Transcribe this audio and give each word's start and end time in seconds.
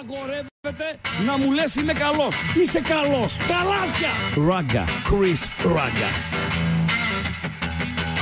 Απαγορεύεται 0.00 0.88
να 1.26 1.38
μου 1.38 1.52
λες 1.52 1.74
είμαι 1.74 1.92
καλός. 1.92 2.34
Είσαι 2.60 2.80
καλός. 2.80 3.36
Καλάθια. 3.36 4.12
Ράγκα. 4.48 4.84
Chris 5.08 5.42
Ράγκα. 5.74 6.10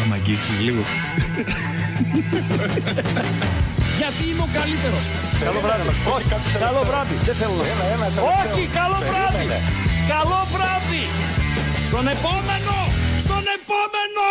Άμα 0.02 0.14
αγγίξεις 0.14 0.60
λίγο. 0.60 0.82
Γιατί 4.00 4.22
είμαι 4.30 4.42
ο 4.48 4.50
καλύτερος. 4.58 5.04
Καλό 5.44 5.60
βράδυ. 5.60 5.88
Όχι, 6.16 6.28
καλό 6.58 6.82
βράδυ. 6.88 7.14
Δεν 7.24 7.34
θέλω 7.34 7.52
να. 7.52 7.62
Όχι, 8.38 8.62
καλό 8.78 8.98
βράδυ. 9.08 9.46
Καλό 10.12 10.40
βράδυ. 10.54 11.04
Στον 11.88 12.06
επόμενο. 12.14 12.76
Στον 13.24 13.44
επόμενο. 13.58 14.26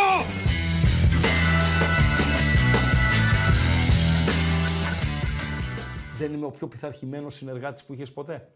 Δεν 6.18 6.34
είμαι 6.34 6.46
ο 6.46 6.50
πιο 6.50 6.68
πειθαρχημένος 6.68 7.36
συνεργάτης 7.36 7.84
που 7.86 7.94
είχες 7.94 8.14
ποτέ. 8.14 8.48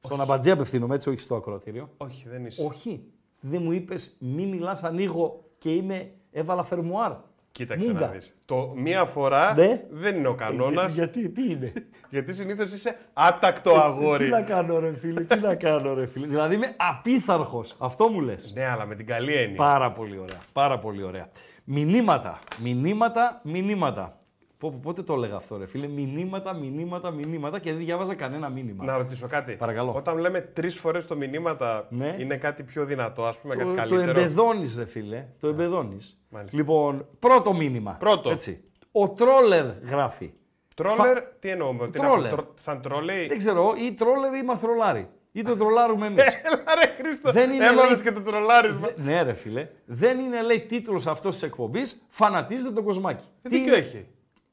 Στον 0.00 0.20
αμπατζή 0.20 0.50
απευθύνομαι 0.50 0.94
έτσι, 0.94 1.08
όχι 1.10 1.20
στο 1.20 1.34
ακροατήριο. 1.36 1.88
Όχι, 1.96 2.28
δεν 2.28 2.44
είσαι. 2.46 2.66
Όχι. 2.66 3.04
Δεν 3.40 3.62
μου 3.62 3.72
είπες 3.72 4.16
μη 4.18 4.46
μιλάς, 4.46 4.82
ανοίγω 4.84 5.44
και 5.58 5.70
είμαι. 5.74 6.10
Έβαλα 6.32 6.64
φερμουάρ. 6.64 7.12
Κοίταξε 7.52 7.86
Μούγκα. 7.88 8.00
να 8.06 8.12
δεις. 8.12 8.36
Το 8.44 8.72
μία 8.76 9.04
φορά 9.04 9.54
Ναι. 9.54 9.84
δεν 9.90 10.16
είναι 10.16 10.28
ο 10.28 10.34
κανόνας, 10.34 10.94
Γιατί, 10.94 11.28
τι 11.28 11.50
είναι; 11.50 11.72
γιατί 12.10 12.34
συνήθως 12.34 12.72
είσαι 12.72 12.96
άτακτο 13.12 13.74
αγόρι. 13.74 14.24
Τι 14.24 14.30
να 14.30 14.42
κάνω, 14.42 14.78
ρε 14.78 14.92
φίλε, 14.92 15.20
τι 15.20 15.38
να 15.40 15.54
κάνω, 15.54 15.94
ρε 15.94 16.06
φίλε. 16.06 16.26
Δηλαδή 16.26 16.54
είμαι 16.54 16.74
απίθαρχος. 16.76 17.76
Αυτό 17.78 18.08
μου 18.08 18.20
λες. 18.20 18.52
Ναι, 18.54 18.64
αλλά 18.66 18.86
με 18.86 18.94
την 18.94 19.06
καλή 19.06 19.34
έννοια. 19.34 19.56
Πάρα 19.56 19.92
πολύ 19.92 20.18
ωραία. 20.18 20.38
Πάρα 20.52 20.78
πολύ 20.78 21.02
ωραία. 21.02 21.28
Μηνύματα. 21.64 22.38
Μηνύματα, 22.62 23.40
μηνύματα. 23.44 24.18
Πω, 24.64 24.70
πω, 24.70 24.78
πότε 24.82 25.02
το 25.02 25.12
έλεγα 25.14 25.36
αυτό, 25.36 25.56
ρε 25.56 25.66
φίλε. 25.66 25.86
Μηνύματα, 25.86 26.54
μηνύματα, 26.54 27.10
μηνύματα 27.10 27.58
και 27.58 27.70
δεν 27.70 27.78
διάβαζα 27.84 28.14
κανένα 28.14 28.48
μήνυμα. 28.48 28.84
Να 28.84 28.96
ρωτήσω 28.96 29.26
κάτι. 29.26 29.52
Παρακαλώ. 29.52 29.92
Όταν 29.96 30.18
λέμε 30.18 30.40
τρεις 30.40 30.76
φορές 30.78 31.06
το 31.06 31.16
μηνύματα, 31.16 31.86
Ναι. 31.90 32.16
είναι 32.18 32.36
κάτι 32.36 32.62
πιο 32.62 32.84
δυνατό, 32.84 33.24
ας 33.24 33.38
πούμε, 33.38 33.54
κάτι 33.54 33.66
το, 33.68 33.74
το 33.74 33.80
καλύτερο; 33.80 34.20
εμπεδώνεις, 34.20 34.76
ρε 34.78 34.84
φίλε. 34.86 35.24
Το 35.40 35.48
εμπεδώνεις. 35.48 36.18
Μάλιστα. 36.28 36.56
Λοιπόν, 36.56 37.06
πρώτο 37.18 37.52
μήνυμα. 37.54 37.92
Πρώτο. 37.98 38.30
Έτσι. 38.30 38.64
Ο 38.92 39.08
τρόλερ 39.08 39.64
γράφει. 39.82 40.32
Τρόλερ, 40.76 41.22
τι 41.40 41.48
εννοούμε, 41.48 41.82
ότι 41.82 41.98
είναι 41.98 42.06
Τρόλερ. 42.08 42.32
από 42.32 42.42
τρο- 42.42 42.54
σαν 42.60 42.80
τρόλεϊ; 42.82 43.26
Δεν 43.26 43.38
ξέρω, 43.38 43.74
ή 43.78 43.92
τρόλερ 43.92 44.34
ή 44.34 44.42
μας 44.42 44.60
τρολάρει. 44.60 45.08
Ή 45.32 45.42
το 45.42 45.56
τρολάρουμε 45.56 46.06
εμείς. 46.06 46.22
Έλα 46.44 46.62
ρε 46.74 47.02
Χρήστο, 47.02 47.32
Δεν 47.32 47.52
είναι, 47.52 47.66
έμαθες 47.66 47.90
λέει- 47.90 48.02
και 48.02 48.12
το 48.12 48.20
τρολάρισμα. 48.20 48.88
ναι, 48.96 49.22
ρε 49.22 49.32
φίλε. 49.32 49.68
Δεν 49.86 50.18
είναι, 50.18 50.42
λέει, 50.42 50.60
τίτλος 50.60 51.06
αυτός 51.06 51.34
της 51.34 51.42
εκπομπής. 51.42 52.06
Φανατίζεται 52.08 52.74
τον 52.74 52.84
κοσμάκι. 52.84 53.24
Τι 53.42 53.48
δίκιο 53.48 53.74
έχει; 53.74 54.06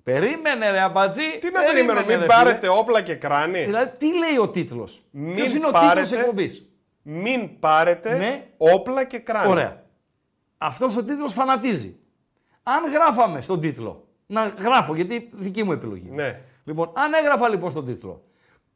Περίμενε, 0.04 0.72
ρε 0.72 0.80
αμπατζή. 0.82 1.40
Τι 1.42 1.52
να 1.52 1.62
περιμένω, 1.64 2.00
μην 2.06 2.20
ρε, 2.20 2.26
πάρετε 2.26 2.60
φίλε. 2.60 2.72
όπλα 2.80 3.02
και 3.02 3.16
κράνη. 3.16 3.64
Δηλαδή, 3.64 3.92
τι 3.98 4.06
λέει 4.18 4.38
ο 4.42 4.50
τίτλος; 4.50 5.04
Μην 5.12 5.36
Ποιος 5.36 5.54
είναι 5.54 5.68
ο 5.68 5.72
πάρετε- 5.72 6.02
τίτλο 6.04 6.20
εκπομπής; 6.20 6.66
Μην 7.02 7.60
πάρετε 7.60 8.18
Ναι. 8.18 8.48
όπλα 8.58 9.04
και 9.04 9.18
κράνη. 9.20 9.50
Ωραία. 9.52 9.84
Αυτός 10.58 10.98
ο 10.98 11.04
τίτλος 11.04 11.34
φανατίζει. 11.34 12.00
Αν 12.64 12.92
γράφαμε 12.94 13.42
στον 13.42 13.60
τίτλο. 13.62 14.08
Να 14.26 14.46
γράφω, 14.60 14.96
γιατί 14.96 15.30
δική 15.34 15.64
μου 15.64 15.72
επιλογή. 15.72 16.10
Ναι. 16.12 16.40
Λοιπόν, 16.64 16.92
αν 16.96 17.14
έγραφα 17.14 17.50
λοιπόν 17.50 17.72
στον 17.72 17.86
τίτλο. 17.86 18.24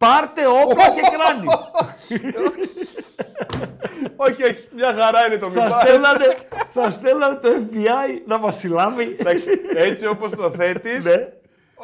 Πάρτε 0.05 0.41
όπλα 0.63 0.89
και 0.89 1.01
κράνη. 1.15 1.47
όχι, 4.15 4.43
όχι, 4.43 4.67
μια 4.75 4.93
χαρά 4.93 5.25
είναι 5.27 5.37
το 5.37 5.49
μην 5.49 5.57
θα, 5.61 5.67
πάρετε. 5.67 5.87
στέλνανε, 5.87 6.25
θα 6.73 6.91
στέλνανε 6.91 7.35
το 7.35 7.49
FBI 7.49 8.21
να 8.25 8.39
μας 8.39 8.57
συλλάβει. 8.57 9.15
Εντάξει, 9.19 9.45
έτσι 9.75 10.07
όπως 10.07 10.31
το 10.31 10.49
θέτεις, 10.49 11.05
ναι. 11.05 11.27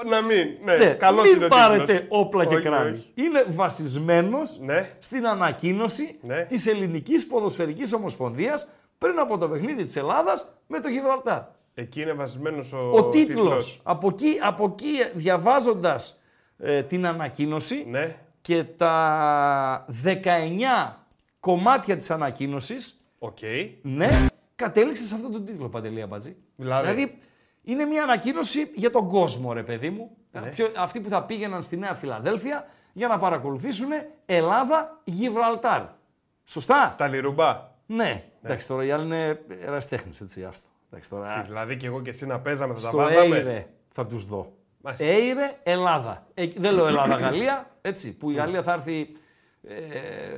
να 0.09 0.21
μην. 0.21 0.47
Ναι, 0.63 0.75
Ναι, 0.75 0.85
καλός 0.85 1.23
μην 1.23 1.35
είναι 1.35 1.45
ο 1.45 1.47
πάρετε 1.47 1.93
τίτλος. 1.93 2.07
όπλα 2.09 2.45
και 2.45 2.55
Όχι, 2.55 2.63
κράνη. 2.63 2.89
όχι. 2.91 3.11
Είναι 3.15 3.45
βασισμένος 3.49 4.59
Ναι. 4.61 4.89
στην 4.99 5.27
ανακοίνωση 5.27 6.17
Ναι. 6.21 6.41
της 6.49 6.67
Ελληνικής 6.67 7.27
Ποδοσφαιρικής 7.27 7.93
Ομοσπονδίας 7.93 8.67
πριν 8.97 9.19
από 9.19 9.37
το 9.37 9.47
παιχνίδι 9.49 9.83
της 9.83 9.95
Ελλάδας 9.95 10.53
με 10.67 10.79
το 10.79 10.87
Γιβραλτάρ. 10.87 11.39
Εκεί 11.73 12.01
είναι 12.01 12.13
βασισμένος 12.13 12.73
ο, 12.73 12.89
Ο 12.93 13.03
τίτλος, 13.03 13.79
από 13.83 14.07
εκεί, 14.07 14.37
από 14.41 14.63
εκεί 14.77 15.03
διαβάζοντας 15.13 16.20
ε, 16.61 16.83
την 16.83 17.05
ανακοίνωση 17.05 17.85
Ναι. 17.89 18.15
και 18.41 18.63
τα 18.63 19.85
19 20.03 20.93
κομμάτια 21.39 21.97
της 21.97 22.09
ανακοίνωσης, 22.11 23.01
Οκ. 23.19 23.37
ναι, 23.81 24.25
κατέληξε 24.55 25.03
σε 25.03 25.15
αυτόν 25.15 25.31
τον 25.31 25.45
τίτλο, 25.45 25.69
Παντελή 25.69 26.01
Αμπατζή. 26.01 26.35
Δηλαδή; 26.55 27.17
είναι 27.63 27.85
μια 27.85 28.03
ανακοίνωση 28.03 28.71
για 28.75 28.91
τον 28.91 29.07
κόσμο, 29.07 29.53
ρε 29.53 29.63
παιδί 29.63 29.89
μου. 29.89 30.17
Ναι. 30.31 30.49
Ποιο- 30.49 30.71
αυτοί 30.77 30.99
που 30.99 31.09
θα 31.09 31.23
πήγαιναν 31.23 31.61
στη 31.61 31.77
Νέα 31.77 31.93
Φιλαδέλφια 31.93 32.65
για 32.93 33.07
να 33.07 33.17
παρακολουθήσουν 33.17 33.89
Ελλάδα-Γιβραλτάρ. 34.25 35.81
Σωστά; 36.45 36.95
Τα 36.97 37.07
λιρουμπά. 37.07 37.69
Ναι. 37.85 38.23
Εντάξει, 38.41 38.67
τώρα 38.67 38.83
οι 38.85 38.91
άλλοι 38.91 39.05
είναι 39.05 39.39
ερασιτέχνες, 39.61 40.21
έτσι, 40.21 40.43
άστο. 40.43 40.67
Εντάξει, 40.89 41.09
τώρα... 41.09 41.41
Δηλαδή 41.45 41.77
και 41.77 41.85
εγώ 41.85 42.01
και 42.01 42.09
εσύ 42.09 42.25
να 42.25 42.39
παίζαμε 42.39 42.73
θα 42.73 42.79
τα 42.81 42.87
Στο 42.87 42.97
βάζαμε. 42.97 43.37
Έιρε 43.37 43.67
θα 43.91 44.05
τους 44.05 44.25
δω. 44.25 44.51
Μάλιστα. 44.81 45.05
Έιρε 45.05 45.57
Ελλάδα. 45.63 46.27
Ε, 46.33 46.47
δεν 46.57 46.73
λέω 46.73 46.87
Ελλάδα-Γαλλία, 46.87 47.69
έτσι, 47.81 48.17
που 48.17 48.31
η 48.31 48.33
Γαλλία 48.33 48.63
θα 48.63 48.73
έρθει, 48.73 49.15
ε, 49.63 49.73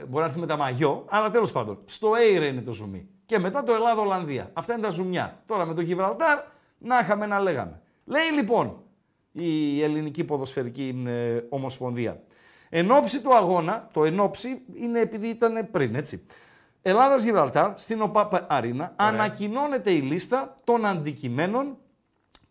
μπορεί 0.07 0.23
να 0.23 0.25
έρθει 0.25 0.39
με 0.39 0.45
τα 0.45 0.57
μαγιό, 0.57 1.05
αλλά 1.09 1.29
τέλος 1.29 1.51
πάντων, 1.51 1.77
στο 1.85 2.15
Έιρε 2.15 2.45
είναι 2.45 2.61
το 2.61 2.71
ζουμί. 2.71 3.07
Και 3.25 3.39
μετά 3.39 3.63
το 3.63 3.73
Ελλάδα-Ολλανδία. 3.73 4.49
Αυτά 4.53 4.73
είναι 4.73 4.81
τα 4.81 4.89
ζουμιά. 4.89 5.41
Τώρα 5.45 5.65
με 5.65 5.73
το 5.73 5.81
Γιβραλτάρ, 5.81 6.39
να 6.77 6.99
είχαμε 6.99 7.25
να 7.25 7.39
λέγαμε. 7.39 7.81
Λέει 8.05 8.31
λοιπόν 8.35 8.77
η 9.31 9.83
Ελληνική 9.83 10.23
Ποδοσφαιρική 10.23 11.03
ε, 11.07 11.39
Ομοσπονδία. 11.49 12.21
Εν 12.69 12.91
ώψη 12.91 13.21
του 13.21 13.35
αγώνα, 13.35 13.89
το 13.93 14.05
εν 14.05 14.19
ώψη 14.19 14.61
είναι 14.73 14.99
επειδή 14.99 15.27
ήταν 15.27 15.67
πριν, 15.71 15.95
έτσι. 15.95 16.25
Ελλάδας 16.81 17.23
Γιβραλτάρ 17.23 17.71
στην 17.75 18.01
ΟΠΑΠ 18.01 18.51
Αρίνα 18.51 18.93
ανακοινώνεται 18.95 19.91
η 19.91 20.01
λίστα 20.01 20.57
των 20.63 20.85
αντικειμένων 20.85 21.77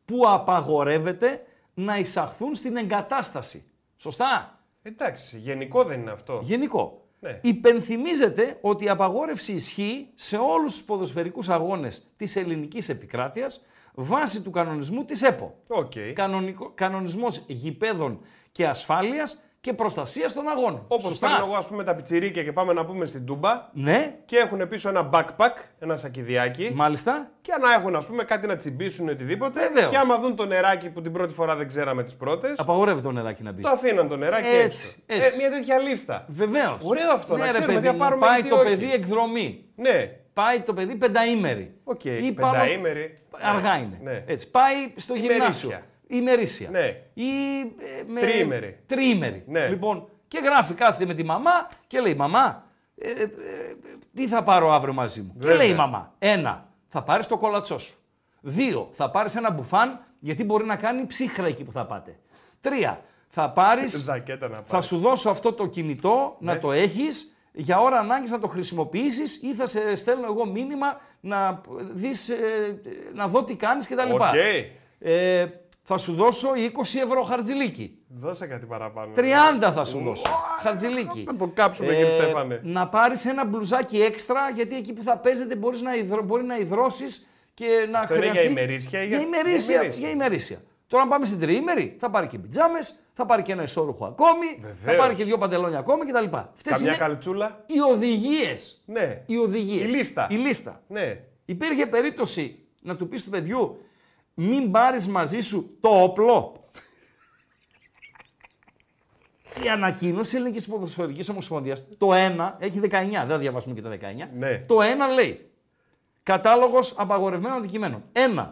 που 0.05 0.23
απαγορεύεται 0.27 1.43
να 1.85 1.99
εισαχθούν 1.99 2.55
στην 2.55 2.77
εγκατάσταση. 2.77 3.65
Σωστά; 3.97 4.59
Εντάξει, 4.83 5.39
γενικό 5.39 5.85
δεν 5.85 6.01
είναι 6.01 6.11
αυτό. 6.11 6.41
Γενικό. 6.43 7.07
Ναι. 7.21 7.39
Υπενθυμίζεται 7.43 8.59
ότι 8.61 8.85
η 8.85 8.89
απαγόρευση 8.89 9.53
ισχύει 9.53 10.09
σε 10.15 10.37
όλους 10.37 10.73
τους 10.73 10.85
ποδοσφαιρικούς 10.85 11.49
αγώνες 11.49 12.07
της 12.17 12.37
ελληνικής 12.37 12.89
επικράτειας 12.89 13.67
βάσει 13.95 14.43
του 14.43 14.51
κανονισμού 14.51 15.05
της 15.05 15.23
ΕΠΟ. 15.23 15.55
Οκ. 15.69 15.93
Κανονικό, 16.15 16.73
κανονισμός 16.75 17.45
γηπέδων 17.47 18.21
και 18.53 18.67
ασφάλειας 18.67 19.43
και 19.63 19.73
προστασίας 19.73 20.33
των 20.33 20.49
αγώνων. 20.49 20.85
Όπως 20.89 21.07
Σωστά. 21.09 21.27
παίρνω 21.29 21.45
εγώ, 21.45 21.55
ας 21.55 21.67
πούμε, 21.67 21.85
τα 21.85 21.95
πιτσιρίκια 21.95 22.43
και 22.45 22.53
πάμε 22.53 22.73
να 22.73 22.85
πούμε 22.85 23.07
στην 23.07 23.25
Τούμπα 23.27 23.69
Ναι, 23.73 24.15
και 24.25 24.37
έχουν 24.37 24.69
πίσω 24.69 24.89
ένα 24.89 25.11
backpack, 25.13 25.53
ένα 25.79 25.97
σακιδιάκι. 25.97 26.71
μάλιστα. 26.75 27.31
Και 27.41 27.53
να 27.61 27.73
έχουν, 27.73 27.97
ας 27.97 28.07
πούμε, 28.07 28.25
κάτι 28.25 28.47
να 28.47 28.57
τσιμπήσουν 28.57 29.09
οτιδήποτε. 29.09 29.61
Βεβαίως. 29.69 29.91
Και 29.91 29.97
άμα 29.97 30.19
δουν 30.19 30.37
το 30.37 30.47
νεράκι 30.47 30.89
που 30.91 31.01
την 31.01 31.13
πρώτη 31.13 31.35
φορά 31.35 31.57
δεν 31.57 31.69
ξέραμε 31.69 32.03
τις 32.05 32.15
πρώτες, 32.15 32.55
Απαγορεύεται 32.59 33.07
το 33.07 33.13
νεράκι 33.13 33.43
να 33.43 33.53
μπει. 33.53 33.63
το 33.63 33.69
αφήναν 33.69 34.09
το 34.09 34.17
νεράκι 34.17 34.47
Έτσι, 34.49 35.05
έξω. 35.07 35.25
έτσι. 35.27 35.41
Ε, 35.45 35.49
μια 35.49 35.51
τέτοια 35.59 35.79
λίστα. 35.79 36.25
Βεβαίως. 36.29 36.79
Ωραίο 36.85 37.13
αυτό, 37.13 37.37
να 37.37 37.45
ναι, 37.45 37.51
ρε, 37.51 37.51
ξέρουμε 37.51 37.73
παιδί 37.75 37.87
τι 37.87 37.93
μου, 37.93 37.99
θα 37.99 38.05
πάρουμε 38.05 38.27
Πάει 38.27 38.37
και 38.37 38.43
τι 38.43 38.49
το 38.49 38.57
όχι. 38.57 38.65
παιδί 38.65 38.93
εκδρομή. 38.93 39.65
Ναι, 39.77 40.11
Πάει 40.33 40.61
το 40.61 40.73
παιδί 40.75 40.95
πενταήμερη. 40.95 41.75
οκ. 41.85 42.05
Ή 42.05 42.33
πάνω- 42.33 42.53
Πενταήμερη. 42.53 43.19
Αργά 43.41 43.73
Ναι, 43.77 43.79
είναι. 43.85 43.99
Ναι. 44.03 44.25
Έτσι. 44.27 44.51
Πάει 44.51 44.75
στο 44.97 45.15
Ημερήσια. 45.15 45.37
γυμνάσιο. 45.39 45.79
Ημερήσια. 46.17 46.71
Ναι. 46.71 46.87
Ή 47.15 47.31
ε, 47.61 48.03
με... 48.07 48.21
Τριήμερη. 48.21 48.79
Τριήμερη. 48.87 49.45
Ναι. 49.47 49.69
Λοιπόν, 49.69 50.09
και 50.29 50.41
γράφει 50.45 50.75
κάθεται 50.75 51.07
με 51.07 51.15
τη 51.15 51.25
μαμά 51.25 51.69
και 51.87 52.01
λέει 52.01 52.15
Μαμά, 52.15 52.65
ε, 52.99 53.11
ε, 53.11 53.23
ε, 53.23 53.29
τι 54.15 54.27
θα 54.29 54.43
πάρω 54.43 54.73
αύριο 54.73 54.93
μαζί 54.93 55.21
μου; 55.21 55.33
Βέβαια. 55.37 55.57
Και 55.57 55.63
λέει 55.63 55.73
η 55.73 55.77
μαμά, 55.77 56.15
ένα, 56.19 56.69
θα 56.89 57.03
πάρεις 57.03 57.27
το 57.27 57.37
κολατσό 57.37 57.79
σου. 57.79 57.95
Δύο, 58.41 58.89
θα 58.93 59.11
πάρεις 59.11 59.37
ένα 59.37 59.51
μπουφάν 59.51 60.01
γιατί 60.19 60.45
μπορεί 60.45 60.65
να 60.65 60.77
κάνει 60.77 61.07
ψύχρα 61.07 61.47
εκεί 61.47 61.65
που 61.65 61.73
θα 61.73 61.87
πάτε. 61.87 62.19
Τρία, 62.61 63.01
θα 63.29 63.51
πάρεις 63.51 64.03
Ζακέτα 64.03 64.49
να 64.49 64.57
θα 64.57 64.63
πάρεις. 64.63 64.87
σου 64.87 64.99
δώσω 64.99 65.31
αυτό 65.31 65.53
το 65.53 65.67
κινητό 65.67 66.37
να 66.39 66.53
Ναι. 66.53 66.59
το 66.59 66.73
έχεις 66.73 67.37
για 67.53 67.81
ώρα 67.81 67.99
ανάγκης 67.99 68.31
να 68.31 68.39
το 68.39 68.47
χρησιμοποιήσεις 68.47 69.43
ή 69.43 69.55
θα 69.55 69.67
σε 69.67 69.97
στέλνω 69.97 70.25
εγώ 70.27 70.47
μήνυμα 70.47 71.01
να, 71.21 71.61
δεις, 71.93 72.29
ε, 72.29 72.81
να 73.15 73.29
δω 73.29 73.45
τι 73.45 73.55
κάνεις 73.55 73.87
κτλ. 73.89 74.13
Οκ. 74.13 74.21
Ε, 74.99 75.47
θα 75.83 75.99
σου 75.99 76.15
δώσω 76.15 76.49
20 76.55 76.81
ευρώ 77.05 77.23
χαρτζιλίκι. 77.23 77.99
Δώσε 78.09 78.47
κάτι 78.47 78.67
παραπάνω. 78.67 79.13
30 79.17 79.73
θα 79.75 79.85
σου 79.85 79.99
δώσω. 79.99 80.27
Χαρτζιλίκι. 80.61 81.25
Να 81.27 81.37
το 81.37 81.47
κάψουμε, 81.55 81.89
κύριε 81.95 82.09
Στέφανε. 82.09 82.61
Να 82.65 82.89
πάρεις 82.89 83.25
ένα 83.27 83.45
μπλουζάκι 83.45 84.03
έξτρα 84.03 84.51
γιατί 84.55 84.77
εκεί 84.77 84.93
που 84.93 85.03
θα 85.03 85.17
παίζετε 85.19 85.57
μπορείς 85.57 85.81
να 85.83 85.95
υδρω, 85.97 86.23
μπορεί 86.23 86.45
να 86.45 86.57
υδρώσεις 86.59 87.27
και 87.55 87.67
να 87.91 87.99
Αυτό 87.99 88.15
είναι 88.15 88.23
χρειαστεί... 88.27 88.43
για 88.43 88.51
ημερήσια 88.63 89.03
ή 89.03 89.07
για 89.07 89.17
για- 89.17 89.27
ημερήσια. 89.27 89.75
ημερήσια. 89.75 90.01
Για 90.01 90.11
ημερήσια. 90.11 90.59
Τώρα, 90.87 91.03
αν 91.03 91.09
πάμε 91.09 91.27
στην 91.27 91.41
τριήμερη, 91.41 91.97
θα 91.99 92.11
πάρει 92.11 92.27
και 92.27 92.39
πιτζάμες, 92.39 92.99
θα 93.15 93.27
πάρει 93.27 93.43
και 93.43 93.53
ένα 93.53 93.63
εσώρουχο 93.63 94.05
ακόμη, 94.05 94.47
θα 94.63 94.69
Βεβαίως. 94.83 94.99
πάρει 95.03 95.15
και 95.15 95.25
δύο 95.25 95.39
παντελόνια 95.39 95.79
ακόμη 95.79 96.05
κτλ. 96.05 96.25
Αυτές 96.37 96.73
Καμιά 96.73 96.89
είναι 96.89 96.97
καλτσούλα. 96.97 97.65
οι 97.67 97.81
οδηγίες. 97.93 98.83
Ναι. 98.87 99.23
Οι 99.27 99.37
οδηγίες. 99.37 99.85
Η 99.85 99.97
λίστα. 99.97 100.27
Η 100.31 100.35
λίστα. 100.35 100.81
Ναι. 100.89 101.19
Υπήρχε 101.45 101.87
περίπτωση 101.87 102.59
να 102.81 102.97
του 102.97 103.09
πεις 103.09 103.25
του 103.25 103.31
παιδιού, 103.31 103.81
μην 104.35 104.71
πάρεις 104.71 105.09
μαζί 105.09 105.41
σου 105.41 105.77
το 105.81 106.03
όπλο. 106.03 106.57
η 109.65 109.69
ανακοίνωση 109.69 110.31
τη 110.31 110.37
Ελληνικής 110.37 110.67
Ποδοσφαιρικής 110.67 111.29
Ομοσπονδίας, 111.29 111.85
το 111.99 112.09
1, 112.13 112.53
έχει 112.59 112.79
19, 112.79 112.89
δεν 112.89 113.29
θα 113.29 113.39
διαβάσουμε 113.39 113.75
και 113.75 113.83
τα 113.83 113.91
19. 113.91 114.29
Ναι. 114.39 114.59
Το 114.59 114.79
1 114.81 114.83
λέει 115.15 115.53
Κατάλογος 116.23 116.95
απαγορευμένων 116.99 117.57
αντικειμένων. 117.57 118.05
1. 118.13 118.47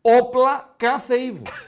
Όπλα 0.00 0.74
κάθε 0.76 1.20
είδους. 1.22 1.50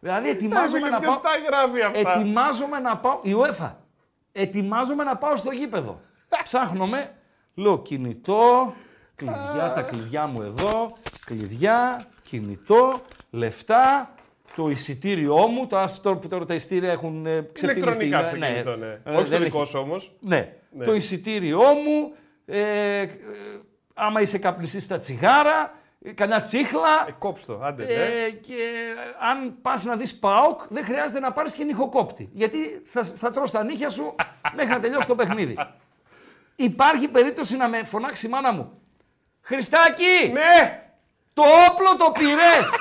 δηλαδή 0.00 0.28
ετοιμάζομαι 0.28 0.88
να 0.88 1.00
πάω. 1.00 1.20
Ποιος 1.20 1.32
τα 1.32 1.38
γράφει 1.46 1.82
αυτά. 1.82 2.18
Ετοιμάζομαι 2.18 2.78
να 2.78 2.96
πάω. 2.96 3.20
Η 3.22 3.34
UEFA. 3.38 3.72
Ετοιμάζομαι 4.32 5.04
να 5.04 5.16
πάω 5.16 5.36
στο 5.36 5.50
γήπεδο. 5.50 6.00
Ψάχνομαι. 6.44 7.14
Λέω 7.54 7.78
κινητό. 7.78 8.74
Κλειδιά, 9.16 9.72
τα 9.74 9.82
κλειδιά 9.82 10.26
μου 10.26 10.42
εδώ. 10.42 10.96
Κλειδιά, 11.24 12.00
κινητό, 12.28 12.92
λεφτά, 13.30 14.14
το 14.56 14.68
εισιτήριό 14.68 15.46
μου. 15.46 15.66
Το 15.66 15.78
άστρο 15.78 16.16
που 16.16 16.28
τώρα 16.28 16.44
τα 16.44 16.54
εισιτήρια 16.54 16.90
έχουν 16.90 17.26
ε, 17.26 17.48
ξεφτυλιστεί. 17.52 18.04
Ηλεκτρονικά 18.04 18.28
στο 18.28 18.36
κινητό, 18.52 18.76
ναι. 18.76 19.00
Ε, 19.04 19.10
Όχι 19.10 19.26
στο 19.26 19.36
δεν 19.36 19.42
δικό 19.42 19.60
έχει- 19.60 19.70
σου 19.70 19.78
όμως. 19.78 20.12
ναι. 20.20 20.52
Ναι. 20.76 20.84
Το 20.84 20.94
εισιτήριό 20.94 21.58
μου, 21.58 22.12
ε, 22.46 23.00
ε, 23.00 23.08
άμα 23.94 24.20
είσαι 24.20 24.38
καπνιστής 24.38 24.82
στα 24.84 24.98
τσιγάρα, 24.98 25.72
ε, 26.04 26.12
κανένα 26.12 26.42
τσίχλα. 26.42 27.04
Ε, 27.08 27.14
κόψ' 27.18 27.44
το, 27.44 27.60
άντε. 27.62 27.84
ναι. 27.84 27.92
Ε, 27.92 28.30
και 28.30 28.54
αν 29.32 29.54
πας 29.62 29.84
να 29.84 29.96
δεις 29.96 30.18
ΠΑΟΚ, 30.18 30.60
δεν 30.68 30.84
χρειάζεται 30.84 31.20
να 31.20 31.32
πάρεις 31.32 31.52
και 31.52 31.64
νυχοκόπτη. 31.64 32.28
Γιατί 32.32 32.58
θα, 32.84 33.02
θα 33.04 33.30
τρως 33.30 33.50
τα 33.50 33.64
νύχια 33.64 33.88
σου 33.90 34.14
μέχρι 34.56 34.70
να 34.72 34.80
τελειώσει 34.80 35.08
το 35.08 35.14
παιχνίδι. 35.14 35.56
Υπάρχει 36.56 37.08
περίπτωση 37.08 37.56
να 37.56 37.68
με 37.68 37.84
φωνάξει 37.84 38.26
η 38.26 38.28
μάνα 38.28 38.52
μου. 38.52 38.78
Χριστάκη, 39.46 40.32
Ναι! 40.32 40.82
το 41.32 41.42
όπλο 41.70 41.96
το 41.98 42.10
πήρες. 42.18 42.70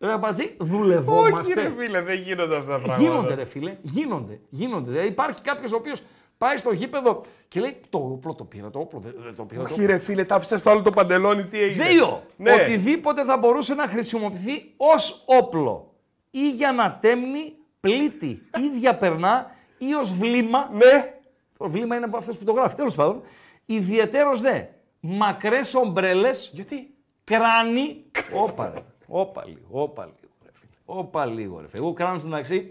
Ρε 0.00 0.18
πατζή, 0.18 0.42
Όχι 0.42 0.56
δουλευόμαστε. 0.60 1.54
ρε 1.62 1.72
φίλε, 1.78 2.00
δεν 2.00 2.20
γίνονται 2.22 2.56
αυτά 2.56 2.70
τα 2.70 2.78
πράγματα. 2.78 3.02
Γίνονται, 3.02 3.34
ρε 3.34 3.44
φίλε. 3.44 3.76
Γίνονται. 3.82 4.40
γίνονται. 4.48 4.90
Δηλαδή 4.90 5.08
υπάρχει 5.08 5.42
κάποιος 5.42 5.72
ο 5.72 5.76
οποίος 5.76 6.02
πάει 6.38 6.56
στο 6.56 6.72
γήπεδο 6.72 7.20
και 7.48 7.60
λέει 7.60 7.80
Το 7.90 7.98
όπλο 7.98 8.34
το 8.34 8.44
πήρα, 8.44 8.70
το 8.70 8.78
όπλο 8.78 8.98
δεν, 9.00 9.14
δεν 9.18 9.34
το 9.34 9.42
πήρα. 9.44 9.60
Το 9.60 9.64
Όχι 9.64 9.72
όπλο. 9.72 9.86
ρε 9.86 9.98
φίλε, 9.98 10.24
τα 10.24 10.34
άφησες 10.34 10.60
στο 10.60 10.70
άλλο 10.70 10.82
το 10.82 10.90
παντελόνι, 10.90 11.44
τι 11.44 11.58
έγινε; 11.60 11.84
Δύο. 11.84 12.22
Ναι. 12.36 12.52
Οτιδήποτε 12.52 13.24
θα 13.24 13.36
μπορούσε 13.36 13.74
να 13.74 13.86
χρησιμοποιηθεί 13.86 14.72
ως 14.76 15.22
όπλο 15.26 15.92
ή 16.30 16.50
για 16.50 16.72
να 16.72 16.98
τέμνει, 17.00 17.52
πλήττει 17.80 18.26
ή 18.56 18.78
διαπερνά 18.78 19.50
ή 19.78 19.94
ως 19.94 20.12
βλήμα. 20.14 20.70
Ναι. 20.72 21.14
Το 21.58 21.68
βλήμα 21.70 21.96
είναι 21.96 22.04
από 22.04 22.16
αυτό 22.16 22.32
που 22.38 22.44
το 22.44 22.52
γράφει. 22.52 22.76
Τέλος 22.76 22.94
πάντων. 22.94 23.22
Ιδιαιτέρω 23.66 24.36
δε 24.36 24.62
μακρές 25.00 25.74
ομπρέλες, 25.74 26.50
Γιατί; 26.52 26.94
κράνη. 27.24 28.04
Όπα 28.34 28.70
ρε. 28.74 28.80
Όπα 29.06 29.44
λίγο, 29.46 29.66
όπα 29.82 30.04
λίγο. 30.04 30.32
Ρε, 30.44 30.50
φίλε. 30.52 30.72
Όπα 30.84 31.26
λίγο, 31.26 31.60
ρε. 31.60 31.66
φίλε. 31.68 31.82
Εγώ 31.82 31.92
κράνο 31.92 32.18
στην 32.18 32.30
ταξί 32.30 32.70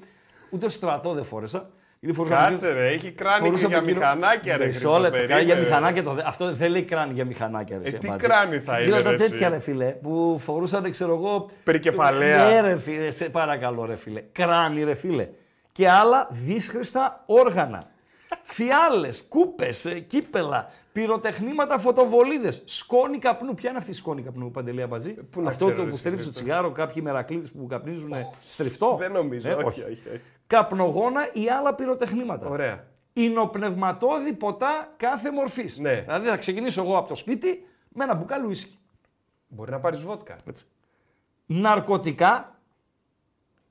ούτε 0.49 0.69
στρατό 0.69 1.13
δεν 1.13 1.23
φόρεσα. 1.23 1.69
Γιατί 1.99 2.15
φορούσα 2.15 2.35
Κάτσε 2.49 2.71
ρε, 2.73 2.87
έχει 2.87 3.11
κράνη 3.11 3.39
και 3.39 3.45
Φορούσα 3.45 3.67
για 3.67 3.77
από 3.77 3.85
εκείνο- 3.85 3.99
μηχανάκια 4.05 4.57
ρε. 4.57 4.65
Μισό 4.65 4.89
λεπτό, 4.99 5.17
Χριστό, 5.17 5.27
κάνει 5.33 5.43
για 5.45 5.53
περίμενε. 5.55 5.61
μηχανάκια 5.77 6.03
το 6.03 6.13
δε- 6.13 6.21
Αυτό 6.25 6.53
δεν 6.53 6.71
λέει 6.71 6.83
κράνη 6.83 7.13
για 7.13 7.25
μηχανάκια. 7.25 7.77
Ρε, 7.77 7.83
Ε, 7.83 7.89
σε 7.89 7.97
τι 7.97 8.07
μπάτζι. 8.07 8.27
κράνη 8.27 8.59
θα 8.59 8.75
είναι, 8.77 8.85
Γίνονταν 8.85 9.11
ρε, 9.11 9.17
τέτοια 9.17 9.37
εσύ; 9.37 9.49
ρε 9.49 9.59
φίλε 9.59 9.85
που 9.85 10.37
φορούσαν, 10.39 10.91
ξέρω 10.91 11.13
εγώ. 11.13 11.49
Περικεφαλαία. 11.63 12.45
Ναι, 12.45 12.61
ρε 12.61 12.77
φίλε, 12.77 13.11
σε 13.11 13.29
παρακαλώ 13.29 13.85
ρε 13.85 13.95
φίλε. 13.95 14.23
Κράνη 14.31 14.83
ρε 14.83 14.93
φίλε. 14.93 15.27
Και 15.71 15.89
άλλα 15.89 16.27
δύσχρηστα 16.31 17.23
όργανα. 17.25 17.83
Φιάλες, 18.43 19.25
κούπες, 19.29 20.03
κύπελα, 20.07 20.71
πυροτεχνήματα, 20.91 21.79
φωτοβολίδες, 21.79 22.61
σκόνη 22.65 23.17
καπνού. 23.17 23.53
Ποια 23.53 23.69
είναι 23.69 23.77
αυτή 23.79 23.91
η 23.91 23.93
σκόνη 23.93 24.21
καπνού, 24.21 24.51
Παντελή 24.51 24.81
Αμπατζή; 24.81 25.15
να 25.35 25.47
Αυτό 25.47 25.65
ξέρω, 25.65 25.77
το 25.77 25.83
ρε, 25.83 25.87
που 25.89 25.93
εσύ, 25.93 25.97
στρίβει 25.97 26.21
στο 26.21 26.29
αυτό. 26.29 26.41
τσιγάρο, 26.41 26.71
κάποιοι 26.71 27.01
μερακλείδες 27.05 27.51
που 27.51 27.67
καπνίζουν 27.67 28.13
στριφτό; 28.47 28.95
Δεν 28.99 29.11
νομίζω, 29.11 29.49
Ε, 29.49 29.53
όχι, 29.53 29.65
όχι, 29.65 29.91
όχι. 29.91 30.21
Καπνογόνα 30.47 31.29
ή 31.33 31.49
άλλα 31.49 31.73
πυροτεχνήματα. 31.75 32.47
Ωραία. 32.49 32.87
Ινοπνευματόδη 33.13 34.33
ποτά 34.33 34.93
κάθε 34.97 35.31
μορφής. 35.31 35.77
Ναι. 35.77 36.01
Δηλαδή 36.01 36.27
θα 36.27 36.37
ξεκινήσω 36.37 36.81
εγώ 36.81 36.97
από 36.97 37.07
το 37.07 37.15
σπίτι 37.15 37.65
με 37.89 38.03
ένα 38.03 38.15
μπουκάλι 38.15 38.45
ουίσκι. 38.45 38.77
Μπορεί 39.47 39.71
να 39.71 39.79
πάρεις 39.79 40.01
βότκα. 40.01 40.35
Ναρκωτικά 41.45 42.59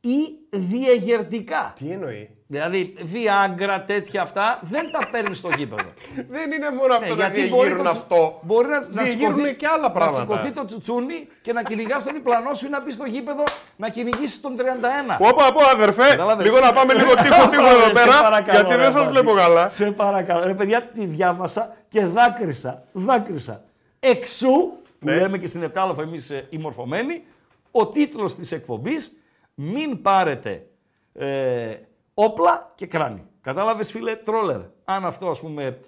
ή 0.01 0.19
διεγερτικά. 0.51 1.73
Τι 1.79 1.91
εννοεί; 1.91 2.31
Δηλαδή, 2.47 2.95
βιάγκρα, 3.03 3.83
τέτοια 3.85 4.23
αυτά 4.23 4.59
δεν 4.63 4.91
τα 4.93 5.09
παίρνεις 5.11 5.39
στο 5.39 5.49
γήπεδο. 5.57 5.89
Δεν 6.35 6.53
είναι 6.53 6.71
μόνο 6.71 6.95
αυτό 6.95 7.15
Ναι, 7.15 7.23
να 7.23 7.29
διεγείρουν 7.29 7.83
το- 7.83 7.89
αυτό. 7.89 8.39
Μπορεί 8.43 8.69
να, 8.69 8.79
να 8.89 9.03
Διεγείρουν 9.03 9.35
σηκωθεί- 9.35 9.57
και 9.57 9.67
άλλα 9.67 9.91
πράγματα. 9.91 10.25
Να 10.25 10.31
σηκωθεί 10.37 10.51
το 10.55 10.65
τσουτσούνι 10.65 11.29
και 11.43 11.53
να 11.53 11.63
κυνηγά 11.63 11.97
τον 12.03 12.13
διπλανό 12.15 12.55
σου 12.55 12.67
ή 12.67 12.69
να 12.69 12.81
μπει 12.81 12.93
στο 12.93 13.05
γήπεδο 13.05 13.43
να 13.77 13.89
κυνηγήσει 13.89 14.41
τον 14.41 14.57
31. 14.57 15.17
Όπα, 15.21 15.53
πω 15.53 15.61
αδερφέ, 15.75 16.09
Κατάλαβες. 16.11 16.47
λίγο 16.47 16.59
να 16.61 16.73
πάμε 16.73 16.95
λίγο 16.95 17.15
τείχο 17.15 17.49
τείχο 17.49 17.67
εδώ 17.67 17.85
Σε 17.87 17.93
πέρα, 17.93 18.23
παρακαλώ, 18.23 18.59
γιατί 18.59 18.71
ρε, 18.75 18.77
δεν 18.83 18.93
σας 18.93 19.01
Βάτη. 19.01 19.13
βλέπω 19.13 19.33
καλά. 19.33 19.71
Σε 19.71 19.91
παρακαλώ. 19.91 20.45
Ρε 20.47 20.55
παιδιά, 20.55 20.83
τη 20.83 21.05
διάβασα 21.05 21.77
και 21.89 22.05
δάκρυσα. 22.05 22.83
Δάκρυσα. 22.93 23.63
Εξού, 24.01 24.51
που 24.99 25.07
Ναι. 25.07 25.15
λέμε 25.17 25.39
και 25.39 25.47
στην 25.47 25.63
Επτάλοφα 25.63 26.03
εμείς 26.03 26.31
ε, 26.31 26.47
οι 26.51 26.59
μορφωμένοι, 26.59 27.23
ο 27.71 27.87
τίτλος 27.87 28.35
της 28.35 28.53
εκπομπής 28.53 29.13
«Μην 29.55 30.03
πάρετε 30.03 30.67
ε, 31.13 31.75
όπλα 32.15 32.73
και 32.75 32.87
κράνη». 32.87 33.25
Κατάλαβες 33.43 33.91
φίλε, 33.91 34.17
troller. 34.17 34.61
Αν 34.85 35.05
αυτό 35.07 35.29
ας 35.29 35.41
πούμε 35.41 35.79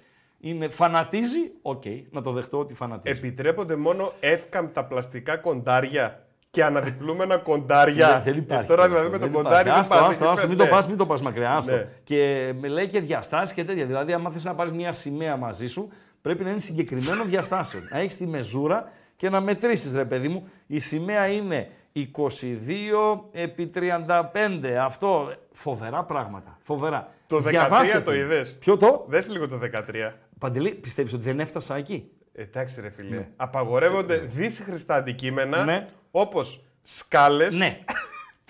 είναι, 0.41 0.69
φανατίζει, 0.69 1.53
οκ, 1.63 1.83
να 2.11 2.23
το 2.23 2.33
δεχτώ 2.33 2.59
ότι 2.59 2.75
φανατίζει. 2.75 3.19
Επιτρέπονται 3.19 3.77
μόνο 3.77 4.13
εύκαμπτα 4.21 4.85
πλαστικά 4.85 5.37
κοντάρια 5.37 6.27
και 6.51 6.65
αναδιπλούμενα 6.65 7.37
κοντάρια. 7.39 8.09
Δεν, 8.09 8.23
δεν 8.23 8.37
υπάρχει. 8.43 8.63
Και 8.67 8.69
τώρα 8.71 8.83
αυτό, 8.83 8.95
δηλαδή 8.95 9.11
με 9.13 9.19
δεν 9.19 9.33
το 9.33 9.39
υπάρχει. 9.39 9.45
κοντάρι 9.45 9.69
δεν 9.71 9.79
Άστο, 9.79 9.95
πας 9.95 10.09
άστο, 10.09 10.25
εκεί 10.25 10.33
άστο, 10.33 10.35
πέρα. 10.35 10.49
μην 10.49 10.59
το 10.59 10.65
Ναι. 10.65 10.71
πας, 10.71 10.89
μην 10.89 10.97
το 10.97 11.07
πας 11.07 11.23
μακριά, 11.23 11.55
άστο. 11.57 11.75
Ναι. 11.75 11.89
Και 12.05 12.53
με 12.61 12.69
λέει 12.69 12.87
και 12.87 13.01
διαστάσεις 13.01 13.55
και 13.55 13.65
τέτοια. 13.65 13.87
Δηλαδή, 13.87 14.13
άμα 14.13 14.31
θες 14.31 14.45
να 14.45 14.55
πάρεις 14.55 14.73
μια 14.73 14.93
σημαία 14.93 15.37
μαζί 15.37 15.67
σου, 15.69 15.93
πρέπει 16.23 16.45
να 16.45 16.51
είναι 16.51 16.59
συγκεκριμένο 16.59 17.25
διαστάσεων. 17.25 17.89
να 17.91 17.99
έχεις 17.99 18.17
τη 18.17 18.27
μεζούρα 18.27 18.91
και 19.17 19.31
να 19.31 19.41
μετρήσεις, 19.41 19.95
ρε 19.95 20.05
παιδί 20.05 20.29
μου. 20.29 20.49
Η 20.67 20.79
σημαία 20.79 21.27
είναι 21.27 21.69
22 21.97 23.21
επί 23.33 23.71
35. 23.75 24.67
Αυτό, 24.81 25.33
φοβερά 25.53 26.05
πράγματα. 26.05 26.59
Φοβερά. 26.63 27.09
Το 27.27 27.37
13 27.37 27.43
Διαβάστε 27.43 28.01
το 28.01 28.15
είδες; 28.15 28.57
Ποιο 28.61 28.77
το; 28.77 29.05
Δες 29.09 29.29
λίγο 29.29 29.49
το 29.49 29.59
13. 29.59 30.13
Παντελή, 30.39 30.71
πιστεύεις 30.71 31.13
ότι 31.13 31.23
δεν 31.23 31.41
έφτασα 31.41 31.77
εκεί; 31.77 32.11
Εντάξει 32.35 32.81
ρε 32.81 32.91
φίλε. 32.91 33.27
Απαγορεύονται 33.37 34.17
δύσχρηστα 34.17 34.95
αντικείμενα 34.95 35.65
Ναι. 35.65 35.89
όπως 36.11 36.65
σκάλες. 36.83 37.55
Ναι. 37.55 37.79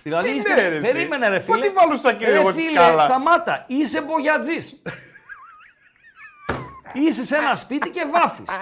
δηλαδή, 0.03 0.31
Τι 0.31 0.37
είστε... 0.37 0.55
ναι, 0.55 0.69
ρε, 0.69 0.77
εσύ. 0.77 0.93
περίμενε 0.93 1.29
ρε 1.29 1.41
Πού 1.41 1.53
φίλε. 1.53 1.67
τη 1.67 1.73
βάλω 1.73 1.97
στα 1.97 2.13
κύριε 2.13 2.33
Ρε 2.33 2.39
εγώ 2.41 2.53
τη 2.53 2.61
φίλε, 2.61 2.79
σκάλα; 2.81 3.03
σταμάτα. 3.03 3.65
Είσαι 3.69 4.01
μπογιατζής. 4.03 4.83
Είσαι 7.07 7.23
σε 7.25 7.37
ένα 7.37 7.55
σπίτι 7.55 7.91
και 7.91 8.05
βάφεις. 8.13 8.45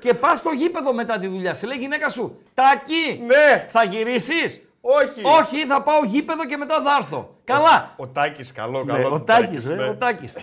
και 0.00 0.14
πας 0.14 0.38
στο 0.38 0.50
γήπεδο 0.50 0.92
μετά 0.92 1.18
τη 1.18 1.26
δουλειά. 1.26 1.54
Σε 1.54 1.66
λέει 1.66 1.76
η 1.76 1.80
γυναίκα 1.80 2.08
σου, 2.08 2.38
Τάκη, 2.54 3.22
Ναι. 3.26 3.66
θα 3.68 3.84
γυρίσεις; 3.84 4.68
Όχι. 4.80 5.22
Όχι, 5.40 5.66
θα 5.66 5.82
πάω 5.82 6.04
γήπεδο 6.04 6.44
και 6.46 6.56
μετά 6.56 6.82
θα 6.82 6.96
έρθω. 6.98 7.36
Καλά. 7.44 7.94
Ο 7.96 8.06
Τάκης, 8.06 8.52
καλό, 8.52 8.84
Ναι, 8.84 8.92
καλό. 8.92 9.06
ο 9.06 9.10
το 9.10 9.24
Τάκης, 9.24 9.66
ρε, 9.66 9.74
ναι. 9.74 9.88
ο 9.88 9.94
Τάκης. 9.96 10.36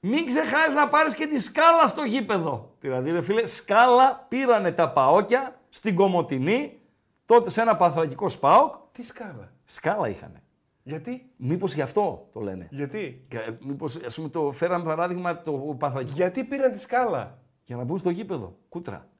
Μην 0.00 0.26
ξεχάσεις 0.26 0.74
να 0.74 0.88
πάρεις 0.88 1.14
και 1.14 1.26
τη 1.26 1.40
σκάλα 1.40 1.86
στο 1.86 2.02
γήπεδο. 2.02 2.74
Δηλαδή, 2.80 3.10
ρε 3.10 3.22
φίλε, 3.22 3.46
σκάλα 3.46 4.26
πήρανε 4.28 4.72
τα 4.72 4.90
παόκια 4.90 5.60
στην 5.68 5.94
Κομωτινή, 5.94 6.80
τότε 7.26 7.50
σε 7.50 7.60
ένα 7.60 7.76
πανθρακικό 7.76 8.28
σπάοκ, 8.28 8.74
Τι 8.92 9.02
σκάλα; 9.04 9.52
σκάλα 9.64 10.08
είχανε. 10.08 10.42
Γιατί; 10.82 11.30
Μήπως 11.36 11.74
γι' 11.74 11.80
αυτό 11.82 12.28
το 12.32 12.40
λένε. 12.40 12.66
Γιατί; 12.70 13.24
Και, 13.28 13.36
ε, 13.38 13.56
Μήπως, 13.64 13.98
ας 14.06 14.14
πούμε, 14.16 14.28
το 14.28 14.50
φέραμε 14.50 14.84
παράδειγμα 14.84 15.42
το 15.42 15.52
πανθρακικό 15.78 16.12
Γιατί 16.14 16.44
πήραν 16.44 16.72
τη 16.72 16.78
σκάλα; 16.80 17.38
Για 17.68 17.76
να 17.76 17.84
μπουν 17.84 17.98
στο 17.98 18.10
γήπεδο. 18.10 18.56
Κούτρα. 18.68 19.06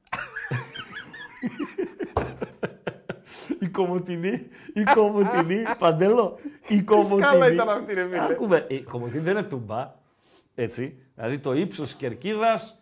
η 3.59 3.67
Κομωτινή, 3.67 4.47
η 4.73 4.83
Κομωτινή, 4.83 5.63
Παντέλο, 5.77 6.39
η 6.67 6.81
Κομωτινή. 6.81 7.21
σκάλα 7.21 7.51
ήταν 7.51 7.69
αυτή, 7.69 7.93
ρε 7.93 8.03
φίλε. 8.03 8.23
Άκουμε, 8.23 8.65
η 8.67 8.81
Κομωτινή 8.81 9.21
δεν 9.21 9.31
είναι 9.37 9.43
τούμπα, 9.43 9.93
έτσι. 10.55 11.03
Δηλαδή 11.15 11.39
το 11.39 11.53
ύψος 11.53 11.93
κερκίδας 11.93 12.81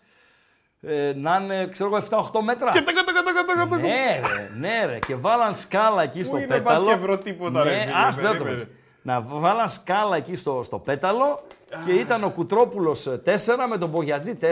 ε, 0.82 1.14
να 1.16 1.40
είναι, 1.44 1.68
ξέρω 1.72 1.96
εγώ, 1.96 2.06
7-8 2.10 2.22
μέτρα. 2.44 2.72
Και 2.72 2.82
τακα, 2.82 3.04
τακα, 3.04 3.24
τακα, 3.24 3.46
τακα, 3.46 3.68
τακα. 3.68 3.82
Ναι, 3.82 4.20
ρε, 4.20 4.50
ναι, 4.60 4.86
ρε. 4.86 5.00
Και 5.00 5.16
βάλαν 5.16 5.56
σκάλα 5.56 6.04
εκεί 6.04 6.24
στο 6.24 6.38
είναι, 6.38 6.48
πέταλο. 6.48 6.86
πας 6.86 6.94
και 6.94 7.00
βρω 7.02 7.18
τίποτα, 7.18 7.64
ρε, 7.64 7.76
ναι, 7.76 7.82
φίλε, 7.82 7.94
ας, 7.96 8.16
δεν 8.16 8.26
το 8.26 8.32
περίμενε. 8.32 8.56
πες. 8.56 8.68
Να 9.02 9.22
βάλαν 9.22 9.70
σκάλα 9.70 10.16
εκεί 10.16 10.36
στο, 10.36 10.64
στο 10.64 10.80
πέταλο 10.80 11.42
και 11.86 11.92
ήταν 11.92 12.24
ο 12.24 12.30
Κουτρόπουλος 12.30 13.08
4 13.26 13.36
με 13.70 13.78
τον 13.78 13.90
Μπογιατζή 13.90 14.38
4 14.42 14.46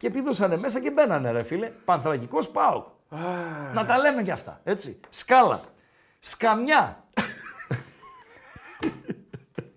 και 0.00 0.10
πηδούσανε 0.10 0.56
μέσα 0.56 0.80
και 0.80 0.90
μπαίνανε, 0.90 1.30
ρε 1.30 1.42
φίλε. 1.42 1.70
Πανθρακικός 1.84 2.48
ΠΑΟΚ. 2.50 2.86
Να 3.74 3.86
τα 3.86 3.98
λέμε 3.98 4.22
κι 4.22 4.30
αυτά, 4.30 4.60
έτσι. 4.64 5.00
Σκάλα. 5.08 5.60
Σκαμιά. 6.18 7.04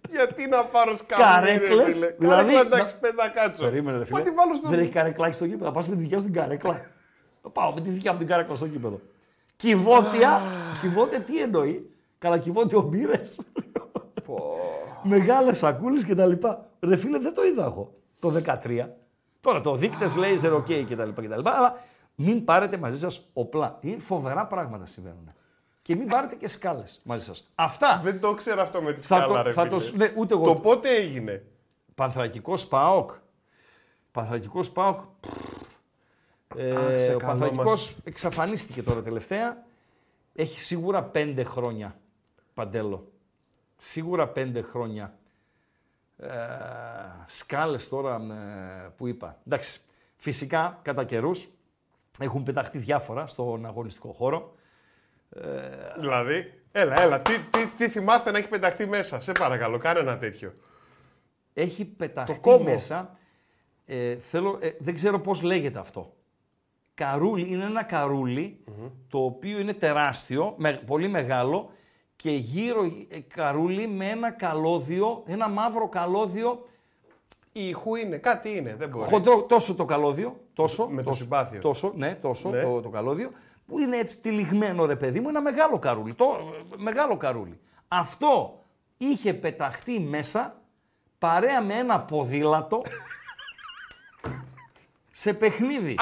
Γιατί 0.10 0.48
να 0.48 0.64
πάρω 0.66 0.98
σκάλα. 0.98 1.24
Καρέκλες, 1.24 2.00
Δηλαδή. 2.00 2.16
δηλαδή, 2.18 2.56
εντάξει, 2.56 2.96
πέντα 3.00 3.30
κάτσο. 3.30 3.64
Περίμενε, 3.64 3.98
ρε 3.98 4.06
φίλε. 4.06 4.18
Μα 4.18 4.24
τι 4.24 4.32
βάλω 4.32 4.56
στο. 4.56 4.70
Δεν 4.70 4.80
έχει 4.80 4.92
καρεκλάκι 4.92 5.36
στο 5.36 5.46
γήπεδο. 5.46 5.66
Θα 5.66 5.72
πας 5.72 5.88
με 5.88 5.96
τη 5.96 6.02
δικιά 6.02 6.18
σου 6.18 6.24
την 6.24 6.34
καρέκλα. 6.34 6.82
Θα 7.42 7.50
πάω 7.50 7.74
με 7.74 7.82
τη 7.82 7.90
δικιά 7.90 8.12
μου 8.12 8.18
την 8.18 8.28
καρέκλα 8.28 8.56
στο 8.56 8.66
γήπεδο. 8.66 9.00
Κυβότια. 9.56 10.42
Κυβότια 10.82 11.20
τι 11.20 11.42
εννοεί; 11.42 11.90
καλακιβώτιο 12.20 12.82
μπύρες. 12.82 13.40
Μεγάλες 15.04 15.58
σακούλες 15.58 16.06
κτλ. 16.06 16.32
Ρε 16.80 16.98
φίλε, 16.98 17.20
δεν 17.20 17.34
το 17.34 17.44
είδα 17.44 17.64
εγώ 17.64 17.94
το 18.20 18.42
13. 18.64 18.88
Τώρα 19.44 19.62
το 19.62 19.76
δείκτες 19.76 20.14
laser, 20.18 20.54
OK 20.54 20.86
κτλ. 20.90 21.10
κτλ. 21.10 21.48
Αλλά 21.48 21.80
μην 22.16 22.44
πάρετε 22.46 22.78
μαζί 22.78 23.00
σας 23.00 23.30
οπλά. 23.34 23.78
Είναι 23.82 24.00
φοβερά 24.00 24.46
πράγματα 24.46 24.86
συμβαίνουν. 24.86 25.34
Και 25.82 25.96
μην 25.96 26.08
πάρετε 26.08 26.36
και 26.36 26.48
σκάλες 26.48 27.02
μαζί 27.04 27.24
σας. 27.26 27.52
Αυτά. 27.56 28.00
Δεν 28.04 28.20
το 28.20 28.34
ξέρω 28.34 28.62
αυτό 28.62 28.82
με 28.82 28.94
τη 28.94 29.02
Θα 29.02 29.16
σκάλα, 29.16 29.38
το- 29.38 29.42
ρε 29.42 29.52
θα 29.52 29.68
το 29.68 29.80
φίλε. 29.80 29.90
σ- 29.90 29.96
ναι, 30.14 30.20
ούτε 30.22 30.34
εγώ. 30.34 30.44
Το 30.44 30.56
πότε 30.56 30.96
έγινε; 30.96 31.46
Πανθρακικός 31.96 32.68
ΠΑΟΚ. 32.68 33.12
Πανθρακικός 34.12 34.72
ΠΑΟΚ. 34.72 35.00
Ε, 36.56 36.98
σε 36.98 37.14
ο 37.14 37.18
καλό 37.18 37.30
Πανθρακικός 37.32 37.66
μας. 37.94 37.96
εξαφανίστηκε 38.04 38.84
τώρα 38.84 39.02
τελευταία. 39.02 39.64
Έχει 40.36 40.60
σίγουρα 40.60 41.04
πέντε 41.04 41.44
χρόνια 41.44 41.96
παντέλο. 42.54 43.12
Σίγουρα 43.78 44.28
πέντε 44.28 44.62
χρόνια. 44.62 45.18
Ε, 46.24 47.26
σκάλες 47.26 47.90
τώρα 47.90 48.16
ε, 48.16 48.92
που 48.98 49.08
είπα. 49.08 49.38
Εντάξει, 49.48 49.80
φυσικά 50.18 50.80
κατά 50.82 51.04
καιρούς 51.04 51.48
έχουν 52.20 52.44
πεταχτεί 52.44 52.78
διάφορα 52.78 53.28
στον 53.28 53.66
αγωνιστικό 53.66 54.12
χώρο. 54.12 54.56
Δηλαδή, 56.00 56.62
έλα, 56.72 57.02
έλα. 57.02 57.22
Τι, 57.22 57.34
τι, 57.50 57.66
τι 57.78 57.90
θυμάστε 57.90 58.32
να 58.32 58.38
έχει 58.38 58.48
πεταχτεί 58.48 58.86
μέσα; 58.86 59.22
Σε 59.22 59.32
παρακαλώ, 59.32 59.78
κάνε 59.78 60.00
ένα 60.00 60.18
τέτοιο. 60.18 60.54
Έχει 61.54 61.86
πεταχτεί 61.86 62.40
κόμμο. 62.42 62.64
μέσα. 62.64 63.18
Ε, 63.86 64.16
θέλω, 64.16 64.58
ε, 64.62 64.72
δεν 64.80 64.94
ξέρω 64.96 65.20
πώς 65.20 65.42
λέγεται 65.42 65.80
αυτό. 65.80 66.14
Καρούλι, 66.94 67.54
είναι 67.54 67.64
ένα 67.64 67.84
καρούλι, 67.84 68.64
το 69.10 69.24
οποίο 69.24 69.60
είναι 69.60 69.74
τεράστιο, 69.74 70.54
με, 70.58 70.74
πολύ 70.86 71.08
μεγάλο 71.08 71.72
και 72.24 72.32
γύρω 72.32 72.84
ε, 73.10 73.20
καρούλι 73.20 73.88
με 73.88 74.10
ένα 74.10 74.32
καλώδιο, 74.32 75.24
ένα 75.26 75.50
μαύρο 75.50 75.90
καλώδιο, 75.90 76.68
Η 77.52 77.68
ηχού 77.68 77.96
είναι, 77.96 78.18
κάτι 78.18 78.50
είναι, 78.50 78.76
δεν 78.76 78.90
μπορεί. 78.90 79.06
χοντρό, 79.10 79.44
τόσο 79.44 79.76
το 79.76 79.86
καλώδιο, 79.86 80.40
τόσο, 80.54 80.88
Με 80.88 81.04
το 81.04 81.10
τόσο, 81.10 81.22
συμπάθειο. 81.24 81.62
τόσο, 81.62 81.94
ναι, 81.96 82.16
τόσο 82.16 82.50
Ναι. 82.50 82.62
Το, 82.62 82.82
το 82.82 82.90
καλώδιο, 82.90 83.32
που 83.68 83.80
είναι 83.80 83.98
έτσι 83.98 84.20
τυλιγμένο 84.22 84.86
ρε 84.86 84.96
παιδί 84.96 85.20
μου, 85.20 85.30
ένα 85.30 85.42
μεγάλο 85.42 85.80
καρούλι, 85.80 86.14
το, 86.14 86.26
ε, 86.72 86.76
μεγάλο 86.82 87.18
καρούλι. 87.18 87.60
Αυτό 87.88 88.60
είχε 88.98 89.34
πεταχτεί 89.34 90.00
μέσα 90.00 90.62
παρέα 91.20 91.62
με 91.62 91.74
ένα 91.74 92.00
ποδήλατο 92.02 92.82
σε 95.12 95.34
παιχνίδι. 95.34 95.96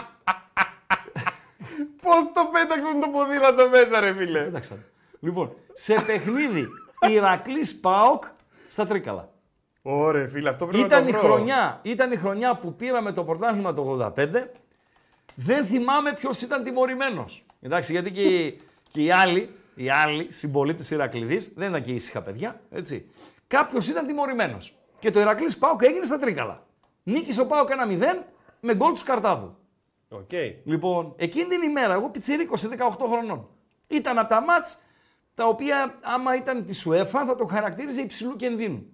Πώς 2.01 2.31
το 2.33 2.41
πέταξαν 2.51 2.99
το 2.99 3.07
ποδήλατο 3.07 3.69
μέσα, 3.69 3.99
ρε 3.99 4.13
φίλε; 4.13 4.43
Πέταξα. 4.43 4.77
Λοιπόν, 5.23 5.53
σε 5.83 5.93
παιχνίδι 6.05 6.67
Ηρακλής 7.09 7.79
ΠΑΟΚ 7.79 8.23
στα 8.67 8.87
Τρίκαλα. 8.87 9.29
Ωραία, 9.81 10.27
φίλε, 10.27 10.49
αυτό 10.49 10.65
πρέπει 10.65 10.83
Ήταν 10.83 11.03
να 11.03 11.09
η, 11.09 11.11
το 11.11 11.17
βρω. 11.19 11.27
χρονιά, 11.33 11.79
ήταν 11.83 12.11
η 12.11 12.15
χρονιά 12.15 12.55
που 12.55 12.75
πήραμε 12.75 13.11
το 13.11 13.23
πρωτάθλημα 13.23 13.73
το 13.73 14.13
85. 14.17 14.27
Δεν 15.35 15.65
θυμάμαι 15.65 16.13
ποιος 16.13 16.41
ήταν 16.41 16.63
τιμωρημένος. 16.63 17.43
Εντάξει, 17.61 17.91
γιατί 17.91 18.11
και, 18.11 18.21
οι- 18.21 18.61
και 18.91 19.01
οι 19.01 19.11
άλλοι, 19.11 19.49
οι 19.75 19.89
άλλοι 19.89 20.27
συμπολίτες 20.31 20.83
Ηρακλειδείς 20.95 21.51
δεν 21.55 21.69
ήταν 21.69 21.83
και 21.83 21.91
ήσυχα 21.91 22.21
παιδιά. 22.21 22.61
Έτσι. 22.71 23.09
Κάποιος 23.47 23.87
ήταν 23.87 24.05
τιμωρημένος. 24.07 24.73
Και 24.99 25.11
το 25.11 25.19
Ηρακλής 25.19 25.57
ΠΑΟΚ 25.57 25.81
έγινε 25.83 26.05
στα 26.05 26.19
Τρίκαλα. 26.19 26.63
Νίκησε 27.03 27.41
ο 27.41 27.47
ΠΑΟΚ 27.47 27.69
1-0 27.69 28.23
με 28.59 28.75
γκολ 28.75 28.93
του 28.93 29.01
Καρτάδου. 29.05 29.55
Οκ. 30.09 30.31
Λοιπόν, 30.63 31.13
εκείνη 31.17 31.45
την 31.47 31.61
ημέρα, 31.61 31.93
εγώ 31.93 32.09
πιτσιρίκος 32.09 32.59
σε 32.59 32.67
18 32.67 33.05
χρονών. 33.11 33.47
Ήταν 33.87 34.17
από 34.19 34.29
τα 34.29 34.41
μάτς 34.41 34.77
τα 35.35 35.47
οποία 35.47 35.99
άμα 36.01 36.35
ήταν 36.35 36.65
της 36.65 36.87
UEFA 36.89 37.23
θα 37.25 37.35
το 37.35 37.45
χαρακτήριζε 37.45 38.01
υψηλού 38.01 38.35
κινδύνου. 38.35 38.85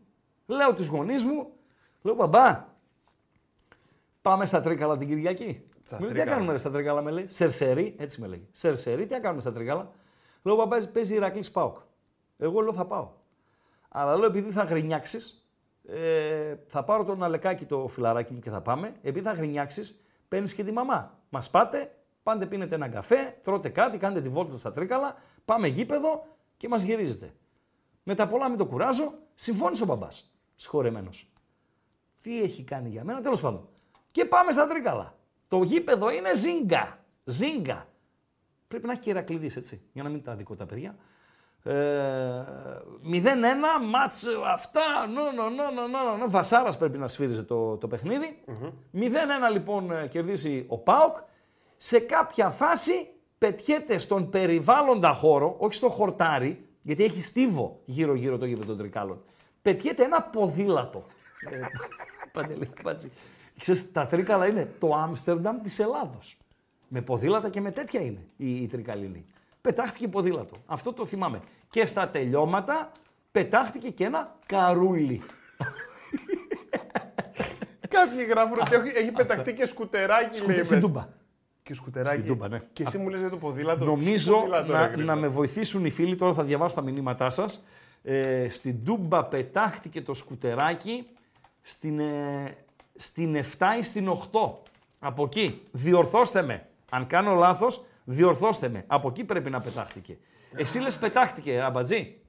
Λέω 0.46 0.74
τους 0.74 0.88
γονείς 0.88 1.26
μου, 1.26 1.52
λέω 2.02 2.16
μπαμπά, 2.16 2.66
πάμε 4.22 4.46
στα 4.46 4.62
Τρίκαλα 4.62 4.98
την 4.98 5.08
Κυριακή. 5.08 5.68
Στα 5.84 5.96
Μου 5.96 6.02
λέει, 6.02 6.12
τι 6.12 6.16
Τρίκαλα. 6.18 6.36
κάνουμε 6.36 6.52
ρε, 6.52 6.58
στα 6.58 6.72
Τρίκαλα, 6.72 7.02
με 7.02 7.12
λέει. 7.12 7.26
Σερσερί, 7.30 7.96
έτσι 7.98 8.22
με 8.22 8.28
λέει. 8.28 8.48
Σερσερί, 8.52 9.06
τι 9.06 9.20
κάνουμε 9.20 9.42
στα 9.42 9.54
Τρίκαλα. 9.54 9.92
Λέω 10.42 10.56
μπαμπά, 10.56 10.78
παίζει 10.88 11.16
Ηρακλής 11.16 11.52
Πάοκ. 11.52 11.78
Εγώ 12.38 12.62
λέω 12.62 12.74
θα 12.74 12.86
πάω. 12.86 13.10
Αλλά 13.90 14.16
λέω 14.16 14.26
επειδή 14.26 14.52
θα 14.52 14.64
γρινιάξεις, 14.64 15.48
ε, 15.88 16.56
θα 16.68 16.84
πάρω 16.84 17.04
τον 17.04 17.24
Αλεκάκι 17.24 17.66
το 17.66 17.88
φιλαράκι 17.88 18.34
μου 18.34 18.40
και 18.40 18.50
θα 18.50 18.62
πάμε. 18.62 18.94
Επειδή 19.02 19.26
θα 19.26 19.34
γρινιάξεις, 19.34 20.02
παίρνεις 20.28 20.54
και 20.54 20.64
τη 20.64 20.72
μαμά. 20.72 21.18
Μας 21.30 21.50
πάτε, 21.50 21.96
πάντε 22.24 22.46
πίνετε 22.46 22.76
έναν 22.76 22.92
καφέ, 22.92 23.38
τρώτε 23.44 23.70
κάτι, 23.70 23.98
κάνετε 23.98 24.22
τη 24.22 24.30
βόλτα 24.30 24.56
στα 24.56 24.72
τρίκαλα, 24.72 25.16
πάμε 25.48 25.68
γήπεδο 25.68 26.26
και 26.58 26.68
μας 26.68 26.82
γυρίζετε. 26.82 27.34
Με 28.04 28.16
τα 28.16 28.28
πολλά 28.28 28.50
μην 28.50 28.58
το 28.58 28.66
κουράζω, 28.66 29.14
συμφώνησε 29.34 29.84
ο 29.84 29.86
μπαμπάς. 29.86 30.34
Συγχωρεμένος. 30.56 31.30
Τι 32.22 32.42
έχει 32.42 32.64
κάνει 32.64 32.90
για 32.90 33.04
μένα, 33.04 33.22
τέλος 33.22 33.42
πάντων. 33.42 33.68
Και 34.12 34.26
πάμε 34.26 34.52
στα 34.52 34.68
τρίκαλα. 34.68 35.16
Το 35.48 35.64
γήπεδο 35.64 36.10
είναι 36.10 36.34
ζίγκα. 36.36 37.04
Ζίγκα. 37.24 37.88
Πρέπει 38.68 38.86
να 38.86 38.92
έχει 38.92 39.02
και 39.02 39.10
Ηρακλήδης, 39.10 39.56
έτσι, 39.56 39.82
για 39.94 40.04
να 40.04 40.10
μην 40.10 40.24
τα 40.24 40.36
δικό 40.36 40.56
τα 40.56 40.66
παιδιά. 40.66 40.96
Ε, 41.64 42.46
0-1, 43.04 43.86
μάτς 43.90 44.24
ε, 44.24 44.32
αυτά, 44.46 45.08
νο, 45.08 45.22
νο, 45.22 45.50
νο, 45.50 45.72
νο, 45.72 45.88
νο, 45.88 46.04
νο, 46.04 46.18
νο. 46.18 46.30
Βασάρας 46.30 46.78
πρέπει 46.78 46.98
να 46.98 47.08
σφύριζε 47.08 47.44
το, 47.44 47.78
το 47.78 47.88
παιχνιδι 47.88 48.44
0-1 48.94 49.00
λοιπόν 49.52 49.92
ε, 49.92 50.08
κερδίσει 50.08 50.66
ο 50.68 50.78
ΠΑΟΚ. 50.78 51.16
Σε 51.78 52.00
κάποια 52.00 52.50
φάση 52.50 53.12
πετιέται 53.38 53.98
στον 53.98 54.30
περιβάλλοντα 54.30 55.14
χώρο, 55.14 55.56
όχι 55.60 55.74
στο 55.74 55.90
χορτάρι, 55.90 56.66
γιατί 56.82 57.04
έχει 57.04 57.22
στίβο 57.22 57.80
γύρω-γύρω 57.86 58.38
το 58.38 58.46
γήπεδο 58.46 58.66
των 58.66 58.78
Τρικάλων. 58.78 59.22
Πετιέται 59.62 60.04
ένα 60.04 60.22
ποδήλατο. 60.22 61.06
Ε, 61.50 61.60
Παντελή, 62.32 62.70
κάτσε. 62.84 63.10
Ξέρεις, 63.60 63.92
τα 63.92 64.06
Τρίκαλα 64.06 64.48
είναι 64.48 64.74
το 64.80 64.94
Άμστερνταμ 64.96 65.62
της 65.62 65.80
Ελλάδος. 65.80 66.38
Με 66.88 67.02
ποδήλατα 67.02 67.50
και 67.50 67.62
με 67.62 67.72
τέτοια 67.72 68.02
είναι 68.02 68.28
η, 68.38 68.56
η 68.62 68.68
Τρικαλινή. 68.68 69.26
Πετάχτηκε 69.62 70.08
ποδήλατο. 70.08 70.58
Αυτό 70.66 70.94
το 70.94 71.06
θυμάμαι. 71.06 71.42
Και 71.70 71.86
στα 71.86 72.10
τελειώματα 72.10 72.92
πετάχτηκε 73.32 73.90
και 73.90 74.04
ένα 74.04 74.36
καρούλι. 74.46 75.22
Κάποιοι 77.90 78.26
γράφουν 78.30 78.58
ότι 78.62 78.76
έχει, 78.76 78.98
έχει 78.98 79.12
πεταχτεί 79.12 79.54
και 79.54 79.66
σκουτεράκι, 79.66 80.42
λέει. 80.46 80.64
Στην 80.64 80.76
με- 80.76 80.82
Τούμπα. 80.82 81.08
Και 81.68 81.74
σκουτεράκι. 81.74 82.16
Στην 82.16 82.28
Τούμπα, 82.28 82.48
ναι. 82.48 82.60
Και 82.74 82.84
εσύ 82.88 82.98
μου 82.98 83.10
λες 83.10 83.20
για 83.20 83.30
το 83.30 83.38
ποδήλατο. 83.38 83.86
Νομίζω 83.86 84.36
Ποδήλατο, 84.36 84.72
ρε 84.72 84.78
να, 84.78 84.88
Χρήστο; 84.88 85.06
να 85.06 85.16
με 85.16 85.28
βοηθήσουν 85.28 85.86
οι 85.86 85.90
φίλοι, 85.90 86.16
τώρα 86.16 86.34
θα 86.34 86.44
διαβάσω 86.44 86.76
τα 86.76 86.82
μηνύματά 86.82 87.30
σας. 87.30 87.68
Ε, 88.04 88.48
στην 88.50 88.84
Τούμπα 88.84 89.26
πετάχτηκε 89.26 90.02
το 90.02 90.14
σκουτεράκι 90.14 91.08
στην, 91.62 92.00
ε, 92.00 92.56
στην 92.96 93.36
7 93.36 93.44
ή 93.80 93.84
στην 93.84 94.08
8. 94.08 94.62
Από 95.00 95.24
εκεί. 95.24 95.62
Διορθώστε 95.72 96.42
με. 96.42 96.68
Αν 96.90 97.08
κάνω 97.08 97.34
λάθος, 97.34 97.86
διορθώστε 98.04 98.70
με. 98.70 98.84
Από 98.88 99.08
εκεί 99.08 99.24
πρέπει 99.24 99.50
να 99.50 99.62
πετάχτηκε. 99.62 100.18
Εσύ 100.56 100.80
λες 100.80 100.98
πετάχτηκε, 100.98 101.62
αμπατζή. 101.62 102.22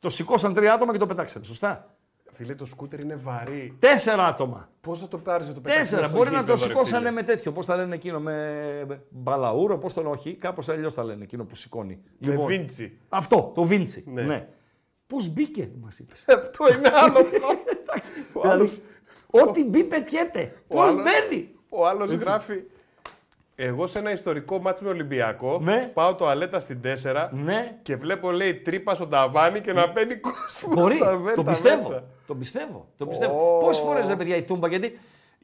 Το 0.00 0.08
σηκώσαν 0.08 0.52
τρία 0.52 0.74
άτομα 0.74 0.92
και 0.92 0.98
το 0.98 1.06
πετάξανε, 1.06 1.44
σωστά. 1.44 1.96
Φίλε, 2.34 2.54
το 2.54 2.66
σκούτερ 2.66 3.00
είναι 3.00 3.14
βαρύ. 3.16 3.76
Τέσσερα 3.78 4.26
άτομα. 4.26 4.68
Πώς 4.80 5.00
θα 5.00 5.08
το 5.08 5.18
πάρεις 5.18 5.46
να 5.46 5.54
το 5.54 5.60
πετάξει. 5.60 5.80
Τέσσερα. 5.90 6.08
Μπορεί 6.08 6.30
να 6.30 6.44
το 6.44 6.56
σηκώσανε 6.56 7.10
με 7.10 7.22
τέτοιο. 7.22 7.52
Πώς 7.52 7.66
τα 7.66 7.76
λένε 7.76 7.94
εκείνο, 7.94 8.20
με 8.20 9.02
μπαλαούρο, 9.08 9.78
πώς 9.78 9.94
τον 9.94 10.06
όχι. 10.06 10.34
Κάπως 10.34 10.68
αλλιώς 10.68 10.94
τα 10.94 11.04
λένε 11.04 11.22
εκείνο 11.24 11.44
που 11.44 11.54
σηκώνει. 11.54 12.02
Με 12.18 12.36
Βίντσι. 12.46 12.98
Αυτό, 13.08 13.52
το 13.54 13.62
Βίντσι. 13.64 14.04
Ναι. 14.06 14.22
Ναι. 14.22 14.48
Πώς 15.06 15.28
μπήκε, 15.32 15.70
μας 15.80 15.98
είπες. 15.98 16.24
Αυτό 16.38 16.68
είναι 16.74 16.90
άλλο. 16.94 17.18
Ο 18.32 18.40
δηλαδή, 18.40 18.50
άλλος- 18.52 18.80
ό,τι 19.30 19.64
μπει 19.64 19.84
πετιέται. 19.84 20.52
Πώς 20.68 20.88
άλλος- 20.90 21.02
μπαίνει. 21.02 21.54
Ο 21.68 21.86
άλλος 21.86 22.12
γράφει. 22.12 22.62
Εγώ 23.54 23.86
σε 23.86 23.98
ένα 23.98 24.12
ιστορικό 24.12 24.58
μάτσο 24.60 24.84
με 24.84 24.90
Ολυμπιακό 24.90 25.58
Ναι. 25.62 25.90
πάω 25.94 26.14
τουαλέτα 26.14 26.60
στην 26.60 26.80
4 27.02 27.28
Ναι, 27.32 27.78
και 27.82 27.96
βλέπω 27.96 28.30
λέει 28.30 28.54
τρύπα 28.54 28.94
στο 28.94 29.06
ταβάνι 29.06 29.60
και 29.60 29.72
να 29.72 29.86
μπαίνει 29.86 30.14
κόσμο. 30.16 30.72
μπορεί. 30.74 30.94
σαν 30.94 31.22
βέλτα 31.22 31.42
Το 31.44 31.50
πιστεύω. 31.50 31.88
μέσα. 31.88 32.04
Το 32.26 32.34
πιστεύω. 32.34 32.86
Το 32.96 33.06
πιστεύω. 33.06 33.56
Ω. 33.56 33.58
Πόσες 33.58 33.84
φορές, 33.84 34.08
ρε 34.08 34.16
παιδιά, 34.16 34.36
η 34.36 34.42
Τούμπα, 34.42 34.68
γιατί 34.68 34.98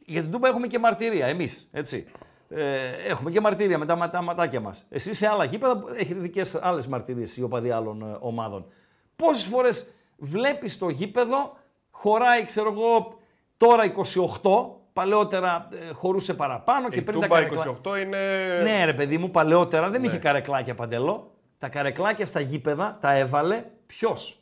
για 0.06 0.22
την 0.22 0.30
Τούμπα 0.30 0.48
έχουμε 0.48 0.66
και 0.66 0.78
μαρτυρία 0.78 1.26
εμείς. 1.26 1.68
Έτσι. 1.72 2.06
Ε, 2.50 2.88
έχουμε 3.08 3.30
και 3.30 3.40
μαρτυρία 3.40 3.78
με 3.78 3.86
τα, 3.86 3.96
με 3.96 4.08
τα 4.08 4.22
ματάκια 4.22 4.60
μας. 4.60 4.86
Εσεί 4.90 5.14
σε 5.14 5.26
άλλα 5.28 5.44
γήπεδα 5.44 5.84
έχετε 5.96 6.20
δικές 6.20 6.54
άλλες 6.62 6.86
μαρτυρίες 6.86 7.36
οι 7.36 7.42
οπαδοί 7.42 7.70
άλλων 7.70 8.02
ε, 8.02 8.16
ομάδων. 8.20 8.64
Πόσες 9.16 9.44
φορές 9.44 9.90
βλέπεις 10.16 10.78
το 10.78 10.88
γήπεδο, 10.88 11.56
χωράει, 11.90 12.44
ξέρω 12.44 12.72
εγώ, 12.72 13.18
τώρα 13.56 13.82
28, 13.84 14.50
παλαιότερα 14.98 15.68
ε, 15.72 15.92
χωρούσε 15.92 16.34
παραπάνω 16.34 16.88
και 16.88 16.98
Η 16.98 17.02
πριν 17.02 17.20
τα 17.20 17.26
Τούμπα 17.26 17.38
καρεκλά- 17.40 17.78
28 17.84 18.00
είναι. 18.02 18.18
Ναι, 18.62 18.84
ρε 18.84 18.92
παιδί 18.94 19.18
μου, 19.18 19.30
παλαιότερα 19.30 19.90
δεν 19.90 20.00
Ναι. 20.00 20.06
είχε 20.06 20.16
καρεκλάκια 20.16 20.74
παντελώ. 20.74 21.30
Τα 21.58 21.68
καρεκλάκια 21.68 22.26
στα 22.26 22.40
γήπεδα 22.40 22.98
τα 23.00 23.16
έβαλε 23.16 23.64
ποιος; 23.86 24.36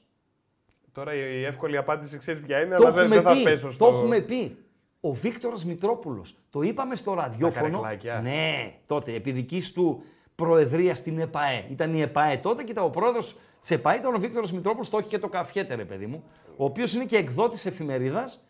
Τώρα 0.92 1.14
η 1.14 1.44
εύκολη 1.44 1.76
απάντηση 1.76 2.18
ξέρεις 2.18 2.42
ποια 2.46 2.60
είναι, 2.60 2.76
Το 2.76 2.86
αλλά 2.86 2.94
δεν, 2.94 3.04
έχουμε 3.04 3.14
δεν 3.20 3.24
θα 3.24 3.32
πει. 3.38 3.42
πέσω 3.42 3.72
στο. 3.72 3.84
Το 3.90 3.96
έχουμε 3.96 4.20
πει. 4.20 4.56
Ο 5.00 5.12
Βίκτορας 5.12 5.64
Μητρόπουλος. 5.64 6.34
Το 6.50 6.62
είπαμε 6.62 6.94
στο 6.96 7.14
ραδιόφωνο. 7.14 7.80
καρεκλάκια. 7.80 8.20
Ναι, 8.22 8.72
τότε, 8.86 9.14
επί 9.14 9.30
δικής 9.32 9.72
του 9.72 10.02
προεδρίας 10.34 10.98
στην 10.98 11.18
ΕΠΑΕ. 11.18 11.64
Ήταν 11.70 11.94
η 11.94 12.00
ΕΠΑΕ 12.00 12.36
τότε 12.36 12.62
και 12.62 12.70
ήταν 12.70 12.84
ο 12.84 12.88
πρόεδρος 12.88 13.36
Τσεπά 13.60 13.96
ήταν 13.96 14.14
ο 14.14 14.18
Βίκτορας 14.18 14.52
Μητρόπουλος, 14.52 14.90
το 14.90 14.98
έχει 14.98 15.08
και 15.08 15.18
το 15.18 15.28
καφιέτε, 15.28 15.74
ρε 15.74 15.84
παιδί 15.84 16.06
μου, 16.06 16.24
ο 16.56 16.64
οποίος 16.64 16.94
είναι 16.94 17.04
και 17.04 17.16
εκδότης 17.16 17.66
εφημερίδας 17.66 18.46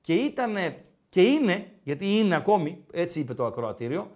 και 0.00 0.14
ήταν 0.14 0.54
και 1.18 1.24
είναι, 1.24 1.66
γιατί 1.82 2.18
είναι 2.18 2.34
ακόμη, 2.34 2.84
έτσι 2.92 3.20
είπε 3.20 3.34
το 3.34 3.46
ακροατήριο, 3.46 4.10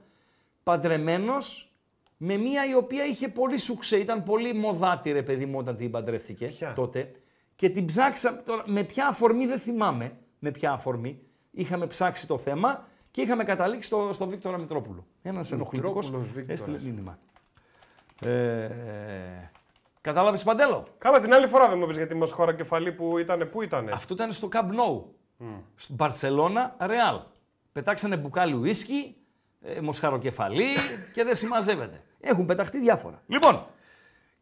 παντρεμένος 0.62 1.72
με 2.16 2.36
μία 2.36 2.66
η 2.66 2.74
οποία 2.74 3.04
είχε 3.04 3.28
πολύ 3.28 3.58
σουξέ, 3.58 3.96
ήταν 3.96 4.22
πολύ 4.22 4.54
μοδάτη 4.54 5.12
ρε 5.12 5.22
παιδί 5.22 5.46
μου 5.46 5.58
όταν 5.58 5.76
την 5.76 5.90
παντρεύτηκε 5.90 6.46
Ποια; 6.46 6.72
τότε. 6.72 7.12
Και 7.56 7.68
την 7.68 7.86
ψάξα, 7.86 8.42
τώρα, 8.42 8.62
με 8.66 8.82
ποια 8.82 9.06
αφορμή 9.06 9.46
δεν 9.46 9.58
θυμάμαι, 9.58 10.16
με 10.38 10.50
ποια 10.50 10.72
αφορμή. 10.72 11.20
Είχαμε 11.50 11.86
ψάξει 11.86 12.26
το 12.26 12.38
θέμα 12.38 12.88
και 13.10 13.22
είχαμε 13.22 13.44
καταλήξει 13.44 13.86
στο, 13.86 14.10
στο 14.12 14.26
Βίκτορα 14.26 14.58
Μητρόπουλο. 14.58 15.06
Ένας 15.22 15.52
ενοχλητικός 15.52 16.04
Μητρόπουλος 16.04 16.32
Βίκτορας. 16.32 16.60
έστειλε 16.60 16.90
μήνυμα. 16.90 17.18
Ε, 18.24 18.70
κατάλαβες 20.00 20.42
Παντέλο; 20.42 20.86
Καλά, 20.98 21.20
την 21.20 21.34
άλλη 21.34 21.46
φορά 21.46 21.68
δεν 21.68 21.78
μου 21.78 21.84
είπες 21.84 21.96
για 21.96 22.06
τη 22.06 22.14
Μοσχώρα 22.14 22.54
κεφαλή 22.54 22.92
που 22.92 23.18
ήταν, 23.18 23.48
πού 23.50 23.62
ήταν. 23.62 23.88
Αυτό 23.88 24.14
ήταν 24.14 24.32
στο 24.32 24.48
Camp 24.52 24.70
Nou. 24.70 25.02
Στην 25.74 25.94
Μπαρσελόνα, 25.94 26.76
Ρεάλ. 26.80 27.20
Πετάξανε 27.72 28.16
μπουκάλι 28.16 28.54
ουίσκι, 28.54 29.16
ε, 29.62 29.80
μοσχαροκεφαλή 29.80 30.66
και 31.14 31.24
δεν 31.24 31.34
συμμαζεύεται. 31.34 32.02
Έχουν 32.20 32.46
πεταχτεί 32.46 32.78
διάφορα. 32.78 33.22
Λοιπόν, 33.26 33.66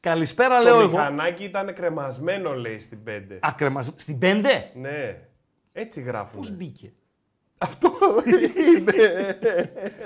καλησπέρα 0.01 0.57
Το 0.59 0.63
λέω 0.65 0.81
εγώ. 0.81 0.89
μηχανάκι 0.91 1.45
ήταν 1.45 1.75
κρεμασμένο, 1.75 2.55
λέει 2.55 2.79
στην 2.81 2.99
5. 3.07 3.11
Ακρεμασ... 3.41 3.93
Στην 3.97 4.19
5. 4.23 4.45
Ναι. 4.75 5.21
Έτσι 5.73 6.01
γράφουν. 6.01 6.39
Πώς 6.41 6.57
μπήκε; 6.57 6.93
Αυτό 7.59 7.91
είναι. 8.77 8.93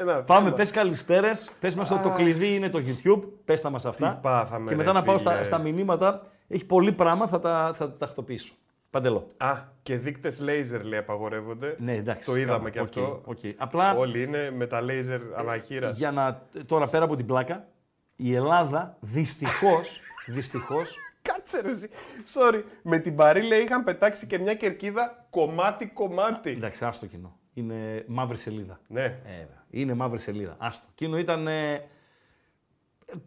Ένα 0.00 0.22
Πάμε, 0.22 0.44
θέμα. 0.44 0.56
πες 0.56 0.70
καλησπέρες, 0.70 1.50
πες 1.60 1.74
μας 1.74 1.90
ότι 1.90 2.02
το 2.02 2.10
κλειδί 2.10 2.54
είναι 2.54 2.68
το 2.68 2.78
YouTube, 2.86 3.22
πες 3.44 3.60
τα 3.60 3.70
μας 3.70 3.84
αυτά. 3.86 4.10
Τι 4.14 4.18
πάθαμε, 4.22 4.68
και 4.70 4.76
μετά 4.76 4.92
ρε 4.92 4.98
να 4.98 5.04
πάω 5.04 5.18
στα, 5.18 5.30
φίλε. 5.30 5.42
στα 5.42 5.58
μηνύματα, 5.58 6.26
έχει 6.48 6.64
πολύ 6.66 6.92
πράγμα, 6.92 7.26
θα 7.26 7.38
τα, 7.38 7.72
θα 7.74 7.90
τα 7.90 7.96
τακτοποιήσω. 7.96 8.54
Παντελή. 8.94 9.30
Α, 9.36 9.56
και 9.82 9.96
δείκτες 9.96 10.40
λέιζερ 10.40 10.84
λέει 10.84 10.98
απαγορεύονται. 10.98 11.76
Ναι, 11.78 11.94
εντάξει. 11.94 12.30
Το 12.30 12.36
είδαμε 12.36 12.70
καλά, 12.70 12.88
και 12.88 13.00
οκ, 13.00 13.04
αυτό. 13.06 13.22
οκ. 13.24 13.38
Απλά 13.56 13.94
Όλοι 13.94 14.22
είναι 14.22 14.50
με 14.50 14.66
τα 14.66 14.82
λέιζερ 14.82 15.20
ανά 15.36 15.51
χείρας. 15.51 15.90
για 15.90 16.10
να, 16.10 16.42
τώρα 16.66 16.86
πέρα 16.88 17.04
από 17.04 17.16
την 17.16 17.26
πλάκα, 17.26 17.68
η 18.16 18.34
Ελλάδα 18.34 18.96
δυστυχώς, 19.00 20.00
δυστυχώς, 20.34 20.96
Κάτσε 21.22 21.60
ρε 21.60 21.70
εσύ. 21.70 21.88
Sorry. 22.34 22.62
Με 22.82 22.98
την 22.98 23.16
παρήλα 23.16 23.56
είχαν 23.56 23.84
πετάξει 23.84 24.26
και 24.26 24.38
μια 24.38 24.54
κερκίδα 24.54 25.26
κομμάτι-κομμάτι. 25.30 26.50
εντάξει, 26.50 26.84
άστο 26.84 27.06
κοινό. 27.06 27.38
Είναι 27.54 28.04
μαύρη 28.08 28.36
σελίδα. 28.38 28.80
Ναι. 28.88 29.02
Ε, 29.04 29.10
βέβαια. 29.24 29.64
είναι 29.70 29.94
μαύρη 29.94 30.18
σελίδα. 30.18 30.56
Άστο. 30.58 30.86
Εκείνο 30.92 31.18
ήταν. 31.18 31.46
ε, 31.46 31.88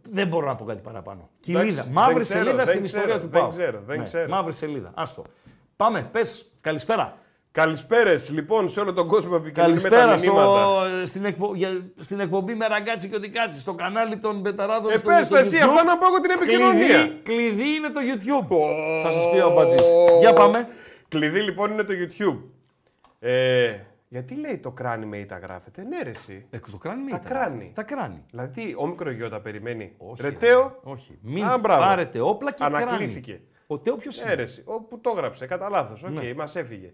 δεν 0.10 0.28
μπορώ 0.28 0.48
να 0.48 0.56
πω 0.56 0.66
κάτι 0.66 0.82
παραπάνω. 0.82 1.30
Κοιλίδα. 1.40 1.84
δεν 1.84 1.92
Μαύρη 1.92 2.20
ξέρω, 2.20 2.40
σελίδα 2.44 2.64
δεν 2.64 2.68
στην 2.68 2.84
ξέρω, 2.84 3.02
ιστορία 3.04 3.22
του 3.22 3.28
δεν 3.30 3.42
Πάου. 3.42 3.50
ξέρω, 3.50 3.82
δεν 3.86 3.98
Ναι, 3.98 4.04
ξέρω. 4.04 4.30
Μαύρη 4.30 4.54
σελίδα. 4.54 4.92
Άστο. 4.96 5.24
Πάμε, 5.78 6.10
πες. 6.12 6.52
Καλησπέρα. 6.62 7.18
Καλησπέρες 7.52 8.30
λοιπόν 8.30 8.70
σε 8.70 8.80
όλο 8.80 8.94
τον 8.94 9.08
κόσμο 9.08 9.30
που 9.30 9.36
επικοινωνεί 9.36 9.74
με 9.74 9.90
τα 9.90 9.90
Καλησπέρα 9.90 10.20
μηνύματα. 10.34 10.86
στο, 10.98 11.06
στην, 11.06 11.26
εκπο, 11.26 11.56
για, 11.56 11.70
στην 11.98 12.20
εκπομπή 12.20 12.54
με 12.56 12.68
Ραγκάτση 12.68 13.10
και 13.10 13.16
ό,τι 13.16 13.30
κάτσει 13.30 13.60
στο 13.60 13.74
κανάλι 13.74 14.18
των 14.18 14.40
Μπεταράδων. 14.40 14.92
Ε, 14.92 14.98
στο, 14.98 15.08
πες 15.08 15.26
στο 15.26 15.36
το 15.36 15.42
εσύ, 15.42 15.58
YouTube. 15.62 15.68
αυτό 15.70 15.84
να 15.84 15.98
πω 15.98 16.06
εγώ 16.06 16.20
την 16.22 16.32
επικοινωνία. 16.32 16.98
Κλειδί, 16.98 17.22
κλειδί 17.24 17.70
είναι 17.76 17.90
το 17.90 18.00
YouTube. 18.04 18.58
Θα 19.04 19.10
σας 19.12 19.30
πει 19.32 19.38
ο 19.40 19.54
Μπατζή. 19.54 19.78
Για 20.20 20.34
πάμε. 20.34 20.68
Κλειδί 21.08 21.40
λοιπόν 21.42 21.72
είναι 21.72 21.84
το 21.84 21.94
YouTube. 21.94 22.38
Ε, 23.20 23.76
γιατί 24.08 24.36
λέει 24.36 24.58
το 24.58 24.72
κράνη 24.72 25.06
με 25.06 25.18
ήτα 25.18 25.38
γράφεται; 25.38 25.84
Ναι 25.84 26.04
ρε 26.04 26.10
εσύ. 26.10 26.46
Ε, 26.50 26.60
το 26.72 26.78
κράνη 26.78 27.04
με 27.04 27.10
Τα 27.10 27.20
ήτα. 27.24 27.32
κράνη. 27.32 27.72
Τα 27.76 27.84
κράνη. 27.84 28.24
Δηλαδή, 28.30 28.74
όμικρον 28.78 29.12
γιώτα 29.12 29.40
περιμένει. 29.42 29.94
Όχι, 29.98 30.22
ρε 30.22 30.30
ρε. 30.30 30.36
Τέο, 30.36 30.80
Όχι. 30.84 31.18
Μην 31.22 31.46
Α, 31.46 31.58
μπράβο. 31.58 31.82
πάρετε 31.84 32.20
όπλα 32.20 32.52
και 32.52 32.64
Ανακλήθηκε. 32.64 33.32
κράνη. 33.32 33.48
Ο 33.68 33.78
Τέο 33.80 33.96
ποιος 33.96 34.22
είναι; 34.22 34.32
αίρεση. 34.32 34.62
Ο 34.66 34.82
που 34.82 35.00
το 35.00 35.10
έγραψε, 35.16 35.46
κατά 35.46 35.70
λάθος. 35.70 36.04
Οκ, 36.04 36.10
Ναι. 36.10 36.34
μας 36.34 36.56
έφυγε. 36.56 36.94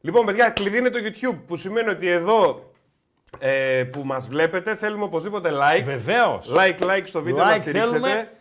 Λοιπόν, 0.00 0.26
παιδιά, 0.26 0.50
κλειδί 0.50 0.78
είναι 0.78 0.90
το 0.90 0.98
YouTube, 1.02 1.38
που 1.46 1.56
σημαίνει 1.56 1.88
ότι 1.88 2.06
εδώ 2.08 2.70
ε, 3.38 3.84
που 3.92 4.02
μας 4.04 4.28
βλέπετε 4.28 4.74
θέλουμε 4.76 5.04
οπωσδήποτε 5.04 5.50
like. 5.52 5.82
Βεβαίως. 5.84 6.52
Like, 6.56 6.78
like 6.80 7.02
στο 7.04 7.22
βίντεο 7.22 7.44
να 7.44 7.54
Like 7.56 7.60
στηρίξετε. 7.60 7.88
θέλουμε. 7.90 8.32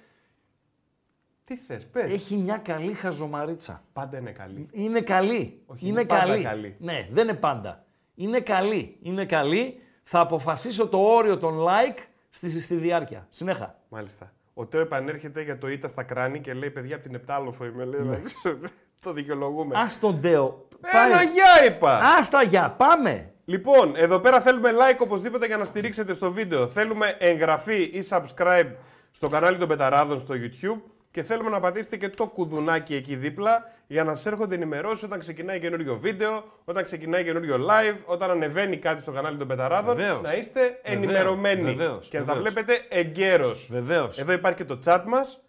Τι 1.46 1.56
θες, 1.58 1.86
πες. 1.86 2.14
Έχει 2.14 2.36
μια 2.36 2.58
καλή 2.58 2.94
χαζομαρίτσα. 2.94 3.84
Πάντα 3.94 4.18
είναι 4.18 4.32
καλή. 4.32 4.68
Είναι 4.72 5.02
καλή. 5.02 5.62
Όχι, 5.66 5.88
είναι 5.88 6.00
είναι 6.00 6.08
πάντα 6.10 6.26
καλή. 6.26 6.44
καλή. 6.44 6.76
Ναι, 6.80 7.08
δεν 7.12 7.28
είναι 7.28 7.38
πάντα. 7.38 7.86
Είναι 8.16 8.40
καλή. 8.40 8.98
Είναι 9.02 9.26
καλή. 9.26 9.80
Θα 10.04 10.20
αποφασίσω 10.20 10.88
το 10.88 10.98
όριο 10.98 11.38
των 11.38 11.66
like 11.68 11.98
στη, 12.30 12.62
στη 12.62 12.76
διάρκεια. 12.76 13.26
Συνέχα. 13.30 13.80
Μάλιστα. 13.90 14.32
Ο 14.60 14.66
Τέο 14.66 14.82
επανέρχεται 14.82 15.42
για 15.42 15.58
το 15.58 15.68
ήττα 15.68 15.88
στα 15.88 16.04
κράνη 16.04 16.40
και 16.40 16.54
λέει: 16.54 16.70
Παιδιά, 16.70 16.96
από 16.96 17.04
την 17.04 17.16
Επτάλοφο 17.16 17.66
είμαι. 17.66 17.86
Λέει, 17.86 18.00
«Εντάξει, 18.00 18.60
το 19.04 19.14
δικαιολογούμε. 19.14 19.78
Α 19.78 19.86
τον 20.02 20.22
Τέο. 20.22 20.68
Ένα 20.82 21.22
γεια 21.24 21.66
είπα! 21.68 22.00
Άστα 22.20 22.44
για. 22.44 22.76
Πάμε. 22.78 23.32
Λοιπόν, 23.46 23.96
εδώ 23.96 24.20
πέρα 24.20 24.42
θέλουμε 24.42 24.70
like 24.72 24.98
οπωσδήποτε 24.98 25.46
για 25.46 25.58
να 25.58 25.64
στηρίξετε 25.64 26.14
στο 26.14 26.32
βίντεο. 26.32 26.68
Θέλουμε 26.68 27.16
εγγραφή 27.20 27.82
ή 27.82 28.08
subscribe 28.10 28.72
στο 29.12 29.28
κανάλι 29.28 29.58
των 29.58 29.68
Μπεταράδων 29.68 30.20
στο 30.20 30.34
YouTube 30.38 30.82
και 31.18 31.24
θέλουμε 31.24 31.50
να 31.50 31.60
πατήσετε 31.60 31.98
και 31.98 32.10
το 32.10 32.28
κουδουνάκι 32.28 32.96
εκεί 32.96 33.16
δίπλα 33.16 33.72
για 33.88 34.04
να 34.04 34.16
σας 34.16 34.26
έρχονται 34.26 34.56
ενημερώσεις 34.56 35.04
όταν 35.04 35.20
ξεκινάει 35.20 35.60
καινούριο 35.60 35.98
βίντεο, 35.98 36.44
όταν 36.66 36.84
ξεκινάει 36.84 37.24
καινούριο 37.24 37.56
live, 37.56 37.96
όταν 38.06 38.32
ανεβαίνει 38.32 38.78
κάτι 38.78 39.02
στο 39.02 39.12
κανάλι 39.12 39.38
των 39.38 39.48
Μπεταράδων. 39.48 39.96
Βεβαίως. 39.96 40.22
Να 40.22 40.36
είστε 40.36 40.80
ενημερωμένοι 40.84 41.62
βεβαίως, 41.62 42.08
και 42.08 42.20
να 42.20 42.26
τα 42.26 42.34
βεβαίως. 42.34 42.54
βλέπετε 42.54 42.86
εγκαίρως. 42.90 43.68
Βεβαίως. 43.72 44.20
Εδώ 44.20 44.32
υπάρχει 44.32 44.58
και 44.58 44.66
το 44.66 44.80
chat 44.86 45.04
μας 45.08 45.40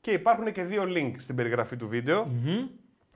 και 0.00 0.10
υπάρχουν 0.10 0.52
και 0.52 0.62
δύο 0.62 0.82
link 0.88 1.12
στην 1.18 1.34
περιγραφή 1.36 1.76
του 1.76 1.88
βίντεο. 1.88 2.28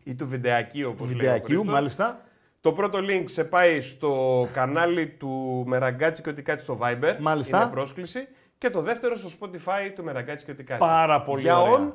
Ή 0.05 0.15
του 0.15 0.27
βιντεακίου, 0.29 0.89
όπως 0.89 1.07
λέει. 1.07 1.15
ο 1.15 1.19
Βιντεακίου, 1.19 1.47
Χρήστος. 1.47 1.73
μάλιστα. 1.73 2.21
Το 2.61 2.73
πρώτο 2.73 2.99
link 3.03 3.25
σε 3.25 3.45
πάει 3.45 3.81
στο 3.81 4.49
κανάλι 4.53 5.07
του 5.07 5.65
Με 5.67 5.78
Ραγκάτση 5.78 6.23
κι 6.23 6.31
ό,τι 6.31 6.43
κάτσει 6.43 6.63
στο 6.63 6.79
Viber. 6.83 7.17
Μάλιστα. 7.21 7.63
Είναι 7.63 7.71
πρόσκληση. 7.71 8.29
Και 8.59 8.71
το 8.71 8.83
δεύτερο 8.83 9.17
στο 9.17 9.29
Spotify 9.41 9.93
του 9.95 10.05
Μεραγκάτσι 10.05 10.45
και 10.45 10.51
ότι 10.51 10.65
κάτι. 10.65 10.81
Πάρα 10.81 11.23
πολύ 11.23 11.41
Για 11.43 11.61
ωραία. 11.61 11.89
on 11.89 11.93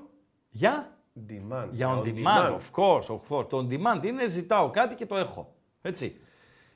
Για; 0.50 0.98
demand. 1.30 1.68
Για 1.72 1.90
on 1.90 2.02
demand, 2.06 2.56
of 2.58 2.72
course, 2.82 3.06
of 3.16 3.20
course. 3.30 3.50
Το 3.50 3.58
on 3.58 3.74
demand 3.74 4.04
είναι 4.04 4.26
ζητάω 4.26 4.70
κάτι 4.70 4.96
και 4.96 5.06
το 5.06 5.16
έχω. 5.18 5.54
Έτσι. 5.82 6.18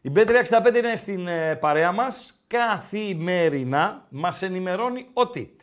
Η 0.02 0.12
B365 0.16 0.76
είναι 0.76 0.96
στην 0.96 1.28
ε, 1.28 1.56
παρέα 1.56 1.92
μας 1.92 2.44
καθημερινά. 2.48 4.06
Μας 4.10 4.42
ενημερώνει 4.42 5.08
ότι 5.14 5.56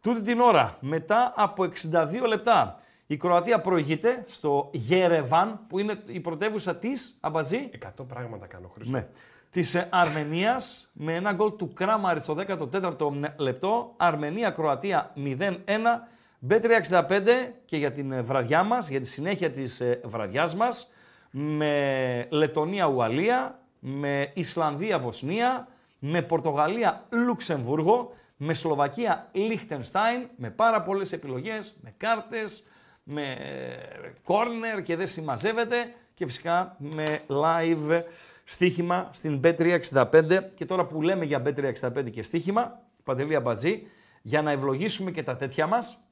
τούτη 0.00 0.22
την 0.22 0.40
ώρα, 0.40 0.76
μετά 0.80 1.32
από 1.36 1.68
62 1.92 2.26
λεπτά, 2.26 2.80
η 3.06 3.16
Κροατία 3.16 3.60
προηγείται 3.60 4.24
στο 4.26 4.70
Γερεβάν, 4.72 5.60
που 5.68 5.78
είναι 5.78 6.02
η 6.06 6.20
πρωτεύουσα 6.20 6.76
της, 6.76 7.18
Αμπατζή, 7.20 7.70
100 7.98 8.04
πράγματα 8.08 8.46
κάνω, 8.46 8.68
Χρήστο. 8.68 8.92
ναι. 8.96 9.06
Της 9.50 9.86
Αρμενίας 9.90 10.90
με 10.92 11.14
ένα 11.14 11.32
γκολ 11.32 11.56
του 11.56 11.72
Κράμαρη 11.72 12.20
στο 12.20 12.36
14ο 12.48 13.10
λεπτό. 13.36 13.94
Αρμενία-Κροατία 13.96 15.12
0-1. 15.16 15.56
B365 16.48 17.50
και 17.64 17.76
για 17.76 17.92
την 17.92 18.12
ε, 18.12 18.22
βραδιά 18.22 18.62
μας, 18.62 18.88
για 18.88 19.00
τη 19.00 19.06
συνέχεια 19.06 19.50
της 19.50 19.80
ε, 19.80 20.00
βραδιάς 20.04 20.54
μας, 20.54 20.90
με 21.30 22.26
Λετωνία-Ουαλία, 22.30 23.58
με 23.78 24.30
Ισλανδία-Βοσνία, 24.34 25.68
με 25.98 26.22
Πορτογαλία-Λουξεμβούργο, 26.22 28.12
με 28.36 28.54
Σλοβακία-Λίχτενστάιν, 28.54 30.28
με 30.36 30.50
πάρα 30.50 30.82
πολλές 30.82 31.12
επιλογές, 31.12 31.76
με 31.82 31.94
κάρτες, 31.96 32.64
με 33.02 33.36
κόρνερ 34.24 34.82
και 34.82 34.96
δεν 34.96 35.06
συμμαζεύεται 35.06 35.94
και 36.14 36.26
φυσικά 36.26 36.76
με 36.78 37.20
live 37.28 38.02
στοίχημα 38.50 39.08
στην 39.12 39.40
Bet365 39.44 40.40
και 40.54 40.64
τώρα 40.64 40.86
που 40.86 41.02
λέμε 41.02 41.24
για 41.24 41.42
Bet365 41.44 42.10
και 42.10 42.22
στοίχημα, 42.22 42.80
Παντελή 43.04 43.34
Αμπατζή, 43.34 43.82
για 44.22 44.42
να 44.42 44.50
ευλογήσουμε 44.50 45.10
και 45.10 45.22
τα 45.22 45.36
τέτοια 45.36 45.66
μας, 45.66 46.04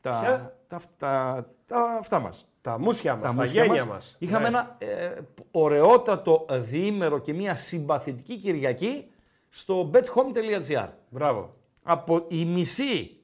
τα, 0.00 0.20
Ποια; 0.20 0.56
τα, 0.68 0.80
τα, 0.98 1.46
τα 1.66 1.96
αυτά 1.98 2.18
μας. 2.18 2.48
Τα 2.60 2.78
μουσια 2.78 3.14
μας, 3.16 3.22
τα, 3.22 3.32
μουσια 3.32 3.64
γένια 3.64 3.84
μας. 3.84 3.94
μας. 3.94 4.16
Είχαμε 4.18 4.46
ένα 4.46 4.76
ε, 4.78 5.12
ωραιότατο 5.50 6.46
διήμερο 6.50 7.18
και 7.18 7.32
μια 7.32 7.56
συμπαθητική 7.56 8.36
Κυριακή 8.36 9.04
στο 9.48 9.90
bethome.gr. 9.92 10.88
Μπράβο. 11.10 11.54
Από 11.82 12.24
η 12.28 12.44
μισή 12.44 13.20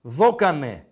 δόκανε 0.00 0.86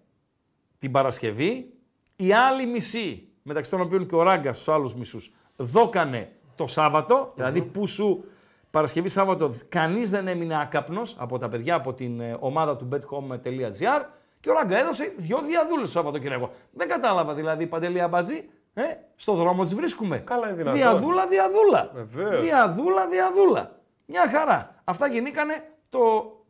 την 0.78 0.90
Παρασκευή, 0.90 1.72
η 2.16 2.32
άλλη 2.32 2.66
μισή, 2.66 3.28
μεταξύ 3.42 3.70
των 3.70 3.80
οποίων 3.80 4.06
και 4.06 4.14
ο 4.14 4.22
Ράγκα 4.22 4.52
στους 4.52 4.68
άλλους 4.68 4.94
μισούς, 4.94 5.34
δόκανε 5.56 6.32
το 6.58 6.66
σαββατο 6.66 7.32
δηλαδή 7.34 7.62
που 7.62 7.86
σου 7.86 8.24
Παρασκευή 8.70 9.08
Σάββατο 9.08 9.50
κανείς 9.68 10.10
δεν 10.10 10.28
έμεινε 10.28 10.60
άκαπνος 10.60 11.16
από 11.18 11.38
τα 11.38 11.48
παιδιά 11.48 11.74
από 11.74 11.92
την 11.92 12.20
ε, 12.20 12.36
ομάδα 12.40 12.76
του 12.76 12.88
bethome.gr 12.92 14.04
και 14.40 14.50
ο 14.50 14.52
Ράγκα 14.52 14.78
έδωσε 14.78 15.14
δυο 15.16 15.40
διαδούλες 15.40 15.86
το 15.86 15.92
Σαββατοκύριακο. 15.92 16.50
Δεν 16.70 16.88
κατάλαβα 16.88 17.34
δηλαδή 17.34 17.66
Παντελή 17.66 18.00
Αμπατζή, 18.00 18.48
ε, 18.74 18.82
στο 19.16 19.34
δρόμο 19.34 19.62
τις 19.62 19.74
βρίσκουμε. 19.74 20.18
Καλά 20.18 20.46
είναι 20.46 20.56
δυνατόν. 20.56 20.80
Διαδούλα, 20.80 21.26
διαδούλα. 21.26 21.90
Βεβαίως. 21.94 22.40
Διαδούλα, 22.40 23.06
διαδούλα. 23.06 23.76
Μια 24.06 24.28
χαρά. 24.30 24.74
Αυτά 24.84 25.06
γεννήκανε 25.06 25.64
το 25.90 26.00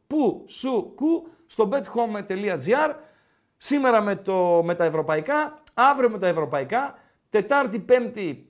που 0.07 0.45
σου 0.49 0.93
κου 0.97 1.29
στο 1.47 1.69
bethome.gr 1.73 2.95
Σήμερα 3.57 4.01
με, 4.01 4.17
το, 4.17 4.63
με 4.65 4.75
τα 4.75 4.85
ευρωπαϊκά, 4.85 5.63
αύριο 5.75 6.11
με 6.11 6.19
τα 6.19 6.27
ευρωπαϊκά, 6.27 6.99
Τετάρτη, 7.31 7.79
Πέμπτη 7.79 8.47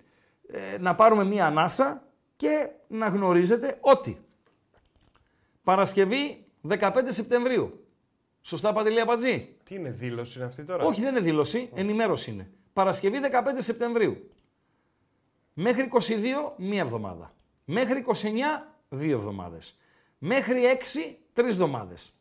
ε, 0.51 0.79
να 0.79 0.95
πάρουμε 0.95 1.25
μία 1.25 1.47
ανάσα 1.47 2.03
και 2.37 2.71
να 2.89 3.09
γνωρίζετε 3.09 3.79
ότι 3.81 4.19
Παρασκευή 5.63 6.45
15 6.69 6.91
Σεπτεμβρίου. 7.09 7.87
Σωστά 8.43 8.73
Παντελία 8.73 9.05
Πατζή; 9.05 9.57
Τι 9.65 9.75
είναι 9.75 9.91
δήλωση 9.91 10.39
είναι 10.39 10.47
αυτή 10.47 10.65
τώρα; 10.65 10.85
Όχι 10.85 11.01
δεν 11.01 11.11
είναι 11.11 11.21
δήλωση, 11.21 11.71
ενημέρωση 11.75 12.31
είναι. 12.31 12.51
Παρασκευή 12.73 13.19
15 13.23 13.29
Σεπτεμβρίου. 13.59 14.31
Μέχρι 15.53 15.89
22 15.93 16.53
μία 16.57 16.81
εβδομάδα. 16.81 17.35
Μέχρι 17.65 18.05
29 18.07 18.15
δύο 18.89 19.17
εβδομάδες. 19.17 19.79
Μέχρι 20.19 20.63
6 20.65 21.17
τρεις 21.33 21.53
εβδομάδες. 21.53 22.13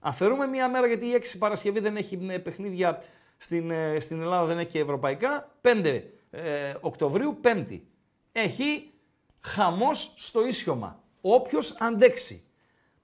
Αφαιρούμε 0.00 0.46
μία 0.46 0.68
μέρα 0.68 0.86
γιατί 0.86 1.06
η 1.06 1.14
6 1.14 1.38
Παρασκευή 1.38 1.80
δεν 1.80 1.96
έχει 1.96 2.26
ε, 2.30 2.38
παιχνίδια 2.38 3.02
στην, 3.36 3.70
ε, 3.70 4.00
στην 4.00 4.20
Ελλάδα, 4.20 4.46
δεν 4.46 4.58
έχει 4.58 4.70
και 4.70 4.78
ευρωπαϊκά. 4.78 5.50
5 5.60 6.02
ε, 6.34 6.74
Οκτωβρίου, 6.80 7.38
Πέμπτη. 7.40 7.86
Έχει 8.32 8.92
χαμός 9.40 10.14
στο 10.16 10.46
ίσιωμα. 10.46 11.02
Όποιος 11.20 11.76
αντέξει 11.80 12.44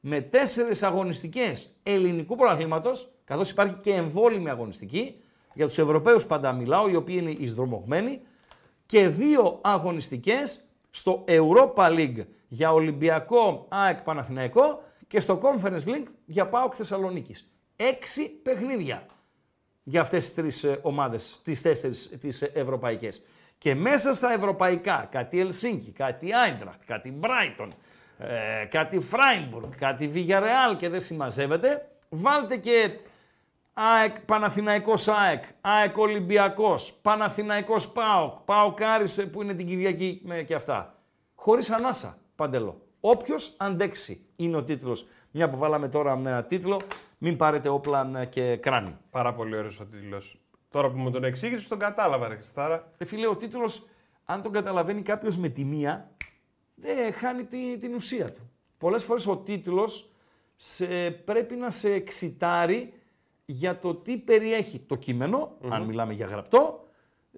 με 0.01 0.21
τέσσερις 0.21 0.83
αγωνιστικές 0.83 1.77
ελληνικού 1.83 2.37
πρωταθλήματος, 2.37 3.13
καθώς 3.25 3.51
υπάρχει 3.51 3.75
και 3.75 3.93
εμβόλυμη 3.93 4.51
αγωνιστική, 4.51 5.23
για 5.55 5.67
τους 5.67 5.79
Ευρωπαίους 5.79 6.27
πάντα 6.27 6.53
μιλάω, 6.53 6.89
οι 6.89 6.97
οποίοι 6.97 7.17
είναι 7.19 7.31
εισδρομωγμένοι, 7.31 8.21
και 8.87 9.09
δύο 9.09 9.59
αγωνιστικές 9.63 10.65
στο 10.91 11.25
Europa 11.29 11.89
League 11.89 12.25
για 12.49 12.73
Ολυμπιακό 12.73 13.67
ΑΕΚ 13.69 14.03
Παναθηναϊκό 14.03 14.83
και 15.09 15.21
στο 15.21 15.41
Conference 15.43 15.85
League 15.85 16.07
για 16.27 16.49
ΠΑΟΚ 16.49 16.73
Θεσσαλονίκης. 16.77 17.53
Έξι 17.77 18.29
παιχνίδια 18.29 19.07
για 19.91 20.01
αυτές 20.01 20.25
τις 20.25 20.35
τρεις 20.35 20.65
ε, 20.65 20.79
ομάδες, 20.83 21.41
τις 21.45 21.63
τέσσερις 21.63 22.19
τις 22.21 22.43
ευρωπαϊκές. 22.43 23.23
Και 23.59 23.75
μέσα 23.75 24.13
στα 24.13 24.33
ευρωπαϊκά, 24.33 25.09
κάτι 25.11 25.41
Ελσίνκι, 25.41 25.91
κάτι 25.91 26.35
Άιντραχτ, 26.35 26.81
κάτι 26.87 27.11
Μπράιτον, 27.11 27.75
ε, 28.19 28.65
κάτι 28.65 29.01
Φράιμπουργκ, 29.01 29.71
κάτι 29.79 30.09
Βιγιαρεάλ 30.09 30.77
και 30.77 30.89
δεν 30.89 31.01
συμμαζεύεται, 31.01 31.89
βάλτε 32.09 32.57
και 32.57 32.91
ΑΕΚ, 33.73 34.21
Παναθηναϊκός 34.21 35.09
ΑΕΚ, 35.09 35.45
ΑΕΚ 35.61 35.97
Ολυμπιακός, 35.97 36.93
Παναθηναϊκός 37.03 37.93
ΠΑΟΚ, 37.93 38.39
ΠΑΟΚ 38.45 38.83
Άρισε 38.83 39.27
που 39.27 39.43
είναι 39.43 39.55
την 39.55 39.67
Κυριακή 39.67 40.23
και 40.47 40.55
αυτά. 40.55 40.95
Χωρίς 41.35 41.71
ανάσα, 41.71 42.19
παντελώ. 42.35 42.81
Όποιος 43.01 43.55
αντέξει 43.57 44.27
είναι 44.37 44.57
ο 44.57 44.63
τίτλος. 44.63 45.07
Μια 45.31 45.51
που 45.51 45.57
βάλαμε 45.57 45.89
τώρα 45.89 46.13
ένα 46.13 46.45
τίτλο, 46.45 46.81
μην 47.23 47.37
πάρετε 47.37 47.69
όπλα 47.69 48.25
και 48.25 48.57
κράνη. 48.57 48.97
Πάρα 49.11 49.35
πολύ 49.35 49.57
ωραίος 49.57 49.81
ο 49.81 49.85
τίτλος. 49.85 50.41
Τώρα 50.71 50.91
που 50.91 50.99
μου 50.99 51.11
τον 51.11 51.25
εξήγησες, 51.25 51.69
τον 51.69 51.79
κατάλαβα, 51.79 52.29
ρε 52.29 52.35
Χριστάρα. 52.35 52.93
Ε, 52.99 53.05
φίλε, 53.05 53.27
ο 53.27 53.37
τίτλος, 53.37 53.87
αν 54.25 54.43
τον 54.43 54.53
καταλαβαίνει 54.53 55.03
κάποιος 55.03 55.39
με 55.39 55.49
τη 55.49 55.65
μία, 55.65 56.11
δεν 56.75 57.13
χάνει 57.13 57.45
την 57.81 57.95
ουσία 57.95 58.27
του. 58.27 58.51
Πολλές 58.79 59.05
φορές 59.05 59.27
ο 59.27 59.37
τίτλος 59.37 60.11
σε, 60.57 61.11
πρέπει 61.11 61.55
να 61.55 61.71
σε 61.71 61.93
εξητάρει 61.93 62.93
για 63.45 63.79
το 63.79 63.95
τι 63.95 64.17
περιέχει 64.17 64.79
το 64.79 64.95
κειμενο 64.95 65.57
αν 65.69 65.83
μιλάμε 65.83 66.13
για 66.13 66.27
γραπτό, 66.27 66.85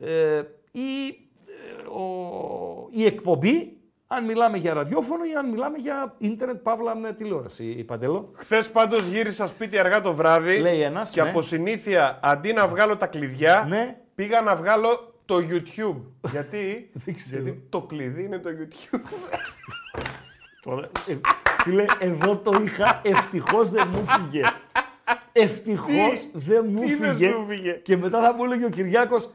ε, 0.01 0.43
ή 0.73 1.07
ε, 1.47 1.89
ο, 1.89 2.89
η 2.91 3.05
εκπομπή, 3.05 3.82
αν 4.17 4.25
μιλάμε 4.25 4.57
για 4.59 4.73
ραδιόφωνο 4.75 5.25
ή 5.25 5.35
αν 5.39 5.49
μιλάμε 5.51 5.79
για 5.79 6.15
ίντερνετ, 6.19 6.57
παύλα 6.63 6.97
με 6.97 7.13
τηλεόραση, 7.13 7.65
η 7.79 7.85
Παντέλο. 7.85 8.31
Χθες 8.35 8.71
πάντως 8.71 9.07
γύρισα 9.07 9.47
σπίτι 9.47 9.79
αργά 9.79 10.01
το 10.01 10.13
βράδυ 10.15 10.59
Λέει 10.59 10.81
ένας, 10.83 11.11
και 11.11 11.23
ναι. 11.23 11.29
από 11.29 11.43
συνήθεια 11.43 12.19
αντί 12.23 12.53
να 12.53 12.69
βγάλω 12.69 12.97
τα 12.97 13.07
κλειδιά, 13.07 13.65
Ναι. 13.69 13.97
πήγα 14.15 14.41
να 14.41 14.57
βγάλω 14.57 15.15
το 15.25 15.37
YouTube. 15.37 15.97
Γιατί, 16.31 16.91
Δεν 17.05 17.15
ξέρω. 17.15 17.43
Γιατί 17.43 17.63
το 17.69 17.81
κλειδί 17.81 18.25
είναι 18.25 18.39
το 18.39 18.51
YouTube. 18.51 19.01
Τώρα, 20.65 20.87
ε, 21.09 21.17
φίλε, 21.63 21.85
εδώ 21.99 22.37
το 22.37 22.61
είχα, 22.65 23.01
ευτυχώς 23.05 23.71
δεν 23.71 23.89
μου 23.93 24.05
φύγε. 24.07 24.43
Ευτυχώς 25.33 26.21
Τι; 26.21 26.39
δεν 26.39 26.65
μου 26.69 26.81
Τι 26.85 26.95
δεν 26.95 27.11
φύγε. 27.17 27.31
σου 27.33 27.45
φύγε; 27.49 27.71
Και 27.73 27.97
μετά 27.97 28.21
θα 28.21 28.35
μου 28.35 28.45
έλεγε 28.45 28.65
ο 28.65 28.69
Κυριάκος, 28.69 29.31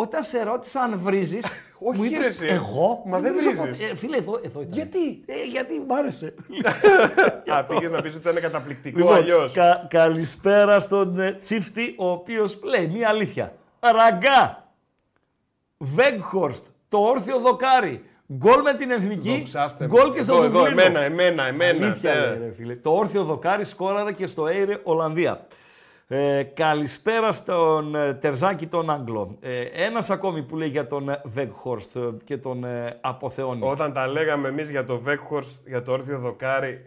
όταν 0.00 0.22
σε 0.22 0.42
ρώτησα 0.42 0.80
αν 0.80 0.98
βρίζεις, 0.98 1.46
Όχι, 1.88 1.98
μου 1.98 2.04
είπες, 2.04 2.18
ρε, 2.26 2.26
εσύ. 2.44 2.54
εγώ; 2.54 3.02
Μα 3.06 3.18
δεν 3.18 3.32
βρίζω 3.34 3.50
βρίζεις. 3.50 3.76
ποτέ». 3.78 3.92
Ε, 3.92 3.96
φίλε, 3.96 4.16
εδώ, 4.16 4.40
εδώ 4.44 4.60
ήταν. 4.60 4.72
Γιατί; 4.72 5.22
Ε, 5.26 5.44
γιατί 5.50 5.84
μ' 5.88 5.92
άρεσε. 5.92 6.34
Α, 7.56 7.64
πήγες 7.64 7.90
να 7.90 8.02
πεις 8.02 8.14
ότι 8.14 8.28
ήταν 8.30 8.42
καταπληκτικό 8.42 8.98
Λοιπόν, 8.98 9.14
αλλιώς. 9.14 9.52
κα- 9.52 9.86
καλησπέρα 9.90 10.80
στον 10.80 11.18
ε, 11.20 11.32
Τσίφτη, 11.32 11.94
ο 11.98 12.10
οποίος 12.10 12.58
λέει 12.62 12.86
μία 12.86 13.08
αλήθεια. 13.08 13.52
Ραγκά, 13.80 14.68
Βέγχορστ, 15.78 16.66
το 16.88 16.98
όρθιο 16.98 17.38
δοκάρι, 17.38 18.04
γκολ 18.32 18.62
με 18.62 18.74
την 18.74 18.90
εθνική, 18.90 19.36
Δοξάστε 19.38 19.86
μου. 19.86 19.94
γκολ 19.94 20.12
και 20.12 20.20
στο 20.22 20.32
εδώ, 20.34 20.42
εδώ, 20.44 20.58
Δουβλίνο. 20.58 20.80
εμένα, 20.80 21.00
εμένα, 21.00 21.42
εμένα. 21.46 21.86
Αλήθεια, 21.86 22.12
ε. 22.12 22.28
λέει, 22.28 22.38
ρε 22.38 22.52
φίλε. 22.56 22.74
Το 22.74 22.90
όρθιο 22.90 23.24
δοκάρι 23.24 23.64
σκόραρε 23.64 24.12
και 24.12 24.26
στο 24.26 24.46
Έιρε 24.46 24.80
Ολλανδία. 24.82 25.46
Ε, 26.10 26.42
καλησπέρα 26.42 27.32
στον 27.32 27.94
ε, 27.94 28.14
Τερζάκη 28.14 28.66
τον 28.66 28.90
Άγγλο. 28.90 29.36
Ε, 29.40 29.60
ένας 29.60 30.10
ακόμη 30.10 30.42
που 30.42 30.56
λέει 30.56 30.68
για 30.68 30.86
τον 30.86 31.08
ε, 31.08 31.20
Βέγχορστ 31.24 31.96
ε, 31.96 32.00
και 32.24 32.36
τον 32.36 32.64
ε, 32.64 32.98
αποθεώνει. 33.00 33.60
Όταν 33.62 33.92
τα 33.92 34.06
λέγαμε 34.06 34.48
εμείς 34.48 34.70
για 34.70 34.84
το 34.84 34.98
Βέκχορστ, 34.98 35.68
για 35.68 35.82
το 35.82 35.92
όρθιο 35.92 36.18
δοκάρι. 36.18 36.84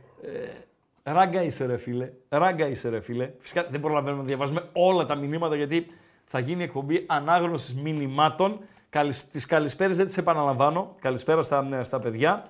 Ράγκα 1.04 1.44
είσαι 1.44 1.66
ρε 1.66 1.78
φίλε. 1.78 2.12
Ράγκα 2.30 2.68
είσαι 2.68 2.90
ρε 2.90 3.02
φίλε. 3.02 3.30
Φυσικά 3.38 3.66
δεν 3.70 3.80
προλαβαίνουμε 3.80 4.22
να 4.22 4.28
διαβάζουμε 4.28 4.64
όλα 4.74 5.06
τα 5.06 5.16
μηνύματα 5.16 5.56
γιατί 5.56 5.88
θα 6.26 6.40
γίνει 6.40 6.64
εκπομπή 6.64 7.04
ανάγνωσης 7.08 7.76
μηνυμάτων. 7.76 8.60
Καλησ... 8.90 9.30
Τις 9.30 9.46
καλησπέρες 9.46 9.98
δεν 9.98 10.06
τις 10.06 10.18
επαναλαμβάνω. 10.18 10.96
Καλησπέρα 11.02 11.42
στα, 11.42 11.68
ε, 11.80 11.84
στα 11.84 12.00
παιδιά. 12.00 12.46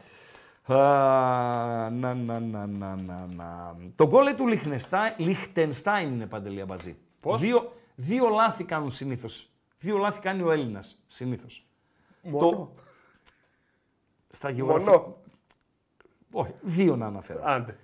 Α, 0.73 1.89
να, 1.89 2.13
να, 2.13 2.39
να, 2.39 2.65
να, 2.65 2.95
να, 2.95 3.25
να. 3.25 3.77
Το 3.95 4.07
γκολ 4.07 4.23
λέει 4.23 4.33
του 4.33 4.47
Λιχτενστάιν, 4.47 5.13
Λιχτενστάιν 5.17 6.13
είναι 6.13 6.25
παντελή 6.25 6.61
αμπατζή. 6.61 6.97
Πώς; 7.19 7.41
Δύο, 7.41 7.73
δύο 7.95 8.29
λάθη 8.29 8.63
κάνουν 8.63 8.89
συνήθως. 8.89 9.49
Δύο 9.77 9.97
λάθη 9.97 10.19
κάνει 10.19 10.41
ο 10.41 10.51
Έλληνας 10.51 11.03
συνήθως. 11.07 11.65
Μόνο; 12.21 12.71
Στα 14.29 14.49
γεωγραφικά. 14.49 14.91
Μόνο; 14.91 15.17
Όχι, 16.31 16.53
δύο 16.61 16.95
να 16.95 17.05
αναφέρω. 17.05 17.41
Άντε. 17.43 17.77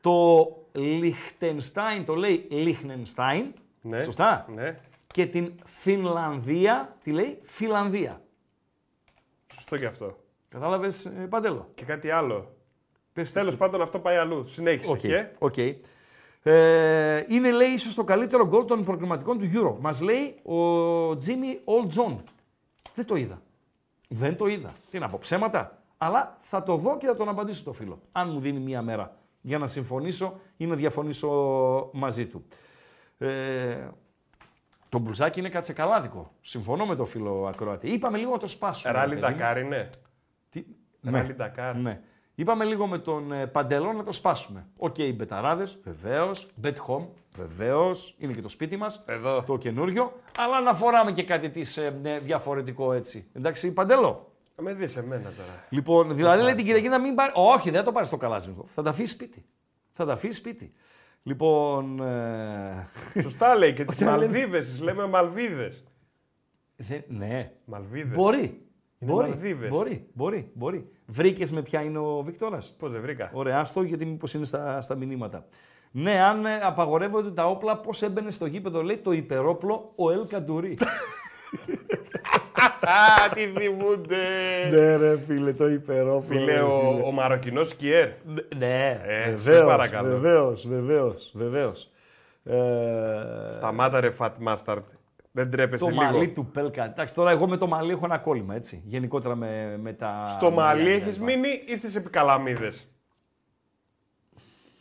Το 0.00 0.46
Λιχτενστάιν 0.72 2.04
το 2.04 2.14
λέει 2.14 2.46
Λιχνενστάιν. 2.50 3.52
Ναι. 3.80 4.02
Σωστά; 4.02 4.46
Ναι. 4.54 4.80
Και 5.06 5.26
την 5.26 5.52
Φινλανδία 5.64 6.96
τη 7.02 7.10
λέει 7.10 7.38
Φιλανδία. 7.42 8.22
Σωστό 9.54 9.78
και 9.78 9.86
αυτό. 9.86 10.19
Κατάλαβες, 10.50 11.04
ε, 11.04 11.26
Παντέλο; 11.30 11.68
Και 11.74 11.84
κάτι 11.84 12.10
άλλο. 12.10 12.54
Πες 13.12 13.32
Τέλος 13.32 13.56
πάντων, 13.56 13.82
αυτό 13.82 13.98
πάει 13.98 14.16
αλλού. 14.16 14.46
Συνέχισε. 14.46 14.90
Οκ. 14.90 14.98
Και. 14.98 15.28
οκ. 15.38 15.56
Ε, 16.42 17.24
είναι, 17.28 17.50
λέει, 17.50 17.68
ίσως 17.68 17.94
το 17.94 18.04
καλύτερο 18.04 18.46
γκολ 18.46 18.64
των 18.64 18.84
προκριματικών 18.84 19.38
του 19.38 19.50
Euro. 19.54 19.76
Μας 19.80 20.00
λέει 20.00 20.34
ο 20.42 21.10
Jimmy 21.10 21.56
Old 21.64 21.88
John. 21.98 22.16
Δεν 22.94 23.06
το 23.06 23.16
είδα. 23.16 23.42
Δεν 24.08 24.36
το 24.36 24.46
είδα. 24.46 24.70
Τι 24.90 24.98
να 24.98 25.08
πω, 25.08 25.18
ψέματα. 25.20 25.78
Αλλά 25.98 26.38
θα 26.40 26.62
το 26.62 26.76
δω 26.76 26.96
και 26.96 27.06
θα 27.06 27.16
τον 27.16 27.28
απαντήσω 27.28 27.64
το 27.64 27.72
φίλο. 27.72 28.00
Αν 28.12 28.30
μου 28.30 28.40
δίνει 28.40 28.58
μία 28.58 28.82
μέρα 28.82 29.16
για 29.40 29.58
να 29.58 29.66
συμφωνήσω 29.66 30.40
ή 30.56 30.66
να 30.66 30.74
διαφωνήσω 30.74 31.28
μαζί 31.92 32.26
του. 32.26 32.44
Ε, 33.18 33.88
το 34.88 34.98
μπλουζάκι 34.98 35.38
είναι 35.38 35.48
κατσεκαλάδικο. 35.48 36.32
Συμφωνώ 36.40 36.86
με 36.86 36.94
το 36.94 37.04
φίλο 37.04 37.46
Ακροατή. 37.46 37.88
Είπαμε 37.88 38.18
λίγο 38.18 38.30
να 38.30 38.38
το 38.38 38.46
σπάσουμε. 38.46 38.92
Ράλι 38.92 39.14
ρε 39.14 39.20
παιδί 39.20 39.32
μου. 39.32 39.38
Ντακάρ 39.38 39.58
είναι. 39.58 39.90
Τι... 41.02 41.10
Ράλι 41.10 41.34
Ντακάρ. 41.34 41.76
Ναι. 41.76 42.00
Είπαμε 42.34 42.64
λίγο 42.64 42.86
με 42.86 42.98
τον 42.98 43.32
ε, 43.32 43.46
Παντελό 43.46 43.92
να 43.92 44.04
το 44.04 44.12
σπάσουμε. 44.12 44.66
Οκ, 44.76 44.98
οι 44.98 45.12
μπεταράδες, 45.16 45.80
βεβαίως. 45.84 46.50
Bet 46.62 46.74
home, 46.86 47.06
βεβαίως. 47.36 48.14
Είναι 48.18 48.32
και 48.32 48.40
το 48.42 48.48
σπίτι 48.48 48.76
μας. 48.76 49.04
Εδώ. 49.06 49.42
Το 49.42 49.56
καινούριο. 49.56 50.12
Αλλά 50.38 50.60
να 50.60 50.74
φοράμε 50.74 51.12
και 51.12 51.24
κάτι 51.24 51.50
της, 51.50 51.76
ε, 51.76 51.98
ναι, 52.02 52.18
διαφορετικό 52.18 52.92
έτσι. 52.92 53.26
Εντάξει, 53.32 53.72
Παντελό. 53.72 54.32
Θα 54.56 54.62
με 54.62 54.74
δεις 54.74 54.96
εμένα 54.96 55.22
τώρα. 55.22 55.64
Λοιπόν, 55.68 56.16
δηλαδή 56.16 56.42
λέει 56.42 56.54
την 56.54 56.64
Κυριακή 56.64 56.88
να 56.88 56.98
μην 57.00 57.14
πάρει. 57.14 57.32
Όχι, 57.34 57.70
δεν 57.70 57.78
θα 57.78 57.84
το 57.84 57.92
πάρεις 57.92 58.08
το 58.08 58.16
καλάσνικοφ. 58.16 58.64
Θα 58.66 58.82
τα 58.82 58.90
αφήσεις 58.90 59.10
σπίτι. 59.12 59.44
Θα 59.92 60.04
τα 60.04 60.12
αφήσεις 60.12 60.36
σπίτι. 60.36 60.72
Λοιπόν. 61.22 62.00
Ε... 62.00 62.88
Σωστά 63.20 63.54
λέει 63.56 63.72
και 63.72 63.84
τις 63.84 63.96
Όταν 63.96 64.18
λέμε- 64.18 64.30
Μαλδίβες. 64.32 64.68
Τις 64.70 64.80
λέμε 64.80 65.06
Μαλβίδε. 65.06 65.72
δε- 66.76 67.00
ναι. 67.08 67.52
Μαλβίδες. 67.64 68.14
Μπορεί. 68.14 68.62
Είναι 69.02 69.12
Μπορεί, 69.12 69.28
Μαλδίβες. 69.28 69.68
μπορεί, 69.68 70.06
μπορεί, 70.12 70.50
μπορεί. 70.54 70.88
Βρήκες 71.06 71.52
με 71.52 71.62
ποια 71.62 71.82
είναι 71.82 71.98
ο 71.98 72.22
Βίκτορας; 72.22 72.76
Πώς 72.78 72.92
δεν 72.92 73.00
βρήκα. 73.00 73.30
Ωραία, 73.32 73.58
άστο 73.58 73.82
γιατί 73.82 74.06
μήπως 74.06 74.34
είναι 74.34 74.44
στα, 74.44 74.80
στα 74.80 74.94
μηνύματα. 74.94 75.44
Ναι, 75.90 76.20
αν 76.24 76.46
ε, 76.46 76.60
απαγορεύονται 76.62 77.30
τα 77.30 77.46
όπλα, 77.46 77.76
πώς 77.76 78.02
έμπαινε 78.02 78.30
στο 78.30 78.46
γήπεδο, 78.46 78.82
λέει 78.82 78.96
το 78.96 79.12
υπερόπλο 79.12 79.92
ο 79.96 80.10
Ελ 80.10 80.26
Καντουρί. 80.26 80.78
Α, 82.80 83.28
τι 83.34 83.40
θυμούνται. 83.46 84.16
ναι, 84.70 84.96
ρε 84.96 85.18
φίλε, 85.26 85.52
το 85.52 85.68
υπερόπλο. 85.68 86.20
Φίλε, 86.38 86.52
ρε, 86.52 86.60
ο, 86.60 86.90
φίλε. 86.90 87.02
ο 87.06 87.10
Μαροκινός 87.10 87.68
σκιέρ. 87.68 88.08
Ναι, 88.56 89.00
Ε, 89.06 89.24
σε 89.24 89.30
βεβαίως, 89.36 89.64
παρακαλώ. 89.64 90.08
Βεβαίως, 90.08 90.66
βεβαίως, 90.68 91.32
βεβαίως. 91.34 91.90
Ε, 92.44 92.58
Σταμάτα 93.50 94.00
ρε 94.00 94.12
Fat 94.18 94.30
Mustard. 94.46 94.82
Δεν 95.32 95.50
τρέπεσαι 95.50 95.84
το 95.84 95.90
λίγο. 95.90 96.02
μαλλί 96.02 96.28
του 96.28 96.46
Πέλκα. 96.46 96.84
Εντάξει, 96.84 97.14
τώρα 97.14 97.30
εγώ 97.30 97.48
με 97.48 97.56
το 97.56 97.66
μαλλί 97.66 97.92
έχω 97.92 98.04
ένα 98.04 98.18
κόλλημα, 98.18 98.54
έτσι. 98.54 98.82
Γενικότερα 98.86 99.34
με, 99.34 99.78
με 99.78 99.92
τα. 99.92 100.26
Στο 100.28 100.50
μαλλί 100.50 100.82
μαλλιά 100.82 100.94
έχεις 100.94 101.16
κτλ. 101.16 101.24
μείνει 101.24 101.62
ή 101.66 101.76
στις 101.76 101.94
επικαλαμίδες; 101.94 102.88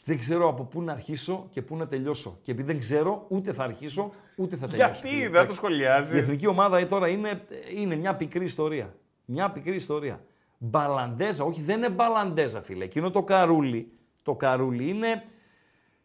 Δεν 0.06 0.20
ξέρω 0.20 0.50
από 0.50 0.64
πού 0.64 0.82
να 0.82 0.92
αρχίσω 0.92 1.48
και 1.52 1.62
πού 1.62 1.76
να 1.76 1.88
τελειώσω. 1.88 2.40
Και 2.44 2.52
επειδή 2.52 2.72
δεν 2.72 2.80
ξέρω, 2.80 3.26
ούτε 3.28 3.54
θα 3.54 3.64
αρχίσω, 3.64 4.12
ούτε 4.36 4.56
θα 4.56 4.68
τελειώσω. 4.68 4.92
Γιατί 4.92 5.08
φίλε. 5.08 5.22
δεν 5.22 5.32
το 5.32 5.38
Εντάξει. 5.38 5.52
Η 5.52 5.56
σχολιάζει. 5.56 6.18
εθνική 6.18 6.48
ομάδα 6.48 6.78
ε, 6.78 6.86
τώρα 6.86 7.08
είναι, 7.08 7.42
είναι 7.76 7.96
μια 7.96 8.16
πικρή 8.16 8.44
ιστορία. 8.44 8.96
Μια 9.26 9.52
πικρή 9.52 9.76
ιστορία. 9.76 10.24
Μπαλαντέζα, 10.58 11.44
όχι 11.44 11.62
δεν 11.62 11.78
είναι 11.78 11.90
μπαλαντέζα 11.90 12.62
φίλε. 12.62 12.84
Εκείνο 12.84 13.12
το 13.12 13.24
καρούλι, 13.24 13.92
το 14.24 14.36
καρούλι 14.36 14.90
είναι, 14.90 15.24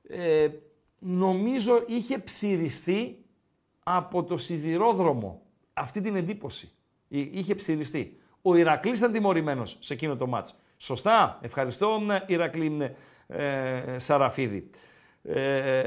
ε, 0.09 0.49
νομίζω 0.99 1.85
είχε 1.87 2.19
ψηριστεί 2.19 3.24
από 3.85 4.25
το 4.25 4.37
σιδηρόδρομο. 4.37 5.43
Αυτή 5.73 6.01
την 6.01 6.17
εντύπωση. 6.17 6.71
Εί- 7.09 7.35
Είχε 7.37 7.55
ψηριστεί. 7.55 8.19
Ο 8.43 8.57
Ηρακλής 8.57 8.99
ήταν 8.99 9.13
τιμωρημένος 9.13 9.77
σε 9.81 9.93
εκείνο 9.93 10.17
το 10.17 10.27
μάτς. 10.27 10.55
Σωστά. 10.77 11.39
Ευχαριστώ 11.43 12.01
ε, 12.11 12.23
Ηρακλή 12.27 12.95
ε, 13.27 13.99
Σαραφίδη. 13.99 14.71
Ε, 15.23 15.83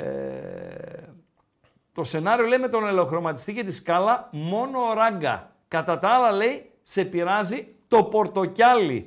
το 1.93 2.03
σενάριο 2.03 2.45
λέει 2.45 2.59
με 2.59 2.67
τον 2.69 2.87
ελεοχρωματιστή 2.87 3.53
και 3.53 3.63
τη 3.63 3.71
σκάλα 3.73 4.29
μόνο 4.31 4.79
ο 4.89 4.93
Ράγκα. 4.93 5.55
Κατά 5.67 5.99
τα 5.99 6.09
άλλα 6.09 6.31
λέει 6.31 6.71
σε 6.81 7.05
πειράζει 7.05 7.67
το 7.87 8.03
πορτοκιάλι. 8.03 9.05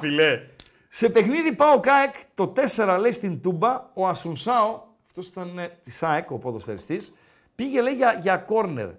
Φιλέ. 0.00 0.40
σε 0.88 1.08
παιχνίδι 1.10 1.52
ΠΑΟΚ-ΑΕΚ 1.52 2.14
το 2.34 2.52
4 2.76 2.96
λέει 3.00 3.12
στην 3.12 3.42
Τούμπα 3.42 3.90
ο 3.94 4.08
Ασουνσάο, 4.08 4.82
αυτός 5.18 5.28
ήταν 5.28 5.58
ε, 5.58 5.68
της 5.82 6.02
ΑΕΚ 6.02 6.30
ο 6.30 6.38
ποδοσφαιριστής, 6.38 7.16
πήγε 7.54 7.80
λέει 7.80 7.94
για, 7.94 8.18
για 8.22 8.36
κόρνερ. 8.36 8.90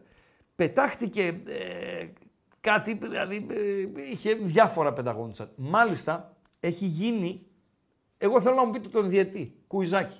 Πετάχτηκε 0.55 1.41
ε, 1.47 2.07
κάτι, 2.61 2.93
δηλαδή 2.93 3.47
ε, 3.49 4.01
είχε 4.11 4.33
διάφορα 4.33 4.93
πεταγόντουσαν. 4.93 5.51
Μάλιστα 5.55 6.37
έχει 6.59 6.85
γίνει, 6.85 7.45
εγώ 8.17 8.41
θέλω 8.41 8.55
να 8.55 8.65
μου 8.65 8.71
πείτε 8.71 8.89
τον 8.89 9.09
διαιτητή, 9.09 9.63
κουιζάκι. 9.67 10.19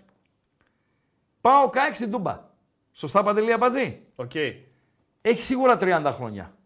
Πάω 1.42 1.70
ΚΑΕΚ 1.70 1.96
στην 1.96 2.12
Τούμπα. 2.12 2.46
Σωστά 2.92 3.24
Παντελή 3.24 3.54
Αμπατζή. 3.54 4.02
Οκ. 4.16 4.36
Έχει 5.22 5.42
σίγουρα 5.42 5.78
30 5.80 6.12
χρόνια. 6.16 6.58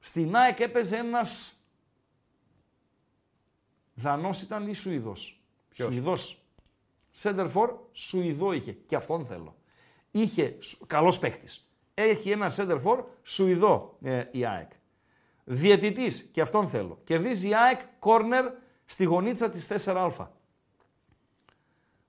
Στην 0.00 0.36
ΑΕΚ 0.36 0.60
έπαιζε 0.60 0.96
ένας 0.96 1.60
Δανός 3.94 4.40
ήταν 4.40 4.68
ή 4.68 4.74
Σουηδός; 4.74 5.40
Ποιος; 5.68 5.88
Σουηδός. 5.88 6.45
Σέντερφορ, 7.18 7.72
Σουηδό 7.92 8.52
είχε. 8.52 8.72
Και 8.86 8.96
αυτόν 8.96 9.26
θέλω. 9.26 9.54
Είχε, 10.10 10.56
Σου- 10.60 10.86
καλός 10.86 11.18
παίχτης. 11.18 11.70
Έχει 11.94 12.30
ένα 12.30 12.48
Σέντερφορ, 12.48 13.04
Σουηδό 13.22 13.96
ε, 14.02 14.24
η 14.30 14.46
ΑΕΚ. 14.46 14.70
Διαιτητής, 15.44 16.22
και 16.32 16.40
αυτόν 16.40 16.68
θέλω. 16.68 16.98
Κερδίζει 17.04 17.48
η 17.48 17.54
ΑΕΚ 17.54 17.80
κόρνερ 17.98 18.44
στη 18.84 19.04
γωνίτσα 19.04 19.48
της 19.50 19.68
4α. 19.86 20.26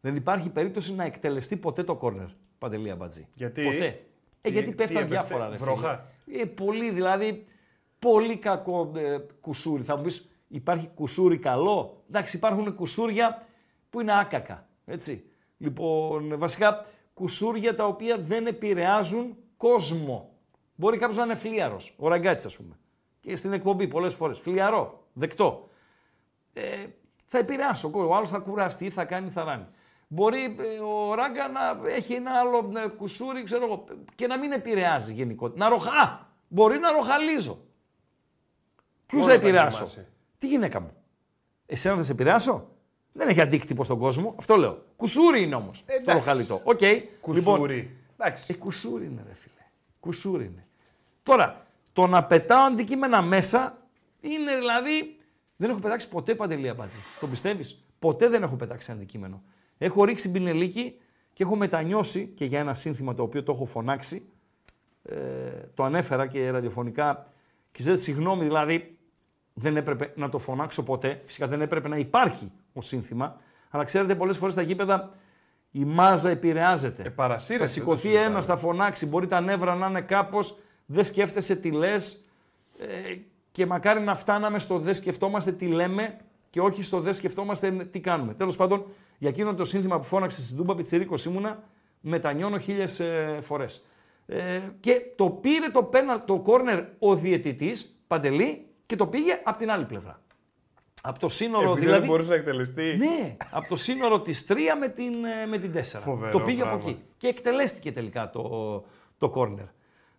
Δεν 0.02 0.16
υπάρχει 0.16 0.50
περίπτωση 0.50 0.96
να 0.96 1.04
εκτελεστεί 1.04 1.56
ποτέ 1.58 1.84
το 1.84 1.96
κόρνερ, 1.96 2.28
Παντελία 2.58 2.96
Μπατζή. 2.96 3.28
Γιατί; 3.34 3.64
Ποτέ. 3.64 3.86
Ε, 3.86 4.00
Τι- 4.42 4.50
γιατί 4.52 4.70
τι 4.70 4.76
πέφτουν 4.76 4.98
έπεφτε, 4.98 5.16
διάφορα, 5.16 5.50
ρε 5.50 5.56
βροχά; 5.56 6.12
φίλε. 6.26 6.42
Ε, 6.42 6.46
πολύ, 6.46 6.92
δηλαδή, 6.92 7.46
πολύ 8.00 8.38
κακό 8.38 8.92
ε, 8.96 9.18
κουσούρι. 9.42 9.84
Θα 9.84 9.96
μου 9.96 10.04
πεις, 10.04 10.30
υπάρχει 10.48 10.88
κουσούρι 10.96 11.38
καλό; 11.38 12.04
Εντάξει, 12.10 12.38
υπάρχουν 12.38 12.76
κουσούρια 12.76 13.48
που 13.90 14.02
είναι 14.02 14.20
άκακα, 14.20 14.67
έτσι. 14.88 15.30
Λοιπόν, 15.58 16.40
βασικά, 16.40 16.86
κουσούρια 17.14 17.76
τα 17.76 17.86
οποία 17.86 18.18
δεν 18.18 18.48
επηρεάζουν 18.48 19.38
κόσμο. 19.58 20.32
Μπορεί 20.76 20.98
κάποιος 20.98 21.18
να 21.18 21.24
είναι 21.24 21.36
φλίαρος, 21.36 21.96
ο 21.98 22.08
Ραγκάτσης, 22.08 22.46
ας 22.46 22.58
πούμε. 22.58 22.80
Και 23.20 23.36
στην 23.36 23.54
εκπομπή 23.54 23.88
πολλές 23.88 24.14
φορές. 24.14 24.40
Φλιαρό, 24.40 25.08
δεκτό 25.14 25.70
ε, 26.54 26.86
θα 27.26 27.38
επηρεάσει 27.38 27.86
ο 27.86 27.90
κόσμος. 27.90 28.12
Ο 28.12 28.16
άλλος 28.16 28.30
θα 28.30 28.38
κουραστεί, 28.38 28.90
θα 28.90 29.06
κάνει, 29.06 29.30
θα 29.30 29.44
ράνει. 29.44 29.66
Μπορεί 30.08 30.56
ε, 30.60 30.80
ο 30.80 31.14
Ράγκα 31.14 31.48
να 31.48 31.90
έχει 31.90 32.14
ένα 32.14 32.32
άλλο 32.32 32.72
ε, 32.86 32.88
κουσούρι, 32.88 33.44
ξέρω 33.44 33.66
εγώ, 33.66 33.84
και 34.16 34.28
να 34.28 34.38
μην 34.38 34.52
επηρεάζει 34.52 35.14
γενικότερα. 35.14 35.66
Να 35.66 35.70
ροχά. 35.70 36.32
Μπορεί 36.48 36.78
να 36.80 36.92
ροχαλίζω. 36.92 37.58
Ποιους 39.06 39.22
Μόνο 39.22 39.34
θα 39.34 39.40
τα 39.40 39.48
επηρεάσω; 39.48 39.78
θυμάσαι. 39.78 40.08
Τη 40.38 40.48
γυναίκα 40.48 40.80
μου. 40.80 40.92
Εσένα 41.66 41.96
θα 41.96 42.04
σε 42.04 42.12
επηρεάσω; 42.12 42.70
Δεν 43.18 43.28
έχει 43.28 43.42
αντίκτυπο 43.42 43.84
στον 43.84 44.00
κόσμο. 44.00 44.36
Αυτό 44.38 44.56
λέω. 44.56 44.84
Κουσούρι 44.96 45.44
είναι 45.44 45.56
όμως. 45.56 45.84
Το 45.86 45.94
εντάξει. 45.94 46.20
ροχαλιτό. 46.20 46.62
Οκ. 46.64 46.82
Λοιπόν, 46.82 47.10
Κουσούρι. 47.22 47.96
Εντάξει. 48.18 48.46
ε, 48.50 48.54
κουσούρι 48.54 49.06
είναι, 49.06 49.24
ρε 49.28 49.34
φίλε. 49.34 49.66
Κουσούρι 50.00 50.46
είναι. 50.46 50.68
Τώρα, 51.24 51.66
το 51.94 52.08
να 52.08 52.24
πετάω 52.24 52.66
αντικείμενα 52.66 53.22
μέσα 53.22 53.78
είναι 54.22 54.56
δηλαδή. 54.56 55.18
Δεν 55.56 55.70
έχω 55.70 55.80
πετάξει 55.80 56.10
ποτέ 56.10 56.36
παντελή 56.36 56.70
αμπάτζη. 56.70 56.98
Το 57.20 57.28
πιστεύεις; 57.28 57.84
Ποτέ 58.00 58.28
δεν 58.28 58.44
έχω 58.44 58.56
πετάξει 58.56 58.92
αντικείμενο. 58.92 59.44
Έχω 59.78 60.04
ρίξει 60.04 60.32
πινελίκι 60.32 61.00
και 61.34 61.44
έχω 61.44 61.56
μετανιώσει 61.56 62.28
και 62.28 62.46
για 62.46 62.60
ένα 62.60 62.74
σύνθημα 62.74 63.14
το 63.14 63.24
οποίο 63.24 63.44
το 63.44 63.52
έχω 63.52 63.66
φωνάξει. 63.66 64.30
Ε, 65.04 65.16
το 65.74 65.84
ανέφερα 65.84 66.28
και 66.28 66.50
ραδιοφωνικά. 66.50 67.32
Και 67.72 67.82
ζητάτε 67.82 68.00
συγγνώμη, 68.00 68.44
δηλαδή 68.44 68.97
δεν 69.60 69.78
έπρεπε 69.78 70.14
να 70.16 70.30
το 70.30 70.38
φωνάξω 70.38 70.84
ποτέ. 70.84 71.22
Φυσικά 71.26 71.48
δεν 71.48 71.62
έπρεπε 71.62 71.88
να 71.88 71.98
υπάρχει 71.98 72.52
ο 72.74 72.82
σύνθημα. 72.82 73.42
Αλλά 73.70 73.84
ξέρετε, 73.84 74.16
πολλές 74.16 74.38
φορές 74.38 74.54
στα 74.54 74.62
γήπεδα 74.62 75.12
η 75.72 75.86
μάζα 75.86 76.30
επηρεάζεται. 76.30 77.04
Ε, 77.04 77.10
παρασύρεσαι, 77.10 77.54
Θα 77.54 77.58
δεν 77.58 77.68
το 77.68 77.72
σηκωθεί 77.72 78.02
συζητάμε. 78.08 78.26
ένας, 78.26 78.46
θα 78.46 78.56
φωνάξει. 78.56 79.06
Μπορεί 79.06 79.28
τα 79.28 79.42
νεύρα 79.42 79.76
να 79.76 79.88
είναι 79.88 80.02
κάπως. 80.02 80.58
Δεν 80.86 81.04
σκέφτεσαι 81.04 81.56
τι 81.56 81.72
λες. 81.72 82.26
Ε, 82.80 83.16
και 83.52 83.66
μακάρι 83.66 84.00
να 84.02 84.16
φτάναμε 84.16 84.60
στο 84.60 84.80
δεν 84.80 84.94
σκεφτόμαστε 84.94 85.52
τι 85.52 85.66
λέμε 85.66 86.18
και 86.50 86.62
όχι 86.62 86.84
στο 86.84 87.00
δεν 87.00 87.14
σκεφτόμαστε 87.14 87.72
τι 87.72 88.00
κάνουμε. 88.00 88.34
Τέλος 88.34 88.56
πάντων, 88.56 88.86
για 89.18 89.30
εκείνο 89.30 89.54
το 89.54 89.66
σύνθημα 89.66 89.98
που 89.98 90.04
φώναξε 90.04 90.42
στην 90.42 90.58
Τούμπα 90.58 90.76
Πιτσυρίκο 90.76 91.16
ήμουνα, 91.28 91.64
μετανιώνω 92.02 92.58
χίλιες 92.58 93.00
ε, 93.00 93.40
φορές. 93.42 93.86
Ε, 94.26 94.60
και 94.80 95.02
το 95.16 95.30
πήρε 95.30 95.70
το, 95.70 95.84
πέναλ, 95.84 96.20
το 96.26 96.40
κόρνερ 96.40 96.84
ο 97.00 97.16
διαιτητής 97.16 98.02
Παντελή 98.08 98.67
και 98.88 98.96
το 98.96 99.08
πήγε 99.08 99.42
από 99.44 99.58
την 99.58 99.72
άλλη 99.72 99.86
πλευρά. 99.86 100.22
Από 101.02 101.20
το 101.20 101.30
σύνορο 101.30 101.70
Επειδή 101.70 101.80
δηλαδή. 101.80 102.00
δεν 102.00 102.10
μπορούσε 102.10 102.30
να 102.30 102.36
εκτελεστεί. 102.36 102.96
Ναι, 102.98 103.36
από 103.52 103.68
το 103.68 103.76
σύνορο 103.76 104.22
της 104.22 104.46
3 104.50 104.56
με 104.80 104.88
την, 104.88 105.26
ε, 105.26 105.46
με 105.46 105.58
την 105.58 105.72
4. 105.72 105.82
Φοβερό 105.84 106.32
το 106.32 106.40
πήγε 106.40 106.62
πράγμα. 106.62 106.78
από 106.78 106.90
εκεί. 106.90 107.00
Και 107.18 107.28
εκτελέστηκε 107.28 107.92
τελικά 107.92 108.30
το, 108.30 108.86
το 109.18 109.30
κόρνερ. 109.30 109.66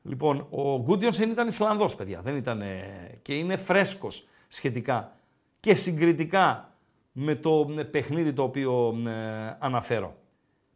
Λοιπόν, 0.03 0.47
ο 0.51 0.79
Γκούντιονσεν 0.83 1.31
ήταν 1.31 1.49
Ισλανδός, 1.49 1.95
παιδιά. 1.95 2.21
Δεν 2.21 2.37
ήταν, 2.37 2.61
ε, 2.61 3.19
και 3.23 3.35
είναι 3.35 3.57
φρέσκος 3.57 4.27
σχετικά 4.49 5.17
και 5.61 5.75
συγκριτικά 5.75 6.73
με 7.13 7.35
το 7.35 7.75
ε, 7.79 7.83
παιχνίδι 7.83 8.33
το 8.33 8.43
οποίο 8.43 8.95
ε, 9.07 9.57
αναφέρω. 9.59 10.17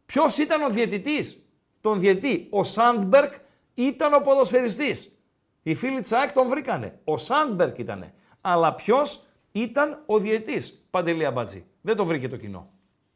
Ποιος 0.05 0.37
ήταν 0.37 0.61
ο 0.61 0.69
διαιτητής, 0.69 1.45
τον 1.81 1.99
διαιτή. 1.99 2.47
Ο 2.49 2.63
Σάντμπεργκ 2.63 3.31
ήταν 3.73 4.13
ο 4.13 4.19
ποδοσφαιριστής. 4.19 5.17
Οι 5.63 5.75
φίλοι 5.75 6.01
Τσάκ 6.01 6.31
τον 6.31 6.47
βρήκανε. 6.47 6.99
Ο 7.03 7.17
Σάντμπεργκ 7.17 7.79
ήτανε. 7.79 8.13
Αλλά 8.41 8.75
ποιος 8.75 9.25
ήταν 9.51 10.03
ο 10.05 10.19
διαιτής, 10.19 10.87
Παντελή 10.89 11.25
Αμπατζή; 11.25 11.65
Δεν 11.81 11.95
το 11.95 12.05
βρήκε 12.05 12.27
το 12.27 12.37
κοινό. 12.37 12.69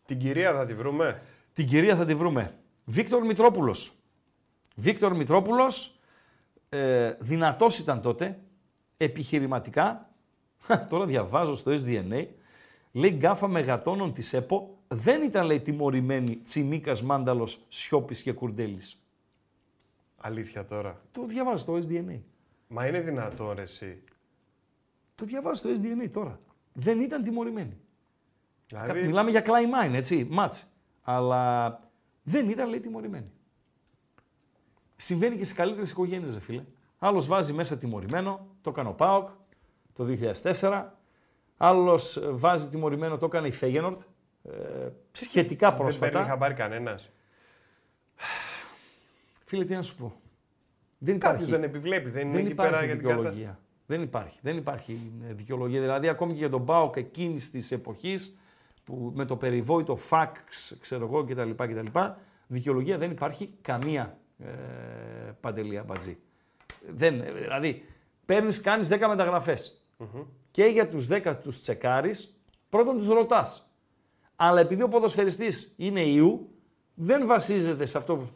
Την 0.05 0.19
κυρία 0.19 0.53
θα 0.53 0.65
τη 0.65 0.73
βρούμε. 0.73 1.21
Την 1.53 1.67
κυρία 1.67 1.95
θα 1.95 2.05
τη 2.05 2.15
βρούμε. 2.15 2.55
Βίκτορ 2.86 3.25
Μητρόπουλος. 3.25 3.91
Βίκτορ 4.75 5.15
Μητρόπουλος, 5.15 5.99
ε, 6.69 7.13
δυνατός 7.19 7.79
ήταν 7.79 8.01
τότε, 8.01 8.39
επιχειρηματικά. 8.97 10.10
Τώρα 10.89 11.05
διαβάζω 11.05 11.55
στο 11.55 11.71
SDNA. 11.71 12.25
Λέει 12.91 13.12
γκάφα 13.12 13.47
μεγατόνων 13.47 14.13
της 14.13 14.33
ΕΠΟ. 14.33 14.77
Δεν 14.88 15.21
ήταν 15.21 15.45
λέει 15.45 15.60
τιμωρημένοι 15.60 16.36
Τσιμίκας, 16.36 17.01
Μάνταλος, 17.01 17.60
Σιώπης 17.69 18.21
και 18.21 18.31
Κουρντέλης. 18.31 19.01
Αλήθεια 20.17 20.65
τώρα. 20.65 21.01
Το 21.12 21.25
διαβάζω 21.25 21.57
στο 21.57 21.73
SDNA. 21.73 22.19
Μα 22.67 22.88
είναι 22.88 22.99
δυνατόν 22.99 23.56
ρε 23.56 23.62
εσύ. 23.62 24.03
Το 25.15 25.25
διαβάζω 25.25 25.53
στο 25.53 25.69
SDNA 25.69 26.10
τώρα. 26.12 26.39
Δεν 26.73 27.01
ήταν 27.01 27.23
τιμωρημένοι. 27.23 27.77
Δηλαδή, 28.67 29.03
Μιλάμε 29.03 29.30
για 29.30 29.43
Klein 29.45 29.89
Mine, 29.89 29.93
έτσι, 29.93 30.27
μάτς. 30.30 30.67
Αλλά 31.03 31.80
δεν 32.23 32.49
ήταν, 32.49 32.69
λέει, 32.69 32.80
τιμωρημένοι. 32.80 33.32
Συμβαίνει 34.95 35.38
και 35.38 35.45
στι 35.45 35.56
καλύτερες 35.56 35.91
οικογένειες, 35.91 36.34
ρε 36.34 36.39
φίλε. 36.39 36.63
Άλλος 36.99 37.27
βάζει 37.27 37.53
μέσα 37.53 37.77
τιμωρημένο, 37.77 38.47
το 38.62 38.69
έκανε 38.69 38.89
ο 38.89 38.93
Πάοκ 38.93 39.30
το 39.95 40.03
2004. 40.03 40.86
Άλλος 41.58 42.19
βάζει 42.32 42.67
τιμωρημένο, 42.69 43.17
το 43.17 43.25
έκανε 43.25 43.47
η 43.47 43.51
Φέγενορτ. 43.51 43.97
Ε, 44.43 44.89
σχετικά 45.12 45.67
δεν 45.67 45.77
παίρνει 45.77 45.97
πρόσφατα. 45.97 46.25
χαμπάρι 46.25 46.53
κανένας. 46.53 47.10
Φίλε, 49.45 49.65
τι 49.65 49.73
να 49.75 49.82
σου 49.82 49.95
πω. 49.95 50.21
Δεν 50.97 51.19
Κάποιος 51.19 51.47
υπάρχει, 51.47 51.62
δεν 51.62 51.69
επιβλέπει. 51.69 52.10
Δεν 52.10 52.27
είναι 52.27 52.36
δεν 52.36 52.45
εκεί 52.45 52.55
πέρα 52.55 52.67
υπάρχει 52.67 52.86
για 52.86 52.95
την 52.95 53.03
κατάσταση. 53.07 53.36
δικαιολογία. 53.36 53.60
Δεν 53.86 54.01
υπάρχει. 54.01 54.39
Δεν 54.41 54.57
υπάρχει 54.57 55.12
ε, 55.29 55.33
δικαιολογία. 55.33 55.81
Δηλαδή, 55.81 56.07
ακόμη 56.07 56.31
και 56.33 56.39
για 56.39 56.49
τον 56.49 56.65
Πάοκ 56.65 56.95
εκείνης 56.95 57.51
της 57.51 57.71
εποχής, 57.71 58.38
που, 58.83 59.12
με 59.15 59.25
το 59.25 59.36
περιβόητο 59.36 59.95
φαξ, 59.95 60.77
ξέρω 60.81 61.05
εγώ 61.05 61.23
κτλ. 61.23 61.49
κτλ 61.51 61.99
δικαιολογία 62.47 62.97
δεν 62.97 63.12
υπάρχει 63.12 63.53
καμία 63.62 64.17
ε, 64.39 64.47
παντελή 65.41 65.77
αμπατζή. 65.77 66.17
Δεν, 66.89 67.23
δηλαδή, 67.36 67.83
παίρνεις, 68.25 68.62
κάνεις 68.62 68.88
10 68.91 69.05
μεταγραφε 69.07 69.57
Και 70.51 70.63
για 70.63 70.89
τους 70.89 71.07
10 71.10 71.36
τους 71.43 71.62
τσεκάρεις, 71.62 72.41
πρώτον 72.69 72.97
τους 72.97 73.07
ρωτάς. 73.07 73.71
Αλλά 74.36 74.60
επειδή 74.60 74.81
ο 74.81 74.88
ποδοσφαιριστής 74.88 75.73
είναι 75.77 76.01
ιού, 76.01 76.49
δεν 76.93 77.25
βασίζεται 77.25 77.86
σε 77.86 77.97
αυτό, 77.97 78.29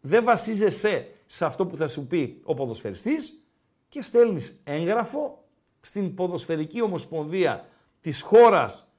δεν 0.00 0.24
βασίζεσαι 0.24 1.08
σε 1.26 1.44
αυτό 1.44 1.66
που 1.66 1.76
θα 1.76 1.86
σου 1.88 2.06
πει 2.06 2.40
ο 2.44 2.54
ποδοσφαιριστής 2.54 3.44
και 3.88 4.02
στέλνεις 4.02 4.60
έγγραφο 4.64 5.44
στην 5.80 6.14
ποδοσφαιρική 6.14 6.82
ομοσπονδία 6.82 7.68
της 8.00 8.20
χώρας 8.20 8.92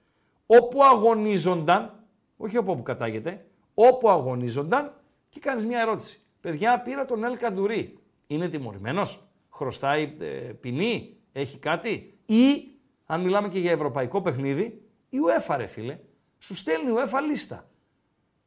όπου 0.45 0.83
αγωνίζονταν, 0.83 2.03
όχι 2.37 2.57
όπου 2.57 2.83
κατάγεται, 2.83 3.45
όπου 3.73 4.09
αγωνίζονταν 4.09 4.93
και 5.29 5.39
κάνεις 5.39 5.65
μια 5.65 5.79
ερώτηση. 5.79 6.19
Παιδιά, 6.41 6.81
πήρα 6.81 7.05
τον 7.05 7.23
Ελ 7.23 7.37
Καντουρί. 7.37 7.99
Είναι 8.27 8.49
τιμωρημένος, 8.49 9.27
χρωστάει 9.49 10.15
ε, 10.19 10.25
ποινή, 10.61 11.17
έχει 11.31 11.57
κάτι; 11.57 12.19
Ή, 12.25 12.71
αν 13.05 13.21
μιλάμε 13.21 13.49
και 13.49 13.59
για 13.59 13.71
ευρωπαϊκό 13.71 14.21
παιχνίδι, 14.21 14.81
η 15.09 15.17
UEFA 15.27 15.55
ρε 15.57 15.67
φίλε, 15.67 15.99
σου 16.39 16.55
στέλνει 16.55 16.89
η 16.89 16.93
UEFA 16.93 17.19
λίστα. 17.27 17.69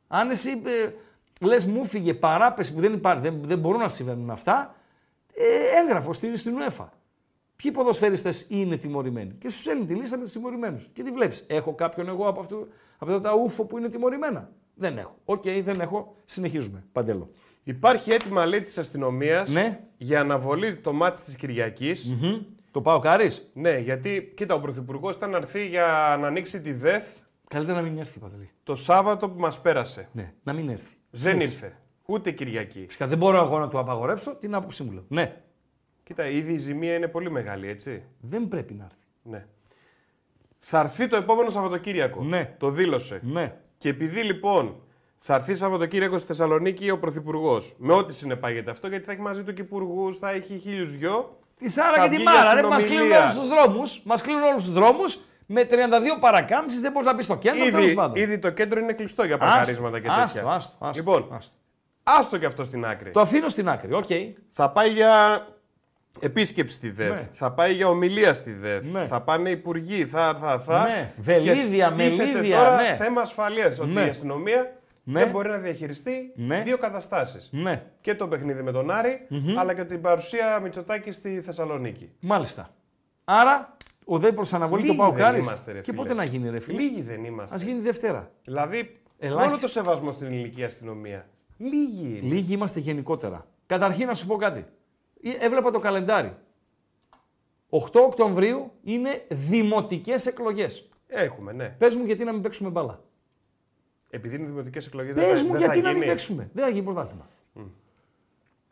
Αν 0.08 0.30
εσύ 0.30 0.50
ε, 0.50 0.90
λες 1.40 1.64
μου 1.64 1.84
φύγε 1.84 2.14
παράπεση 2.14 2.74
που 2.74 2.80
δεν, 2.80 2.92
υπάρχει, 2.92 3.20
δεν, 3.20 3.40
δεν 3.44 3.58
μπορούν 3.58 3.80
να 3.80 3.88
συμβαίνουν 3.88 4.30
αυτά, 4.30 4.74
ε, 5.34 5.80
έγγραφο 5.82 6.12
στην, 6.12 6.36
στην 6.36 6.54
UEFA. 6.58 6.86
Ποιοι 7.62 7.70
ποδοσφαιριστές 7.70 8.46
είναι 8.48 8.76
τιμωρημένοι; 8.76 9.34
Και 9.38 9.50
σου 9.50 9.60
στέλνει 9.60 9.84
τη 9.84 9.94
λίστα 9.94 10.16
με 10.16 10.22
τους 10.22 10.32
τιμωρημένους. 10.32 10.88
Και 10.92 11.02
τι 11.02 11.10
βλέπεις. 11.10 11.44
Έχω 11.48 11.74
κάποιον 11.74 12.08
εγώ 12.08 12.28
από, 12.28 12.40
αυτού, 12.40 12.68
από 12.98 13.12
αυτά 13.12 13.20
τα 13.28 13.34
ούφο 13.34 13.64
που 13.64 13.78
είναι 13.78 13.88
τιμωρημένα; 13.88 14.50
Δεν 14.74 14.98
έχω. 14.98 15.16
OK, 15.24 15.42
okay, 15.44 15.60
δεν 15.64 15.80
έχω. 15.80 16.16
Συνεχίζουμε. 16.24 16.84
Παντέλο. 16.92 17.30
Υπάρχει 17.62 18.12
αίτημα 18.12 18.46
λέει 18.46 18.62
της 18.62 18.78
αστυνομίας 18.78 19.50
ναι. 19.50 19.80
για 19.96 20.20
αναβολή 20.20 20.76
το 20.76 20.92
ματς 20.92 21.20
της 21.20 21.36
Κυριακής. 21.36 22.14
Mm-hmm. 22.14 22.40
Το 22.70 22.80
ΠΑΟΚ-Άρης; 22.80 23.50
Ναι, 23.54 23.78
γιατί 23.78 24.32
κοίτα, 24.36 24.54
ο 24.54 24.60
Πρωθυπουργός 24.60 25.16
ήταν 25.16 25.30
να 25.30 25.36
έρθει 25.36 25.68
για 25.68 26.16
να 26.20 26.26
ανοίξει 26.26 26.60
τη 26.60 26.72
ΔΕΘ. 26.72 27.04
Καλύτερα 27.48 27.80
να 27.80 27.88
μην 27.88 27.98
έρθει, 27.98 28.18
Παντελή. 28.18 28.50
Το 28.62 28.74
Σάββατο 28.74 29.28
που 29.28 29.40
μας 29.40 29.60
πέρασε. 29.60 30.08
Ναι, 30.12 30.32
να 30.42 30.52
μην 30.52 30.68
έρθει. 30.68 30.94
Δεν 31.10 31.40
ήρθε. 31.40 31.76
Ούτε 32.06 32.30
Κυριακή. 32.30 32.84
Φυσικά 32.86 33.06
δεν 33.06 33.18
μπορώ 33.18 33.36
εγώ 33.36 33.58
να 33.58 33.68
του 33.68 33.78
απαγορέψω 33.78 34.36
την 34.36 34.54
άποψή 34.54 34.82
μου. 34.82 34.92
Λέω. 34.92 35.04
Ναι. 35.08 35.36
Κοίτα, 36.04 36.28
ήδη 36.28 36.52
η 36.52 36.56
ζημία 36.56 36.94
είναι 36.94 37.08
πολύ 37.08 37.30
μεγάλη, 37.30 37.68
έτσι. 37.68 38.02
Δεν 38.20 38.48
πρέπει 38.48 38.74
να 38.74 38.84
έρθει. 38.84 38.96
Ναι. 39.22 39.46
Θα 40.58 40.78
έρθει 40.80 41.08
το 41.08 41.16
επόμενο 41.16 41.50
Σαββατοκύριακο. 41.50 42.22
Ναι. 42.22 42.54
Το 42.58 42.70
δήλωσε. 42.70 43.20
Ναι. 43.22 43.56
Και 43.78 43.88
επειδή 43.88 44.22
λοιπόν 44.22 44.76
θα 45.18 45.34
έρθει 45.34 45.54
Σαββατοκύριακο 45.54 46.18
στη 46.18 46.26
Θεσσαλονίκη 46.26 46.90
ο 46.90 46.98
Πρωθυπουργός. 46.98 47.74
Με 47.78 47.92
ό,τι 47.92 48.14
συνεπάγεται 48.14 48.70
αυτό, 48.70 48.88
γιατί 48.88 49.04
θα 49.04 49.12
έχει 49.12 49.20
μαζί 49.20 49.42
του 49.42 49.52
και 49.52 49.62
υπουργούς, 49.62 50.18
θα 50.18 50.30
έχει 50.30 50.58
χίλιους 50.58 50.96
δυο. 50.96 51.38
Τη 51.56 51.68
Σάρα 51.68 52.08
και 52.08 52.16
τη 52.16 52.22
Μάρα. 52.22 52.68
Μας 52.68 52.84
κλείνουν 52.84 53.12
όλους 53.12 53.34
τους 53.34 53.48
δρόμους. 53.48 54.02
Μας 54.04 54.22
κλείνουν 54.22 54.42
όλους 54.42 54.62
τους 54.64 54.72
δρόμους. 54.72 55.18
Με 55.52 55.66
32 55.70 55.74
παρακάμψεις 56.20 56.80
δεν 56.80 56.92
μπορείς 56.92 57.06
να 57.06 57.14
μπεις 57.14 57.24
στο 57.24 57.36
κέντρο. 57.36 57.64
Ήδη, 57.82 57.96
ήδη 58.14 58.38
το 58.38 58.50
κέντρο 58.50 58.80
είναι 58.80 58.92
κλειστό 58.92 59.24
για 59.24 59.38
παρκαρίσματα 59.38 60.00
και 60.00 60.06
τέτοια. 60.08 60.22
Άστο, 60.22 60.48
άστο, 60.48 60.74
άστο, 60.78 60.90
λοιπόν, 60.94 61.28
άστο. 61.32 61.54
άστο 62.02 62.38
και 62.38 62.46
αυτό 62.46 62.64
στην 62.64 62.84
άκρη. 62.84 63.10
Το 63.10 63.20
αφήνω 63.20 63.48
στην 63.48 63.68
άκρη. 63.68 63.88
Okay. 63.92 64.32
Θα 64.50 64.70
πάει 64.70 64.88
για 64.90 65.46
επίσκεψη 66.20 66.74
στη 66.74 66.90
ΔΕΘ. 66.90 67.10
Ναι. 67.10 67.28
Θα 67.32 67.52
πάει 67.52 67.72
για 67.72 67.88
ομιλία 67.88 68.34
στη 68.34 68.52
ΔΕΘ. 68.52 68.84
Ναι. 68.84 69.06
Θα 69.06 69.20
πάνε 69.20 69.50
υπουργοί. 69.50 70.06
Θα, 70.06 70.36
θα, 70.40 70.58
θα. 70.58 70.82
Ναι. 70.82 71.12
Βελίδια, 71.16 71.90
μελίδια. 71.90 72.56
τώρα 72.56 72.76
ναι. 72.82 72.96
θέμα 72.98 73.20
ασφαλείας. 73.20 73.78
Ότι 73.78 73.90
Ναι. 73.90 74.00
η 74.06 74.08
αστυνομία 74.08 74.72
Ναι. 75.02 75.20
δεν 75.20 75.30
μπορεί 75.30 75.48
να 75.48 75.56
διαχειριστεί 75.56 76.32
Ναι. 76.34 76.60
δύο 76.60 76.78
καταστάσεις. 76.78 77.48
Ναι. 77.52 77.82
Και 78.00 78.14
το 78.14 78.28
παιχνίδι 78.28 78.62
με 78.62 78.72
τον 78.72 78.90
αρη 78.90 79.26
αλλά 79.58 79.74
και 79.74 79.84
την 79.84 80.00
παρουσία 80.00 80.60
Μητσοτάκη 80.62 81.10
στη 81.10 81.40
Θεσσαλονίκη. 81.40 82.10
Μάλιστα. 82.20 82.70
Άρα 83.24 83.76
ο 84.12 84.18
ΔΕ 84.18 84.32
προς 84.32 84.52
αναβολή 84.52 84.80
το 84.82 84.86
Λίγοι 84.86 84.98
πάω 84.98 85.10
δεν 85.12 85.22
κάρις. 85.24 85.46
είμαστε, 85.46 85.72
ρε 85.72 85.78
Και 85.80 85.84
φίλε. 85.84 85.96
πότε 85.96 86.14
να 86.14 86.24
γίνει, 86.24 86.50
ρε 86.50 86.58
φίλε; 86.60 86.80
Λίγοι 86.80 87.02
δεν 87.02 87.24
είμαστε. 87.24 87.54
Α 87.54 87.58
γίνει 87.58 87.80
Δευτέρα. 87.80 88.30
Δηλαδή, 88.44 89.00
Ελάχιστοι. 89.18 89.48
μόνο 89.48 89.60
το 89.60 89.68
σεβασμό 89.68 90.10
στην 90.12 90.26
ελληνική 90.26 90.64
αστυνομία. 90.64 91.28
Λίγοι 91.56 92.18
είναι. 92.22 92.34
Λίγοι 92.34 92.52
είμαστε 92.54 92.80
γενικότερα. 92.80 93.46
Καταρχήν 93.66 94.06
να 94.06 94.14
σου 94.14 94.26
πω 94.26 94.36
κάτι. 94.36 94.64
Ε, 95.22 95.30
Έβλεπα 95.44 95.70
το 95.70 95.78
καλεντάρι. 95.78 96.36
8 97.70 98.00
Οκτωβρίου 98.00 98.72
είναι 98.82 99.24
δημοτικές 99.28 100.26
εκλογές. 100.26 100.88
Έχουμε, 101.06 101.52
ναι. 101.52 101.68
Πες 101.68 101.94
μου 101.94 102.04
γιατί 102.04 102.24
να 102.24 102.32
μην 102.32 102.42
παίξουμε 102.42 102.70
μπάλα. 102.70 103.02
Επειδή 104.10 104.36
είναι 104.36 104.46
δημοτικές 104.46 104.86
εκλογές, 104.86 105.14
Πες 105.14 105.42
μου 105.42 105.56
γιατί 105.56 105.80
να 105.80 105.92
μην 105.92 106.06
παίξουμε. 106.06 106.50
Δεν 106.52 106.64
θα 106.64 106.70
γίνει 106.70 106.84
πρωτάθλημα. 106.84 107.28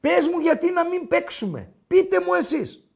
Πες 0.00 0.28
μου 0.28 0.38
γιατί 0.38 0.70
να 0.70 0.88
μην 0.88 1.08
παίξουμε. 1.08 1.72
Πείτε 1.86 2.20
μου 2.20 2.34
εσείς. 2.34 2.88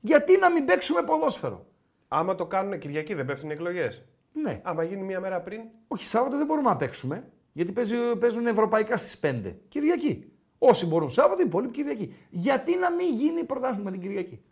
Γιατί 0.00 0.38
να 0.38 0.50
μην 0.50 0.64
παίξουμε 0.64 1.02
ποδόσφαιρο. 1.02 1.66
Άμα 2.08 2.34
το 2.34 2.46
κάνουν 2.46 2.78
Κυριακή, 2.78 3.14
δεν 3.14 3.24
πέφτουν 3.26 3.50
οι 3.50 3.52
εκλογές. 3.52 4.02
Ναι. 4.32 4.60
Άμα 4.64 4.82
γίνει 4.82 5.02
μία 5.02 5.20
μέρα 5.20 5.40
πριν. 5.40 5.60
Όχι, 5.88 6.06
Σάββατο 6.06 6.36
δεν 6.36 6.46
μπορούμε 6.46 6.68
να 6.68 6.76
παίξουμε. 6.76 7.24
Γιατί 7.52 7.72
παίζει- 7.72 8.16
παίζουν 8.18 8.46
ευρωπαϊκά 8.46 8.96
στις 8.96 9.18
5. 9.18 9.56
Κυριακή. 9.68 10.32
Όσοι 10.58 10.86
μπορούν 10.86 11.10
Σάββατο, 11.10 11.40
οι 11.42 11.44
υπόλοιποι 11.46 11.72
Κυριακή. 11.72 12.14
Γιατί 12.30 12.76
να 12.76 12.90
μην 12.90 13.14
γίνει 13.14 13.44
πρωτάθλημα 13.44 13.90
την 13.90 14.00
Κυριακή; 14.00 14.42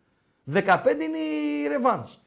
15 0.45 1.05
είναι 1.05 1.19
η 1.19 1.67
ρεβάνς. 1.69 2.19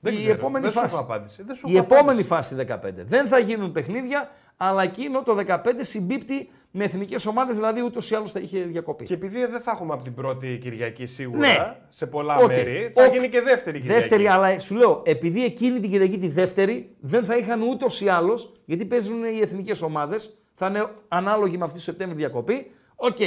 Δεν 0.00 0.12
η 0.12 0.16
ξέρω. 0.16 0.32
επόμενη 0.32 0.64
δεν 0.64 0.72
σου 0.72 0.78
φάση. 0.80 0.94
έχω 0.94 1.04
απάντηση. 1.04 1.42
Δεν 1.42 1.54
σου 1.54 1.68
Η 1.68 1.72
έχω 1.76 1.84
επόμενη 1.84 2.06
απάντηση. 2.08 2.28
φάση 2.28 2.54
15. 2.54 3.04
Δεν 3.04 3.26
θα 3.26 3.38
γίνουν 3.38 3.72
παιχνίδια, 3.72 4.30
αλλά 4.56 4.82
εκείνο 4.82 5.22
το 5.22 5.34
15 5.34 5.84
συμπίπτει 5.84 6.50
με 6.70 6.84
εθνικές 6.84 7.26
ομάδες, 7.26 7.54
δηλαδή 7.56 7.82
ούτως 7.82 8.10
ή 8.10 8.14
άλλως 8.14 8.32
θα 8.32 8.40
είχε 8.40 8.62
διακοπεί. 8.62 9.04
Και 9.04 9.14
επειδή 9.14 9.46
δεν 9.46 9.60
θα 9.60 9.70
έχουμε 9.70 9.92
από 9.94 10.02
την 10.04 10.14
πρώτη 10.14 10.58
Κυριακή 10.62 11.06
σίγουρα 11.06 11.38
Ναι. 11.38 11.76
σε 11.88 12.06
πολλά 12.06 12.36
Οκ. 12.36 12.46
μέρη, 12.46 12.92
θα 12.94 13.04
Οκ. 13.04 13.12
γίνει 13.12 13.28
και 13.28 13.40
δεύτερη 13.40 13.80
Κυριακή. 13.80 14.00
Δεύτερη, 14.00 14.26
αλλά 14.28 14.58
σου 14.58 14.74
λέω, 14.74 15.02
επειδή 15.04 15.44
εκείνη 15.44 15.80
την 15.80 15.90
Κυριακή 15.90 16.18
τη 16.18 16.28
δεύτερη 16.28 16.96
δεν 17.00 17.24
θα 17.24 17.36
είχαν 17.36 17.62
ούτως 17.62 18.00
ή 18.00 18.08
άλλως, 18.08 18.52
γιατί 18.64 18.84
παίζουν 18.84 19.24
οι 19.24 19.40
εθνικές 19.40 19.82
ομάδες, 19.82 20.38
θα 20.54 20.66
είναι 20.66 20.86
ανάλογη 21.08 21.56
με 21.58 21.64
αυτή 21.64 21.76
τη 21.76 21.82
Σεπτέμβρη 21.82 22.16
διακοπή. 22.16 22.70
Οκ. 22.96 23.18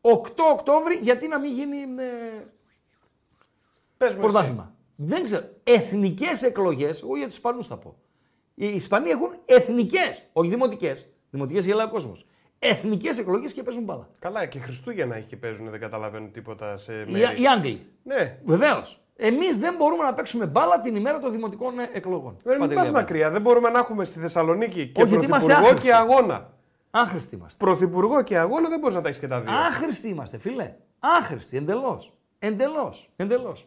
8 0.00 0.44
Οκτώβρη, 0.52 0.94
γιατί 1.02 1.28
να 1.28 1.38
μην 1.40 1.52
γίνει 1.52 1.76
ε, 1.76 2.44
Πες 3.96 4.08
μου 4.08 4.14
εσύ. 4.14 4.20
πρωτάθλημα. 4.20 4.74
Δεν 4.96 5.24
ξέρω. 5.24 5.42
Εθνικές 5.64 6.42
εκλογές, 6.42 7.02
εγώ 7.02 7.16
για 7.16 7.26
τους 7.26 7.36
Ισπανούς 7.36 7.66
θα 7.66 7.76
πω. 7.78 7.96
Οι 8.54 8.66
Ισπανοί 8.68 9.08
έχουν 9.08 9.28
εθνικές, 9.44 10.22
όχι 10.32 10.50
δημοτικές. 10.50 11.12
Δημοτικές 11.30 11.66
γελάει 11.66 11.86
ο 11.86 11.90
κόσμος. 11.90 12.26
Εθνικές 12.58 13.18
εκλογές 13.18 13.52
και 13.52 13.62
παίζουν 13.62 13.82
μπάλα. 13.84 14.08
Καλά, 14.18 14.46
και 14.46 14.58
Χριστούγεννα 14.58 15.16
έχει 15.16 15.26
και 15.26 15.36
παίζουν, 15.36 15.70
δεν 15.70 15.80
καταλαβαίνουν 15.80 16.32
τίποτα 16.32 16.76
σε 16.76 16.92
Οι, 16.92 17.10
μέρη. 17.10 17.42
οι 17.42 17.46
Άγγλοι. 17.56 17.86
Ναι. 18.02 18.38
Βεβαίως. 18.44 19.00
Εμείς 19.16 19.58
δεν 19.58 19.74
μπορούμε 19.78 20.02
να 20.02 20.14
παίξουμε 20.14 20.46
μπάλα 20.46 20.80
την 20.80 20.96
ημέρα 20.96 21.18
των 21.18 21.32
δημοτικών 21.32 21.78
ε, 21.78 21.90
εκλογών. 21.92 22.36
Δεν 22.42 22.58
Παντελή 22.58 22.78
πας 22.78 22.88
Αμπάτζη. 22.88 23.04
μακριά. 23.12 23.30
Δεν 23.30 23.40
μπορούμε 23.40 23.68
να 23.68 23.78
έχουμε 23.78 24.04
στη 24.04 24.18
Θεσσαλονίκη 24.18 24.86
και 24.86 25.02
Όχι, 25.02 25.10
γιατί 25.10 25.26
είμαστε 25.26 25.52
πρωθυπουργό 25.52 25.76
άχρηστοι. 25.76 25.88
και 25.90 25.94
αγώνα. 25.94 26.50
Άχρηστοι 26.90 27.34
είμαστε. 27.36 27.64
Πρωθυπουργό 27.64 28.22
και 28.22 28.38
αγώνα 28.38 28.68
δεν 28.68 28.78
μπορείς 28.78 28.94
να 28.96 29.02
τα 29.02 29.08
έχεις 29.08 29.20
και 29.20 29.26
τα 29.28 29.40
δύο. 29.40 29.52
Άχρηστοι 29.52 30.08
είμαστε, 30.08 30.38
φίλε. 30.38 30.72
Άχρηστοι, 30.98 31.56
εντελώς. 31.56 32.12
Εντελώς. 32.38 33.10
Εντελώς. 33.16 33.66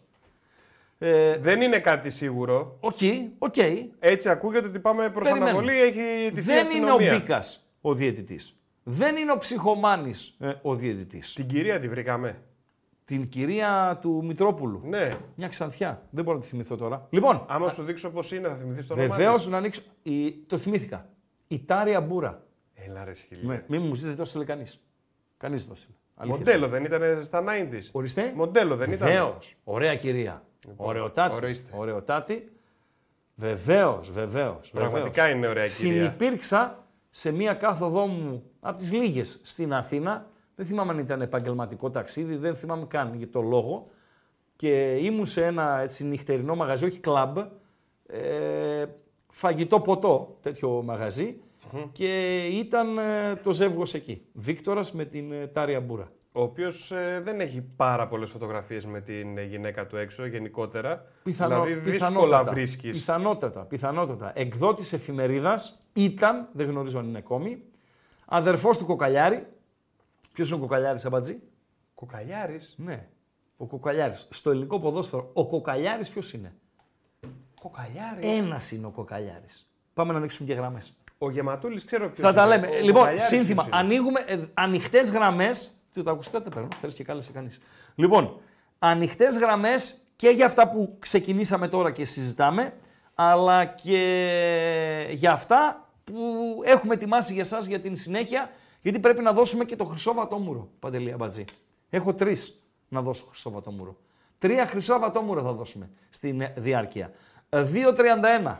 Ε, 0.98 1.38
Δεν 1.38 1.62
είναι 1.62 1.80
κάτι 1.80 2.10
σίγουρο. 2.10 2.78
OK, 2.80 2.98
OK. 3.38 3.56
Έτσι 4.00 4.30
ακούγεται 4.30 4.68
ότι 4.68 4.80
πάμε 4.80 5.10
προς 5.10 5.28
Περιμένουμε. 5.28 5.50
αναβολή, 5.50 5.82
έχει 5.82 6.32
αιτηθεί 6.34 6.42
η 6.42 6.56
Δεν 6.64 6.72
είναι 6.76 6.86
ο 6.86 6.94
αστυνομία. 6.94 7.18
Μπίκας 7.20 7.68
ο 7.82 7.94
διαιτητής. 7.94 8.59
Δεν 8.92 9.16
είναι 9.16 9.32
ο 9.32 9.38
Ψυχομάνης 9.38 10.38
ο 10.62 10.76
διαιτητής. 10.76 11.34
Την 11.34 11.48
κυρία 11.48 11.80
τη 11.80 11.90
βρήκαμε. 11.90 12.42
Την 13.06 13.30
κυρία 13.30 13.98
του 14.02 14.24
Μητρόπουλου. 14.26 14.82
Ναι. 14.86 15.10
Μια 15.36 15.48
ξανθιά. 15.48 16.02
Δεν 16.10 16.24
μπορώ 16.24 16.38
να 16.38 16.44
τη 16.44 16.50
θυμηθώ 16.50 16.76
τώρα. 16.76 17.08
Λοιπόν, 17.10 17.46
Άμα 17.48 17.70
σου 17.70 17.84
δείξω 17.84 18.10
πώς 18.10 18.32
είναι, 18.32 18.48
θα 18.48 18.56
θυμηθείς 18.56 18.88
το 18.88 18.94
όνομα. 18.94 19.16
βεβαίως 19.16 19.42
της. 19.42 19.52
να 19.52 19.58
ανοίξω. 19.58 19.82
Η... 20.04 20.32
Το 20.32 20.58
θυμήθηκα. 20.58 21.10
Η 21.48 21.60
Τάρια 21.60 22.02
Μπούρα. 22.02 22.44
Έλα 22.74 23.04
ρε 23.04 23.14
σκυλί. 23.14 23.46
Ναι. 23.46 23.64
Μην 23.68 23.82
μου 23.82 23.86
ζητήσετε, 23.86 24.08
δεν 24.08 24.16
το 24.16 24.22
έστειλε 24.22 24.46
κανείς. 24.46 24.82
Κανείς 25.38 25.60
δεν 25.60 25.68
το 25.68 25.74
έστειλε. 25.78 25.96
Αλήθεια 26.16 26.38
Μοντέλο 26.38 26.68
δεν 26.68 26.84
ήταν 26.84 27.24
στα 27.24 27.44
90s. 27.48 27.90
Ορίστε. 27.92 28.32
Μοντέλο 28.36 28.76
δεν 28.76 28.92
ήταν. 28.92 29.08
Βεβαίως. 29.08 29.56
Ωραία 29.64 29.96
κυρία. 29.96 30.44
Ωραιοτάτη. 30.76 31.36
ορίστε. 31.36 31.72
Ωραιοτάτη. 31.76 32.52
Βεβαίως, 33.36 34.12
βεβαίως. 34.12 34.70
Πραγματικά 34.70 35.30
είναι 35.30 35.48
ωραία 35.48 35.68
κυρία. 35.68 35.92
Συνυπήρξα 35.92 36.84
σε 37.10 37.32
μία 37.32 37.54
κάθοδό 37.54 38.06
μου 38.06 38.44
από 38.60 38.78
τις 38.78 38.94
λίγες 38.94 39.40
στην 39.44 39.74
Αθήνα. 39.74 40.28
Δεν 40.56 40.66
θυμάμαι 40.66 40.92
αν 40.92 41.00
ήταν 41.00 41.22
επαγγελματικό 41.22 41.90
ταξίδι, 41.90 42.36
δεν 42.36 42.56
θυμάμαι 42.56 42.86
καν 42.86 43.14
για 43.16 43.30
το 43.30 43.42
λόγο. 43.42 43.88
Και 44.56 44.96
ήμουν 44.96 45.26
σε 45.26 45.46
ένα 45.46 45.80
έτσι, 45.80 46.04
νυχτερινό 46.04 46.56
μαγαζί, 46.56 46.86
όχι 46.86 47.00
κλαμπ, 47.00 47.38
ε, 48.08 48.86
φαγητό 49.30 49.80
ποτό, 49.80 50.38
τέτοιο 50.42 50.82
μαγαζί, 50.86 51.42
και 51.92 52.38
ήταν 52.46 52.98
ε, 52.98 53.36
το 53.44 53.52
ζεύγος 53.52 53.94
εκεί. 53.94 54.22
Βίκτορας 54.34 54.92
με 54.94 55.06
την 55.06 55.32
ε, 55.32 55.48
Τάρια 55.48 55.80
Μπούρα. 55.80 56.12
Ο 56.32 56.42
οποίος 56.42 56.92
δεν 57.22 57.40
έχει 57.40 57.62
πάρα 57.62 58.08
πολλές 58.08 58.30
φωτογραφίες 58.30 58.86
με 58.86 59.02
την 59.02 59.38
ε, 59.38 59.44
γυναίκα 59.44 59.88
του 59.88 59.98
έξω 59.98 60.26
γενικότερα. 60.26 61.06
Πιθανό, 61.24 61.64
δηλαδή 61.64 61.92
δύσκολα 61.92 62.44
βρίσκεις. 62.44 62.92
Πιθανότατα, 62.92 63.60
πιθανότατα. 63.62 64.32
Εκδότης 64.36 64.94
εφημερίδας 64.94 65.80
ήταν, 65.94 66.48
δεν 66.52 66.68
γνωρίζω 66.70 67.00
αν 67.00 67.08
είναι 67.08 67.18
ακόμη, 67.18 67.64
αδερφός 68.26 68.78
του 68.78 68.86
Κοκαλιάρη. 68.86 69.48
Ποιος 70.34 70.48
είναι 70.50 70.58
ο 70.58 70.62
Κοκαλιάρης, 70.62 71.06
Αμπατζή; 71.06 71.40
Κοκαλιάρης. 71.96 72.74
Ναι. 72.78 73.08
Ο 73.58 73.66
Κοκαλιάρης. 73.66 74.28
Στο 74.30 74.50
ελληνικό 74.52 74.80
ποδόσφαιρο, 74.80 75.30
ο 75.34 75.48
Κοκαλιάρης 75.48 76.10
ποιος 76.10 76.34
είναι; 76.34 76.54
Κοκαλιάρης. 77.62 78.38
Ένας 78.38 78.72
είναι 78.72 78.86
ο 78.86 78.90
Κοκαλιάρης. 78.90 79.70
Πάμε 79.94 80.12
να 80.12 80.18
ανοίξουμε 80.18 80.48
και 80.48 80.54
γραμμές. 80.56 80.94
Ο 81.18 81.30
Γεματούλης 81.30 81.86
ξέρω 81.86 82.10
ποιος 82.10 82.28
Θα 82.28 82.34
τα 82.34 82.46
είναι. 82.46 82.56
λέμε. 82.56 82.68
Ο 82.68 82.80
λοιπόν, 82.80 82.94
Κοκαλιάρης 82.94 83.28
σύνθημα. 83.28 83.64
ποιος 83.64 83.76
είναι. 83.76 83.86
Ανοίγουμε 83.86 84.20
ε, 84.28 84.40
ανοιχτές 84.54 85.10
γραμμές. 85.12 85.74
Τι 85.94 86.04
τα 86.04 86.12
ακουστικά 86.12 86.40
δεν 86.40 86.54
παίρνω. 86.54 86.68
Θες 86.82 86.94
και 86.94 87.04
κάλεσε 87.04 87.32
κανείς. 87.32 87.60
Λοιπόν, 87.96 88.40
ανοιχτές 88.80 89.38
γραμμές 89.38 89.98
και 90.16 90.30
για 90.30 90.46
αυτά 90.46 90.70
που 90.70 90.96
ξεκινήσαμε 91.00 91.68
τώρα 91.68 91.92
και 91.92 92.06
συζητάμε, 92.06 92.74
αλλά 93.16 93.66
και 93.66 95.08
για 95.12 95.32
αυτά 95.32 95.90
που 96.04 96.16
έχουμε 96.64 96.94
ετοιμάσει 96.94 97.34
για 97.34 97.42
εσά 97.42 97.60
για 97.60 97.80
την 97.80 97.96
συνέχεια, 97.96 98.52
γιατί 98.82 99.00
πρέπει 99.00 99.22
να 99.22 99.34
δώσουμε 99.34 99.66
και 99.66 99.76
το 99.76 99.84
χρυσό 99.84 100.14
βατόμουρο, 100.14 100.70
Παντελή 100.80 101.12
Αμπατζή. 101.12 101.46
Έχω 101.90 102.14
τρεις 102.14 102.64
να 102.90 103.02
δώσω 103.02 103.26
χρυσό 103.26 103.52
βατόμουρο. 103.52 103.98
Τρία 104.38 104.66
χρυσό 104.66 105.00
βατόμουρο 105.00 105.42
θα 105.42 105.52
δώσουμε 105.52 105.90
στην 106.10 106.42
ε, 106.42 106.54
διάρκεια. 106.58 107.12
Ε, 107.50 107.66
2.31. 107.74 108.56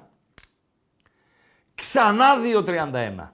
Ξανά 1.76 2.26
2.31. 2.68 3.30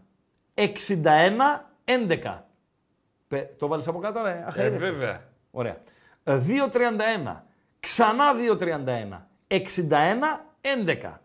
61-11. 0.55 2.39
Πε- 3.35 3.57
Το 3.59 3.67
βάλεις 3.67 3.87
από 3.87 3.99
κάτω, 3.99 4.21
ρε. 4.23 4.29
Ε, 4.31 4.43
αχαήρευτο. 4.47 4.79
βέβαια. 4.85 5.21
Ωραία. 5.51 5.77
Ε, 6.23 6.37
2.31. 6.37 7.43
Ξανά 7.79 8.33
2.31. 8.33 9.27
61-11. 9.47 11.19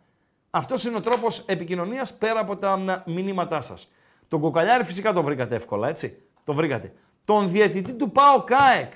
Αυτός 0.50 0.84
είναι 0.84 0.96
ο 0.96 1.00
τρόπος 1.00 1.38
επικοινωνίας 1.46 2.14
πέρα 2.14 2.40
από 2.40 2.56
τα 2.56 2.76
μ, 2.76 2.88
μηνύματά 3.12 3.60
σας. 3.60 3.92
Τον 4.28 4.40
κοκαλιάρη 4.40 4.84
φυσικά 4.84 5.12
το 5.12 5.22
βρήκατε 5.22 5.54
εύκολα, 5.54 5.88
έτσι. 5.88 6.22
Το 6.44 6.52
βρήκατε. 6.52 6.92
Τον 7.24 7.50
διαιτητή 7.50 7.92
του 7.92 8.10
Πάο 8.10 8.42
Κάεκ 8.44 8.92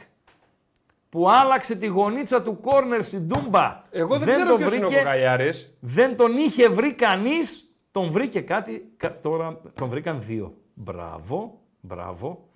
που 1.09 1.31
άλλαξε 1.31 1.77
τη 1.77 1.87
γωνίτσα 1.87 2.43
του 2.43 2.61
κόρνερ 2.61 3.03
στην 3.05 3.29
Τούμπα. 3.29 3.83
Εγώ 3.91 4.17
δεν, 4.19 4.25
δεν 4.27 4.35
ξέρω 4.35 4.49
τον 4.51 4.59
ποιος 4.59 4.73
είναι 4.75 4.85
ο 4.85 4.89
βρήκε, 4.89 5.03
Κοκαλιάρης. 5.03 5.77
δεν 5.81 6.17
τον 6.17 6.37
είχε 6.39 6.69
βρει 6.69 6.93
κανείς. 6.95 7.65
Τον 7.91 8.11
βρήκε 8.11 8.41
κάτι. 8.41 8.93
κα- 8.97 9.21
Τώρα 9.21 9.61
τον 9.75 9.89
βρήκαν 9.89 10.23
δύο. 10.23 10.55
Μπράβο, 10.75 11.59
μπράβο. 11.81 12.49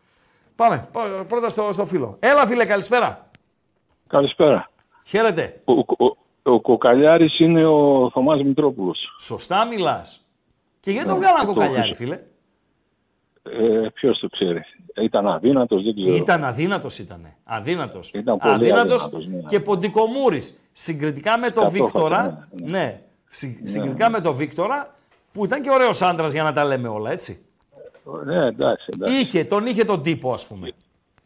Πάμε 0.58 0.88
πά- 0.92 1.24
πρώτα 1.28 1.48
στο, 1.48 1.72
στο 1.72 1.84
φίλο. 1.86 2.16
Έλα, 2.20 2.46
φίλε, 2.46 2.64
καλησπέρα. 2.64 3.30
Καλησπέρα. 4.06 4.70
Χαίρετε. 5.06 5.60
Ο, 5.64 5.72
ο, 5.72 6.16
ο 6.42 6.60
Κοκαλιάρης 6.60 7.38
είναι 7.40 7.66
ο 7.66 8.10
Θωμάς 8.12 8.42
Μητρόπουλος. 8.42 8.98
Σωστά 9.20 9.64
μιλάς. 9.66 10.20
Και 10.80 10.90
γιατί 10.90 11.08
τον 11.08 11.18
Ναι, 11.18 11.24
βγάλαν 11.24 11.40
και 11.40 11.46
το 11.46 11.52
κοκαλιάρι, 11.52 11.88
έχω. 11.88 11.94
φίλε; 11.96 12.18
Ε, 13.42 13.88
ποιος 13.94 14.18
το 14.18 14.28
ξέρει. 14.28 14.62
Ήταν 15.02 15.26
αδύνατος, 15.28 15.82
δεν 15.82 15.94
ξέρω. 15.94 16.14
Ήταν 16.14 16.44
αδύνατος, 16.44 16.98
ήταν. 16.98 17.26
Αδύνατος. 17.44 18.10
Ήταν 18.14 18.38
πολύ 18.38 18.52
αδύνατος, 18.72 19.26
ναι. 19.26 19.40
και 19.48 19.60
ποντικομούρης. 19.60 20.60
Συγκριτικά 20.72 21.38
με 21.38 21.50
τον 21.50 21.64
Αυτό 21.64 21.84
Βίκτορα. 21.84 22.16
φαίνεται, 22.16 22.70
Ναι, 22.70 22.78
ναι, 22.78 23.00
Συ- 23.30 23.68
συγκριτικά 23.68 24.10
με 24.10 24.20
τον 24.20 24.34
Βίκτορα, 24.34 24.94
που 25.32 25.44
ήταν 25.44 25.62
και 25.62 25.70
ωραίος 25.70 26.02
άντρας 26.02 26.32
για 26.32 26.42
να 26.42 26.52
τα 26.52 26.64
λέμε 26.64 26.88
όλα, 26.88 27.10
έτσι. 27.10 27.42
Ναι, 28.24 28.46
εντάξει, 28.46 28.90
εντάξει. 28.94 29.16
Είχε, 29.20 29.44
τον 29.44 29.66
είχε 29.66 29.84
τον 29.84 30.02
τύπο, 30.02 30.32
ας 30.32 30.46
πούμε. 30.46 30.68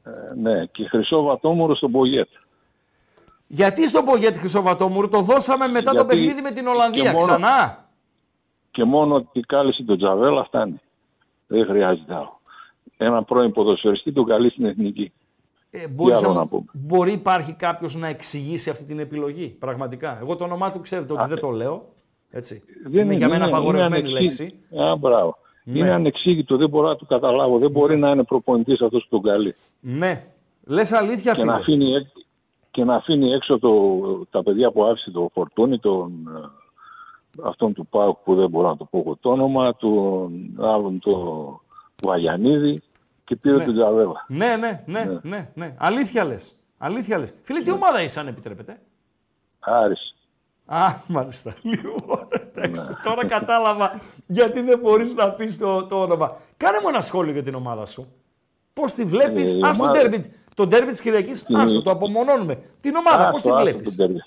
Ε, 0.04 0.10
ναι, 0.40 0.64
και 0.66 0.88
χρυσό 0.88 1.22
βατόμουρο 1.22 1.74
στον 1.74 1.90
Πογέτ. 1.92 2.28
Γιατί 3.46 3.86
στον 3.88 4.04
Πογέτη 4.04 4.38
Χρυσοβατόμουρου 4.38 5.08
το 5.08 5.20
δώσαμε 5.20 5.66
μετά 5.68 5.90
το 5.90 5.96
Γιατί 5.96 6.06
παιχνίδι 6.16 6.40
με 6.42 6.50
την 6.50 6.66
Ολλανδία. 6.66 7.02
και 7.02 7.10
μόνο- 7.10 7.24
Ξανά. 7.26 7.84
Και 8.70 8.84
μόνο 8.84 9.14
ότι 9.14 9.40
κάλεσε 9.40 9.82
τον 9.82 9.96
Τζαβέλα 9.98 10.44
φτάνει. 10.44 10.80
Δεν 11.46 11.66
χρειάζεται 11.66 12.14
άλλο. 12.14 12.40
Ένα 12.96 13.22
πρώην 13.24 13.52
ποδοσφαιριστή 13.52 14.12
τον 14.12 14.24
καλεί 14.24 14.50
στην 14.50 14.64
εθνική. 14.64 15.12
Ε, 15.70 15.88
μπορείς 15.88 16.18
άλλο 16.18 16.32
να- 16.32 16.38
να 16.38 16.46
πούμε. 16.46 16.64
Μπορεί 16.72 17.12
υπάρχει 17.12 17.52
κάποιος 17.52 17.94
να 17.96 18.06
εξηγήσει 18.06 18.70
αυτή 18.70 18.84
την 18.84 18.98
επιλογή. 18.98 19.46
Πραγματικά. 19.48 20.18
Εγώ 20.20 20.36
το 20.36 20.44
όνομά 20.44 20.72
του 20.72 20.80
ξέρετε 20.80 21.12
ότι 21.12 21.26
δεν 21.28 21.38
το 21.40 21.50
λέω. 21.50 21.88
Έτσι. 22.30 22.62
είναι 22.92 23.14
για 23.14 23.28
μένα 23.28 23.44
απαγορευμένη 23.44 24.08
λέξη. 24.08 24.54
Α, 24.80 24.96
μπράβο. 24.96 25.38
Ναι. 25.64 25.78
Είναι 25.78 25.90
ανεξήγητο, 25.92 26.56
δεν 26.56 26.68
μπορώ 26.68 26.88
να 26.88 26.96
το 26.96 27.04
καταλάβω. 27.04 27.58
Δεν 27.58 27.70
μπορεί 27.70 27.96
να 27.98 28.10
είναι 28.10 28.24
προπονητής 28.24 28.80
αυτός 28.80 29.02
που 29.02 29.08
τον 29.20 29.22
καλεί. 29.32 29.54
Ναι. 29.80 30.24
Λες 30.66 30.92
αλήθεια, 30.92 31.32
και 31.32 31.44
να, 31.44 31.52
φίλε. 31.52 31.60
αφήνει, 31.60 31.94
έκ- 31.94 32.26
και 32.70 32.84
να 32.84 32.94
αφήνει 32.94 33.32
έξω 33.32 33.58
το, 33.58 33.70
τα 34.30 34.42
παιδιά 34.42 34.70
που 34.70 34.84
άφησε 34.84 35.10
το 35.10 35.30
Φορτούνι, 35.32 35.78
τον, 35.78 36.12
ε, 36.36 37.48
αυτόν 37.48 37.72
του 37.72 37.86
Πάουκ 37.86 38.18
που 38.24 38.34
δεν 38.34 38.48
μπορώ 38.50 38.68
να 38.68 38.76
το 38.76 38.84
πω 38.84 38.98
εγώ 38.98 39.16
το 39.20 39.30
όνομα, 39.30 39.76
τον 39.76 40.54
άλλον 40.58 40.98
το 40.98 41.16
Βαγιανίδη 42.02 42.82
και 43.24 43.36
πήρε 43.36 43.56
Ναι. 43.56 43.64
τον 43.64 43.74
Τζαβέλα. 43.76 44.24
Ναι, 44.28 44.56
ναι, 44.56 44.82
ναι, 44.86 45.04
ναι, 45.04 45.18
ναι, 45.22 45.50
ναι. 45.54 45.74
Αλήθεια 45.78 46.24
λες. 46.24 46.54
Αλήθεια 46.78 47.18
λες. 47.18 47.34
Φίλε, 47.42 47.60
τι 47.62 47.70
ομάδα 47.70 48.02
είσαι, 48.02 48.20
αν 48.20 48.26
επιτρέπετε; 48.26 48.80
Άρης. 49.60 50.14
Α, 50.66 50.94
μάλιστα. 51.08 51.54
Λοιπόν, 51.62 52.28
εντάξει. 52.54 52.80
Ναι. 52.88 52.94
Τώρα 53.04 53.26
κατάλαβα 53.26 54.00
γιατί 54.26 54.60
δεν 54.62 54.78
μπορείς 54.82 55.14
να 55.14 55.28
πεις 55.30 55.58
το, 55.58 55.84
το 55.86 56.00
όνομα. 56.02 56.36
Κάνε 56.56 56.78
μου 56.82 56.88
ένα 56.88 57.00
σχόλιο 57.00 57.32
για 57.32 57.42
την 57.42 57.54
ομάδα 57.54 57.86
σου. 57.86 58.06
Πώς 58.72 58.92
τη 58.92 59.04
βλέπεις, 59.04 59.54
Ε, 59.54 59.58
η 59.58 59.60
ας 59.62 59.76
το 59.76 59.82
ομάδα- 59.82 59.98
ντέρμπι. 60.00 60.32
Το 60.54 60.66
ντέρμπι 60.66 60.90
της 60.90 61.00
Κυριακής, 61.00 61.40
Η- 61.48 61.54
άστο, 61.56 61.82
το 61.82 61.90
απομονώνουμε. 61.90 62.58
Την 62.80 62.94
ομάδα, 62.96 63.24
πώς 63.30 63.34
Άστο, 63.34 63.48
τη 63.48 63.54
άστο 63.54 63.62
βλέπεις; 63.62 63.96
τον 63.96 64.06
τέρμι. 64.06 64.20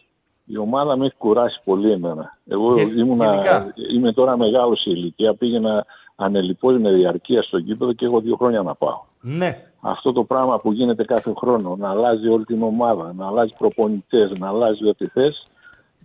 Η 0.45 0.57
ομάδα 0.57 0.97
με 0.97 1.05
έχει 1.05 1.15
κουράσει 1.17 1.59
πολύ 1.63 1.91
εμένα. 1.91 2.37
Εγώ 2.47 2.73
Γε- 2.73 2.97
ήμουνα, 2.97 3.25
γενικά. 3.33 3.73
είμαι 3.93 4.13
τώρα 4.13 4.37
μεγάλος 4.37 4.79
σε 4.81 4.89
ηλικία. 4.89 5.33
Πήγαινα 5.35 5.85
ανελιπώς 6.15 6.77
με 6.79 6.91
διαρκεία 6.91 7.41
στο 7.41 7.57
γήπεδο 7.57 7.93
και 7.93 8.05
έχω 8.05 8.19
δύο 8.19 8.35
χρόνια 8.35 8.61
να 8.61 8.75
πάω. 8.75 9.01
Ναι, 9.21 9.61
Αυτό 9.81 10.11
το 10.13 10.23
πράγμα 10.23 10.59
που 10.59 10.71
γίνεται 10.71 11.03
κάθε 11.03 11.33
χρόνο, 11.37 11.75
να 11.79 11.89
αλλάζει 11.89 12.27
όλη 12.27 12.45
την 12.45 12.61
ομάδα, 12.61 13.13
να 13.17 13.27
αλλάζει 13.27 13.53
προπονητές, 13.57 14.31
να 14.39 14.47
αλλάζει 14.47 14.87
ό,τι 14.87 15.07
θες, 15.07 15.45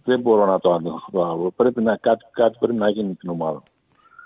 δεν 0.04 0.20
μπορώ 0.20 0.46
να 0.46 0.58
το 0.58 0.72
αντιλαμβάνω. 0.72 1.52
Πρέπει 1.56 1.82
να, 1.82 1.96
κάτι, 1.96 2.24
κάτι 2.32 2.56
πρέπει 2.60 2.78
να 2.78 2.88
γίνει 2.90 3.08
με 3.08 3.14
την 3.14 3.30
ομάδα. 3.30 3.62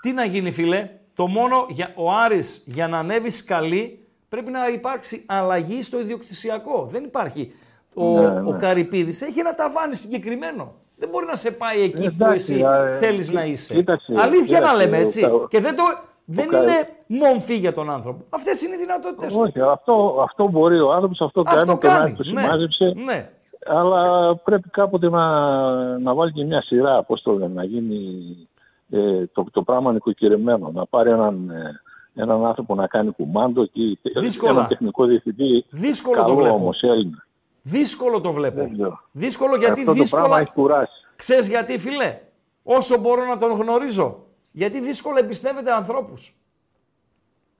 Τι 0.01 0.11
να 0.11 0.25
γίνει, 0.25 0.51
φίλε; 0.51 0.89
Το 1.15 1.27
μόνο 1.27 1.65
για 1.69 1.91
ο 1.95 2.11
Άρης 2.11 2.63
για 2.65 2.87
να 2.87 2.97
ανέβει 2.97 3.29
σκαλή 3.29 3.99
πρέπει 4.29 4.51
να 4.51 4.67
υπάρξει 4.67 5.23
αλλαγή 5.27 5.81
στο 5.83 5.99
ιδιοκτησιακό. 5.99 6.85
Δεν 6.89 7.03
υπάρχει. 7.03 7.53
Ο, 7.93 8.03
Ναι, 8.05 8.29
ναι. 8.29 8.49
ο 8.49 8.55
Καρυπίδης 8.59 9.21
έχει 9.21 9.39
ένα 9.39 9.55
ταβάνι 9.55 9.95
συγκεκριμένο. 9.95 10.73
Δεν 10.97 11.09
μπορεί 11.09 11.25
να 11.25 11.35
σε 11.35 11.51
πάει 11.51 11.81
εκεί 11.81 12.01
που 12.01 12.23
Εντάξει, 12.23 12.53
εσύ 12.53 12.63
α, 12.63 12.75
ε, 12.87 12.91
θέλεις 12.91 13.25
κοί- 13.27 13.35
να 13.35 13.45
είσαι. 13.45 13.73
κοίταξε, 13.73 14.13
Αλήθεια 14.17 14.59
να 14.59 14.65
κοίταξε, 14.67 14.85
λέμε 14.85 14.97
ο 14.97 14.99
έτσι. 15.01 15.21
Κα- 15.21 15.29
Και 15.49 15.59
δεν, 15.59 15.75
το, 15.75 15.83
δεν 16.25 16.47
Κα- 16.47 16.61
είναι 16.61 16.73
μομφή 17.07 17.55
για 17.55 17.73
τον 17.73 17.89
άνθρωπο. 17.89 18.23
Αυτές 18.29 18.61
είναι 18.61 18.75
οι 18.75 18.77
δυνατότητες 18.77 19.33
του. 19.33 19.39
Όχι, 19.39 19.59
αυτό, 19.61 20.17
αυτό 20.29 20.47
μπορεί 20.47 20.79
ο 20.79 20.91
άνθρωπος, 20.93 21.21
αυτό, 21.21 21.43
Αυτό 21.45 21.77
κάνει, 21.77 21.99
κάνει. 21.99 22.13
το 22.15 22.23
Ναι, 22.33 22.41
συμμάζεψε. 22.41 22.93
ναι. 23.05 23.29
Αλλά 23.65 24.35
πρέπει 24.35 24.69
κάποτε 24.69 25.09
να, 25.09 25.27
να 25.99 26.13
βάλει 26.13 26.31
και 26.31 26.43
μια 26.43 26.61
σειρά, 26.61 27.03
πώς 27.03 27.21
το 27.21 27.31
λένε, 27.31 27.53
να 27.53 27.63
γίνει 27.63 27.97
ε, 28.89 29.25
το, 29.25 29.45
το 29.51 29.61
πράγμα 29.61 29.91
νοικοκυρεμένο. 29.93 30.71
Να 30.73 30.85
πάρει 30.85 31.09
έναν, 31.09 31.49
ε, 31.49 31.81
έναν 32.21 32.45
άνθρωπο 32.45 32.75
να 32.75 32.87
κάνει 32.87 33.11
κουμάντο 33.11 33.65
και 33.65 33.97
Δύσκολα. 34.19 34.51
έναν 34.51 34.67
τεχνικό 34.67 35.05
διευθυντή. 35.05 35.65
Δύσκολο 35.69 36.17
το 36.17 36.23
καλό 36.23 36.35
βλέπω. 36.35 36.55
όμως, 36.55 36.81
Έλληνα. 36.81 37.25
Δύσκολο 37.61 38.21
το 38.21 38.31
βλέπω. 38.31 38.55
Δεν 38.55 38.73
ξέρω. 38.73 38.99
Δύσκολο 39.11 39.55
γιατί 39.55 39.81
Αυτό 39.81 39.93
το 39.93 40.07
πράγμα 40.09 40.27
δύσκολα... 40.27 40.39
έχει 40.39 40.51
κουράσει. 40.51 41.05
Ξέρεις 41.15 41.47
γιατί 41.47 41.77
φίλε; 41.79 42.19
Όσο 42.63 42.99
μπορώ 42.99 43.25
να 43.25 43.37
τον 43.37 43.51
γνωρίζω. 43.51 44.23
Γιατί 44.51 44.79
δύσκολα 44.79 45.19
εμπιστεύεται 45.19 45.71
ανθρώπους. 45.71 46.35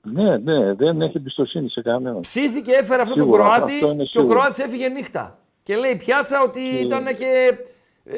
Ναι, 0.02 0.38
ναι, 0.38 0.74
δεν 0.74 1.02
έχει 1.02 1.18
εμπιστοσύνη 1.18 1.70
σε 1.70 1.82
κανέναν. 1.82 2.20
Ψήθηκε, 2.20 2.72
έφερε 2.72 3.02
αυτόν 3.02 3.18
τον 3.18 3.28
Σίγουρα, 3.28 3.44
Κροάτι 3.44 3.74
αυτό 3.74 3.86
είναι 3.92 4.04
και 4.04 4.18
ο 4.18 4.22
σίγουρο. 4.22 4.40
Κροάτης 4.40 4.58
έφυγε 4.60 4.88
νύχτα. 4.88 5.38
Και 5.66 5.76
λέει 5.76 5.96
πιάτσα 5.96 6.42
ότι 6.44 6.60
ήταν 6.60 7.06
και 7.06 7.58
ε, 8.06 8.16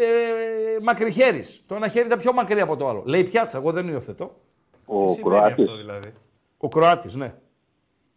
μακριχέρης. 0.81 1.63
Το 1.67 1.75
ένα 1.75 1.87
χέρι 1.87 2.05
ήταν 2.05 2.19
πιο 2.19 2.33
μακρύ 2.33 2.59
από 2.61 2.75
το 2.75 2.87
άλλο. 2.87 3.03
Λέει 3.05 3.23
πιάτσα, 3.23 3.57
εγώ 3.57 3.71
δεν 3.71 3.87
υιοθετώ. 3.87 4.35
Ο 4.85 5.05
Τι 5.05 5.13
σημαίνει 5.13 5.21
Κροάτης 5.23 5.63
αυτό 5.63 5.75
δηλαδή; 5.77 6.13
Ο 6.57 6.67
Κροάτης, 6.67 7.15
ναι. 7.15 7.33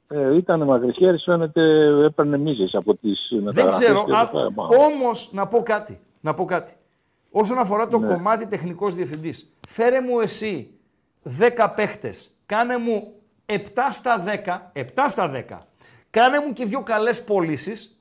ε, 0.08 0.36
ήταν 0.36 0.62
μακριχέρης, 0.62 1.22
φαίνεται 1.24 1.60
έπαιρνε 2.04 2.38
μίζες 2.38 2.70
από 2.74 2.94
τις 2.96 3.28
Δεν 3.30 3.42
μεταγραφές. 3.42 3.78
ξέρω. 3.84 4.04
και 4.04 4.12
Α, 4.16 4.28
τα 4.28 4.42
λοιπά. 4.44 4.66
όμως, 4.66 5.32
να 5.32 5.46
πω 5.46 5.62
κάτι. 5.62 6.00
Να 6.20 6.34
πω 6.34 6.44
κάτι. 6.44 6.72
Όσον 7.30 7.58
αφορά 7.58 7.88
το 7.88 7.98
Ναι. 7.98 8.06
κομμάτι 8.06 8.46
τεχνικός 8.46 8.94
διευθυντής, 8.94 9.56
φέρε 9.68 10.00
μου 10.00 10.20
εσύ 10.20 10.70
10 11.22 11.68
παίχτες, 11.76 12.30
κάνε 12.46 12.76
μου 12.78 13.12
7 13.46 13.58
στα 13.92 14.24
10, 14.24 14.70
7 14.72 15.08
στα 15.08 15.28
10, 15.30 15.66
κάνε 16.10 16.38
μου 16.46 16.52
και 16.52 16.64
δύο 16.64 16.82
καλές 16.82 17.24
πωλήσεις 17.24 17.99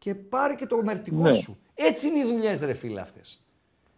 και 0.00 0.14
πάρε 0.14 0.54
και 0.54 0.66
το 0.66 0.82
μερτικό 0.82 1.16
Ναι. 1.22 1.32
σου. 1.32 1.58
Έτσι 1.74 2.08
είναι 2.08 2.18
οι 2.18 2.24
δουλειές 2.24 2.60
ρε 2.64 2.72
φίλε 2.72 3.00
αυτές. 3.00 3.42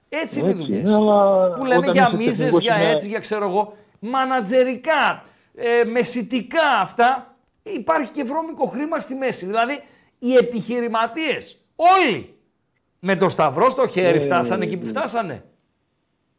Έτσι 0.08 0.38
είναι 0.40 0.48
οι 0.48 0.50
Έτσι 0.50 0.62
δουλειές. 0.64 0.88
είναι, 0.90 0.96
αλλά 0.98 1.48
Που 1.54 1.64
λέμε 1.64 1.76
όταν 1.78 1.92
για 1.92 2.06
είσαι 2.06 2.16
μίζες, 2.16 2.36
τεχνικός 2.36 2.62
για 2.62 2.82
είναι- 2.82 2.90
έτσι, 2.92 3.08
για 3.08 3.18
ξέρω 3.18 3.48
εγώ, 3.48 3.76
μανατζερικά, 4.00 5.22
ε, 5.54 5.84
μεσητικά 5.84 6.68
αυτά, 6.80 7.34
υπάρχει 7.62 8.10
και 8.12 8.22
βρώμικο 8.22 8.66
χρήμα 8.66 9.00
στη 9.00 9.14
μέση. 9.14 9.46
Δηλαδή 9.46 9.82
οι 10.18 10.34
επιχειρηματίες, 10.34 11.58
όλοι 11.76 12.34
με 12.98 13.16
το 13.16 13.28
σταυρό 13.28 13.70
στο 13.70 13.86
χέρι 13.86 14.16
Ε, 14.18 14.20
φτάσανε 14.20 14.64
εκεί 14.64 14.76
που 14.76 14.86
φτάσανε. 14.86 15.44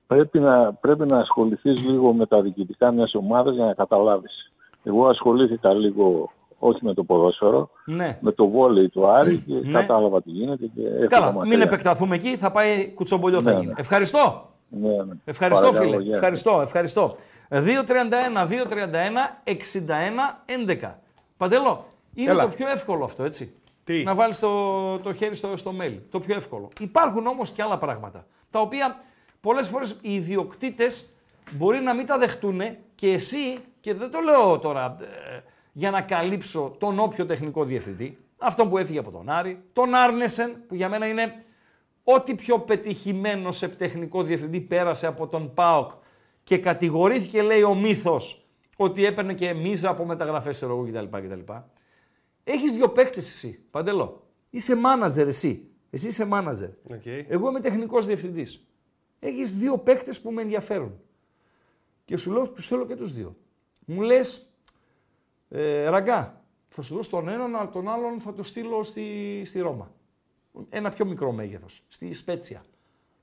Πρέπει 0.07 0.39
να, 0.39 0.74
πρέπει 0.74 1.05
να 1.05 1.18
ασχοληθείς 1.20 1.80
λίγο 1.86 2.14
με 2.14 2.26
τα 2.26 2.41
διοικητικά 2.41 2.91
μιας 2.91 3.16
ομάδας 3.16 3.55
για 3.55 3.66
να 3.66 3.74
καταλάβεις. 3.74 4.51
Εγώ 4.84 5.07
ασχολήθηκα 5.07 5.74
λίγο, 5.74 6.32
όχι 6.68 6.86
με 6.86 6.93
το 6.93 7.03
ποδόσφαιρο, 7.03 7.70
Ναι. 7.86 8.18
με 8.22 8.32
το 8.32 8.47
βόλεϊ 8.47 8.89
του 8.89 9.07
Άρη 9.07 9.38
και 9.47 9.53
Ναι. 9.53 9.72
κατάλαβα 9.80 10.22
τι 10.22 10.30
γίνεται 10.30 10.66
και 10.76 10.88
έφυγα 10.88 11.07
Καλά, 11.07 11.32
μην 11.32 11.38
μακριά. 11.39 11.61
επεκταθούμε 11.64 12.16
εκεί, 12.16 12.38
θα 12.38 12.51
πάει 12.51 12.91
κουτσομπολιό 12.95 13.41
θα 13.41 13.51
Ναι, 13.51 13.55
γίνει. 13.59 13.68
ναι. 13.68 13.74
Ευχαριστώ. 13.78 14.49
Ναι, 14.70 14.88
ναι. 14.89 15.14
Ευχαριστώ 15.26 15.66
Παρακαλώ, 15.66 15.91
φίλε. 15.91 16.03
γεια. 16.03 16.14
Ευχαριστώ, 16.16 16.59
ευχαριστώ. 16.61 17.16
2-31, 17.49 18.45
2-31, 18.47 19.41
61, 19.43 20.43
11. 20.45 20.99
Παντελό, 21.38 21.86
είναι 22.14 22.30
Έλα. 22.32 22.43
το 22.43 22.49
πιο 22.55 22.70
εύκολο 22.70 23.03
αυτό, 23.03 23.24
έτσι. 23.24 23.51
Τι; 23.84 24.03
Να 24.03 24.16
βάλεις 24.16 24.39
το, 24.39 24.49
το 24.99 25.14
χέρι 25.14 25.36
στο, 25.36 25.57
στο 25.57 25.72
mail. 25.82 25.97
Το 26.11 26.20
πιο 26.20 26.36
εύκολο. 26.36 26.70
Υπάρχουν 26.80 27.28
όμως 27.28 27.49
και 27.51 27.61
άλλα 27.61 27.78
πράγματα, 27.78 28.26
τα 28.49 28.59
οποία 28.59 28.95
πολλές 29.41 29.68
φορές 29.68 29.95
οι 30.01 30.14
ιδιοκτήτες 30.16 31.09
μπορεί 31.51 31.80
να 31.80 31.93
μην 31.93 32.05
τα 32.05 32.18
δεχτούν 32.18 32.61
και 32.95 33.11
εσύ, 33.14 33.57
και 33.82 33.93
δεν 33.93 34.11
το 34.11 34.20
λέω 34.20 34.59
τώρα 34.59 34.97
ε, 35.01 35.39
για 35.74 35.91
να 35.91 36.01
καλύψω 36.01 36.76
τον 36.80 36.99
όποιο 36.99 37.26
τεχνικό 37.26 37.63
διευθυντή, 37.65 38.17
αυτόν 38.38 38.69
που 38.69 38.78
έφυγε 38.78 38.99
από 38.99 39.11
τον 39.11 39.30
Άρη, 39.30 39.63
τον 39.74 39.95
Άρνεσεν, 39.95 40.63
που 40.67 40.76
για 40.76 40.89
μένα 40.89 41.07
είναι 41.07 41.43
ό,τι 42.03 42.36
πιο 42.36 42.59
πετυχημένος 42.59 43.57
σε 43.57 43.67
τεχνικό 43.67 44.24
διευθυντή 44.24 44.61
πέρασε 44.61 45.07
από 45.07 45.28
τον 45.28 45.53
ΠΑΟΚ 45.53 45.91
και 46.43 46.57
κατηγορήθηκε, 46.57 47.41
λέει 47.41 47.63
ο 47.63 47.76
μύθος, 47.76 48.45
ότι 48.78 49.05
έπαιρνε 49.05 49.34
και 49.34 49.53
μίζα 49.53 49.89
από 49.89 50.05
μεταγραφές 50.05 50.61
εγώ 50.61 50.84
κτλ. 50.84 51.17
κτλ. 51.17 51.53
Έχεις 52.43 52.71
δύο 52.71 52.89
παίκτες 52.89 53.28
εσύ, 53.28 53.65
Παντέλο. 53.72 54.28
Είσαι 54.49 54.76
μάνατζερ 54.76 55.28
εσύ. 55.28 55.67
Εσύ 55.89 56.07
είσαι 56.07 56.26
μάνατζερ. 56.26 56.69
Οκ. 56.69 57.05
Εγώ 57.05 57.49
είμαι 57.49 57.59
τεχνικός 57.59 58.05
διευθυντής. 58.05 58.67
Έχεις 59.19 59.57
δύο 59.57 59.78
παίκτες 59.78 60.21
που 60.21 60.32
με 60.32 60.41
ενδιαφέρουν. 60.41 60.99
Και 62.05 62.17
σου 62.17 62.32
λέω, 62.32 62.47
τους 62.47 62.67
θέλω 62.67 62.86
και 62.86 62.95
τους 62.95 63.13
δύο. 63.13 63.36
Μου 63.86 64.01
λες, 64.01 64.53
ε, 65.56 65.89
ραγκά, 65.89 66.41
θα 66.68 66.82
σου 66.82 66.95
δώσω 66.95 67.10
τον 67.10 67.28
έναν, 67.28 67.56
αλλά 67.56 67.70
τον 67.70 67.89
άλλον 67.89 68.20
θα 68.20 68.34
το 68.34 68.43
στείλω 68.43 68.84
στη, 68.84 69.41
στη 69.45 69.60
Ρώμα. 69.60 69.91
Ένα 70.70 70.89
πιο 70.89 71.06
μικρό 71.06 71.32
μέγεθος, 71.32 71.84
στη 71.88 72.14
Σπέτσια. 72.14 72.64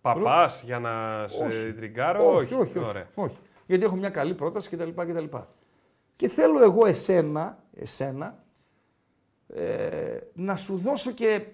Παπάς 0.01 0.63
για 0.63 0.79
να 0.79 1.25
σε 1.29 1.45
Όχι. 1.45 1.73
τριγκάρω; 1.73 2.35
όχι, 2.35 2.55
όχι, 2.55 2.79
όχι, 2.79 2.89
Ωραία. 2.89 3.09
όχι. 3.15 3.39
Γιατί 3.67 3.85
έχω 3.85 3.97
μια 3.97 4.11
καλή 4.11 4.35
πρόταση 4.35 4.69
κτλ. 4.77 4.89
κτλ. 4.89 5.37
Και 6.17 6.29
θέλω 6.29 6.63
εγώ 6.63 6.87
εσένα, 6.87 7.65
εσένα 7.75 8.45
ε, 9.49 10.19
να 10.33 10.57
σου 10.57 10.77
δώσω 10.77 11.13
και 11.13 11.45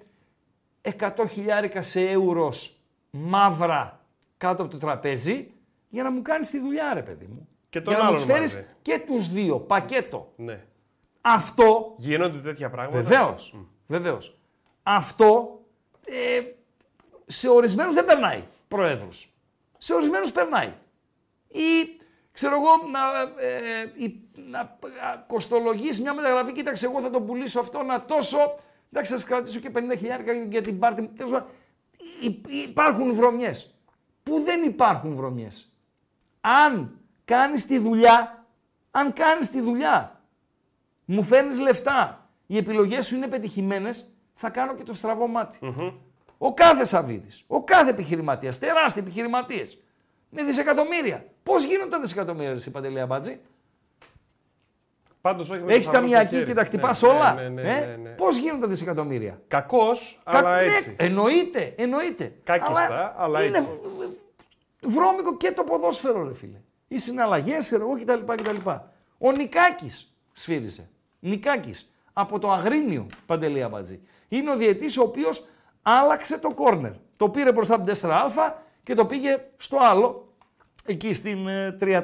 100 0.82 1.10
χιλιάρικα 1.28 1.82
σε 1.82 2.00
εύρος 2.10 2.76
μαύρα 3.10 4.04
κάτω 4.36 4.62
από 4.62 4.70
το 4.70 4.78
τραπέζι 4.78 5.50
για 5.88 6.02
να 6.02 6.10
μου 6.10 6.22
κάνεις 6.22 6.50
τη 6.50 6.58
δουλειά 6.58 6.94
ρε 6.94 7.02
παιδί 7.02 7.26
μου. 7.26 7.48
Και 7.68 7.80
τον 7.80 7.92
για 7.94 8.02
να 8.02 8.08
μου 8.08 8.14
άλλον 8.14 8.26
τους 8.26 8.34
φέρεις 8.34 8.54
μαζί. 8.54 8.66
και 8.82 8.98
τους 9.06 9.28
δύο, 9.28 9.58
πακέτο. 9.60 10.32
Ναι. 10.36 10.64
Αυτό 11.20 11.94
Γίνονται 11.98 12.38
τέτοια 12.38 12.70
πράγματα; 12.70 13.00
Βεβαίως. 13.00 13.54
Βεβαίως. 13.86 14.38
Αυτό 14.82 15.60
ε, 16.06 16.40
σε 17.26 17.48
ορισμένους 17.48 17.94
δεν 17.94 18.04
περνάει 18.04 18.44
προέδρου. 18.68 19.08
Σε 19.78 19.94
ορισμένους 19.94 20.32
περνάει. 20.32 20.72
Ή 21.48 22.00
ξέρω 22.32 22.54
εγώ 22.56 22.90
να, 22.90 23.20
ε, 23.46 23.92
ή, 24.04 24.20
να 24.50 24.58
α, 24.60 24.68
κοστολογείς 25.26 26.00
μια 26.00 26.14
μεταγραφή. 26.14 26.52
Κοίταξε, 26.52 26.86
εγώ 26.86 27.00
θα 27.00 27.10
τον 27.10 27.26
πουλήσω 27.26 27.60
αυτό 27.60 27.82
να 27.82 28.04
τόσο. 28.04 28.38
Εντάξει, 28.92 29.12
θα 29.12 29.18
σας 29.18 29.28
κρατήσω 29.28 29.60
και 29.60 29.70
50 29.74 29.96
χιλιάρικα 29.98 30.32
για 30.32 30.60
την 30.62 30.78
πάρτι 30.78 31.00
μου. 31.00 31.12
Τέλος 31.16 31.30
πάντων, 31.32 31.48
υ- 32.22 32.50
Υπάρχουν 32.68 33.12
βρωμιές. 33.14 33.74
Πού 34.22 34.40
δεν 34.40 34.62
υπάρχουν 34.62 35.14
βρωμιές. 35.14 35.74
Αν 36.40 37.00
κάνεις 37.26 37.66
τη 37.66 37.78
δουλειά, 37.78 38.44
αν 38.90 39.12
κάνεις 39.12 39.50
τη 39.50 39.60
δουλειά, 39.60 40.20
μου 41.04 41.22
φέρνεις 41.22 41.58
λεφτά, 41.58 42.28
οι 42.46 42.56
επιλογές 42.56 43.06
σου 43.06 43.14
είναι 43.14 43.26
πετυχημένες, 43.26 44.10
θα 44.34 44.50
κάνω 44.50 44.74
και 44.74 44.82
το 44.82 44.94
στραβό 44.94 45.26
μάτι. 45.26 45.58
Ο 46.38 46.54
κάθε 46.54 46.84
Σαββίδης, 46.84 47.44
ο 47.46 47.62
κάθε 47.64 47.90
επιχειρηματίας, 47.90 48.58
τεράστιοι 48.58 49.02
επιχειρηματίες, 49.06 49.78
με 50.30 50.44
δισεκατομμύρια. 50.44 51.24
Πώς 51.42 51.64
γίνονται 51.64 51.90
τα 51.90 52.00
δισεκατομμύρια, 52.00 52.50
εσύ 52.52 52.70
Παντελή 52.70 53.00
Αμπάτζη; 53.00 53.40
Πάντως 55.20 55.50
όχι 55.50 55.60
με 55.60 55.66
το 55.66 55.72
Έχεις 55.72 55.86
σταυρό 55.86 56.06
στο 56.06 56.14
ταμιακή 56.14 56.34
χέρι. 56.34 56.46
και 56.46 56.54
τα 56.54 56.64
χτυπάς 56.64 57.02
Ναι, 57.02 57.08
όλα; 57.08 57.32
Ναι, 57.34 57.48
ναι, 57.48 57.62
ε; 57.62 57.86
ναι, 57.86 57.96
ναι. 57.96 58.08
Πώς 58.10 58.36
γίνονται 58.36 58.60
τα 58.60 58.66
δισεκατομμύρια; 58.66 59.40
Κακός, 59.48 60.20
Κα- 60.24 60.38
αλλά 60.38 60.56
ναι, 60.56 60.62
έτσι. 60.62 60.94
εννοείται, 60.98 61.74
εννοείται. 61.76 62.32
Κάκιστα, 62.44 63.14
αλλά 63.18 63.44
είναι 63.44 63.58
έτσι. 63.58 63.70
βρώμικο 64.82 65.36
και 65.36 65.52
το 65.52 65.62
ποδόσφαιρο, 65.64 66.24
ρε 66.28 66.34
φίλε. 66.34 66.58
Οι 66.88 66.98
συναλλαγές, 66.98 67.72
εγώ 67.72 67.98
κτλ. 68.00 68.32
κτλ. 68.34 68.68
Ο 69.18 69.32
Νικάκης 69.32 70.14
σφύριζε. 70.32 70.88
Νικάκης 71.20 71.90
από 72.12 72.38
το 72.38 72.50
Αγρίνιο 72.52 73.06
Παντελή 73.26 73.62
Αμπατζή. 73.62 74.00
Είναι 74.28 74.50
ο 74.50 74.56
διαιτής 74.56 74.98
ο 74.98 75.02
οποίος 75.02 75.48
άλλαξε 75.82 76.38
το 76.38 76.54
κόρνερ. 76.54 76.92
Το 77.16 77.28
πήρε 77.28 77.52
μπροστά 77.52 77.74
από 77.74 77.84
την 77.84 77.94
4α 78.02 78.52
και 78.82 78.94
το 78.94 79.06
πήγε 79.06 79.38
στο 79.56 79.76
άλλο, 79.80 80.32
εκεί 80.84 81.12
στην 81.12 81.48
ε, 81.48 81.76
3-4. 81.80 82.02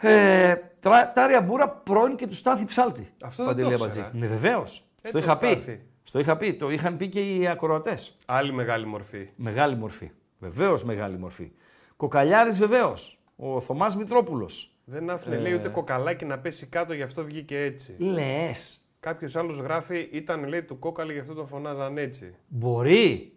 Ε, 0.00 0.54
τρα- 0.80 1.12
Τάρια 1.14 1.40
Μπούρα 1.40 1.68
πρώην 1.68 2.16
και 2.16 2.26
του 2.26 2.34
Στάθη 2.34 2.64
Ψάλτη. 2.64 3.12
Αυτό 3.22 3.44
δεν 3.44 3.54
Παντελή 3.54 3.68
το 3.68 3.74
Αμπατζή. 3.74 3.98
ήξερα. 4.00 4.16
Ναι, 4.18 4.26
βεβαίως. 4.26 4.84
Ε, 5.02 5.08
Στο 5.08 5.18
το 5.18 5.24
είχα 5.24 5.38
πει. 5.38 5.46
Στάθη. 5.46 5.80
Στο 6.02 6.18
είχα 6.18 6.36
πει. 6.36 6.54
Το 6.54 6.70
είχαν 6.70 6.96
πει 6.96 7.08
και 7.08 7.34
οι 7.34 7.46
ακροατές. 7.46 8.16
Άλλη 8.26 8.52
μεγάλη 8.52 8.86
μορφή. 8.86 9.28
Μεγάλη 9.36 9.76
μορφή. 9.76 10.10
Βεβαίως 10.38 10.84
μεγάλη 10.84 11.18
μορφή. 11.18 11.52
Κοκαλιάρης 11.96 12.58
βεβαίως. 12.58 13.15
Ο 13.36 13.60
Θωμάς 13.60 13.96
Μητρόπουλος. 13.96 14.70
Δεν 14.84 15.10
άφηνε, 15.10 15.36
Ε. 15.36 15.38
λέει, 15.38 15.54
ούτε 15.54 15.68
κοκαλάκι 15.68 16.24
να 16.24 16.38
πέσει 16.38 16.66
κάτω, 16.66 16.92
γι' 16.92 17.02
αυτό 17.02 17.24
βγήκε 17.24 17.60
έτσι. 17.60 17.94
Λες. 17.98 18.80
Κάποιος 19.00 19.36
άλλος 19.36 19.58
γράφει, 19.58 20.08
ήταν 20.12 20.44
λέει 20.44 20.62
του 20.62 20.78
κόκαλη, 20.78 21.12
γι' 21.12 21.18
αυτό 21.18 21.34
τον 21.34 21.46
φωνάζαν 21.46 21.98
έτσι. 21.98 22.34
Μπορεί. 22.48 23.32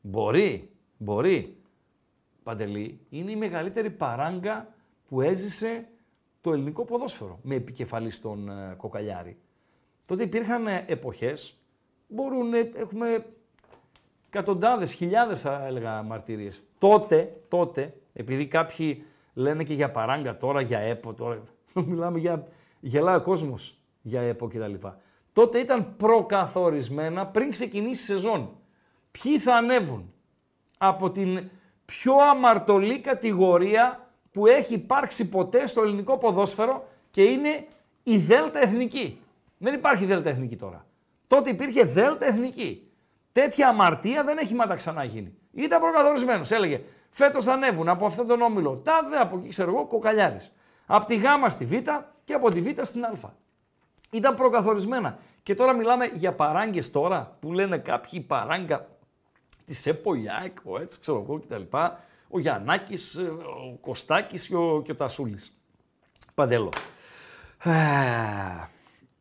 Μπορεί. 0.00 0.70
Μπορεί. 0.96 1.56
Παντελή, 2.42 3.00
είναι 3.10 3.30
η 3.30 3.36
μεγαλύτερη 3.36 3.90
παράγκα 3.90 4.74
που 5.08 5.20
έζησε 5.20 5.88
το 6.40 6.52
ελληνικό 6.52 6.84
ποδόσφαιρο 6.84 7.38
με 7.42 7.54
επικεφαλής 7.54 8.14
στον 8.16 8.48
ε, 8.48 8.74
Κοκαλιάρη. 8.76 9.36
Τότε 10.06 10.22
υπήρχαν 10.22 10.66
ε, 10.66 10.84
εποχές, 10.88 11.58
μπορούν, 12.08 12.54
ε, 12.54 12.70
έχουμε 12.76 13.26
εκατοντάδες, 14.28 14.92
χιλιάδες 14.92 15.40
θα 15.40 15.66
έλεγα 15.66 16.02
μαρτυρίες. 16.02 16.62
Τότε, 16.78 17.36
τότε, 17.48 17.94
επειδή 18.12 18.46
κάποιοι 18.46 19.04
λένε 19.34 19.64
και 19.64 19.74
για 19.74 19.90
παράγκα 19.90 20.36
τώρα, 20.36 20.60
για 20.60 20.78
ΕΠΟ, 20.78 21.12
τώρα 21.12 21.42
μιλάμε 21.88 22.18
για, 22.18 22.46
γελάει 22.80 23.16
ο 23.16 23.22
κόσμος 23.22 23.78
για 24.02 24.20
ΕΠΟ 24.20 24.48
κτλ. 24.48 24.74
Τότε 25.32 25.58
ήταν 25.58 25.96
προκαθορισμένα 25.96 27.26
πριν 27.26 27.50
ξεκινήσει 27.50 28.02
η 28.02 28.14
σεζόν. 28.14 28.50
Ποιοι 29.10 29.38
θα 29.38 29.54
ανέβουν 29.54 30.12
από 30.78 31.10
την 31.10 31.50
πιο 31.84 32.14
αμαρτωλή 32.16 33.00
κατηγορία 33.00 34.08
που 34.32 34.46
έχει 34.46 34.74
υπάρξει 34.74 35.28
ποτέ 35.28 35.66
στο 35.66 35.82
ελληνικό 35.82 36.18
ποδόσφαιρο 36.18 36.88
και 37.10 37.22
είναι 37.22 37.66
η 38.02 38.16
Δέλτα 38.16 38.58
Εθνική. 38.62 39.20
Δεν 39.58 39.74
υπάρχει 39.74 40.04
Δέλτα 40.04 40.30
Εθνική 40.30 40.56
τώρα. 40.56 40.86
Τότε 41.26 41.50
υπήρχε 41.50 41.84
Δέλτα 41.84 42.26
Εθνική. 42.26 42.88
Τέτοια 43.32 43.68
αμαρτία 43.68 44.24
δεν 44.24 44.38
έχει 44.38 44.54
μάτα 44.54 44.74
ξανά 44.74 45.04
γίνει. 45.04 45.34
Ήταν 45.52 45.80
προκαθορισμένος. 45.80 46.50
Έλεγε 46.50 46.80
φέτος 47.14 47.44
θα 47.44 47.52
ανέβουν 47.52 47.88
από 47.88 48.06
αυτόν 48.06 48.26
τον 48.26 48.42
όμιλο. 48.42 48.76
Τάδε 48.76 49.16
από 49.16 49.38
εκεί 49.38 49.48
ξέρω 49.48 49.70
εγώ 49.70 49.86
κοκαλιάρη. 49.86 50.38
Από 50.86 51.06
τη 51.06 51.16
Γ 51.16 51.24
στη 51.48 51.64
Β 51.64 51.72
και 52.24 52.32
από 52.32 52.50
τη 52.50 52.60
Β 52.60 52.80
στην 52.82 53.04
Α. 53.04 53.12
Ήταν 54.10 54.34
προκαθορισμένα. 54.34 55.18
Και 55.42 55.54
τώρα 55.54 55.72
μιλάμε 55.72 56.10
για 56.14 56.32
παράγκες 56.32 56.90
τώρα 56.90 57.36
που 57.40 57.52
λένε 57.52 57.78
κάποιοι 57.78 58.20
παράγκα 58.20 58.88
της 59.66 59.86
Επολιάκ, 59.86 60.58
ο 60.64 60.80
έτσι 60.80 61.00
ξέρω 61.00 61.24
εγώ 61.28 61.40
κτλ. 61.40 61.76
Ο 62.28 62.38
Γιαννάκης, 62.38 63.18
ο 63.18 63.76
Κωστάκης 63.80 64.46
και 64.46 64.56
ο, 64.56 64.82
και 64.82 64.92
ο 64.92 64.94
Τασούλης. 64.94 65.58
Παντέλο. 66.34 66.72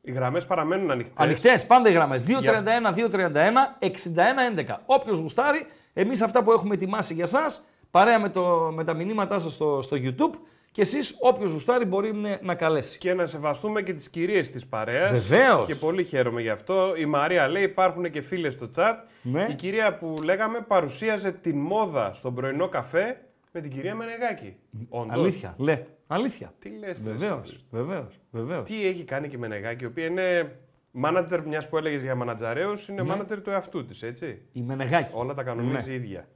Οι 0.01 0.11
γραμμές 0.11 0.45
παραμένουν 0.45 0.91
ανοιχτές. 0.91 1.13
Ανοιχτές, 1.15 1.65
πάντα 1.65 1.89
οι 1.89 1.93
γραμμές. 1.93 2.23
2-31-2-31, 2.27 3.77
61-11. 3.79 4.79
Όποιος 4.85 5.17
γουστάρει, 5.17 5.65
εμείς 5.93 6.21
αυτά 6.21 6.43
που 6.43 6.51
έχουμε 6.51 6.73
ετοιμάσει 6.73 7.13
για 7.13 7.23
εσά, 7.23 7.45
παρέα 7.93 8.19
με, 8.19 8.29
το, 8.29 8.71
με 8.75 8.83
τα 8.83 8.93
μηνύματά 8.93 9.39
σας 9.39 9.53
στο, 9.53 9.79
στο 9.81 9.97
YouTube, 9.99 10.37
και 10.71 10.81
εσείς, 10.81 11.15
όποιος 11.19 11.51
γουστάρει, 11.51 11.85
μπορεί 11.85 12.13
να- 12.13 12.39
να 12.41 12.55
καλέσει. 12.55 12.97
Και 12.97 13.13
να 13.13 13.25
σεβαστούμε 13.25 13.81
και 13.81 13.93
τις 13.93 14.09
κυρίες 14.09 14.49
της 14.49 14.65
παρέας. 14.67 15.11
Βεβαίως. 15.27 15.67
Και 15.67 15.75
πολύ 15.75 16.03
χαίρομαι 16.03 16.41
γι' 16.41 16.49
αυτό. 16.49 16.93
Η 16.97 17.05
Μαρία 17.05 17.47
λέει: 17.47 17.63
Υπάρχουν 17.63 18.11
και 18.11 18.21
φίλες 18.21 18.53
στο 18.53 18.69
chat. 18.75 18.93
Ναι. 19.21 19.45
Η 19.49 19.53
κυρία 19.53 19.97
που 19.97 20.15
λέγαμε 20.23 20.59
παρουσίαζε 20.67 21.31
την 21.31 21.57
μόδα 21.57 22.13
στον 22.13 22.35
πρωινό 22.35 22.67
καφέ 22.69 23.21
με 23.51 23.61
την 23.61 23.71
κυρία 23.71 23.95
Μενεγάκη. 23.95 24.55
Όντως. 24.89 25.13
Αλήθεια. 25.13 25.53
Λε. 25.57 25.83
Αλήθεια. 26.07 26.53
Τι 26.59 26.69
λες, 26.69 27.01
ρε, 27.05 27.11
Βεβαίως. 27.11 27.39
εσύ. 27.51 27.59
Βεβαίως. 27.71 28.19
Βεβαίως. 28.31 28.63
Τι 28.69 28.85
έχει 28.87 29.03
κάνει 29.03 29.27
και 29.27 29.35
η 29.35 29.39
Μενεγάκη, 29.39 29.83
η 29.83 29.87
οποία 29.87 30.05
είναι 30.05 30.55
μάνατζερ 30.91 31.41
μιας 31.47 31.69
που 31.69 31.77
έλεγες 31.77 32.01
για 32.01 32.15
μανατζαρέου, 32.15 32.71
είναι 32.89 33.01
Ναι. 33.01 33.07
μάνατζερ 33.07 33.41
του 33.41 33.49
εαυτού 33.49 33.85
της, 33.85 34.01
έτσι. 34.03 34.41
Η 34.51 34.61
Μενεγάκη. 34.61 35.13
Όλα 35.15 35.33
τα 35.33 35.43
κανονίζει 35.43 35.89
Ναι. 35.89 35.93
η 35.93 35.95
ίδια. 35.95 36.27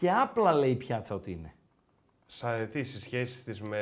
Και 0.00 0.10
απλά 0.10 0.52
λέει 0.54 0.70
η 0.70 0.74
πιάτσα 0.74 1.14
ότι 1.14 1.30
είναι. 1.30 1.54
Σα, 2.26 2.50
τι, 2.52 2.82
στι 2.82 3.00
σχέσεις 3.00 3.44
της 3.44 3.60
με. 3.60 3.78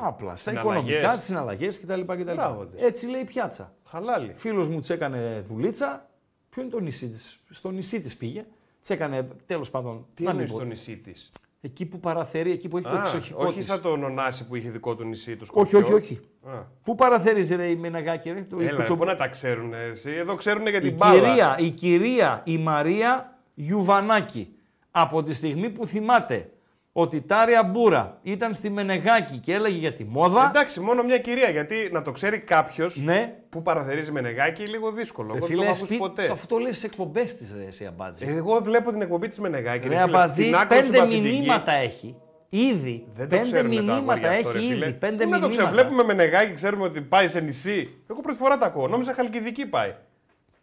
Απλά. 0.00 0.36
Στα 0.36 0.50
συναλλαγές. 0.50 0.82
οικονομικά, 0.82 1.16
τις 1.16 1.24
συναλλαγές 1.24 1.80
κτλ. 1.80 2.00
κτλ. 2.00 2.32
Μπράβο 2.34 2.64
της. 2.66 2.82
Έτσι 2.82 3.06
λέει 3.06 3.20
η 3.20 3.24
πιάτσα. 3.24 3.72
Χαλάλι. 3.84 4.32
Φίλος 4.36 4.68
μου 4.68 4.80
τη 4.80 4.92
έκανε 4.92 5.44
δουλίτσα. 5.48 6.08
Ποιο 6.50 6.62
είναι 6.62 6.70
το 6.70 6.80
νησί 6.80 7.08
της; 7.08 7.40
Στο 7.50 7.70
νησί 7.70 8.00
της 8.00 8.16
πήγε. 8.16 8.44
Τη 8.82 8.94
έκανε 8.94 9.28
τέλος 9.46 9.70
πάντων. 9.70 10.06
Τι 10.14 10.22
να 10.22 10.30
είναι 10.30 10.40
μην 10.42 10.50
πω, 10.50 10.56
στο 10.56 10.64
νησί 10.66 10.96
της; 10.96 11.30
Εκεί 11.60 11.86
που 11.86 12.00
παραθερεί, 12.00 12.50
εκεί 12.50 12.68
που 12.68 12.78
έχει 12.78 12.86
το 12.88 12.92
Α, 12.96 13.00
εξοχικό 13.00 13.44
όχι 13.46 13.56
της. 13.58 13.66
σαν 13.66 13.80
τον 13.82 14.04
Ωνάση 14.04 14.46
που 14.46 14.56
είχε 14.56 14.70
δικό 14.70 14.94
του 14.96 15.04
νησί 15.04 15.36
του 15.36 15.46
Όχι, 15.50 15.76
όχι, 15.76 15.92
όχι. 15.92 16.20
Α. 16.46 16.52
Πού 16.84 16.94
παραθέριζε 16.94 17.54
ρε 17.56 17.66
η 17.70 17.76
Μενεγάκη, 17.76 18.30
ρε, 18.30 18.42
το 18.42 18.60
η 18.60 18.64
Έλα, 18.66 18.76
κουτσο- 18.76 18.96
πού 18.96 19.04
να 19.04 19.16
τα 19.16 19.28
ξέρουν 19.28 19.74
εσύ. 19.74 20.10
Εδώ 20.10 20.34
ξέρουν 20.34 20.66
για 20.66 20.78
η 20.78 20.82
την 20.82 20.94
μπάλα. 20.94 21.12
κυρία, 21.28 21.56
η 21.58 21.70
κυρία, 21.70 22.42
η 22.44 22.58
Μαρία 22.58 23.38
Γιουβανάκη, 23.54 24.54
από 24.90 25.22
τη 25.22 25.32
στιγμή 25.34 25.70
που 25.70 25.86
θυμάται 25.86 26.50
ότι 26.92 27.16
η 27.16 27.20
Τάρια 27.20 27.62
Μπούρα 27.62 28.18
ήταν 28.22 28.54
στη 28.54 28.70
Μενεγάκη 28.70 29.36
και 29.38 29.52
έλεγε 29.52 29.78
για 29.78 29.94
τη 29.94 30.04
μόδα, 30.04 30.46
Εντάξει, 30.48 30.80
μόνο 30.80 31.02
μια 31.02 31.18
κυρία. 31.18 31.50
Γιατί 31.50 31.88
να 31.92 32.02
το 32.02 32.10
ξέρει 32.12 32.38
κάποιος 32.38 32.96
ναι, 32.96 33.34
που 33.48 33.62
παραθερίζει 33.62 34.10
με 34.12 34.20
νεγάκι 34.20 34.62
λίγο 34.62 34.92
δύσκολο. 34.92 35.32
ρε 35.32 35.36
Εγώ 35.38 35.46
δεν 35.46 35.56
το 35.56 35.60
φίλε, 35.60 35.62
έχω 35.62 35.70
ακούσει 35.76 35.84
σπί- 35.94 35.98
ποτέ. 35.98 36.30
αυτό 36.30 36.46
το 36.46 36.58
λέει 36.58 36.72
σε 36.72 36.86
εκπομπές 36.86 37.36
της 37.36 37.54
ρε 37.58 37.64
εσύ 37.64 37.86
Αμπάτζη. 37.86 38.26
Εγώ 38.28 38.60
βλέπω 38.62 38.90
την 38.90 39.02
εκπομπή 39.02 39.28
της 39.28 39.38
Μενεγάκη. 39.38 39.82
ρε 39.88 39.94
φίλε, 39.94 40.00
Αμπάτζη, 40.00 40.44
την 40.44 40.54
άκρο 40.54 40.68
πέντε 40.76 40.84
συμπαθητική. 40.96 41.20
μηνύματα 41.20 41.72
έχει. 41.72 42.16
Ήδη. 42.48 43.06
Δεν 43.14 43.28
το 43.28 43.36
πέντε 43.36 43.42
ξέρουν 43.50 43.70
τα 43.70 43.82
μηνύματα 43.82 44.12
αγόρια 44.12 44.30
αυτό, 44.30 44.48
έχει 44.48 44.52
ρε 44.58 44.58
φίλε. 44.58 44.86
ήδη. 44.86 44.94
Πέντε 44.98 45.24
Πού 45.24 45.30
να 45.30 45.38
το 45.40 45.46
μηνύματα. 45.48 45.48
ξέρω, 45.48 45.68
βλέπουμε 45.68 46.02
με 46.04 46.12
νεγάκι, 46.12 46.54
ξέρουμε 46.54 46.84
ότι 46.84 47.00
πάει 47.00 47.28
σε 47.28 47.40
νησί. 47.40 48.02
Εγώ 48.10 48.20
πρώτη 48.20 48.38
φορά 48.38 48.58
τα 48.58 48.66
ακούω. 48.66 48.86
Νόμιζα 48.88 49.12
Χαλκιδική 49.14 49.66
πάει. 49.66 49.94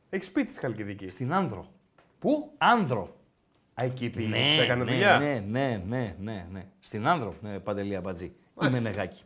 Έχει 0.09 0.23
σπίτι 0.25 0.51
στη 0.51 0.59
Χαλκιδική. 0.59 1.07
Στην 1.09 1.33
Άνδρο. 1.33 1.65
Πού; 2.19 2.51
Άνδρο. 2.57 3.15
Α, 3.81 3.83
εκεί 3.83 4.09
πήγε. 4.09 4.27
Ναι, 4.27 4.37
της 4.37 4.57
έκανε 4.57 4.83
ναι, 4.83 4.91
δουλειά. 4.91 5.17
ναι, 5.19 5.43
ναι, 5.49 5.81
ναι, 5.87 6.15
ναι, 6.19 6.45
ναι. 6.51 6.65
Στην 6.79 7.07
Άνδρο, 7.07 7.33
ναι, 7.41 7.59
Παντελή 7.59 7.95
Αμπατζή. 7.95 8.25
Η 8.25 8.31
Μάλιστα. 8.53 8.81
Μενεγάκη. 8.81 9.21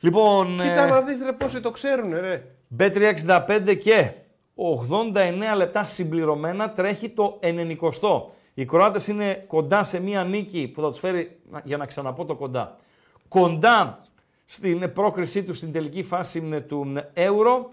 Λοιπόν, 0.00 0.46
Κοίτα 0.56 0.84
ε, 0.86 0.90
να 0.90 1.00
δεις 1.00 1.22
ρε 1.24 1.32
πόσοι 1.32 1.60
το 1.60 1.70
ξέρουν 1.70 2.10
ρε. 2.20 2.42
B365 2.78 3.76
και 3.82 4.10
89 4.56 5.56
λεπτά 5.56 5.86
συμπληρωμένα 5.86 6.70
τρέχει 6.72 7.08
το 7.08 7.38
90. 7.42 8.22
Οι 8.54 8.64
Κροάτες 8.64 9.06
είναι 9.06 9.44
κοντά 9.46 9.84
σε 9.84 10.02
μία 10.02 10.24
νίκη 10.24 10.68
που 10.74 10.80
θα 10.80 10.88
τους 10.88 10.98
φέρει, 10.98 11.38
να- 11.50 11.60
για 11.64 11.76
να 11.76 11.86
ξαναπώ 11.86 12.24
το 12.24 12.34
κοντά, 12.34 12.76
κοντά 13.28 14.00
στην 14.44 14.92
πρόκρισή 14.92 15.42
τους 15.44 15.56
στην 15.56 15.72
τελική 15.72 16.02
φάση 16.02 16.48
ε, 16.52 16.60
του 16.60 16.94
Euro 17.14 17.64
ε, 17.64 17.68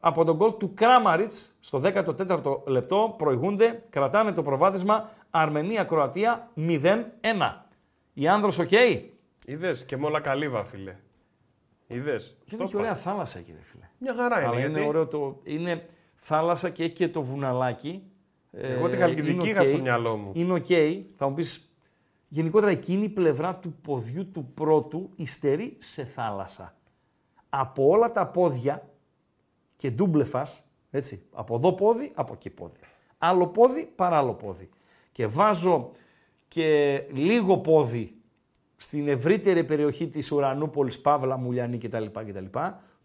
από 0.00 0.24
τον 0.24 0.36
γκολ 0.36 0.56
του 0.58 0.74
Κράμαριτς 0.74 1.56
στο 1.60 1.80
14ο 1.84 2.66
λεπτό 2.66 3.14
προηγούνται, 3.18 3.84
κρατάνε 3.90 4.32
το 4.32 4.42
προβάδισμα 4.42 5.10
Αρμενία-Κροατία 5.30 6.48
0-1. 6.56 7.10
Η 8.14 8.28
άνδρος 8.28 8.58
οκ; 8.58 8.70
Είδες 9.46 9.84
και 9.84 9.96
με 9.96 10.06
όλα 10.06 10.20
καλύβα, 10.20 10.64
φίλε. 10.64 10.96
Είδες. 11.86 12.36
Και 12.44 12.56
έχει 12.60 12.76
ωραία 12.76 12.94
θάλασσα 12.94 13.40
κύριε 13.40 13.60
φίλε. 13.62 13.88
Μια 13.98 14.14
χαρά 14.14 14.38
είναι. 14.38 14.46
Αλλά 14.48 14.58
γιατί... 14.58 14.78
είναι 14.78 14.88
ωραίο 14.88 15.06
το. 15.06 15.40
Είναι 15.44 15.88
θάλασσα 16.14 16.70
και 16.70 16.84
έχει 16.84 16.92
και 16.92 17.08
το 17.08 17.22
βουναλάκι. 17.22 18.02
Εγώ 18.50 18.88
τη 18.88 18.96
Ε, 18.96 18.98
Χαλκιδική 18.98 19.34
είναι 19.34 19.48
είχα 19.48 19.60
οκ. 19.60 19.66
στο 19.66 19.78
μυαλό 19.78 20.16
μου. 20.16 20.30
Είναι 20.34 20.52
οκ. 20.52 20.66
Θα 21.16 21.28
μου 21.28 21.34
πεις. 21.34 21.68
Γενικότερα 22.28 22.72
εκείνη 22.72 23.04
η 23.04 23.08
πλευρά 23.08 23.54
του 23.54 23.74
ποδιού 23.82 24.30
του 24.30 24.50
πρώτου 24.54 25.10
υστερεί 25.16 25.76
σε 25.78 26.04
θάλασσα. 26.04 26.74
Από 27.48 27.88
όλα 27.88 28.12
τα 28.12 28.26
πόδια 28.26 28.88
και 29.84 29.90
ντούμπλεφας, 29.90 30.70
έτσι, 30.90 31.22
από 31.32 31.54
εδώ 31.54 31.72
πόδι, 31.72 32.10
από 32.14 32.32
εκεί 32.32 32.50
πόδι. 32.50 32.78
Άλλο 33.18 33.46
πόδι, 33.46 33.88
παράλλο 33.96 34.32
πόδι. 34.32 34.68
Και 35.12 35.26
βάζω 35.26 35.90
και 36.48 37.00
λίγο 37.12 37.58
πόδι 37.58 38.14
στην 38.76 39.08
ευρύτερη 39.08 39.64
περιοχή 39.64 40.06
της 40.06 40.32
Ουρανούπολης, 40.32 41.00
Παύλα, 41.00 41.36
Μουλιανή 41.36 41.78
κτλ. 41.78 42.04
κτλ. 42.04 42.44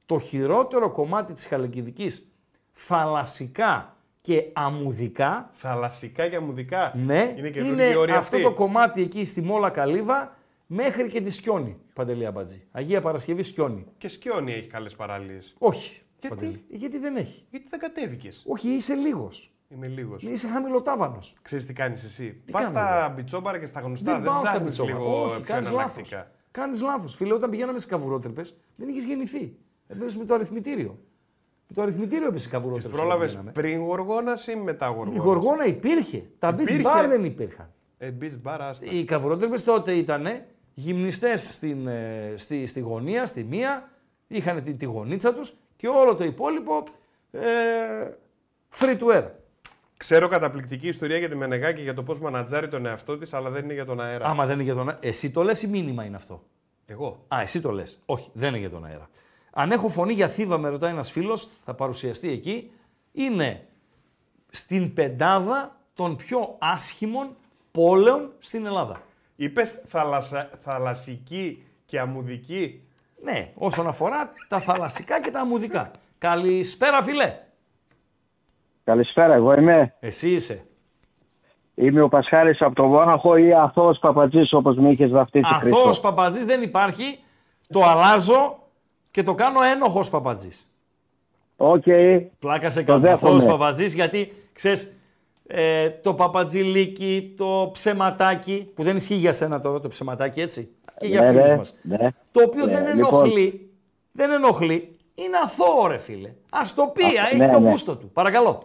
Το 0.05 0.19
χειρότερο 0.19 0.91
κομμάτι 0.91 1.33
της 1.33 1.45
Χαλκιδικής, 1.45 2.31
θαλασσικά 2.73 3.95
και 4.21 4.49
αμμουδικά, 4.53 5.49
Θαλασσικά 5.53 6.27
και 6.29 6.35
αμμουδικά. 6.35 6.93
ναι, 6.95 7.33
Είναι 7.37 7.49
και 7.49 7.63
είναι 7.63 7.95
όρια 7.95 8.17
αυτό 8.17 8.35
αυτή. 8.35 8.47
το 8.47 8.53
κομμάτι 8.53 9.01
εκεί 9.01 9.25
στη 9.25 9.41
Μόλα 9.41 9.69
Καλύβα 9.69 10.37
μέχρι 10.67 11.09
και 11.09 11.21
τη 11.21 11.31
Σκιόνη, 11.31 11.77
Παντελή 11.93 12.25
Αμπατζή. 12.25 12.61
Αγία 12.71 13.01
Παρασκευή 13.01 13.43
Σκιόνη. 13.43 13.85
Και 13.97 14.07
σκιόνι 14.07 14.53
έχει 14.53 14.67
καλές 14.67 14.95
παραλίες. 14.95 15.55
Όχι. 15.57 16.01
Γιατί; 16.21 16.35
Παντελή. 16.35 16.63
Γιατί 16.69 16.97
δεν 16.97 17.15
έχει; 17.15 17.45
Γιατί 17.49 17.65
δεν 17.69 17.79
κατέβηκες; 17.79 18.43
Όχι, 18.47 18.69
είσαι 18.69 18.93
λίγος. 18.93 19.53
Είμαι 19.67 19.87
λίγος. 19.87 20.23
Είσαι 20.23 20.47
χαμηλοτάβανος. 20.47 21.35
Ξέρεις 21.41 21.65
τι 21.65 21.73
κάνεις 21.73 22.03
εσύ; 22.03 22.41
Τι 22.45 22.51
Πας 22.51 22.61
κάνω, 22.61 22.73
στα 22.73 23.13
μπιτσόμπαρα 23.15 23.59
και 23.59 23.65
στα 23.65 23.79
γνωστά. 23.79 24.11
Δεν 24.11 24.21
Δεν, 24.21 24.29
πάω 24.31 24.39
στα 24.39 24.43
ψάχνεις 24.49 24.63
μπιτσόβαρα. 24.77 24.97
λίγο 24.97 25.23
Όχι, 25.23 25.35
πιο 25.35 25.43
κάνεις 25.45 25.69
λάθος. 25.69 25.79
εναλλακτικά. 25.95 26.31
Κάνεις 26.51 26.81
λάθος. 26.81 27.15
Φίλε, 27.15 27.33
όταν 27.33 27.49
πηγαίναμε 27.49 27.77
στις 27.79 27.91
καβουρότρεπες, 27.91 28.57
δεν 28.75 28.89
είχες 28.89 29.03
γεννηθεί. 29.05 29.55
Εδώ 29.87 30.05
με 30.17 30.25
το 30.25 30.33
αριθμητήριο. 30.33 30.99
Με 31.67 31.75
το 31.75 31.81
αριθμητήριο 31.81 32.27
έπεσε 32.27 32.43
Τις 32.43 32.53
καβουρότρεπες. 32.53 32.97
πρόλαβες 32.97 33.31
όταν 33.31 33.43
πηγαίναμε. 33.53 33.75
πριν 33.75 33.87
γοργόνας 33.87 34.47
ή 34.47 34.55
μετά 34.55 34.85
Η 34.85 34.93
γοργόνας; 34.93 35.23
γοργόνα 35.23 35.65
υπήρχε. 35.65 36.29
Τα 36.39 36.49
beach 36.55 36.59
Υπήρχε. 36.59 36.81
bar 36.85 37.05
δεν 37.07 37.23
υπήρχαν. 37.23 37.73
Ε, 37.97 38.11
μπιτ 38.11 38.33
μπαρ, 38.41 38.61
άστα. 38.61 38.91
Οι 38.91 39.03
καβουρότρεπες 39.03 39.63
τότε 39.63 39.93
ήταν 39.93 40.25
γυμνιστές 40.73 41.53
στην, 41.53 41.87
ε, 41.87 42.33
στη, 42.35 42.65
στη 42.65 42.79
γωνία, 42.79 43.25
στη 43.25 43.43
μία, 43.43 43.89
είχαν 44.27 44.63
τη, 44.63 44.73
τη 44.73 44.85
γωνίτσα 44.85 45.33
τους 45.33 45.53
και 45.79 45.87
όλο 45.87 46.15
το 46.15 46.23
υπόλοιπο 46.23 46.83
ε, 47.31 47.39
free 48.79 48.97
to 48.99 49.15
air. 49.15 49.23
Ξέρω 49.97 50.27
καταπληκτική 50.27 50.87
ιστορία 50.87 51.17
για 51.17 51.29
τη 51.29 51.35
Μενεγάκη 51.35 51.81
για 51.81 51.93
το 51.93 52.03
πώς 52.03 52.19
μανατζάρει 52.19 52.67
τον 52.67 52.85
εαυτό 52.85 53.17
της, 53.17 53.33
αλλά 53.33 53.49
δεν 53.49 53.63
είναι 53.63 53.73
για 53.73 53.85
τον 53.85 54.01
αέρα. 54.01 54.25
Άμα 54.25 54.45
δεν 54.45 54.53
είναι 54.53 54.63
για 54.63 54.75
τον 54.75 54.89
αέρα. 54.89 54.99
Εσύ 55.01 55.31
το 55.31 55.43
λες 55.43 55.61
ή 55.61 55.67
μήνυμα 55.67 56.03
είναι 56.03 56.15
αυτό; 56.15 56.43
Εγώ. 56.85 57.25
Α, 57.27 57.41
εσύ 57.41 57.61
το 57.61 57.71
λες. 57.71 57.99
Όχι, 58.05 58.29
δεν 58.33 58.49
είναι 58.49 58.57
για 58.57 58.69
τον 58.69 58.85
αέρα. 58.85 59.09
Αν 59.51 59.71
έχω 59.71 59.89
φωνή 59.89 60.13
για 60.13 60.27
θύβα, 60.27 60.57
με 60.57 60.69
ρωτάει 60.69 60.91
ένας 60.91 61.11
φίλος, 61.11 61.49
θα 61.65 61.73
παρουσιαστεί 61.73 62.31
εκεί, 62.31 62.71
είναι 63.11 63.67
στην 64.49 64.93
πεντάδα 64.93 65.77
των 65.93 66.15
πιο 66.15 66.55
άσχημων 66.59 67.35
πόλεων 67.71 68.31
στην 68.39 68.65
Ελλάδα. 68.65 69.01
Είπες 69.35 69.81
θαλασσική 70.61 71.63
και 71.85 71.99
αμμουδική. 71.99 72.83
Ναι, 73.23 73.51
όσον 73.55 73.87
αφορά 73.87 74.31
τα 74.47 74.59
θαλασσικά 74.59 75.21
και 75.21 75.31
τα 75.31 75.39
αμμουδικά. 75.39 75.91
Καλησπέρα, 76.17 77.01
φίλε. 77.01 77.37
Καλησπέρα, 78.83 79.33
εγώ 79.33 79.53
είμαι. 79.53 79.93
Εσύ 79.99 80.29
είσαι. 80.31 80.63
Είμαι 81.75 82.01
ο 82.01 82.07
Πασχάλης 82.09 82.61
από 82.61 82.75
το 82.75 82.83
Μόναχο 82.83 83.35
ή 83.35 83.53
αθώος 83.53 83.99
Παπατζής 83.99 84.53
όπως 84.53 84.77
με 84.77 84.89
είχες 84.89 85.11
βαφτίσει 85.11 85.45
Αθώος 85.53 85.83
Χρήστο. 85.83 86.01
παπατζής 86.07 86.45
δεν 86.45 86.61
υπάρχει. 86.61 87.19
Το 87.67 87.83
αλλάζω 87.83 88.59
και 89.11 89.23
το 89.23 89.33
κάνω 89.33 89.61
ένοχος 89.63 90.09
παπατζής. 90.09 90.67
Οκ, 91.57 91.83
Πλάκα 92.39 92.69
σε 92.69 92.79
Το 92.79 92.85
κάνω. 92.85 92.99
δέχομαι. 92.99 93.35
Αθώος 93.35 93.45
παπατζής 93.45 93.93
γιατί, 93.93 94.33
ξέρεις, 94.53 95.01
ε, 95.47 95.89
το 95.89 96.13
παπατζηλίκι, 96.13 97.33
το 97.37 97.69
ψεματάκι, 97.73 98.71
που 98.75 98.83
δεν 98.83 98.95
ισχύει 98.95 99.15
για 99.15 99.33
σένα 99.33 99.61
τώρα 99.61 99.79
το 99.79 99.87
ψεματάκι, 99.87 100.41
έτσι, 100.41 100.75
και 100.99 101.07
για 101.07 101.19
Ναι, 101.19 101.27
φίλους 101.27 101.49
ναι, 101.49 101.55
μας. 101.57 101.75
ναι. 101.81 101.97
Το 102.31 102.41
οποίο 102.47 102.65
Ναι, 102.65 102.71
δεν 102.71 102.95
λοιπόν. 102.95 103.19
ενοχλεί, 103.23 103.69
δεν 104.11 104.31
ενοχλεί, 104.31 104.97
είναι 105.15 105.37
αθώο 105.43 105.87
ρε 105.87 105.97
φίλε. 105.97 106.29
Ας 106.51 106.73
το 106.73 106.91
πει, 106.93 107.03
Α, 107.03 107.07
έχει 107.31 107.37
ναι, 107.37 107.49
το 107.51 107.59
ναι. 107.59 107.69
γούστο 107.69 107.95
του. 107.95 108.09
Παρακαλώ. 108.13 108.59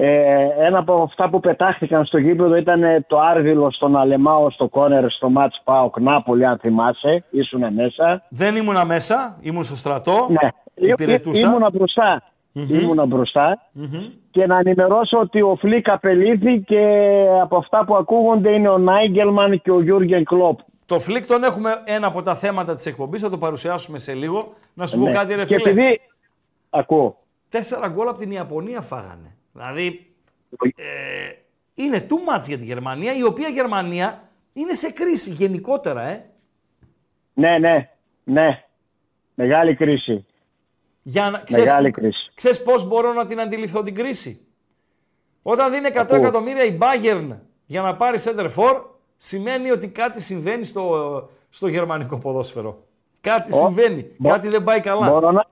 ε, 0.00 0.46
ένα 0.56 0.78
από 0.78 1.02
αυτά 1.02 1.28
που 1.28 1.40
πετάχτηκαν 1.40 2.04
στο 2.04 2.18
γήπεδο 2.18 2.56
ήταν 2.56 2.82
ε, 2.82 3.04
το 3.08 3.18
άρβυλο 3.20 3.70
στον 3.70 3.96
Αλεμάο 3.96 4.50
στο 4.50 4.68
κόρνερ 4.68 5.10
στο 5.10 5.30
ματς 5.30 5.60
ΠΑΟΚ 5.64 6.00
Νάπολη 6.00 6.46
αν 6.46 6.58
θυμάσαι, 6.58 7.24
ήσουν 7.30 7.72
μέσα. 7.74 8.22
Δεν 8.28 8.56
ήμουνα 8.56 8.84
μέσα, 8.84 9.36
ήμουν 9.40 9.62
στο 9.62 9.76
στρατό, 9.76 10.26
Ναι, 10.28 10.48
υπηρετούσα. 10.88 11.46
Ή- 11.46 11.50
ήμουνα 11.50 11.70
μπροστά. 11.70 12.22
Ήμουνα 12.52 13.06
μπροστά. 13.06 13.58
Και 14.30 14.46
να 14.46 14.58
ενημερώσω 14.58 15.18
ότι 15.18 15.42
ο 15.42 15.56
Φλικ 15.60 15.88
απολύθηκε 15.90 16.62
και 16.66 16.82
από 17.42 17.56
αυτά 17.56 17.84
που 17.84 17.96
ακούγονται 17.96 18.50
είναι 18.50 18.68
ο 18.68 18.78
Νάγκελσμαν 18.78 19.60
και 19.62 19.70
ο 19.70 19.80
Γιούργεν 19.82 20.24
Κλόπ. 20.24 20.58
Τον 20.88 21.00
Φλικ 21.00 21.26
τον 21.26 21.44
έχουμε 21.44 21.82
ένα 21.84 22.06
από 22.06 22.22
τα 22.22 22.34
θέματα 22.34 22.74
της 22.74 22.86
εκπομπής, 22.86 23.20
θα 23.20 23.30
το 23.30 23.38
παρουσιάσουμε 23.38 23.98
σε 23.98 24.14
λίγο. 24.14 24.54
Να 24.74 24.86
σου 24.86 24.98
πω 24.98 25.04
Ναι. 25.04 25.12
κάτι 25.12 25.34
ρε 25.34 25.44
και 25.44 25.54
φίλε. 25.56 25.70
επειδή... 25.70 26.00
Ακούω. 26.70 27.22
Τέσσερα 27.48 27.88
γκολ 27.88 28.08
από 28.08 28.18
την 28.18 28.30
Ιαπωνία 28.30 28.80
φάγανε. 28.80 29.36
Δηλαδή, 29.52 30.12
ε, 30.76 30.84
είναι 31.74 32.06
too 32.10 32.12
much 32.36 32.42
για 32.46 32.58
τη 32.58 32.64
Γερμανία, 32.64 33.16
η 33.16 33.22
οποία 33.22 33.48
Γερμανία 33.48 34.28
είναι 34.52 34.72
σε 34.72 34.90
κρίση 34.92 35.30
γενικότερα, 35.30 36.02
ε. 36.02 36.30
Ναι, 37.34 37.58
ναι, 37.58 37.90
ναι. 38.24 38.64
Μεγάλη 39.34 39.74
κρίση. 39.74 40.26
Για 41.02 41.30
να, 41.30 41.38
ξέρεις, 41.38 41.64
Μεγάλη 41.64 41.90
κρίση. 41.90 42.30
Ξέρεις 42.34 42.62
πώς 42.62 42.84
μπορώ 42.88 43.12
να 43.12 43.26
την 43.26 43.40
αντιληφθώ 43.40 43.82
την 43.82 43.94
κρίση; 43.94 44.46
Όταν 45.42 45.70
δίνει 45.72 45.88
100 45.92 45.96
Ακούω. 45.98 46.16
εκατομμύρια 46.16 46.64
η 46.64 46.78
Bayern 46.80 47.36
για 47.66 47.80
να 47.82 47.96
πάρει 47.96 48.18
center 48.24 48.50
for, 48.56 48.82
σημαίνει 49.18 49.70
ότι 49.70 49.88
κάτι 49.88 50.22
συμβαίνει 50.22 50.64
στο, 50.64 50.82
στο 51.50 51.68
γερμανικό 51.68 52.16
ποδόσφαιρο. 52.16 52.78
Κάτι 53.20 53.54
συμβαίνει, 53.54 54.06
μπο- 54.18 54.30
κάτι 54.30 54.48
δεν 54.48 54.64
πάει 54.64 54.80
καλά. 54.80 55.10
Μπορώ 55.10 55.30
να, 55.30 55.44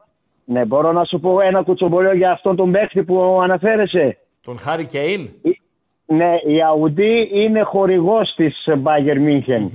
ναι, 0.45 0.64
μπορώ 0.64 0.93
να 0.93 1.05
σου 1.05 1.21
πω 1.21 1.41
ένα 1.41 1.62
κουτσομπολιό 1.62 2.12
για 2.14 2.31
αυτόν 2.31 2.57
τον 2.57 2.73
παίχτη 2.73 3.03
που 3.05 3.41
αναφέρεσαι. 3.43 4.19
Τον 4.41 4.59
Χάρη 4.59 4.87
Κέιν; 4.87 5.21
Η- 5.43 5.61
Ναι, 6.07 6.35
η 6.35 6.57
Audi 6.75 7.33
είναι 7.35 7.62
χορηγός 7.62 8.35
της 8.37 8.64
Bayern 8.83 9.19
München. 9.29 9.71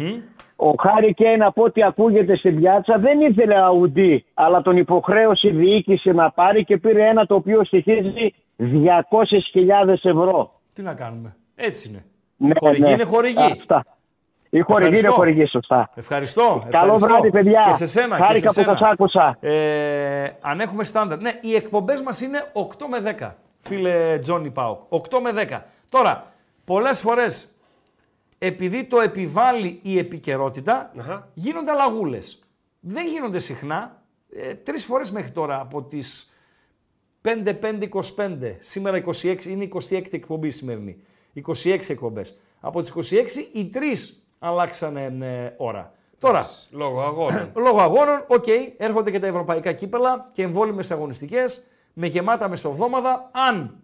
Ο 0.56 0.74
Χάρη 0.80 1.14
Κέιν 1.14 1.44
από 1.44 1.64
ό,τι 1.64 1.84
ακούγεται 1.84 2.36
στην 2.38 2.56
πιάτσα 2.60 2.98
δεν 3.00 3.20
ήθελε 3.22 3.56
Audi, 3.72 4.18
αλλά 4.34 4.62
τον 4.62 4.78
υποχρέωσε 4.78 5.48
η 5.48 5.52
διοίκηση 5.52 6.12
να 6.12 6.32
πάρει 6.32 6.64
και 6.64 6.78
πήρε 6.78 7.08
ένα 7.08 7.26
το 7.26 7.36
οποίο 7.36 7.64
στοιχίζει 7.66 8.34
200.000 8.58 9.90
ευρώ. 10.04 10.60
Τι 10.74 10.82
να 10.82 10.94
κάνουμε. 10.94 11.36
Έτσι 11.56 11.90
είναι. 11.90 12.06
Ναι, 12.48 12.54
χορηγή 12.60 12.82
ναι. 12.84 12.90
είναι 12.92 13.04
χορηγή. 13.04 13.38
Αυτά. 13.60 13.86
Η 14.50 14.60
χορηγή 14.60 14.88
είναι 14.88 14.98
Ευχαριστώ. 14.98 15.12
χορηγή, 15.22 15.46
σωστά. 15.46 15.90
Ευχαριστώ. 15.96 16.42
Καλό 16.70 16.94
ευχαριστώ. 16.94 17.08
βράδυ, 17.08 17.32
παιδιά. 17.32 17.64
Και 17.68 17.74
σε 17.74 17.86
σένα. 17.86 18.18
και 18.18 18.24
Χάρηκα 18.24 18.52
σε 18.52 18.62
που 18.62 18.66
σένα. 18.66 18.78
σας 18.78 18.90
άκουσα. 18.92 19.38
Ε, 19.40 20.30
αν 20.42 20.60
έχουμε 20.60 20.84
στάνταρ. 20.84 21.22
Ναι, 21.22 21.32
οι 21.42 21.56
εκπομπές 21.56 22.02
μας 22.02 22.22
είναι 22.22 22.52
8 22.54 22.88
με 22.88 23.16
10. 23.20 23.36
Φίλε 23.62 24.20
Τζόνι 24.20 24.50
Πάοκ. 24.52 24.80
8 24.90 25.20
με 25.22 25.32
10. 25.32 25.62
Τώρα, 25.90 26.32
πολλές 26.66 27.02
φορές 27.02 27.52
επειδή 28.38 28.84
το 28.84 29.00
επιβάλλει 29.02 29.80
η 29.82 29.98
επικαιρότητα, 29.98 30.92
Αχα. 31.00 31.28
γίνονται 31.34 31.72
αλλαγούλες. 31.72 32.40
Δεν 32.80 33.08
γίνονται 33.08 33.40
συχνά. 33.40 34.02
Ε, 34.36 34.54
Τρεις 34.54 34.86
φορές 34.86 35.12
μέχρι 35.12 35.32
τώρα 35.32 35.60
από 35.60 35.84
τις 35.84 36.34
5-5-25. 37.22 38.56
Σήμερα 38.60 38.98
26, 38.98 39.46
είναι 39.46 39.64
η 39.64 39.72
26η 39.90 40.14
εκπομπή 40.14 40.48
η 40.48 40.52
σημερινή. 40.52 41.04
26 41.36 41.90
εκπομπές. 41.90 42.38
Από 42.60 42.82
τις 42.82 43.12
26 43.12 43.26
οι 43.54 43.66
τρεις 43.66 44.26
αλλάξανε 44.40 45.18
ε, 45.22 45.54
ώρα. 45.58 45.94
Τώρα, 46.20 46.50
Λόγω 46.72 47.02
αγώνων. 47.02 47.52
λόγω 47.66 47.82
αγώνων, 47.82 48.24
οκ, 48.28 48.46
έρχονται 48.78 49.12
και 49.12 49.20
τα 49.20 49.28
ευρωπαϊκά 49.28 49.72
κύπελα 49.74 50.30
και 50.34 50.44
εμβόλιμες 50.44 50.92
αγωνιστικές 50.92 51.68
με 51.94 52.08
γεμάτα 52.08 52.50
μεσοβδόμαδα. 52.50 53.30
Αν 53.50 53.84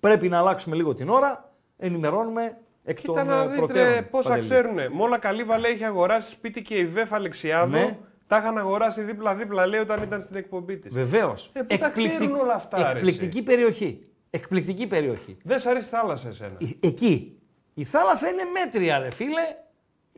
πρέπει 0.00 0.28
να 0.28 0.38
αλλάξουμε 0.38 0.76
λίγο 0.76 0.94
την 0.94 1.08
ώρα, 1.08 1.52
ενημερώνουμε 1.76 2.56
εκ 2.84 3.00
Κοίτα 3.00 3.12
των 3.12 3.26
να 3.26 3.42
ε, 3.42 3.46
δεις 3.46 3.56
προτέρων. 3.58 3.92
ρε 3.94 4.02
πόσα 4.02 4.28
Παντελή. 4.28 4.48
ξέρουνε. 4.48 4.88
Με 4.88 5.02
όλα 5.02 5.18
καλή 5.18 5.42
βαλέ 5.44 5.68
έχει 5.68 5.84
αγοράσει 5.84 6.30
σπίτι 6.30 6.62
και 6.62 6.74
η 6.74 6.86
Βέφ 6.86 7.12
Αλεξιάδου. 7.12 7.70
Ναι. 7.70 7.98
Τα 8.26 8.36
είχαν 8.36 8.58
αγοράσει 8.58 9.02
δίπλα-δίπλα, 9.02 9.66
λέει, 9.66 9.80
όταν 9.80 10.02
ήταν 10.02 10.22
στην 10.22 10.36
εκπομπή 10.36 10.76
της. 10.78 10.92
Βεβαίως. 10.94 11.50
Ε, 11.52 11.62
πού 11.62 11.76
τα 11.78 11.88
ξέρουν 11.90 12.34
όλα 12.34 12.54
αυτά, 12.54 12.92
ρε, 12.92 12.98
Εκπληκτική 12.98 13.42
περιοχή. 13.42 14.06
Εκπληκτική 14.30 14.86
περιοχή. 14.86 15.36
Δεν 15.42 15.58
σ' 15.58 15.66
αρέσει 15.66 15.88
θάλασσα 15.88 16.28
εσένα. 16.28 16.56
Ε, 16.80 16.86
Εκεί. 16.88 17.38
Η 17.74 17.84
θάλασσα 17.84 18.28
είναι 18.28 18.44
μέτρια, 18.44 18.98
ρε 18.98 19.10
φίλε. 19.10 19.56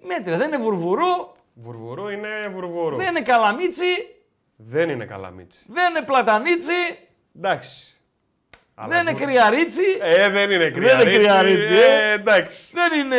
Μέτρια. 0.03 0.37
Δεν 0.37 0.47
είναι 0.53 0.63
βουρβουρού, 0.63 1.33
Βουρβουρού 1.55 2.09
είναι 2.09 2.29
βουρβουρού. 2.55 2.97
δεν 2.97 3.09
είναι 3.09 3.21
καλαμίτσι, 3.23 4.17
Δεν 4.57 4.89
είναι 4.91 5.05
καλαμίτσι. 5.05 5.67
δεν 5.69 5.91
είναι 5.91 6.03
πλατανίτσι, 6.05 6.73
Εντάξει. 7.39 7.95
Αλλά 8.75 8.89
δεν 8.89 9.01
είναι 9.01 9.11
βουρ- 9.11 9.23
κρυαρίτσι, 9.25 9.83
Ε, 10.01 10.29
δεν 10.31 10.51
είναι 10.51 10.71
κρυαρίτσι. 10.71 11.07
είναι 11.15 11.17
κρυαρίτσι, 11.25 11.73
Ε, 11.73 12.11
ε. 12.11 12.13
εντάξει. 12.13 12.71
δεν 12.73 13.01
είναι 13.01 13.19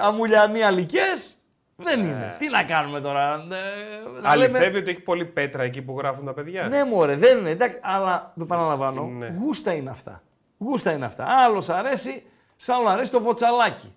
αμουλιανοί 0.00 0.62
αλικές. 0.62 1.34
Δεν 1.76 2.00
είναι. 2.00 2.34
Τι 2.38 2.48
να 2.48 2.62
κάνουμε 2.62 3.00
τώρα. 3.00 3.32
ε, 3.34 4.20
να 4.22 4.36
λέμε- 4.36 4.54
Αληθεύει 4.54 4.78
ότι 4.78 4.90
έχει 4.90 5.00
πολύ 5.00 5.24
πέτρα 5.24 5.62
εκεί 5.62 5.82
που 5.82 5.98
γράφουν 5.98 6.24
τα 6.24 6.32
παιδιά. 6.32 6.68
Ναι, 6.68 6.84
μωρέ, 6.84 7.16
δεν 7.16 7.38
είναι. 7.38 7.50
Εντάξει, 7.50 7.78
αλλά 7.82 8.32
δεν 8.34 8.44
επαναλαμβάνω. 8.44 9.02
Ναι. 9.04 9.34
Γούστα 9.40 9.72
είναι 9.72 9.90
αυτά. 9.90 10.22
Γούστα 10.58 10.92
είναι 10.92 11.04
αυτά. 11.04 11.24
Άλλος 11.28 11.68
αρέσει, 11.68 12.22
σ' 12.56 12.68
άλλο 12.68 12.88
αρέσει 12.88 13.10
το 13.10 13.20
βοτσαλάκι. 13.20 13.94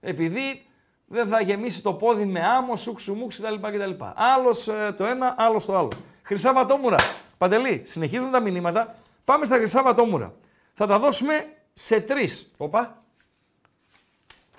Επειδή 0.00 0.62
δεν 1.06 1.26
θα 1.28 1.40
γεμίσει 1.40 1.82
το 1.82 1.92
πόδι 1.92 2.24
με 2.24 2.40
άμμο, 2.46 2.76
σούξου 2.76 3.14
μουξ 3.14 3.40
κτλ. 3.40 3.54
κτλ. 3.54 4.04
Άλλος 4.14 4.64
το 4.96 5.04
ένα, 5.04 5.34
άλλος 5.38 5.64
το 5.66 5.78
άλλο. 5.78 5.90
Χρυσά 6.22 6.52
βατόμουρα. 6.52 6.96
Παντελή, 7.38 7.82
συνεχίζουν 7.84 8.30
τα 8.30 8.40
μηνύματα. 8.40 8.94
Πάμε 9.24 9.44
στα 9.44 9.56
χρυσά 9.56 9.82
βατόμουρα. 9.82 10.32
Θα 10.74 10.86
τα 10.86 10.98
δώσουμε 10.98 11.44
σε 11.72 12.00
τρεις. 12.00 12.50
Όπα. 12.56 12.97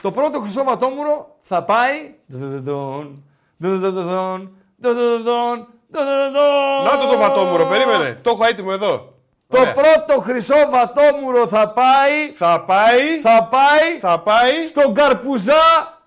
Το 0.01 0.11
πρώτο 0.11 0.39
χρυσό 0.39 0.63
βατόμουρο 0.63 1.35
θα 1.41 1.63
πάει. 1.63 2.13
Δοδοδον, 2.25 3.23
δοδοδον, 3.57 4.51
δοδοδον, 4.77 5.67
δοδοδον. 5.89 6.83
Να 6.83 6.97
το 6.97 7.07
το 7.11 7.17
βατόμουρο, 7.17 7.65
περίμενε. 7.65 8.19
Το 8.23 8.29
έχω 8.29 8.45
έτοιμο 8.45 8.69
εδώ. 8.73 9.13
Το 9.47 9.59
Ωραία. 9.59 9.73
πρώτο 9.73 10.21
χρυσό 10.21 10.55
βατόμουρο 10.71 11.47
θα 11.47 11.69
πάει, 11.69 12.31
Θα 12.33 12.63
πάει. 12.67 13.19
θα 13.21 13.47
πάει 13.51 13.99
Θα 13.99 14.19
πάει. 14.19 14.65
στον 14.65 14.93
Καρπουζά 14.93 15.53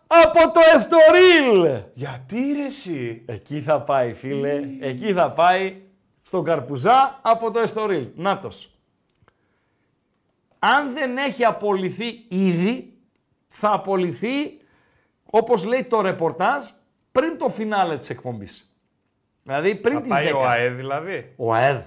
από 0.07 0.51
το 0.53 0.61
Εστορίλ. 0.75 1.71
Γιατί 1.95 2.53
ρε 2.57 2.65
εσύ. 2.67 3.23
Εκεί 3.27 3.61
θα 3.61 3.81
πάει 3.81 4.13
φίλε, 4.13 4.61
εκεί 4.81 5.13
θα 5.13 5.31
πάει 5.31 5.77
στον 6.23 6.45
Καρπουζά 6.45 7.19
από 7.23 7.51
το 7.51 7.59
Εστορίλ. 7.59 8.07
Νάτος. 8.15 8.71
Αν 10.59 10.93
δεν 10.93 11.17
έχει 11.17 11.45
απολυθεί 11.45 12.25
ήδη, 12.29 12.92
θα 13.55 13.73
απολυθεί, 13.73 14.61
όπως 15.31 15.65
λέει 15.65 15.85
το 15.85 16.01
ρεπορτάζ, 16.01 16.63
πριν 17.13 17.39
το 17.39 17.49
φινάλε 17.49 17.99
της 17.99 18.11
εκπομπής. 18.11 18.77
Δηλαδή 19.43 19.75
πριν 19.75 19.95
Θα 19.95 20.01
τις 20.01 20.11
πάει 20.11 20.31
10. 20.33 20.37
ο 20.37 20.45
ΑΕΔ 20.45 20.75
δηλαδή. 20.75 21.33
Ο 21.37 21.53
ΑΕΔ. 21.53 21.85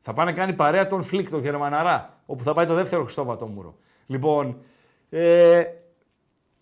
Θα 0.00 0.12
πάνε 0.12 0.30
να 0.30 0.36
κάνει 0.36 0.52
παρέα 0.52 0.86
τον 0.86 1.02
Φλικ, 1.02 1.30
τον 1.30 1.40
Γερμαναρά, 1.40 2.22
όπου 2.26 2.44
θα 2.44 2.54
πάει 2.54 2.66
το 2.66 2.74
δεύτερο 2.74 3.02
Χριστό 3.02 3.24
Βατόμουρο. 3.24 3.78
Λοιπόν, 4.06 4.62
ε, 5.10 5.64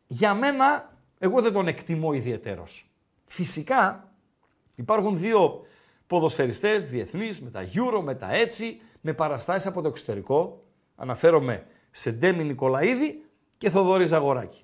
για 0.07 0.35
μένα, 0.35 0.93
εγώ 1.19 1.41
δεν 1.41 1.53
τον 1.53 1.69
εκτιμώ 1.69 2.13
ιδιαιτέρως. 2.13 2.91
Φυσικά, 3.27 4.13
υπάρχουν 4.75 5.19
δύο 5.19 5.67
ποδοσφαιριστές 6.07 6.91
διεθνείς, 6.91 7.43
με 7.43 7.51
τα 7.51 7.63
Euro, 7.75 8.01
με 8.03 8.15
τα 8.15 8.33
έτσι, 8.35 8.81
με 9.01 9.13
παραστάσεις 9.13 9.67
από 9.67 9.83
το 9.83 9.89
εξωτερικό. 9.89 10.65
Αναφέρομαι 10.97 11.67
σε 11.91 12.13
Ντέμι 12.13 12.45
Νικολαίδη 12.45 13.28
και 13.59 13.71
Θοδωρής 13.71 14.09
Ζαγοράκη. 14.09 14.63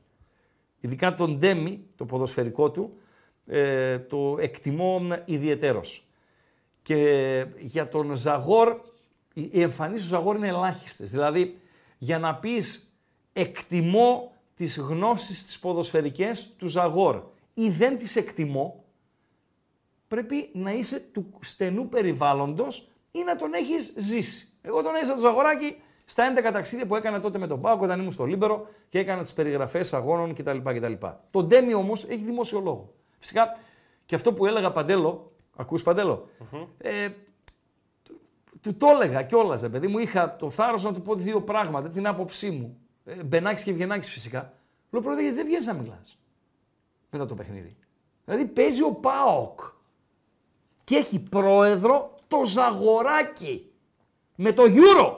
Ειδικά 0.80 1.14
τον 1.14 1.38
Ντέμι, 1.38 1.86
το 1.96 2.04
ποδοσφαιρικό 2.04 2.70
του, 2.70 2.98
ε, 3.46 3.98
το 3.98 4.36
εκτιμώ 4.40 5.00
ιδιαιτέρως. 5.24 6.08
Και 6.82 7.46
για 7.58 7.88
τον 7.88 8.16
Ζαγόρ, 8.16 8.80
οι 9.34 9.48
οι 9.52 9.60
εμφανίσεις 9.60 10.02
του 10.02 10.14
Ζαγόρ 10.14 10.36
είναι 10.36 10.48
ελάχιστες. 10.48 11.10
Δηλαδή, 11.10 11.58
για 11.98 12.18
να 12.18 12.34
πεις 12.34 12.96
εκτιμώ 13.32 14.32
τις 14.54 14.78
γνώσεις 14.78 15.46
τις 15.46 15.58
ποδοσφαιρικές 15.58 16.54
του 16.56 16.66
Ζαγόρ 16.66 17.22
ή 17.54 17.70
δεν 17.70 17.98
τις 17.98 18.16
εκτιμώ, 18.16 18.84
πρέπει 20.08 20.50
να 20.52 20.72
είσαι 20.72 21.00
του 21.12 21.38
στενού 21.40 21.88
περιβάλλοντος 21.88 22.88
ή 23.10 23.22
να 23.22 23.36
τον 23.36 23.52
έχεις 23.52 23.94
ζήσει. 23.96 24.48
Εγώ 24.62 24.82
τον 24.82 24.94
έζησα 24.94 25.12
τον 25.12 25.22
Ζαγοράκη 25.22 25.76
στα 26.04 26.32
11 26.36 26.50
ταξίδια 26.52 26.86
που 26.86 26.96
έκανα 26.96 27.20
τότε 27.20 27.38
με 27.38 27.46
τον 27.46 27.60
ΠΑΟΚ 27.60 27.82
όταν 27.82 28.00
ήμουν 28.00 28.12
στο 28.12 28.24
Λίμπερο 28.24 28.66
και 28.88 28.98
έκανα 28.98 29.22
τις 29.22 29.32
περιγραφές 29.32 29.92
αγώνων 29.94 30.34
κτλ. 30.34 30.58
κτλ. 30.64 30.92
Ο 31.30 31.42
Ντέμης 31.42 31.74
όμως 31.74 32.04
έχει 32.04 32.24
δημόσιο 32.24 32.60
λόγο. 32.60 32.92
Φυσικά 33.18 33.56
και 34.06 34.14
αυτό 34.14 34.32
που 34.32 34.46
έλεγα 34.46 34.72
Παντελή, 34.72 35.32
ακούς 35.56 35.82
Παντελή, 35.82 36.28
ε, 36.78 37.08
του- 38.02 38.20
του 38.60 38.74
το 38.76 38.86
έλεγα 38.86 39.22
κιόλας, 39.22 39.60
ρε 39.60 39.68
παιδί 39.68 39.86
μου. 39.86 39.98
Είχα 39.98 40.36
το 40.36 40.50
θάρρος 40.50 40.84
να 40.84 40.94
του 40.94 41.02
πω 41.02 41.14
δύο 41.14 41.40
πράγματα, 41.42 41.88
την 41.88 42.06
άποψή 42.06 42.50
μου. 42.50 42.78
Ε, 43.04 43.14
Μπενάκη 43.22 43.62
και 43.62 43.70
Ευγενάκης 43.70 44.10
φυσικά. 44.10 44.52
Λέω 44.90 45.02
πρώτα 45.02 45.20
γιατί 45.20 45.36
δεν 45.36 45.46
βγαίνεις 45.46 45.66
να 45.66 45.72
μιλάς 45.72 46.18
μετά 47.10 47.26
το 47.26 47.34
παιχνίδι. 47.34 47.76
Δηλαδή 48.24 48.44
παίζει 48.44 48.82
ο 48.82 48.92
Πάοκ 48.92 49.60
και 50.84 50.96
έχει 50.96 51.20
πρόεδρο 51.20 52.14
το 52.28 52.44
Ζαγοράκι 52.44 53.70
με 54.36 54.52
το 54.52 54.62
Euro. 54.66 55.16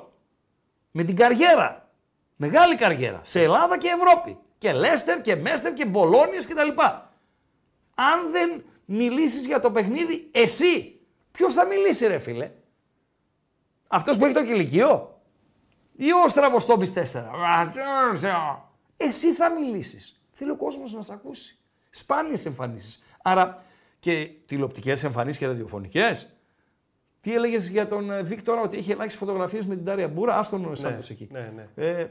Με 0.99 1.05
την 1.05 1.17
καριέρα. 1.17 1.91
Μεγάλη 2.37 2.77
καριέρα. 2.77 3.21
Σε 3.25 3.43
Ελλάδα 3.43 3.79
και 3.79 3.89
Ευρώπη. 3.89 4.39
Και 4.59 4.73
Λέστερ 4.73 5.21
και 5.21 5.37
Μέστερ 5.37 5.73
και 5.73 5.87
Μπολόνιες 5.87 6.47
κτλ. 6.47 6.69
Αν 7.95 8.31
δεν 8.31 8.65
μιλήσεις 8.85 9.47
για 9.47 9.61
το 9.61 9.71
παιχνίδι, 9.71 10.29
εσύ, 10.33 11.01
ποιος 11.33 11.55
θα 11.55 11.67
μιλήσει 11.67 12.07
ρε 12.07 12.19
φίλε; 12.19 12.51
Αυτός 13.87 14.19
που 14.19 14.25
έχει 14.25 14.35
το 14.35 14.45
κηλικείο; 14.45 15.21
Ή 15.97 16.13
ο 16.13 16.29
στραβοστόμπης 16.29 16.93
4. 16.93 17.31
Εσύ 18.97 19.33
θα 19.33 19.51
μιλήσεις. 19.51 20.21
Θέλει 20.31 20.51
ο 20.51 20.57
κόσμος 20.57 20.93
να 20.93 21.03
σε 21.03 21.13
ακούσει. 21.13 21.59
Σπάνιες 21.91 22.47
εμφανίσεις. 22.47 23.07
Άρα 23.23 23.65
και 24.01 24.31
τηλεοπτικές 24.47 25.05
εμφανίσεις 25.05 25.39
και 25.39 25.47
ραδιοφωνικές. 25.47 26.36
Τι 27.27 27.35
έλεγες 27.35 27.69
για 27.69 27.87
τον 27.87 28.11
ε, 28.11 28.23
Βίκτορα, 28.23 28.61
ότι 28.61 28.77
έχει 28.77 28.91
ελάχιστε 28.91 29.19
φωτογραφίες 29.19 29.67
με 29.67 29.75
την 29.75 29.85
Τάρια 29.85 30.09
Μπούρα, 30.09 30.39
άστον 30.39 30.65
ο 30.65 30.75
Σάντος 30.75 31.11
εκεί. 31.11 31.29
ναι, 31.33 31.53
ναι. 31.55 31.69
Ε, 31.75 32.01
ε, 32.01 32.09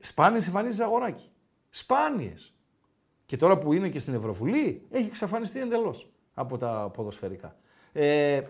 σπάνιες 0.00 0.46
εμφανίσεις 0.46 0.80
Ζαγοράκη. 0.80 1.30
Σπάνιες. 1.68 2.54
Και 3.26 3.36
τώρα 3.36 3.58
που 3.58 3.72
είναι 3.72 3.88
και 3.88 3.98
στην 3.98 4.14
Ευρωβουλή, 4.14 4.86
έχει 4.90 5.06
εξαφανιστεί 5.06 5.60
εντελώς 5.60 6.10
από 6.34 6.58
τα 6.58 6.90
ποδοσφαιρικά. 6.92 7.56
Ε, 7.92 8.40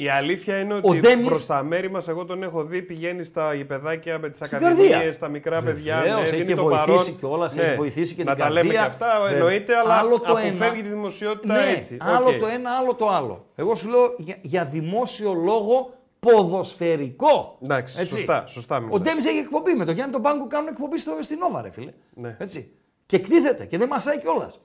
Η 0.00 0.08
αλήθεια 0.08 0.58
είναι 0.58 0.74
Ο 0.74 0.80
ότι 0.82 0.98
Ντέμις- 0.98 1.26
προς 1.26 1.46
τα 1.46 1.62
μέρη 1.62 1.90
μας, 1.90 2.08
εγώ 2.08 2.24
τον 2.24 2.42
έχω 2.42 2.64
δει, 2.64 2.82
πηγαίνει 2.82 3.24
στα 3.24 3.54
γηπεδάκια 3.54 4.18
με 4.18 4.28
τις 4.30 4.46
Στην 4.46 4.56
ακαδημίες, 4.56 4.90
Καρδία. 4.92 5.12
στα 5.12 5.28
μικρά 5.28 5.62
παιδιά. 5.62 5.96
Βεβαίως, 5.96 6.20
ναι, 6.20 6.26
έχει 6.36 6.36
δίνει 6.42 6.54
το 6.54 6.62
βοηθήσει 6.62 6.86
παρόν. 6.88 7.18
κιόλας, 7.18 7.54
Ναι, 7.54 7.62
έχει 7.62 7.76
βοηθήσει 7.76 8.14
και 8.14 8.24
να 8.24 8.34
την 8.34 8.42
τα 8.44 8.50
λέμε 8.50 8.68
και 8.68 8.74
Καρδία. 8.74 8.90
αυτά, 9.06 9.20
Βέβαια. 9.20 9.36
εννοείται, 9.36 9.76
αλλά 9.76 9.94
Άλλο 9.94 10.18
το 10.20 10.24
αποφεύγει 10.32 10.62
ένα. 10.62 10.72
τη 10.72 10.82
δημοσιότητα 10.82 11.54
ναι, 11.54 11.70
έτσι. 11.76 11.96
Άλλο 12.00 12.28
Οκέι. 12.28 12.38
το 12.38 12.46
ένα, 12.46 12.70
άλλο 12.80 12.94
το 12.94 13.08
άλλο. 13.08 13.44
Εγώ 13.54 13.74
σου 13.74 13.88
λέω 13.90 14.14
για, 14.18 14.36
για 14.40 14.64
δημόσιο 14.64 15.32
λόγο 15.32 15.94
ποδοσφαιρικό. 16.20 17.58
Εντάξει, 17.62 18.06
σωστά, 18.06 18.46
σωστά 18.46 18.76
Ο 18.76 18.80
μιλάς. 18.80 19.00
Ντέμι 19.00 19.18
έχει 19.18 19.38
εκπομπή 19.38 19.74
με 19.74 19.84
το 19.84 19.92
Γιάννη 19.92 20.12
τον 20.12 20.22
Πάγκο 20.22 20.46
κάνουν 20.46 20.68
εκπομπή 20.68 20.98
στο, 20.98 21.16
στην 21.20 21.38
Νόβα, 21.38 21.62
ρε 21.62 21.70
φίλε. 21.70 21.92
Ναι. 22.14 22.36
Έτσι. 22.38 22.72
Και 23.06 23.16
εκτίθεται 23.16 23.64
και 23.64 23.78
δεν 23.78 23.88
μασάει 23.88 24.18
κιόλας. 24.18 24.60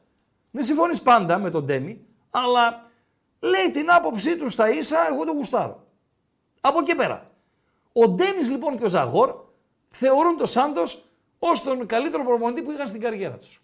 Δεν 0.51 0.63
συμφωνείς 0.63 1.01
πάντα 1.01 1.37
με 1.39 1.49
τον 1.49 1.65
Ντέμι, 1.65 1.99
αλλά 2.29 2.91
λέει 3.43 3.71
την 3.71 3.91
άποψή 3.91 4.37
τους 4.37 4.53
στα 4.53 4.69
ίσα, 4.69 5.07
εγώ 5.07 5.25
τον 5.25 5.35
γουστάρω. 5.35 5.87
Από 6.61 6.79
εκεί 6.79 6.95
πέρα. 6.95 7.31
Ο 7.93 8.07
Ντέμις 8.07 8.49
λοιπόν 8.49 8.77
και 8.77 8.83
ο 8.83 8.87
Ζαγόρ 8.87 9.35
θεωρούν 9.89 10.37
τον 10.37 10.47
Σάντος 10.47 11.05
ως 11.39 11.63
τον 11.63 11.85
καλύτερο 11.85 12.23
προπονητή 12.23 12.61
που 12.61 12.71
είχαν 12.71 12.87
στην 12.87 13.01
καριέρα 13.01 13.37
τους. 13.37 13.61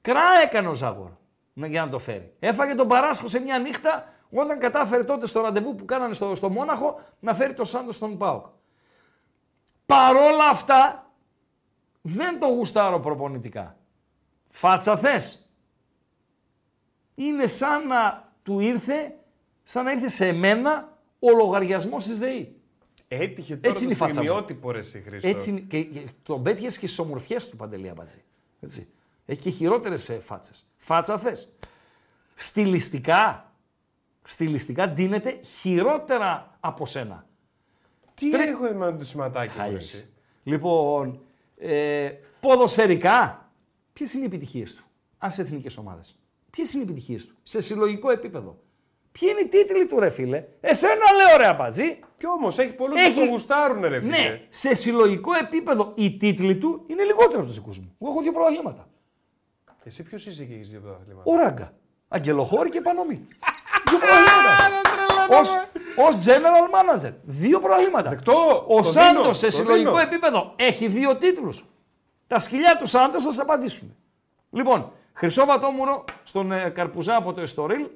Κρά 0.00 0.22
έκανε 0.42 0.68
ο 0.68 0.74
Ζαγόρ 0.74 1.10
να- 1.52 1.66
για 1.66 1.84
να 1.84 1.90
το 1.90 1.98
φέρει. 1.98 2.34
Έφαγε 2.38 2.74
τον 2.74 2.88
Παράσχο 2.88 3.26
σε 3.26 3.40
μια 3.40 3.58
νύχτα 3.58 4.12
όταν 4.30 4.58
κατάφερε 4.58 5.04
τότε 5.04 5.26
στο 5.26 5.40
ραντεβού 5.40 5.74
που 5.74 5.84
κάνανε 5.84 6.14
στο, 6.14 6.34
στο 6.34 6.48
Μόναχο 6.50 7.00
να 7.20 7.34
φέρει 7.34 7.54
τον 7.54 7.66
Σάντο 7.66 7.92
στον 7.92 8.18
Πάοκ. 8.18 8.46
Παρόλα 9.86 10.48
αυτά 10.48 11.10
δεν 12.02 12.38
το 12.38 12.46
γουστάρω 12.46 13.00
προπονητικά. 13.00 13.76
Φάτσα 14.50 14.96
θες. 14.96 15.51
Είναι 17.14 17.46
σαν 17.46 17.86
να 17.86 18.32
του 18.42 18.60
ήρθε, 18.60 19.14
σαν 19.62 19.84
να 19.84 19.90
ήρθε 19.90 20.08
σε 20.08 20.32
μένα 20.32 20.98
ο 21.18 21.30
λογαριασμός 21.30 22.04
της 22.04 22.18
ΔΕΗ. 22.18 22.56
Έτυχε 23.08 23.56
τώρα 23.56 23.74
Έτσι 23.74 23.84
είναι 23.84 23.92
η 23.92 23.96
το 23.96 24.04
φάτσα 24.04 24.20
μου. 24.20 24.26
στιγμιότυπο 24.26 24.70
ρε 24.70 24.78
εσύ 24.78 25.00
Χρήστο. 25.06 25.28
Έτσι 25.28 25.50
είναι, 25.50 25.60
και, 25.60 25.82
και 25.82 26.00
τον 26.22 26.42
πέτυχε 26.42 26.78
και 26.78 26.86
στι 26.86 27.00
ομορφιέ 27.00 27.36
του 27.50 27.56
παντελή 27.56 27.88
Αμπατζή. 27.88 28.22
Έτσι. 28.60 28.88
Έχει 29.26 29.40
και 29.40 29.50
χειρότερες 29.50 30.18
φάτσες. 30.22 30.66
Φάτσα 30.78 31.18
θες. 31.18 31.56
Στιλιστικά, 32.34 33.52
στιλιστικά 34.24 34.88
ντύνεται 34.88 35.38
χειρότερα 35.60 36.56
από 36.60 36.86
σένα. 36.86 37.26
Τι 38.14 38.30
Τρε- 38.30 38.48
έχω 38.48 38.74
με 38.74 38.92
το 38.98 39.04
σηματάκι 39.04 39.48
μου, 39.48 39.56
ρε 39.56 39.62
Χάλιες. 39.62 39.92
εσύ; 39.92 40.08
Λοιπόν, 40.42 41.20
ε, 41.58 42.10
ποδοσφαιρικά, 42.40 43.50
ποιες 43.92 44.12
είναι 44.12 44.22
οι 44.22 44.26
επιτυχίες 44.26 44.74
του. 44.74 44.84
Αν 45.18 45.30
σε 45.30 45.42
εθνικές 45.42 45.76
ομάδες; 45.76 46.16
Ποιες 46.56 46.72
είναι 46.72 46.82
οι 46.82 46.86
επιτυχίες 46.86 47.26
του; 47.26 47.34
Σε 47.42 47.60
συλλογικό 47.60 48.10
επίπεδο. 48.10 48.58
Ποιοι 49.12 49.28
είναι 49.32 49.40
οι 49.40 49.48
τίτλοι 49.48 49.86
του, 49.86 49.98
ρε 50.00 50.10
φίλε; 50.10 50.44
Εσένα 50.60 50.94
λέω, 51.16 51.36
ρε 51.36 51.46
Αμπατζή. 51.46 51.98
Κι 52.16 52.26
όμως 52.26 52.58
έχει 52.58 52.72
πολλούς 52.72 53.00
Έχει- 53.00 53.14
που 53.14 53.20
το 53.24 53.30
γουστάρουν, 53.30 53.80
ρε 53.80 53.98
φίλε. 54.00 54.16
Ναι, 54.18 54.40
σε 54.48 54.74
συλλογικό 54.74 55.32
επίπεδο 55.34 55.92
οι 55.96 56.16
τίτλοι 56.16 56.56
του 56.56 56.84
είναι 56.86 57.02
λιγότερο 57.04 57.36
από 57.38 57.46
τους 57.46 57.54
δικούς 57.54 57.78
μου. 57.78 57.96
Εγώ 58.00 58.10
έχω 58.10 58.20
δύο 58.22 58.32
πρωταθλήματα. 58.32 58.88
Εσύ 59.84 60.02
ποιος 60.02 60.26
είσαι 60.26 60.44
και 60.44 60.54
έχεις 60.54 60.68
δύο 60.70 60.80
πρωταθλήματα; 60.80 61.22
Ο 61.30 61.36
Ράγκα. 61.36 61.72
Αγγελοχώρη 62.08 62.70
και 62.70 62.80
Πανομή. 62.80 63.26
δύο 63.88 63.98
πρωταθλήματα. 63.98 64.80
Ω 65.96 66.08
general 66.24 66.74
manager. 66.74 67.12
Δύο 67.22 67.60
πρωταθλήματα. 67.60 68.10
Δεκτό. 68.10 68.64
Ο 68.68 68.76
Το 68.76 68.82
Σάντος 68.92 69.20
δίνω, 69.22 69.32
σε 69.32 69.46
το 69.46 69.52
συλλογικό 69.52 69.90
δίνω. 69.90 70.00
επίπεδο 70.02 70.52
έχει 70.56 70.86
δύο 70.86 71.16
τίτλους. 71.16 71.64
Τα 72.26 72.38
σκυλιά 72.38 72.76
του 72.76 72.86
Σάντο 72.86 73.12
θα 73.12 73.18
σας 73.18 73.38
απαντήσουν. 73.38 73.96
Λοιπόν, 74.50 74.92
Χρυσό 75.12 75.44
Βατόμουρο 75.44 76.04
στον 76.24 76.52
ε, 76.52 76.68
Καρπουζά 76.68 77.16
από 77.16 77.32
το 77.32 77.40
Εστορίλ. 77.40 77.86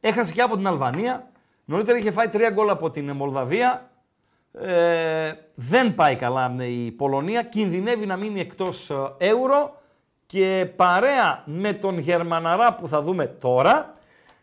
Έχασε 0.00 0.32
και 0.32 0.42
από 0.42 0.56
την 0.56 0.66
Αλβανία. 0.66 1.30
Νωρίτερα 1.64 1.98
είχε 1.98 2.10
φάει 2.10 2.28
τρία 2.28 2.50
γκολ 2.50 2.70
από 2.70 2.90
την 2.90 3.10
Μολδαβία. 3.10 3.90
Ε, 4.52 5.32
δεν 5.54 5.94
πάει 5.94 6.16
καλά 6.16 6.56
ε, 6.58 6.64
η 6.64 6.90
Πολωνία. 6.90 7.42
Κινδυνεύει 7.42 8.06
να 8.06 8.16
μείνει 8.16 8.40
εκτός 8.40 8.90
ε, 8.90 8.94
ευρώ. 9.18 9.78
Και 10.26 10.72
παρέα 10.76 11.42
με 11.46 11.72
τον 11.72 11.98
Γερμαναρά 11.98 12.74
που 12.74 12.88
θα 12.88 13.00
δούμε 13.02 13.26
τώρα, 13.26 13.94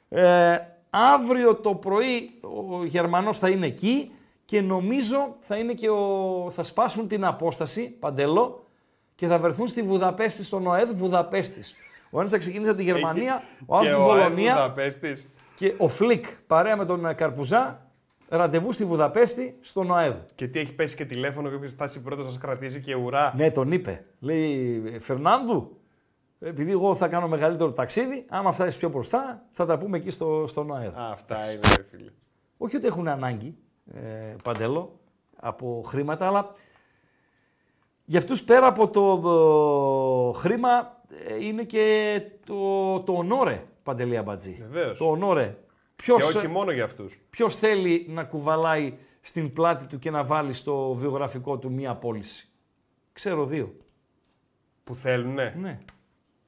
ε, 0.10 0.58
αύριο 0.90 1.56
το 1.56 1.76
πρωί 1.76 2.40
ο 2.42 2.86
Γερμανός 2.86 3.40
θα 3.40 3.50
είναι 3.50 3.66
εκεί 3.66 4.12
και 4.46 4.62
νομίζω 4.62 5.36
θα, 5.40 5.56
είναι 5.56 5.74
και 5.74 5.90
ο, 5.90 6.48
θα 6.50 6.64
σπάσουν 6.64 7.08
την 7.08 7.26
απόσταση, 7.26 7.90
Παντελό, 8.00 8.67
και 9.18 9.28
θα 9.28 9.40
βρεθούν 9.40 9.68
στη 9.68 9.82
Βουδαπέστη, 9.82 10.44
στον 10.44 10.68
ΟΕΔ 10.68 10.90
Βουδαπέστης. 10.94 11.76
Ο 12.10 12.20
ένας 12.20 12.32
θα 12.32 12.38
ξεκινήσει 12.38 12.70
από 12.70 12.78
τη 12.80 12.84
Γερμανία, 12.84 13.44
ο 13.66 13.76
άλλος 13.78 13.90
Και 13.90 13.94
την 13.96 14.04
ο 14.04 14.12
Αε 14.12 14.22
Πολωνία 14.24 14.54
Βουδαπέστης. 14.56 15.28
και 15.56 15.74
ο 15.78 15.88
Φλικ 15.88 16.26
παρέα 16.48 16.78
με 16.78 16.86
τον 16.86 17.06
ε, 17.06 17.14
Καρπουζά 17.14 17.82
ραντεβού 18.30 18.72
στη 18.72 18.86
Βουδαπέστη 18.86 19.58
στον 19.62 19.92
ΟΕΔ. 19.92 20.14
Και 20.36 20.48
τι 20.48 20.60
έχει 20.60 20.74
πέσει 20.74 20.96
και 20.96 21.06
τηλέφωνο 21.06 21.50
και 21.50 21.56
όποιος 21.56 21.72
φτάσει 21.72 22.02
πρώτος 22.02 22.26
σας 22.26 22.38
κρατήσει 22.38 22.80
και 22.82 22.96
ουρά. 22.96 23.34
Ναι, 23.36 23.52
τον 23.52 23.72
είπε. 23.72 24.06
Λέει 24.20 24.82
Φερνάνδου, 25.00 25.78
επειδή 26.40 26.72
εγώ 26.72 26.96
θα 26.96 27.08
κάνω 27.08 27.28
μεγαλύτερο 27.28 27.72
ταξίδι, 27.72 28.26
άμα 28.30 28.52
φτάσεις 28.52 28.78
πιο 28.78 28.90
μπροστά, 28.90 29.44
θα 29.52 29.66
τα 29.66 29.78
πούμε 29.78 29.98
εκεί 29.98 30.10
στο, 30.10 30.46
στον 30.48 30.70
ΟΕΔ. 30.70 30.98
Α, 30.98 31.10
Αυτά 31.12 31.36
είναι, 31.36 31.76
ρε 31.78 31.84
φίλε. 31.92 32.12
Όχι 32.58 32.76
ότι 32.76 32.86
έχουν 32.88 33.08
ανάγκη, 33.08 33.58
ε, 33.94 34.36
Παντέλο, 34.44 35.00
από 35.40 35.82
χρήματα, 35.86 36.28
αλλά 36.28 36.52
για 38.10 38.20
αυτούς 38.20 38.44
πέρα 38.44 38.68
από 38.68 38.90
το 38.90 40.34
ε, 40.36 40.40
χρήμα 40.40 41.02
ε, 41.28 41.46
είναι 41.46 41.64
και 41.64 42.22
το, 42.46 43.00
το 43.00 43.14
ονόρε, 43.14 43.64
Παντελή 43.84 44.18
Αμπατζή. 44.18 44.58
Βεβαίως. 44.60 44.98
Το 44.98 45.06
ονόρε. 45.10 45.58
Και 45.96 46.04
Ποιος, 46.04 46.36
όχι 46.36 46.48
μόνο 46.48 46.72
για 46.72 46.84
αυτούς. 46.84 47.20
ποιος 47.30 47.56
θέλει 47.56 48.06
να 48.10 48.24
κουβαλάει 48.24 48.98
στην 49.22 49.54
πλάτη 49.54 49.88
του 49.88 50.00
και 50.00 50.12
να 50.12 50.24
βάλει 50.24 50.54
στο 50.54 50.94
βιογραφικό 50.94 51.58
του 51.58 51.72
μία 51.72 51.96
πώληση; 51.96 52.50
Ξέρω 53.14 53.46
δύο. 53.46 53.76
Που 54.84 54.96
θέλουνε; 54.96 55.56
Ναι. 55.60 55.80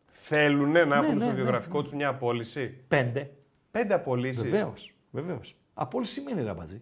Θέλουνε 0.07 0.85
να 0.85 0.95
έχουν 0.95 1.13
ναι, 1.13 1.19
στο 1.19 1.29
ναι, 1.29 1.33
βιογραφικό 1.33 1.81
τους 1.81 1.93
μια 1.93 2.07
απόλυση. 2.07 2.67
Πέντε. 2.87 3.31
Πέντε 3.71 3.93
απολύσεις. 3.93 4.43
Βεβαίως. 4.43 4.93
Βεβαίως. 5.11 5.55
Απόλυση 5.73 6.13
σημαίνει 6.13 6.41
ρε 6.41 6.49
Αμπατζή. 6.49 6.81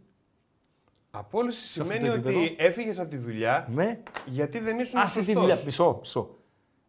Απόλυση 1.17 1.79
αυτό 1.79 1.83
σημαίνει 1.93 2.07
το 2.07 2.13
επίπεδο. 2.13 2.39
ότι 2.39 2.55
έφυγες 2.57 2.99
από 2.99 3.09
τη 3.09 3.17
δουλειά 3.17 3.67
Ναι. 3.73 3.99
γιατί 4.25 4.59
δεν 4.59 4.79
ήσουν 4.79 4.99
Άσε 4.99 5.19
τη 5.19 5.25
σωστός. 5.25 5.41
δουλειά. 5.43 5.61
Μισό, 5.65 5.97
μισό. 5.99 6.35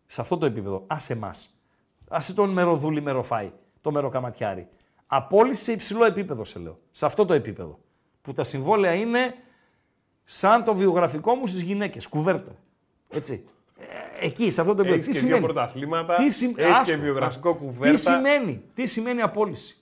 Σε 0.06 0.20
αυτό 0.20 0.38
το 0.38 0.46
επίπεδο, 0.46 0.84
άσε 0.86 1.12
εμά. 1.12 1.30
Άσε 2.08 2.34
τον 2.34 2.50
μεροδούλη 2.50 3.02
μεροφάι, 3.02 3.50
το 3.80 3.90
μεροκαματιάρι. 3.92 4.68
Απόλυση 5.06 5.62
σε 5.62 5.72
υψηλό 5.72 6.04
επίπεδο, 6.04 6.44
σε 6.44 6.58
λέω. 6.58 6.78
Σε 6.90 7.06
αυτό 7.06 7.24
το 7.24 7.34
επίπεδο. 7.34 7.78
Που 8.22 8.32
τα 8.32 8.42
συμβόλαια 8.44 8.94
είναι 8.94 9.34
σαν 10.24 10.64
το 10.64 10.74
βιογραφικό 10.74 11.34
μου 11.34 11.46
στις 11.46 11.60
γυναίκες. 11.60 12.06
Κουβέρτο. 12.06 12.56
Έτσι. 13.08 13.44
Ε, 14.20 14.26
εκεί, 14.26 14.50
σε 14.50 14.60
αυτό 14.60 14.74
το 14.74 14.80
επίπεδο. 14.82 15.00
Έχεις 15.00 15.06
Τι 15.06 15.12
και 15.12 15.26
δύο 15.26 15.36
σημαίνει; 15.36 15.52
πρωταθλήματα, 15.52 16.14
Τι 16.14 16.30
σημ- 16.30 16.58
έχεις 16.58 16.72
και 16.74 16.80
άστο, 16.80 16.98
βιογραφικό 17.02 17.48
άστο. 17.50 17.64
κουβέρτα. 17.64 17.94
Τι 17.94 18.00
σημαίνει, 18.00 18.62
τι 18.74 18.86
σημαίνει 18.86 19.22
απόλυση; 19.22 19.76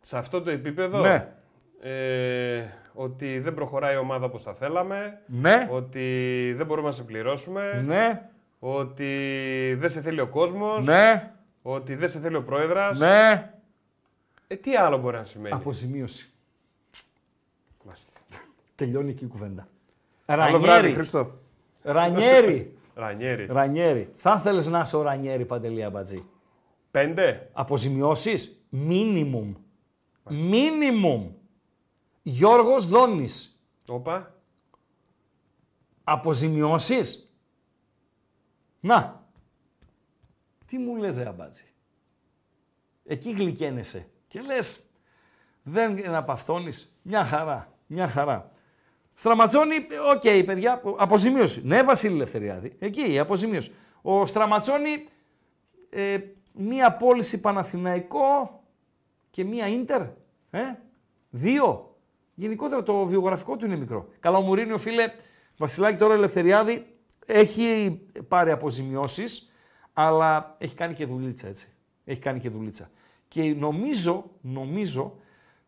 Σε 0.00 0.18
αυτό 0.18 0.42
το 0.42 0.50
επίπεδο, 0.50 1.00
Ναι. 1.00 1.28
ε, 1.80 2.64
ότι 2.98 3.38
δεν 3.38 3.54
προχωράει 3.54 3.94
η 3.94 3.98
ομάδα 3.98 4.24
όπως 4.26 4.42
θα 4.42 4.54
θέλαμε, 4.54 5.20
Ναι. 5.26 5.68
ότι 5.70 6.52
δεν 6.56 6.66
μπορούμε 6.66 6.88
να 6.88 6.94
σε 6.94 7.02
πληρώσουμε, 7.02 7.82
Ναι, 7.86 8.28
ότι 8.58 9.06
δεν 9.78 9.90
σε 9.90 10.00
θέλει 10.00 10.20
ο 10.20 10.26
κόσμος, 10.26 10.84
ναι, 10.86 11.32
ότι 11.62 11.94
δεν 11.94 12.08
σε 12.08 12.18
θέλει 12.18 12.36
ο 12.36 12.42
πρόεδρας. 12.42 12.98
ναι. 12.98 13.50
Ε, 14.48 14.56
τι 14.56 14.76
άλλο 14.76 14.98
μπορεί 14.98 15.16
να 15.16 15.24
σημαίνει; 15.24 15.54
Αποζημίωση. 15.54 16.30
Μάλιστα. 17.84 18.12
Τελειώνει 18.74 19.10
εκεί 19.10 19.24
η 19.24 19.28
κουβέντα. 19.28 19.68
Καλό 20.26 20.42
βράδυ, 20.42 20.66
Ρανιέρι. 20.66 20.92
Χριστό. 20.94 21.38
Ρανιέρι. 21.82 22.76
Ρανιέρη. 22.94 23.46
Ρανιέρι. 23.46 24.12
Θα 24.16 24.36
ήθελε 24.38 24.62
να 24.68 24.80
είσαι 24.80 24.96
ο 24.96 25.02
Ρανιέρι 25.02 25.44
Παντελή 25.44 25.84
Αμπατζή; 25.84 26.24
Πέντε. 26.90 27.48
Αποζημιώσεις; 27.52 28.66
Μίνιμουμ. 28.68 29.52
Μίνιμουμ. 30.28 31.30
Γιώργος 32.28 32.86
Δόνης. 32.86 33.60
Όπα. 33.88 34.34
Αποζημιώσεις. 36.04 37.36
Να. 38.80 39.24
Τι 40.66 40.78
μου 40.78 40.96
λες 40.96 41.16
ρε 41.16 41.26
Αμπάτζη; 41.26 41.64
Εκεί 43.04 43.30
γλυκαίνεσαι. 43.30 44.08
Και 44.28 44.40
λες, 44.40 44.86
δεν 45.62 46.06
αναπαυτώνεις. 46.06 46.98
Μια 47.02 47.24
χαρά. 47.24 47.72
Μια 47.86 48.08
χαρά. 48.08 48.50
Στραματσόνη, 49.14 49.76
οκ 50.14 50.44
παιδιά, 50.46 50.82
αποζημίωση. 50.96 51.66
Ναι, 51.66 51.82
Βασίλη 51.82 52.16
Λευθεριάδη. 52.16 52.76
Εκεί 52.78 53.12
η 53.12 53.18
αποζημίωση. 53.18 53.74
Ο 54.02 54.26
Στραματσόνη, 54.26 55.08
ε, 55.90 56.18
μία 56.52 56.96
πώληση 56.96 57.40
Παναθηναϊκό 57.40 58.62
και 59.30 59.44
μία 59.44 59.68
Ίντερ. 59.68 60.02
Ε, 60.50 60.78
δύο. 61.30 61.85
Γενικότερα 62.38 62.82
το 62.82 63.04
βιογραφικό 63.04 63.56
του 63.56 63.64
είναι 63.64 63.76
μικρό. 63.76 64.08
Καλά, 64.20 64.38
ο 64.38 64.40
Μουρίνιο, 64.40 64.78
φίλε, 64.78 65.12
Βασιλάκη 65.56 65.98
τώρα 65.98 66.14
Ελευθεριάδη 66.14 66.86
έχει 67.26 68.00
πάρει 68.28 68.50
αποζημιώσεις, 68.50 69.52
αλλά 69.92 70.56
έχει 70.58 70.74
κάνει 70.74 70.94
και 70.94 71.06
δουλίτσα, 71.06 71.48
έτσι. 71.48 71.68
Έχει 72.04 72.20
κάνει 72.20 72.40
και 72.40 72.50
δουλίτσα. 72.50 72.90
Και 73.28 73.42
νομίζω, 73.42 74.30
νομίζω, 74.40 75.16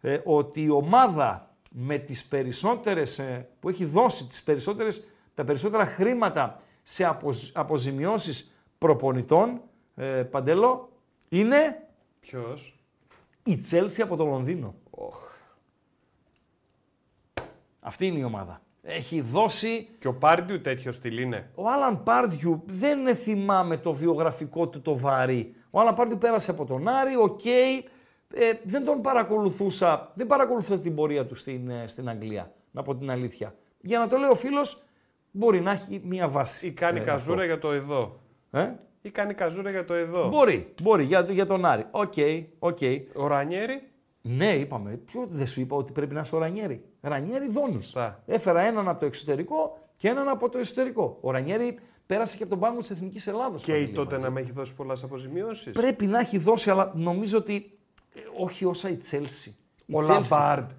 ε, 0.01 0.21
ότι 0.25 0.63
η 0.63 0.71
ομάδα 0.71 1.57
με 1.71 1.99
τις 1.99 2.25
περισσότερες, 2.25 3.19
ε, 3.19 3.49
που 3.61 3.69
έχει 3.69 3.85
δώσει 3.85 4.27
τις 4.27 4.43
περισσότερες, 4.43 5.05
τα 5.35 5.45
περισσότερα 5.45 5.87
χρήματα 5.87 6.63
σε 6.83 7.05
αποζ, 7.05 7.51
αποζημιώσεις 7.55 8.53
προπονητών, 8.79 9.61
ε, 9.95 10.05
Παντέλο, 10.05 10.93
είναι 11.29 11.89
Ποιος; 12.21 12.79
η 13.43 13.57
Τσέλσι 13.57 14.03
από 14.03 14.17
το 14.17 14.25
Λονδίνο. 14.25 14.75
Αυτή 17.89 18.07
είναι 18.07 18.19
η 18.19 18.23
ομάδα. 18.23 18.61
Έχει 18.83 19.21
δώσει 19.21 19.89
Και 19.99 20.09
ο 20.09 20.15
Πάρντιου 20.15 20.61
τέτοιο 20.61 20.93
στυλ 20.93 21.19
είναι. 21.19 21.51
Ο 21.55 21.69
Άλαν 21.69 22.03
Πάρντιου 22.03 22.63
δεν 22.67 23.17
θυμάμαι 23.17 23.77
το 23.77 23.93
βιογραφικό 23.93 24.69
του 24.69 24.81
το 24.81 24.99
βαρύ. 24.99 25.55
Ο 25.71 25.81
Άλαν 25.81 25.95
Πάρντιου 25.95 26.19
πέρασε 26.19 26.51
από 26.51 26.65
τον 26.65 26.89
Άρη, 26.89 27.17
οκέι. 27.17 27.45
Ε, 27.45 28.53
δεν 28.65 28.85
τον 28.85 29.03
παρακολουθούσα, 29.03 30.13
δεν 30.15 30.27
παρακολουθούσα 30.27 30.81
την 30.81 30.95
πορεία 30.95 31.27
του 31.27 31.35
στην, 31.35 31.71
ε, 31.71 31.87
στην 31.87 32.09
Αγγλία, 32.09 32.53
να 32.71 32.83
πω 32.83 32.97
την 32.97 33.11
αλήθεια. 33.11 33.55
Για 33.81 33.99
να 33.99 34.09
το 34.09 34.17
λέω 34.17 34.31
ο 34.31 34.35
φίλος, 34.35 34.83
μπορεί 35.31 35.61
να 35.61 35.71
έχει 35.71 36.01
μία 36.05 36.29
βάση. 36.29 36.67
Ή 36.67 36.71
κάνει 36.71 36.99
ε, 36.99 37.03
καζούρα 37.03 37.35
αυτό. 37.35 37.47
για 37.47 37.59
το 37.59 37.73
εδώ. 37.73 38.21
Ε; 38.51 38.71
Ή 39.03 39.11
κάνει 39.11 39.35
καζούρα 39.35 39.71
για 39.71 39.85
το 39.85 39.95
εδώ. 39.95 40.29
Μπορεί, 40.29 40.75
μπορεί, 40.83 41.05
για, 41.05 41.21
για 41.21 41.47
τον 41.47 41.65
Άρη. 41.65 41.87
Οκέι, 41.91 42.15
οκέι. 42.59 42.79
Ο 43.15 43.27
Ρανιέρη; 43.27 43.83
Ναι, 44.37 44.55
είπαμε. 44.55 44.91
Ποιο 44.91 45.27
δεν 45.31 45.47
σου 45.47 45.61
είπα 45.61 45.77
ότι 45.77 45.93
πρέπει 45.93 46.15
να 46.15 46.21
είσαι 46.21 46.35
ο 46.37 46.39
Ρανιέρη; 46.39 46.85
Ρανιέρη 47.01 47.49
δόνει. 47.49 47.83
Σωστά. 47.83 48.23
Έφερα 48.27 48.61
έναν 48.61 48.89
από 48.89 49.01
το 49.01 49.07
εξωτερικό 49.07 49.79
και 49.97 50.09
έναν 50.09 50.29
από 50.29 50.49
το 50.49 50.59
εσωτερικό. 50.59 51.19
Ο 51.21 51.31
Ρανιέρη 51.31 51.79
πέρασε 52.07 52.37
και 52.37 52.43
από 52.43 52.53
τον 52.53 52.61
πάγκο 52.61 52.79
της 52.79 52.91
Εθνικής 52.91 53.27
Ελλάδος. 53.27 53.65
Και 53.65 53.77
η 53.77 53.89
τότε 53.89 54.19
να 54.19 54.31
με 54.31 54.41
έχει 54.41 54.53
δώσει 54.53 54.75
πολλές 54.75 55.03
αποζημιώσεις. 55.03 55.73
Πρέπει 55.73 56.07
να 56.07 56.19
έχει 56.19 56.39
δώσει, 56.39 56.71
αλλά 56.71 56.93
νομίζω 56.95 57.39
ότι 57.39 57.79
ε, 58.15 58.21
όχι 58.43 58.65
όσα 58.65 58.89
η 58.89 58.97
Τσέλσι. 58.97 59.57
Η 59.87 59.95
Ο 59.95 59.99
Chelsea- 60.01 60.09
Λαμπάρντ. 60.09 60.71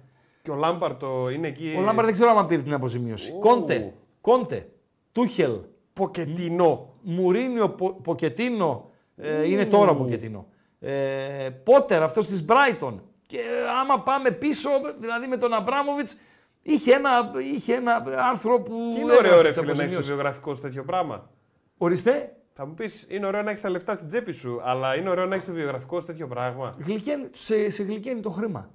Και 0.42 0.50
ο 0.50 0.54
Λάμπαρντ 0.54 0.98
το 0.98 1.30
είναι 1.30 1.48
εκεί. 1.48 1.74
Ο 1.78 1.80
Λάμπαρ 1.80 2.04
δεν 2.04 2.12
ξέρω 2.14 2.30
αν 2.30 2.46
πήρε 2.46 2.62
την 2.62 2.74
αποζημίωση. 2.74 3.32
Ου. 3.32 3.38
Κόντε, 3.38 3.94
Κόντε, 4.20 4.68
Τούχελ, 5.12 5.58
Ποκετινό. 5.92 6.94
Μουρίνιο, 7.02 7.68
Πο, 7.70 7.92
Ποκετίνο, 7.92 8.90
ε, 9.16 9.48
είναι 9.48 9.66
τώρα 9.66 9.90
ο 9.90 9.94
Ποκετίνο. 9.96 10.46
Ε, 10.80 11.50
Πότερ, 11.64 12.02
αυτός 12.02 12.26
της 12.26 12.44
Brighton. 12.48 12.94
Και 13.30 13.38
ε, 13.38 13.68
άμα 13.80 14.00
πάμε 14.02 14.30
πίσω, 14.30 14.70
δηλαδή 14.98 15.26
με 15.26 15.36
τον 15.36 15.52
Αμπράμοβιτς, 15.52 16.16
είχε 16.62 16.92
ένα, 16.94 17.30
είχε 17.52 17.74
ένα 17.74 18.04
άρθρο 18.16 18.60
που 18.60 18.90
Και 18.92 18.98
είναι 19.00 19.12
έγραφε 19.12 19.28
ωραίο 19.28 19.40
ρε 19.42 19.48
τις 19.48 19.58
φίλε 19.58 19.66
να 19.66 19.70
έχεις 19.70 19.76
το 19.76 19.80
αποζημιώσεις. 19.80 20.06
βιογραφικό 20.06 20.54
σου 20.54 20.60
τέτοιο 20.60 20.84
πράγμα. 20.84 21.30
Ορίστε, 21.78 22.34
Θα 22.52 22.66
μου 22.66 22.74
πεις, 22.74 23.06
είναι 23.10 23.26
ωραίο 23.26 23.42
να 23.42 23.50
έχεις 23.50 23.62
τα 23.62 23.70
λεφτά 23.70 23.94
στην 23.94 24.08
τσέπη 24.08 24.32
σου, 24.32 24.60
αλλά 24.62 24.96
είναι 24.96 25.08
ωραίο 25.10 25.26
να 25.26 25.34
έχεις 25.34 25.46
το 25.46 25.52
βιογραφικό 25.52 26.00
σου 26.00 26.06
τέτοιο 26.06 26.26
πράγμα. 26.26 26.74
γλυκαίνει, 26.78 27.28
σε, 27.32 27.70
σε 27.70 27.82
γλυκαίνει 27.82 28.20
το 28.20 28.30
χρήμα. 28.30 28.70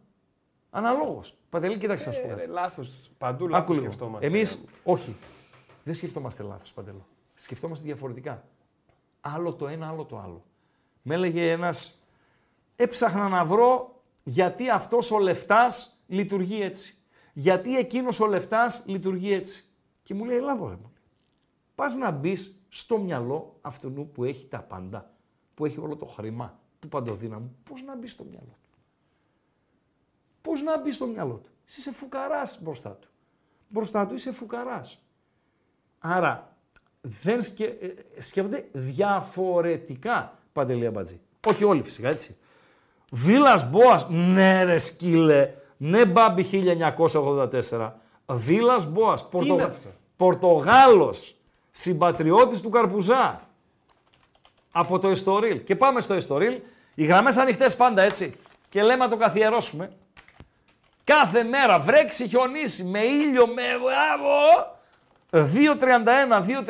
Αναλόγως. 0.70 1.38
Παντελή, 1.50 1.78
κοίταξε 1.78 2.08
να 2.08 2.14
σου 2.14 2.22
πω 2.22 2.28
κάτι. 2.28 2.42
Ε, 2.42 2.48
λάθος. 2.48 3.12
Παντού 3.18 3.44
Άκου 3.44 3.52
λάθος 3.54 3.76
λίγο. 3.76 3.86
σκεφτόμαστε. 3.88 4.26
Εμείς, 4.28 4.66
όχι. 4.84 5.16
Δεν 5.84 5.94
σκεφτόμαστε 5.94 6.44
λάθος, 6.44 6.74
Παντελό. 6.74 7.06
Σκεφτόμαστε 7.36 7.86
διαφορετικά. 7.86 8.44
Άλλο 9.22 9.54
το 9.54 9.68
ένα, 9.68 9.88
άλλο 9.88 10.04
το 10.06 10.18
άλλο. 10.18 10.44
Με 11.02 11.14
έλεγε 11.16 11.52
ένας, 11.52 12.00
έψαχνα 12.76 13.28
να 13.28 13.46
βρω 13.46 13.95
γιατί 14.28 14.70
αυτός 14.70 15.12
ο 15.12 15.20
λεφτάς 15.20 16.04
λειτουργεί 16.08 16.62
έτσι. 16.62 16.98
Γιατί 17.34 17.78
εκείνος 17.78 18.20
ο 18.20 18.26
λεφτάς 18.26 18.84
λειτουργεί 18.86 19.34
έτσι. 19.34 19.64
Και 20.04 20.14
μου 20.14 20.26
λέει, 20.26 20.38
έλα 20.38 20.52
εδώ, 20.54 20.68
ρε, 20.68 20.76
μου 20.76 20.82
λέει. 20.94 21.04
Πας 21.76 21.96
να 21.96 22.12
μπεις 22.12 22.60
στο 22.70 22.98
μυαλό 22.98 23.58
αυτού 23.62 24.10
που 24.14 24.24
έχει 24.24 24.48
τα 24.48 24.62
πάντα, 24.62 25.14
που 25.54 25.66
έχει 25.66 25.80
όλο 25.80 25.96
το 25.96 26.06
χρήμα 26.06 26.60
του 26.80 26.88
παντοδύναμου. 26.88 27.56
Πώς 27.64 27.82
να 27.82 27.96
μπεις 27.96 28.12
στο 28.12 28.24
μυαλό 28.24 28.56
του; 28.64 28.70
Πώς 30.42 30.62
να 30.62 30.82
μπεις 30.82 30.96
στο 30.96 31.06
μυαλό 31.08 31.36
του; 31.36 31.50
Εσύ 31.68 31.80
είσαι 31.80 31.92
φουκαράς 31.92 32.62
μπροστά 32.62 32.92
του. 32.92 33.10
Μπροστά 33.68 34.08
του 34.08 34.14
είσαι 34.14 34.32
φουκαράς. 34.32 35.00
Άρα 36.00 36.58
δεν 37.02 37.42
σκε... 37.42 37.66
ε, 37.66 38.22
σκέφτονται 38.22 38.70
διαφορετικά 38.74 40.40
Παντελή 40.54 40.86
Αμπατζή. 40.86 41.22
Όχι 41.48 41.64
όλοι 41.64 41.84
φυσικά 41.84 42.10
έτσι. 42.10 42.38
Βίλας 43.12 43.70
Μπόας, 43.70 44.06
ναι 44.10 44.64
ρε 44.64 44.78
σκύλε, 44.78 45.54
ναι 45.78 46.06
μπάμπι 46.06 46.44
1984. 46.44 47.92
Βίλας 48.26 48.86
Μπόας, 48.86 49.26
είναι 49.34 49.64
αυτό; 49.64 49.90
Πορτογάλος, 50.18 51.36
συμπατριώτης 51.72 52.62
του 52.62 52.70
Καρπουζά. 52.70 53.42
Από 54.72 55.00
το 55.00 55.08
Εστορίλ. 55.08 55.64
Και 55.64 55.76
πάμε 55.76 56.02
στο 56.02 56.14
Εστορίλ. 56.14 56.60
Οι 56.96 57.06
γραμμές 57.06 57.38
ανοιχτές 57.38 57.76
πάντα 57.76 58.02
έτσι. 58.02 58.36
Και 58.70 58.82
λέμε 58.82 59.04
να 59.04 59.10
το 59.10 59.18
καθιερώσουμε. 59.18 59.92
Κάθε 61.04 61.44
μέρα 61.44 61.80
βρέξει, 61.80 62.28
χιονίσει, 62.28 62.84
με 62.84 63.00
ήλιο, 63.00 63.48
με... 63.48 63.62
Μπράβο! 63.82 64.74
2.31, 65.32 66.46
2.31, 66.48 66.66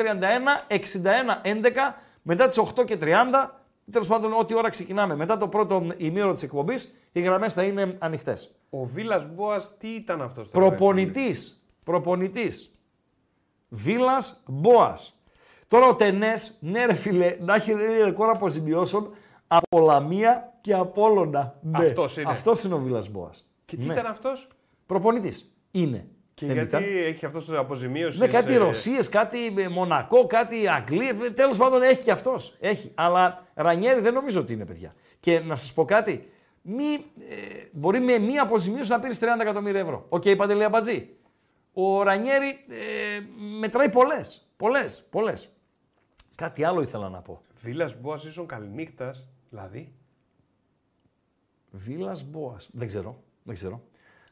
61, 0.68 0.78
11, 1.42 1.94
μετά 2.22 2.46
τις 2.46 2.60
8 2.76 2.84
και 2.84 2.98
30, 3.00 3.06
τέλος 3.92 4.06
πάντων 4.08 4.32
ό,τι 4.32 4.54
ώρα 4.54 4.68
ξεκινάμε. 4.68 5.16
Μετά 5.16 5.36
το 5.36 5.48
πρώτο 5.48 5.86
ημίωρο 5.96 6.32
της 6.32 6.42
εκπομπής, 6.42 6.94
οι 7.12 7.20
γραμμές 7.20 7.54
θα 7.54 7.62
είναι 7.62 7.96
ανοιχτές. 7.98 8.50
Ο 8.70 8.84
Βίλας 8.84 9.28
Μπόας 9.34 9.76
τι 9.78 9.88
ήταν 9.88 10.22
αυτός 10.22 10.50
το 10.50 10.58
Προπονητής, 10.58 11.62
προπονητής. 11.84 12.70
Βίλας 13.68 14.42
Μπόας. 14.46 15.20
Τώρα 15.68 15.86
ο 15.88 15.94
Τενές, 15.94 16.58
ναι 16.60 16.84
ρε 16.84 16.94
φίλε, 16.94 17.36
να 17.40 17.54
έχει 17.54 17.72
ρεκόρ 17.72 18.28
αποζημιώσεων 18.28 19.10
από 19.46 19.80
Λαμία 19.80 20.52
και 20.60 20.74
Απόλλωνα. 20.74 21.58
Ναι. 21.62 21.78
Αυτός 21.78 22.16
είναι. 22.16 22.30
Αυτός 22.30 22.64
είναι 22.64 22.74
ο 22.74 22.78
Βίλας 22.78 23.08
Μπόας. 23.08 23.50
Και 23.64 23.76
τι 23.76 23.84
Ναι. 23.84 23.92
ήταν 23.92 24.06
αυτός; 24.06 24.48
Προπονητής. 24.86 25.56
Είναι. 25.70 26.06
Και 26.36 26.46
Δεν 26.46 26.54
γιατί 26.54 26.68
ήταν. 26.68 26.82
έχει 26.82 27.26
αυτός 27.26 27.50
αποζημίωσης. 27.52 28.20
Ναι, 28.20 28.26
κάτι 28.28 28.52
σε- 28.52 28.58
Ρωσίες, 28.58 29.08
κάτι 29.08 29.54
ε, 29.58 29.68
Μονακό, 29.68 30.26
κάτι 30.26 30.68
Αγγλία. 30.68 31.32
Τέλος 31.34 31.56
πάντων 31.56 31.82
έχει 31.82 32.02
και 32.02 32.10
αυτός. 32.10 32.56
Έχει. 32.60 32.92
Αλλά 32.94 33.46
Ρανιέρη 33.54 34.00
δεν 34.00 34.14
νομίζω 34.14 34.40
ότι 34.40 34.52
είναι 34.52 34.64
παιδιά. 34.66 34.94
Και 35.20 35.40
να 35.40 35.56
σας 35.56 35.72
πω 35.74 35.84
κάτι. 35.84 36.30
Μη, 36.62 36.84
ε, 37.28 37.64
μπορεί 37.72 38.00
με 38.00 38.18
μία 38.18 38.42
αποζημίωση 38.42 38.90
να 38.90 39.00
πήρες 39.00 39.18
30 39.18 39.24
εκατομμύρια 39.40 39.80
ευρώ. 39.80 40.06
Οκέι, 40.08 40.22
οκέι, 40.24 40.34
Παντελή 40.36 40.64
Αμπατζή. 40.64 41.08
Ο 41.72 42.02
Ρανιέρη 42.02 42.48
ε, 42.68 43.20
μετράει 43.60 43.88
πολλές. 43.88 44.48
Πολλές, 44.56 45.02
πολλές. 45.10 45.48
Κάτι 46.34 46.64
άλλο 46.64 46.82
ήθελα 46.82 47.08
να 47.08 47.20
πω. 47.20 47.42
Βίλας 47.62 48.00
Μπόας 48.00 48.24
ίσον 48.24 48.46
καληνύχτας, 48.46 49.24
δηλαδή. 49.50 49.92
Βίλας 51.70 52.24
Μπόας. 52.24 52.68
Δεν 52.72 52.86
ξέρω. 52.88 53.22
Δεν 53.42 53.54
ξέρω. 53.54 53.82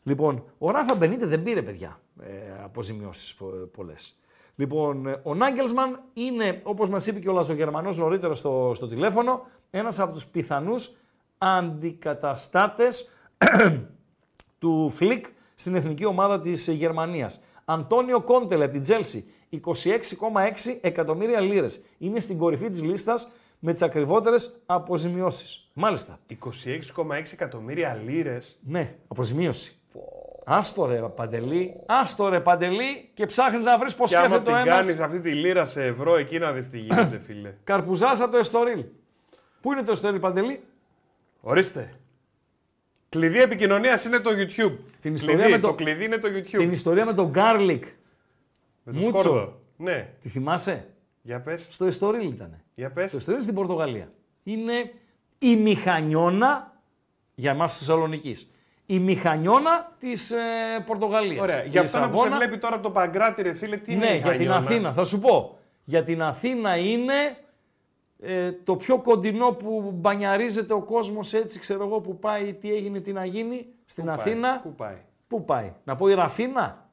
Λοιπόν, 0.05 0.45
ο 0.59 0.71
Ράφα 0.71 0.95
Μπενίτεθ 0.95 1.27
δεν 1.27 1.43
πήρε 1.43 1.63
παιδιά 1.63 2.01
ε, 2.21 2.63
αποζημιώσεις 2.65 3.37
πολλές. 3.73 4.19
Λοιπόν, 4.55 5.07
ε, 5.07 5.21
ο 5.23 5.35
Νάγκελσμαν 5.35 6.01
είναι, 6.15 6.61
όπως 6.65 6.89
μας 6.91 7.07
είπε 7.07 7.21
και 7.21 7.29
ο 7.29 7.33
Λαζογερμανός 7.33 7.97
νωρίτερα 7.97 8.35
στο, 8.35 8.73
στο 8.75 8.89
τηλέφωνο, 8.89 9.47
ένας 9.71 9.99
από 9.99 10.13
τους 10.13 10.27
πιθανούς 10.27 10.91
αντικαταστάτες 11.39 13.11
του 14.59 14.91
Φλικ 14.91 15.27
στην 15.55 15.75
εθνική 15.75 16.05
ομάδα 16.05 16.41
της 16.41 16.69
Γερμανίας. 16.69 17.41
Αντώνιο 17.65 18.21
Κόντε 18.21 18.45
λέει 18.45 18.65
από 18.65 18.73
την 18.73 18.83
Τσέλσι, 18.83 19.31
26,6 19.51 19.59
εκατομμύρια 20.81 21.41
λίρες. 21.41 21.81
Είναι 21.99 22.21
στην 22.21 22.39
κορυφή 22.39 22.69
της 22.69 22.83
λίστας 22.83 23.33
με 23.59 23.73
τις 23.73 23.83
ακριβότερες 23.83 24.61
αποζημιώσεις. 24.67 25.71
Μάλιστα. 25.73 26.19
26,6 26.29 27.33
εκατομμύρια 27.33 27.95
λίρες. 28.05 28.59
Ναι, 28.63 28.95
αποζημίωση. 29.09 29.77
Άστο 30.47 30.87
ρε 30.87 31.01
Παντελή, 31.01 31.75
άστο 31.87 32.29
ρε 32.29 32.41
Παντελή 32.41 33.11
και 33.15 33.27
ψάχνεις 33.27 33.65
να 33.65 33.79
βρεις 33.79 33.95
πώς 33.95 34.11
Και 34.11 34.17
άμα 34.17 34.27
σκέφτεται 34.27 34.51
την 34.51 34.59
ο 34.59 34.71
ένας. 34.71 34.87
κάνεις 34.87 35.01
αυτή 35.01 35.21
τη 35.21 35.33
λίρα 35.35 35.65
σε 35.67 35.85
ευρώ, 35.85 36.17
εκεί 36.17 36.39
να 36.39 36.53
δεις 36.53 36.69
τι 36.69 36.79
γίνεται, 36.79 37.19
φίλε. 37.27 37.55
Καρπουζάς 37.65 38.21
από 38.21 38.31
το 38.33 38.37
Εστορίλ. 38.39 38.85
Πού 39.61 39.73
είναι 39.73 39.83
το 39.83 39.91
Εστορίλ 39.93 40.19
Παντελή; 40.21 40.61
Ορίστε. 41.41 41.95
Κλειδί 43.09 43.41
επικοινωνίας 43.41 44.05
είναι 44.05 44.19
το 44.19 44.31
YouTube. 44.31 44.77
Την 45.01 45.15
ιστορία 45.15 45.37
κλειδί, 45.37 45.53
με 45.53 45.59
το- 45.59 45.69
το 45.69 45.75
κλειδί 45.75 46.05
είναι 46.05 46.19
το 46.19 46.29
YouTube. 46.29 46.59
Την 46.59 46.73
ιστορία 46.73 47.05
με 47.05 47.15
τον 47.15 47.33
Garlic. 47.35 47.81
Με 48.83 48.93
το 48.93 48.99
Μούτσο. 48.99 49.21
σκόρδο. 49.23 49.61
Ναι. 49.77 50.09
Τη 50.21 50.29
θυμάσαι; 50.29 50.87
Για 51.23 51.41
πες. 51.41 51.67
Στο 51.71 51.85
Εστορίλ 51.85 52.29
ήταν. 52.29 52.61
Για 52.75 52.91
πες. 52.91 53.11
Το 53.11 53.17
Εστορίλ 53.17 53.41
στην 53.43 53.55
Πορτογαλία. 53.55 54.13
Είναι 54.43 54.93
η 55.39 55.57
μηχανιώνα 55.57 56.73
για 57.35 57.51
εμάς 57.51 57.71
της 57.71 57.79
Θεσσαλονίκης. 57.79 58.54
Η 58.87 58.99
μηχανιώνα 58.99 59.93
της 59.99 60.31
ε, 60.31 60.37
Πορτογαλίας. 60.87 61.43
Ωραία. 61.43 61.65
Η 61.65 61.69
Για 61.69 61.81
αυτό 61.81 61.99
να 61.99 62.05
που 62.09 62.11
σε 62.11 62.17
Λισαβόνα- 62.23 62.37
βλέπει 62.47 62.59
τώρα 62.61 62.75
από 62.75 62.83
το 62.83 62.91
Παγκράτη, 62.91 63.43
ρε 63.43 63.53
φίλε, 63.53 63.77
τι 63.77 63.93
είναι 63.93 64.05
Ναι, 64.05 64.15
η 64.15 64.17
για 64.17 64.31
την 64.31 64.41
Μηχανιώνα; 64.41 64.57
Αθήνα. 64.57 64.93
Θα 64.93 65.05
σου 65.05 65.21
πω. 65.21 65.59
Για 65.85 66.05
την 66.05 66.23
Αθήνα 66.23 66.77
είναι 66.77 67.37
ε, 68.23 68.53
το 68.53 68.77
πιο 68.77 68.99
κοντινό 69.01 69.51
που 69.53 69.91
μπανιαρίζεται 69.95 70.73
ο 70.75 70.81
κόσμος 70.83 71.33
έτσι, 71.33 71.59
ξέρω 71.59 71.85
εγώ, 71.87 72.01
που 72.01 72.19
πάει, 72.19 72.55
τι 72.55 72.73
έγινε, 72.75 73.01
τι 73.01 73.13
να 73.13 73.25
γίνει. 73.25 73.67
Στην 73.85 74.05
Πού 74.05 74.11
πάει, 74.11 74.19
Αθήνα. 74.19 74.61
Πού 74.63 74.75
πάει; 74.75 74.97
Πού 75.29 75.45
πάει; 75.45 75.73
Να 75.85 75.97
πω 75.97 76.09
η 76.09 76.15
Ραφίνα; 76.15 76.89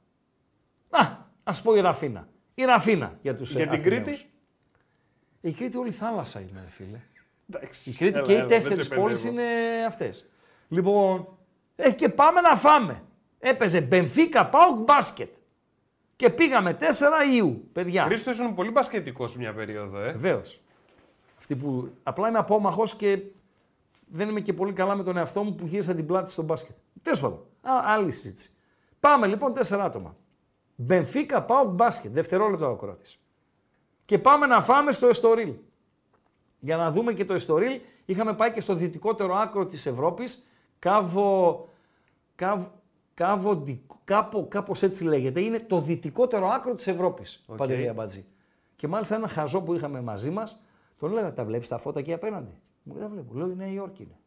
Α, 0.90 1.00
ας 1.44 1.62
πω 1.62 1.76
η 1.76 1.80
Ραφίνα. 1.82 2.28
Η 2.56 2.64
Ραφίνα 2.64 3.18
για 3.22 3.36
τους 3.36 3.52
Για 3.52 3.62
ε, 3.62 3.66
την 3.68 3.74
Αθηναίους. 3.76 4.04
Κρήτη; 4.06 4.26
Η 5.42 5.52
Κρήτη 5.52 5.78
όλη 5.78 5.92
θάλασσα 5.92 6.40
είναι, 6.40 6.62
ρε 6.64 6.70
φίλε. 6.70 7.00
Εντάξει. 7.50 7.90
Η 7.90 7.94
Κρήτη 7.94 8.18
Έλα, 8.18 8.26
και 8.26 8.32
οι 8.32 8.36
έλα, 8.36 8.46
δεν 8.48 8.62
σε 8.62 8.68
τέσσερις 8.70 8.88
πόλεις 8.88 9.22
παιδεύω. 9.24 9.42
είναι 9.42 9.86
αυτές. 9.88 10.30
Λοιπόν, 10.70 11.28
Ε, 11.84 11.92
και 11.92 12.10
πάμε 12.10 12.42
να 12.42 12.56
φάμε. 12.56 13.04
Έπαιζε 13.40 13.82
Μπενφίκα 13.82 14.46
Πάουκ 14.46 14.78
μπάσκετ. 14.78 15.30
Και 16.16 16.30
πήγαμε 16.30 16.78
4 16.80 16.84
Ιου, 17.36 17.70
παιδιά. 17.74 18.04
Χρήστος 18.04 18.40
ήσουν 18.40 18.56
πολύ 18.56 18.70
μπασκετικός 18.70 19.36
μια 19.36 19.54
περίοδο, 19.54 20.00
ε. 20.00 20.12
Βεβαίως. 20.12 20.62
Αυτή 21.38 21.56
που 21.56 21.92
απλά 22.04 22.28
είμαι 22.28 22.38
απόμαχος 22.38 22.96
και 22.96 23.20
δεν 24.12 24.30
είμαι 24.30 24.40
και 24.40 24.54
πολύ 24.54 24.74
καλά 24.74 24.96
με 24.96 25.04
τον 25.04 25.18
εαυτό 25.18 25.44
μου 25.44 25.56
που 25.56 25.66
γύρισα 25.66 25.94
την 25.94 26.06
πλάτη 26.06 26.32
στο 26.32 26.42
μπάσκετ. 26.42 26.76
Τέλος 27.02 27.20
πάντων. 27.20 27.40
Α, 27.62 27.72
άλλη 27.86 28.12
συζήτηση. 28.12 28.50
Πάμε 29.00 29.28
λοιπόν 29.28 29.54
τέσσερα 29.54 29.84
άτομα. 29.84 30.16
Μπενφίκα 30.76 31.42
Πάουκ 31.44 31.70
μπάσκετ. 31.70 32.12
Δευτερόλεπτο 32.12 32.68
ο 32.68 32.72
ακροατής. 32.72 33.20
Και 34.06 34.20
πάμε 34.20 34.46
να 34.46 34.62
φάμε 34.62 34.92
στο 34.92 35.08
Εστορίλ. 35.08 35.54
Για 36.60 36.78
να 36.78 36.92
δούμε 36.92 37.14
και 37.14 37.26
το 37.26 37.34
Εστορίλ, 37.34 37.80
είχαμε 38.06 38.34
πάει 38.34 38.52
και 38.52 38.62
στο 38.62 38.74
δυτικότερο 38.74 39.36
άκρο 39.36 39.66
της 39.66 39.86
Ευρώπης, 39.86 40.46
Κάβο, 40.82 41.70
Κάβο, 42.42 42.72
Κάβο, 43.14 43.64
κάπου, 44.04 44.48
κάπως 44.50 44.84
έτσι 44.84 45.04
λέγεται. 45.04 45.42
Είναι 45.42 45.60
το 45.60 45.80
δυτικότερο 45.80 46.48
άκρο 46.48 46.76
της 46.76 46.88
Ευρώπης, 46.88 47.46
okay. 47.48 47.56
Παντελή 47.58 47.88
Αμπατζή. 47.88 48.26
Και 48.76 48.88
μάλιστα 48.88 49.16
ένα 49.16 49.28
χαζό 49.28 49.64
που 49.64 49.74
είχαμε 49.74 50.02
μαζί 50.02 50.30
μας, 50.30 50.62
τον 51.00 51.12
λέγανε, 51.12 51.32
τα 51.32 51.46
βλέπεις 51.46 51.68
τα 51.68 51.78
φώτα 51.78 52.00
εκεί 52.00 52.14
απέναντι; 52.14 52.52
Μου 52.84 52.94
λέει, 52.94 53.04
τα 53.04 53.10
βλέπω. 53.10 53.34
Λέω, 53.34 53.50
η 53.50 53.56
Νέα 53.56 53.68
Υόρκη 53.68 54.04
είναι. 54.04 54.20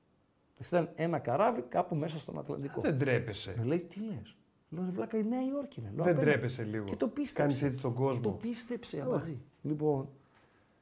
Ήταν 0.66 0.90
ένα 0.94 1.18
καράβι 1.18 1.62
κάπου 1.62 1.94
μέσα 1.94 2.18
στον 2.18 2.38
Ατλαντικό. 2.38 2.80
Δεν 2.80 2.98
τρέπεσαι. 2.98 3.54
Με 3.58 3.64
λέει, 3.64 3.78
τι 3.78 4.00
λες; 4.00 4.36
Λέω, 4.68 4.88
βλάκα, 4.92 5.18
η 5.18 5.24
Νέα 5.24 5.46
Υόρκη 5.46 5.80
είναι. 5.80 5.92
Λέω, 5.94 6.04
Δεν 6.04 6.18
τρέπεσαι 6.18 6.62
λίγο. 6.62 6.84
Και 6.84 6.96
το 6.96 7.08
πίστεψε. 7.08 7.42
Κάνεις 7.42 7.62
έτσι 7.62 7.82
τον 7.82 7.94
κόσμο. 7.94 8.20
Το 8.22 8.30
πίστεψε, 8.30 9.00
Αμπατζή. 9.00 9.42
Λοιπόν, 9.62 10.08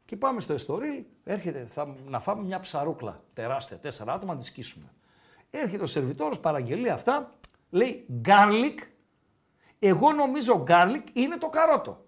και 0.05 0.17
πάμε 0.17 0.41
στο 0.41 0.53
Εστορίλ, 0.53 1.05
έρχεται 1.25 1.65
θα, 1.69 1.97
να 2.09 2.21
φάμε 2.21 2.43
μια 2.43 2.61
ψαρούκλα 2.61 3.23
τεράστια, 3.35 3.77
τέσσερα 3.77 4.13
άτομα, 4.13 4.35
να 4.35 4.41
τη 4.41 4.47
σκίσουμε. 4.47 4.87
Έρχεται 5.55 5.83
ο 5.83 5.87
σερβιτόρος, 5.87 6.41
παραγγελία 6.41 6.95
αυτά, 6.95 7.35
λέει 7.71 8.07
garlic. 8.25 8.79
Εγώ 9.79 10.13
νομίζω 10.13 10.65
garlic 10.69 11.03
είναι 11.13 11.37
το 11.37 11.49
καρότο. 11.49 12.05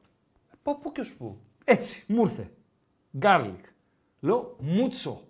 Από 0.52 0.78
πού 0.78 0.92
και 0.92 1.00
ως 1.00 1.12
πού. 1.12 1.38
Έτσι, 1.64 2.04
μου 2.08 2.22
ήρθε. 2.22 2.50
Garlic. 3.20 3.60
Λέω 4.20 4.56
μούτσο. 4.60 5.20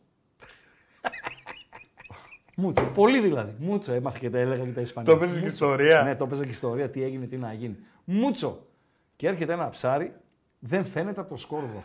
μούτσο. 2.56 2.84
Πολύ 2.94 3.20
δηλαδή. 3.20 3.54
Μούτσο. 3.58 3.92
Έμαθα 3.92 4.18
και 4.18 4.30
τα 4.30 4.38
έλεγα 4.38 4.64
και 4.64 4.72
τα 4.72 4.80
Ισπανικά. 4.80 5.12
Το 5.12 5.18
παίζει 5.18 5.40
και 5.40 5.46
ιστορία. 5.46 6.02
Ναι, 6.02 6.16
το 6.16 6.26
παίζα 6.26 6.44
και 6.44 6.50
ιστορία. 6.50 6.90
Τι 6.90 7.02
έγινε, 7.02 7.26
τι 7.26 7.36
να 7.36 7.52
γίνει. 7.52 7.76
Μούτσο. 8.04 8.66
Και 9.16 9.26
έρχεται 9.26 9.52
ένα 9.52 9.70
ψάρι, 9.70 10.14
δεν 10.58 10.84
φαίνεται 10.84 11.20
από 11.20 11.30
το 11.30 11.36
σκόρδο. 11.36 11.82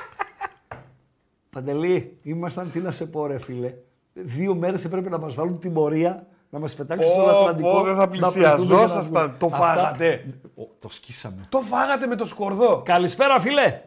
Παντελή, 1.50 2.18
ήμασταν 2.22 2.70
τι 2.70 2.78
να 2.78 2.90
σε 2.90 3.06
πω, 3.06 3.26
ρε 3.26 3.38
φίλε. 3.38 3.74
Δύο 4.24 4.54
μέρες 4.54 4.84
έπρεπε 4.84 5.08
να 5.08 5.18
μας 5.18 5.34
βάλουν 5.34 5.58
τιμωρία, 5.58 6.26
να 6.50 6.58
μας 6.58 6.74
πετάξουν 6.74 7.10
στο 7.12 7.22
Ατλαντικό. 7.22 7.70
Πω, 7.70 7.82
δεν 7.82 7.96
θα 7.96 8.08
πλησιαζόσασταν. 8.08 9.34
Το 9.38 9.48
φάγατε. 9.48 10.24
το 10.78 10.88
σκίσαμε. 10.88 11.46
Το 11.48 11.58
φάγατε 11.60 12.06
με 12.06 12.16
το 12.16 12.26
σκορδό. 12.26 12.82
Καλησπέρα, 12.84 13.40
φίλε. 13.40 13.80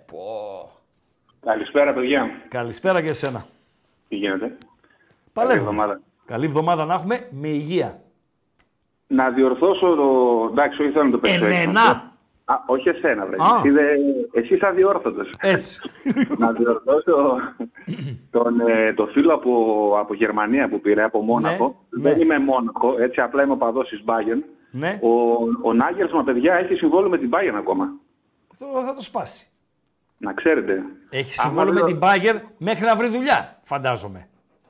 Καλησπέρα, 1.39 1.93
παιδιά. 1.93 2.27
Καλησπέρα 2.47 3.01
και 3.01 3.07
εσένα. 3.09 3.45
Τι 4.07 4.15
γίνεται; 4.15 4.57
Παλεύουμε. 5.33 5.59
εβδομάδα. 5.61 6.01
Καλή 6.25 6.45
εβδομάδα 6.45 6.85
να 6.85 6.93
έχουμε 6.93 7.27
με 7.31 7.47
υγεία. 7.47 8.01
Να 9.07 9.29
διορθώσω 9.29 9.95
το. 9.95 10.47
Εντάξει, 10.51 10.81
όχι 10.81 10.91
θέλω 10.91 11.03
να 11.03 11.11
το 11.11 11.17
πέσω. 11.17 11.45
έξω. 11.45 11.59
Εμένα. 11.61 12.12
Α, 12.45 12.55
όχι 12.65 12.89
εσένα, 12.89 13.25
βρε. 13.25 13.35
Α. 13.39 13.57
Εσύ, 13.57 13.69
δε... 13.69 13.81
Εσύ 14.31 14.53
είσαι 14.53 14.65
αδιόρθωτος. 14.69 15.29
Έτσι. 15.41 15.79
να 16.37 16.51
διορθώσω 16.51 17.35
τον, 18.31 18.59
ε, 18.67 18.93
το 18.93 19.05
φίλο 19.05 19.33
από, 19.33 19.51
από 19.99 20.13
Γερμανία 20.13 20.69
που 20.69 20.79
πήρε, 20.79 21.03
από 21.03 21.19
Μόναχο. 21.21 21.85
Ναι, 21.89 22.01
Δεν 22.09 22.17
ναι. 22.17 22.23
είμαι 22.23 22.39
Μόναχο, 22.39 22.95
έτσι 22.99 23.21
απλά 23.21 23.43
είμαι 23.43 23.51
οπαδός 23.53 23.87
της 23.89 24.03
Bayern. 24.05 24.41
ναι, 24.71 24.99
Ο, 25.01 25.09
ο 25.61 25.73
Νάγκελσμα, 25.73 26.23
παιδιά, 26.23 26.53
έχει 26.53 26.75
συμβόλαιο 26.75 27.09
με 27.09 27.17
την 27.17 27.29
Bayern 27.33 27.55
ακόμα. 27.57 27.89
το, 28.59 28.65
θα 28.85 28.93
το 28.93 29.01
σπάσει. 29.01 29.47
Να 30.17 30.33
ξέρετε. 30.33 30.83
Έχει 31.09 31.39
Άμα 31.39 31.49
συμβόλαιο 31.49 31.73
με 31.73 31.79
λέω- 31.79 31.87
την 31.87 31.99
Bayern 32.01 32.39
μέχρι 32.57 32.85
να 32.85 32.95
βρει 32.95 33.07
δουλειά, 33.07 33.59
φαντάζομαι. 33.63 34.27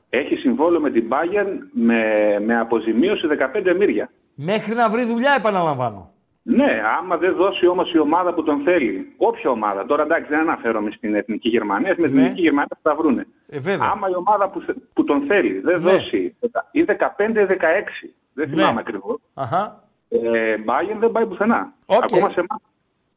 Έχει 0.10 0.36
συμβόλαιο 0.36 0.80
με 0.80 0.92
την 0.92 1.08
Bayern 1.10 1.58
με, 1.74 2.04
με 2.46 2.60
αποζημίωση 2.60 3.28
15 3.66 3.76
μύρια. 3.78 4.10
Μέχρι 4.36 4.74
να 4.76 4.90
βρει 4.90 5.06
δουλειά, 5.06 5.34
επαναλαμβάνω. 5.38 6.12
Ναι, 6.46 6.82
άμα 7.00 7.18
δεν 7.18 7.36
δώσει 7.36 7.68
όμως 7.68 7.94
η 7.94 7.98
ομάδα 8.00 8.34
που 8.34 8.44
τον 8.44 8.62
θέλει, 8.64 9.14
όποια 9.18 9.50
ομάδα, 9.50 9.86
τώρα 9.86 10.04
εντάξει 10.04 10.30
δεν 10.30 10.40
αναφέρομαι 10.40 10.92
στην 10.92 11.16
εθνική 11.16 11.50
Γερμανία, 11.50 11.94
στην 11.94 12.12
Ναι. 12.14 12.22
εθνική 12.22 12.42
Γερμανία 12.42 12.68
θα 12.70 12.90
τα 12.90 12.96
βρούνε. 12.96 13.28
Ε, 13.50 13.60
βέβαια. 13.60 13.90
Άμα 13.92 14.10
η 14.10 14.16
ομάδα 14.16 14.50
που, 14.50 14.62
θε- 14.62 14.78
που 14.94 15.04
τον 15.04 15.22
θέλει 15.28 15.60
δεν 15.60 15.82
Ναι. 15.82 15.92
δώσει 15.92 16.36
ή 16.72 16.84
15-16, 16.84 18.14
δεν 18.34 18.50
Ναι. 18.50 18.56
θυμάμαι 18.56 18.80
ακριβώς, 18.80 19.18
Αχα. 19.34 19.84
ε, 20.10 20.56
Bayern 20.66 20.98
δεν 21.00 21.12
πάει 21.12 21.26
πουθενά. 21.26 21.74
Οκέι. 21.86 22.04
Ακόμα 22.04 22.30
σε 22.30 22.40
εμάς. 22.40 22.62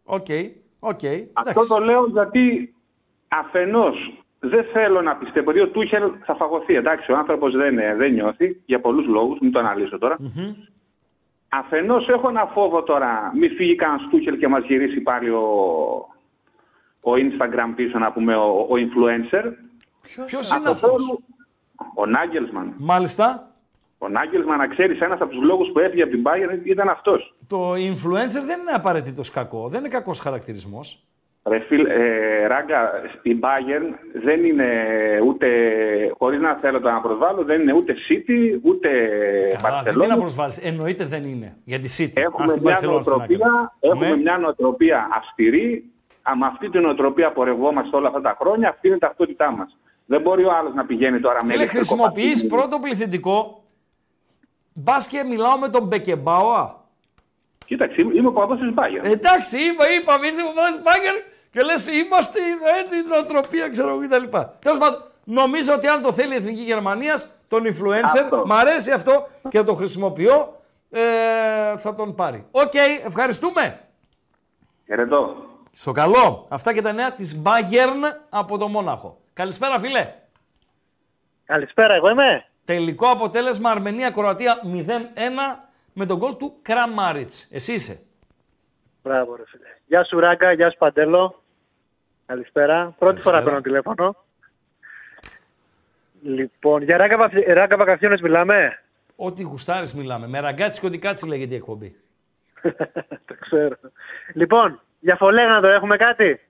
Οκέι. 0.05 0.27
Οκέι. 0.81 1.01
Αυτό 1.33 1.51
Εντάξει. 1.51 1.69
το 1.69 1.79
λέω 1.79 2.07
γιατί 2.07 2.75
αφενός 3.29 4.13
δεν 4.41 4.65
θέλω 4.73 5.03
να 5.03 5.17
πιστεύω 5.17 5.51
ότι 5.51 5.61
ο 5.61 5.69
Τούχελ 5.69 6.13
θα 6.25 6.35
φαγωθεί. 6.35 6.75
Εντάξει, 6.75 7.13
ο 7.13 7.17
άνθρωπος 7.17 7.53
δεν, 7.57 7.79
ε, 7.79 7.95
δεν 7.95 8.13
νιώθει 8.13 8.63
για 8.67 8.81
πολλούς 8.81 9.07
λόγους, 9.07 9.39
μην 9.41 9.53
το 9.53 9.59
αναλύσω 9.59 9.99
τώρα. 9.99 10.17
Αφενός 11.59 12.09
έχω 12.09 12.29
ένα 12.29 12.47
φόβο 12.47 12.83
τώρα, 12.83 13.33
μη 13.35 13.49
φύγει 13.49 13.75
κανένα 13.75 14.09
Τούχελ 14.09 14.39
και 14.39 14.49
μας 14.49 14.65
γυρίσει 14.65 15.01
πάλι 15.01 15.31
ο, 15.31 15.43
ο 17.01 17.13
Instagram 17.13 17.73
πίσω, 17.77 17.99
να 17.99 18.13
πούμε, 18.13 18.37
ο, 18.37 18.49
ο 18.61 18.73
influencer. 18.75 19.45
Ποιος 20.27 20.49
είναι 20.51 20.69
αυτός; 20.71 20.91
Αφετέρου, 20.91 21.19
Ο 21.95 22.07
Νάγκελσμαν. 22.07 22.75
Μάλιστα, 22.79 23.51
Ο 23.99 24.09
Νάγκελσμαν, 24.09 24.59
να 24.59 24.67
ξέρεις, 24.69 25.01
ένας 25.01 25.21
από 25.21 25.31
τους 25.31 25.43
λόγους 25.43 25.71
που 25.73 25.79
έφυγε 25.79 26.03
από 26.03 26.11
την 26.13 26.23
Bayern 26.27 26.67
ήταν 26.67 26.89
αυτός. 26.89 27.35
το 27.47 27.73
influencer 27.73 28.43
δεν 28.47 28.61
είναι 28.61 28.73
απαραίτητος 28.75 29.31
κακό. 29.31 29.69
Δεν 29.69 29.81
είναι 29.81 29.89
κακός 29.89 30.21
χαρακτηρισμός. 30.21 31.07
Ρε 31.49 31.59
φίλ, 31.59 31.87
ε, 31.87 32.47
Ράγκα, 32.47 32.91
η 33.23 33.39
Bayern 33.43 33.95
δεν 34.25 34.45
είναι 34.45 34.67
ούτε, 35.27 35.47
χωρίς 36.19 36.41
να 36.41 36.55
θέλω 36.57 36.81
το 36.81 36.91
να 36.91 37.01
προσβάλλω, 37.01 37.45
δεν 37.45 37.61
είναι 37.61 37.73
ούτε 37.73 37.95
City, 38.09 38.59
ούτε 38.63 38.89
Καλά, 39.63 39.83
δεν 39.83 39.95
είναι 39.95 40.07
να 40.07 40.15
Barcelona. 40.15 40.19
προσβάλλεις. 40.19 40.59
Εννοείται 40.65 41.05
δεν 41.05 41.25
είναι. 41.25 41.57
Για 41.65 41.81
τη 41.81 41.89
City. 41.99 42.11
Έχουμε 42.21 42.45
Ας 42.45 42.53
την 42.53 42.63
μια, 42.63 42.73
Barcelona 42.75 42.79
στην 42.79 42.91
άκρη. 43.21 43.37
νοοτροπία, 43.37 43.75
έχουμε 43.81 44.09
Ναι. 44.09 44.17
μια 44.17 44.39
νοοτροπία 44.39 45.09
αυστηρή. 45.13 45.91
Αν 46.23 46.39
με 46.39 46.47
αυτή 46.47 46.71
την 46.71 46.81
νοοτροπία 46.81 47.33
πορευόμαστε 47.33 47.97
όλα 47.97 48.09
αυτά 48.09 48.21
τα 48.21 48.37
χρόνια, 48.41 48.69
αυτή 48.69 48.87
είναι 48.87 48.97
η 48.97 48.99
ταυτότητά 49.01 49.51
μας. 49.51 49.77
Δεν 50.07 50.21
μπορεί 50.21 50.45
ο 50.45 50.53
άλλος 50.53 50.75
να 50.75 50.85
πηγαίνει 50.87 51.21
τώρα 51.21 51.35
με 51.35 51.41
Φίλε, 51.51 51.55
ηλεκτρικό 51.55 51.85
χρησιμοποιείς 51.85 52.33
πατίνι. 52.43 52.49
πρώτο 52.61 52.79
πληθυντικό. 52.79 53.63
Μπας 54.73 55.09
και 55.09 55.23
μιλάω 55.31 55.59
με 55.59 55.69
τον 55.69 55.87
Μπεκεμπάουα. 55.87 56.85
Κοίταξε, 57.67 58.01
είμαι- 58.01 58.15
είμαι 58.15 58.29
ο 58.29 58.33
παδός 58.33 58.59
της 58.59 58.71
Bayern. 58.75 59.05
Εντάξει, 59.05 59.57
είπα, 59.69 59.85
είπαμε, 60.01 60.27
είσαι 60.27 60.43
ο 60.43 60.53
Βάζη 60.57 60.79
Μπάγκερ 60.85 61.15
και 61.57 61.63
λες, 61.63 61.87
είμαστε 61.87 62.39
έτσι, 62.81 63.03
νοοτροπία, 63.09 63.69
ξέρω 63.71 63.89
εγώ 63.89 63.99
κτλ. 63.99 64.39
Τέλος 64.59 64.79
πάντων, 64.79 65.03
νομίζω 65.25 65.75
ότι 65.75 65.87
αν 65.87 66.03
το 66.03 66.13
θέλει 66.13 66.33
η 66.33 66.37
Εθνική 66.37 66.63
Γερμανίας, 66.63 67.31
τον 67.49 67.63
influencer, 67.67 68.23
Αυτό. 68.23 68.43
μ' 68.47 68.53
αρέσει 68.53 68.91
αυτό 68.91 69.27
και 69.49 69.63
το 69.63 69.75
χρησιμοποιώ, 69.75 70.61
ε, 70.91 71.77
θα 71.77 71.95
τον 71.95 72.15
πάρει. 72.15 72.47
Οκ, 72.51 72.73
ευχαριστούμε. 73.07 73.81
Χαιρετώ. 74.87 75.37
Στο 75.73 75.93
καλό. 75.93 76.47
Αυτά 76.49 76.73
και 76.73 76.83
τα 76.83 76.93
νέα 76.93 77.13
της 77.13 77.43
Bayern 77.45 78.17
από 78.29 78.59
το 78.59 78.69
Μόναχο. 78.69 79.19
Καλησπέρα, 79.33 79.81
φίλε. 79.81 80.13
Καλησπέρα, 81.45 81.95
εγώ 81.95 82.11
είμαι. 82.11 82.45
Τελικό 82.65 83.09
αποτέλεσμα 83.09 83.71
Αρμενία-Κροατία 83.71 84.61
0-1 84.65 85.69
με 85.93 86.07
τον 86.07 86.17
γκολ 86.17 86.37
του 86.37 86.59
Κραμάριτς. 86.63 87.49
Εσύ 87.53 87.73
είσαι. 87.73 88.01
Μπράβο, 89.03 89.37
ρε 89.37 89.43
φίλε. 89.47 89.69
Γεια 89.87 90.05
σου, 90.05 90.21
Ράγκα, 90.21 90.53
γεια 90.53 90.71
σου, 90.71 90.79
Παντέλο. 90.79 91.45
Καλησπέρα. 92.27 92.95
Πρώτη 92.99 93.21
φορά 93.21 93.43
παίρνω 93.43 93.61
τηλέφωνο. 93.61 94.17
Λοιπόν, 96.23 96.83
για 96.83 96.97
Ράγκα, 96.97 97.17
Βαφ- 97.17 97.47
Ράγκα 97.49 97.77
Βακαθιώνες 97.77 98.21
μιλάμε; 98.21 98.79
Ό,τι 99.17 99.43
γουστάρεις 99.43 99.95
μιλάμε. 99.95 100.27
Με 100.27 100.41
ραγκάτσι 100.41 100.81
και 100.81 100.87
ό,τι 100.87 100.99
κάτσει 100.99 101.29
λέγεται 101.29 101.55
η 101.55 101.57
εκπομπή. 101.57 101.97
Το 103.29 103.35
ξέρω. 103.41 103.77
Λοιπόν, 104.35 104.81
για 105.01 105.17
Φολέγναντο 105.17 105.69
έχουμε 105.69 105.97
κάτι; 105.97 106.41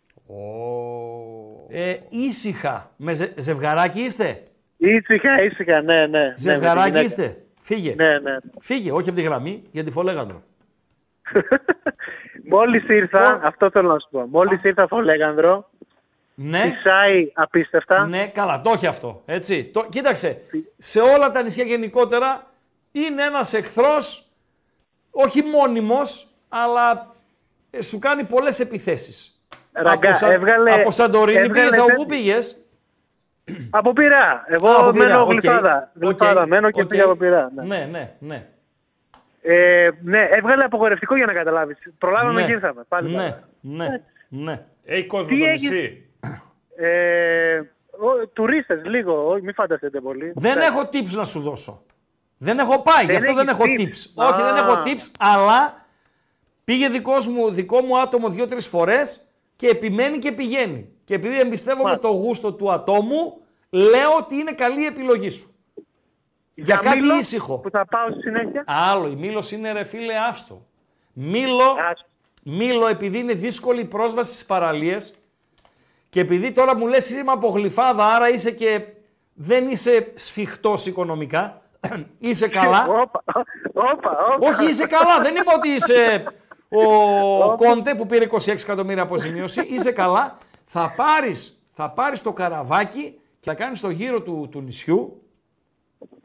Ε, 1.71 1.97
ήσυχα. 2.09 2.91
Με 2.97 3.13
ζε- 3.13 3.41
ζευγαράκι 3.41 4.01
είστε; 4.01 4.43
Ήσυχα, 4.77 5.43
ήσυχα, 5.43 5.81
ναι, 5.83 6.07
ναι. 6.07 6.07
ναι. 6.07 6.35
Ζευγαράκι 6.37 6.77
με 6.79 6.83
τη 6.83 6.89
γυναίκα. 6.89 7.01
είστε; 7.01 7.37
Φύγε. 7.61 7.95
Ναι, 7.95 8.19
ναι. 8.19 8.37
Φύγε, 8.61 8.93
όχι 8.93 9.09
από 9.09 9.19
τη 9.19 9.25
γραμμή, 9.25 9.63
γιατί 9.71 9.91
φολέγανδρο. 9.91 10.43
Μόλις 12.51 12.89
ήρθα, 12.89 13.41
αυτό 13.43 13.71
θέλω 13.71 13.93
να 13.93 13.99
σου 13.99 14.09
πω. 14.11 14.27
Μόλις 14.31 14.63
ήρθα 14.65 14.87
Φολέγανδρο, 14.87 15.69
Ναι. 16.35 16.59
φυσάει 16.61 17.31
απίστευτα. 17.35 18.07
Ναι, 18.07 18.27
καλά, 18.27 18.61
το 18.61 18.71
έχει 18.71 18.87
αυτό. 18.87 19.23
Έτσι. 19.27 19.65
Το, 19.65 19.87
κοίταξε, 19.89 20.41
σε 20.79 21.01
όλα 21.01 21.31
τα 21.33 21.43
νησιά 21.43 21.65
γενικότερα 21.65 22.47
είναι 22.93 23.23
ένας 23.23 23.53
εχθρός, 23.55 24.25
όχι 25.11 25.43
μόνιμος, 25.43 26.27
αλλά 26.49 27.07
ε, 27.71 27.83
σου 27.83 27.99
κάνει 27.99 28.25
πολλές 28.25 28.61
επιθέσεις. 28.61 29.31
Ραγκά, 29.73 30.09
από, 30.09 30.19
Σα- 30.19 30.33
έβγαλε- 30.33 30.81
από 30.81 30.91
Σαντορίνη 30.91 31.39
έβγαλε 31.39 31.53
πήγες, 31.67 31.79
από 31.79 31.87
τέτοιο. 31.87 32.03
πού 32.03 32.09
πήγες; 32.09 32.61
Από 33.71 33.93
Πειραιά. 33.93 34.45
Εγώ 34.49 34.69
Α, 34.71 34.77
από 34.81 34.91
Πειραιά, 34.93 35.09
μένω 35.09 35.23
οκ. 35.23 35.31
Γλυφάδα. 35.31 35.93
Οκέι, 35.97 36.03
Γλυφάδα 36.03 36.47
μένω 36.47 36.71
και 36.71 36.81
οκ. 36.83 36.89
πήγα 36.89 37.05
από 37.05 37.15
Πειραιά. 37.17 37.51
Ναι. 37.55 37.63
Ναι, 37.65 37.89
ναι, 37.91 38.13
ναι. 38.19 38.47
Ε, 39.49 39.91
ναι, 40.03 40.29
έβγαλε 40.31 40.65
απαγορευτικό 40.65 41.17
για 41.17 41.27
να 41.27 41.33
καταλάβεις. 41.33 41.79
Προλάβαμε 41.99 42.41
ναι. 42.41 42.47
και 42.47 42.53
ήρθαμε. 42.53 42.85
Πάλι 42.89 43.09
ναι, 43.11 43.17
καλά. 43.17 43.49
ναι, 43.61 43.89
ναι. 44.29 44.65
Έχει 44.85 45.07
κόσμο 45.07 45.29
Τι 45.29 45.39
το 45.39 45.45
έχεις- 45.45 45.71
νησί. 45.71 46.09
Ε, 46.77 47.59
ο- 47.91 48.27
τουρίστες 48.33 48.83
λίγο, 48.85 49.27
όχι, 49.29 49.43
μην 49.43 49.55
φανταστείτε 49.55 50.01
πολύ. 50.01 50.33
Δεν 50.35 50.59
Ναι. 50.59 50.65
έχω 50.65 50.81
tips 50.93 51.11
να 51.11 51.25
σου 51.25 51.41
δώσω. 51.41 51.83
Δεν 52.39 52.59
έχω 52.59 52.83
πάει, 52.83 53.01
γι' 53.05 53.07
Δεν 53.13 53.17
αυτό 53.17 53.35
δεν 53.35 53.49
έχεις 53.49 53.61
έχω 53.61 53.73
tips. 53.77 53.81
tips. 53.81 54.29
Όχι, 54.33 54.43
δεν 54.43 54.55
Α. 54.55 54.59
έχω 54.59 54.81
tips, 54.85 55.15
αλλά 55.19 55.87
πήγε 56.65 56.89
δικός 56.89 57.27
μου, 57.27 57.51
δικό 57.51 57.81
μου 57.81 57.99
άτομο 58.01 58.29
δύο-τρεις 58.31 58.67
φορές 58.67 59.21
και 59.57 59.67
επιμένει 59.69 60.19
και 60.19 60.33
πηγαίνει. 60.33 60.89
Και 61.05 61.15
επειδή 61.15 61.41
εμπιστεύομαι 61.41 61.83
Μάλιστα. 61.83 62.09
το 62.09 62.15
γούστο 62.15 62.53
του 62.53 62.73
ατόμου, 62.73 63.41
λέω 63.71 64.17
ότι 64.19 64.35
είναι 64.35 64.53
καλή 64.53 64.83
η 64.83 64.87
επιλογή 64.87 65.29
σου. 65.29 65.56
Για 66.59 66.77
κάτι 66.77 66.99
Μήλο, 67.01 67.17
ήσυχο. 67.19 67.59
Που 67.59 67.71
θα 67.71 67.87
πάω 67.87 68.11
στη 68.11 68.21
συνέχεια. 68.21 68.65
Άλλο, 68.67 69.09
η 69.09 69.15
Μήλος 69.15 69.51
είναι 69.53 69.73
ρε 69.73 69.85
φίλε 69.85 70.13
άστο. 70.31 70.63
Μήλο, 71.13 71.77
Ας- 71.91 72.07
Μήλο 72.43 72.87
επειδή 72.89 73.19
είναι 73.19 73.33
δύσκολη 73.33 73.81
η 73.81 73.85
πρόσβαση 73.85 74.33
στις 74.33 74.47
παραλίες 74.47 75.15
και 76.09 76.21
επειδή 76.21 76.53
τώρα 76.53 76.77
μου 76.77 76.87
λες 76.87 77.11
είμαι 77.11 77.31
από 77.33 77.49
γλυφάδα, 77.49 78.05
άρα 78.15 78.29
είσαι 78.29 78.51
και 78.51 78.85
δεν 79.35 79.69
είσαι 79.69 80.13
σφιχτός 80.15 80.87
οικονομικά, 80.87 81.63
είσαι 82.19 82.49
καλά. 82.49 82.87
Όπα, 83.03 83.23
όπα, 83.75 84.17
όπα. 84.37 84.49
Όχι, 84.49 84.71
είσαι 84.71 84.87
καλά. 84.87 85.21
Δεν 85.23 85.35
είπα 85.37 85.53
ότι 85.57 85.69
είσαι 85.69 86.25
ο 86.69 87.55
Κόντε 87.57 87.95
που 87.95 88.07
πήρε 88.07 88.27
26 88.31 88.49
εκατομμύρια 88.49 89.03
αποζημίωση. 89.03 89.67
Είσαι 89.71 89.93
καλά. 89.93 90.37
Θα 90.65 90.93
πάρεις, 90.97 91.63
θα 91.73 91.91
πάρεις 91.91 92.23
το 92.23 92.33
καραβάκι 92.33 93.21
και 93.41 93.51
θα 93.51 93.55
κάνεις 93.55 93.81
το 93.81 93.91
γύρο 93.91 94.23
του, 94.23 94.49
του 94.51 94.61
νησιού. 94.61 95.21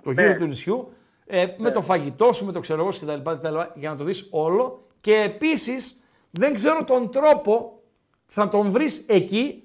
Το 0.04 0.12
γύρο 0.12 0.28
Ναι. 0.28 0.36
του 0.38 0.46
νησιού. 0.46 0.94
Ε, 1.26 1.46
Με 1.58 1.72
το 1.72 1.82
φαγητό 1.82 2.34
σου, 2.34 2.46
με 2.46 2.52
το 2.52 2.60
ξέρω 2.60 2.82
εγώ 2.82 2.90
κτλ, 2.90 3.30
κτλ, 3.32 3.58
Για 3.74 3.90
να 3.90 3.96
το 3.96 4.04
δεις 4.04 4.28
όλο. 4.32 4.86
Και 5.02 5.16
επίσης 5.16 6.04
δεν 6.32 6.54
ξέρω 6.54 6.84
τον 6.84 7.12
τρόπο 7.12 7.82
θα 8.28 8.50
τον 8.50 8.70
βρεις 8.70 9.06
εκεί. 9.10 9.64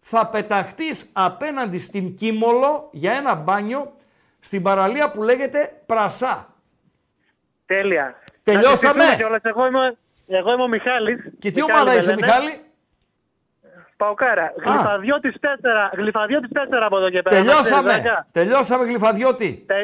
Θα 0.00 0.26
πεταχτείς 0.26 1.10
απέναντι 1.12 1.78
στην 1.78 2.14
Κίμολο 2.14 2.88
για 2.92 3.12
ένα 3.12 3.34
μπάνιο 3.34 3.92
στην 4.40 4.62
παραλία 4.62 5.10
που 5.10 5.22
λέγεται 5.22 5.82
Πρασά. 5.86 6.54
Τέλεια. 7.66 8.14
Τελειώσαμε. 8.42 8.68
Να 8.68 8.76
συστηθούμε 8.76 9.16
κιόλας. 9.16 9.42
Εγώ 9.42 9.66
είμαι, 9.66 9.96
εγώ 10.26 10.52
είμαι 10.52 10.62
ο 10.62 10.68
Μιχάλης. 10.68 11.32
Και 11.38 11.50
τι 11.50 11.62
Μιχάλη 11.62 11.72
ομάδα 11.80 11.90
με 11.92 11.96
είσαι, 11.96 12.10
λένε. 12.10 12.26
Μιχάλη; 12.26 12.60
Παοκάρα. 14.04 14.52
Γλυφαδιώτης 14.64 15.34
4. 15.40 15.90
Γλυφαδιώτης 15.96 16.50
4 16.52 16.58
από 16.84 16.96
εδώ 16.98 17.10
και 17.10 17.22
πέρα. 17.22 17.36
Τελειώσαμε. 17.36 17.92
Να 17.92 17.98
ξέρεις, 17.98 18.18
Τελειώσαμε, 18.32 18.84
Γλυφαδιώτη. 18.84 19.64
Τε, 19.66 19.74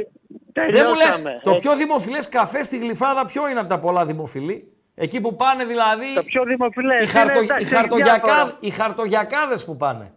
Δεν 0.71 0.87
μου 0.89 0.95
λες, 0.95 1.05
τελειώσαμε. 1.05 1.41
το 1.43 1.51
Ε, 1.51 1.59
πιο 1.61 1.77
δημοφιλές 1.77 2.29
καφέ 2.29 2.63
στη 2.63 2.79
Γλυφάδα 2.79 3.25
ποιο 3.25 3.49
είναι 3.49 3.61
από 3.61 3.69
τα 3.69 3.79
πολλά 3.79 4.07
δημοφιλή; 4.07 4.73
Εκεί 4.95 5.21
που 5.21 5.37
πάνε 5.37 5.65
δηλαδή 5.65 6.15
Το 6.15 6.23
πιο 6.23 6.45
δημοφιλές. 6.45 6.97
οι, 7.03 7.03
είναι, 7.03 7.11
χαρτο, 7.19 7.41
εντάξει, 7.41 7.63
οι, 7.63 7.67
έχει 7.67 7.75
χαρτογιακά, 7.75 8.35
διάφορα. 8.35 8.57
οι 8.61 8.71
χαρτογιακάδες 8.71 9.65
που 9.65 9.77
πάνε. 9.77 10.13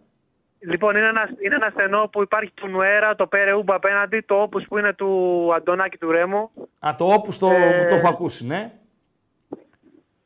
Λοιπόν, 0.60 0.96
είναι 0.96 1.06
ένα, 1.06 1.28
είναι 1.44 1.54
ένας 1.54 1.72
στενό 1.72 2.08
που 2.12 2.22
υπάρχει 2.22 2.50
του 2.54 2.68
Νουέρα, 2.68 3.14
το 3.14 3.26
Πέρε 3.26 3.52
Ούμπα 3.54 3.74
απέναντι, 3.74 4.20
το 4.20 4.34
Όπους 4.34 4.64
που 4.68 4.78
είναι 4.78 4.92
του 4.92 5.10
Αντωνάκη 5.56 5.98
του 5.98 6.10
Ρέμου. 6.10 6.50
Α, 6.78 6.94
το 6.98 7.04
όπους 7.04 7.38
το, 7.38 7.46
Ε, 7.50 7.86
το 7.88 7.94
έχω 7.94 8.08
ακούσει, 8.08 8.46
ναι. 8.46 8.70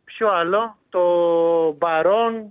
Ποιο 0.05 0.29
άλλο, 0.31 0.77
το 0.89 1.01
Μπαρόν. 1.79 2.51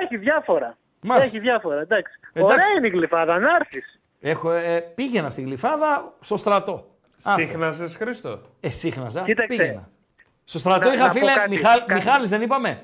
Έχει 0.00 0.16
διάφορα. 0.16 0.76
Μάλιστα. 1.00 1.36
Έχει 1.36 1.44
διάφορα, 1.44 1.80
εντάξει. 1.80 2.12
Εντάξει. 2.32 2.54
Ωραία 2.54 2.68
είναι 2.78 2.86
η 2.86 2.90
γλυφάδα, 2.90 3.38
να 3.38 3.54
έρθεις. 3.54 4.00
Έχω, 4.20 4.50
ε, 4.50 4.80
πήγαινα 4.80 5.28
στη 5.28 5.42
Γλυφάδα 5.42 6.12
στο 6.20 6.36
στρατό. 6.36 6.86
Άστα. 7.16 7.40
Σύχνασες, 7.40 7.96
Χρήστο; 7.96 8.40
Ε, 8.60 8.70
σύχναζα. 8.70 9.22
Κοίταξε. 9.22 9.56
Πήγαινα. 9.56 9.88
Στο 10.44 10.58
στρατό 10.58 10.88
Να- 10.88 10.94
είχα 10.94 11.06
να 11.06 11.12
πω 11.12 11.18
φίλε, 11.18 11.32
κάτι, 11.32 11.50
Μιχάλη, 11.50 11.80
κάτι. 11.80 11.92
Μιχάλης 11.92 12.28
δεν 12.28 12.42
είπαμε; 12.42 12.82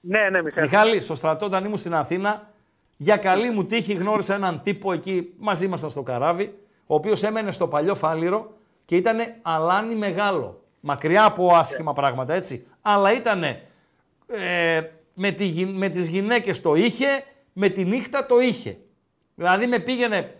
Ναι, 0.00 0.28
ναι, 0.30 0.42
Μιχάλη. 0.42 0.68
Μιχάλη, 0.68 1.00
στο 1.00 1.14
στρατό 1.14 1.46
όταν 1.46 1.64
ήμουν 1.64 1.76
στην 1.76 1.94
Αθήνα, 1.94 2.48
για 2.96 3.16
καλή 3.16 3.50
μου 3.50 3.64
τύχη 3.64 3.92
γνώρισα 3.94 4.34
έναν 4.34 4.62
τύπο 4.62 4.92
εκεί, 4.92 5.34
μαζί 5.38 5.64
ήμασταν 5.64 5.90
στο 5.90 6.02
καράβι, 6.02 6.58
ο 6.86 6.94
οποίος 6.94 7.22
έμενε 7.22 7.52
στο 7.52 7.68
παλιό 7.68 7.94
φάληρο 7.94 8.52
και 8.84 8.96
ήταν 8.96 9.18
αλάνι 9.42 9.94
μεγάλο. 9.94 10.62
Μακριά 10.80 11.24
από 11.24 11.54
άσχημα 11.54 11.92
πράγματα, 11.92 12.34
έτσι. 12.34 12.66
Αλλά 12.82 13.12
ήταν 13.12 13.42
ε, 13.42 14.80
με, 15.14 15.30
τη, 15.30 15.44
γυ- 15.44 15.74
με 15.76 15.88
τις 15.88 16.08
γυναίκες 16.08 16.60
το 16.60 16.74
είχε, 16.74 17.24
με 17.52 17.68
τη 17.68 17.84
νύχτα 17.84 18.26
το 18.26 18.40
είχε. 18.40 18.76
Δηλαδή 19.34 19.66
με 19.66 19.78
πήγαινε 19.78 20.34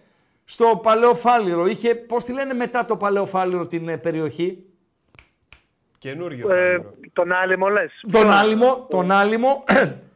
στο 0.44 0.80
παλαιό 0.82 1.14
φάληρο, 1.14 1.66
είχε, 1.66 1.94
πώς 1.94 2.24
τη 2.24 2.32
λένε 2.32 2.54
μετά 2.54 2.84
το 2.84 2.96
παλαιό 2.96 3.26
φάληρο 3.26 3.66
την 3.66 3.88
ε, 3.88 3.96
περιοχή, 3.96 4.64
Καινούριο 5.98 6.52
Ε, 6.52 6.56
φάληρο. 6.72 6.94
τον 7.12 7.32
Άλυμο 7.32 7.68
λες. 7.68 7.92
τον 8.12 8.30
Άλυμο, 8.30 8.86
τον 8.90 9.10
Άλυμο, 9.10 9.64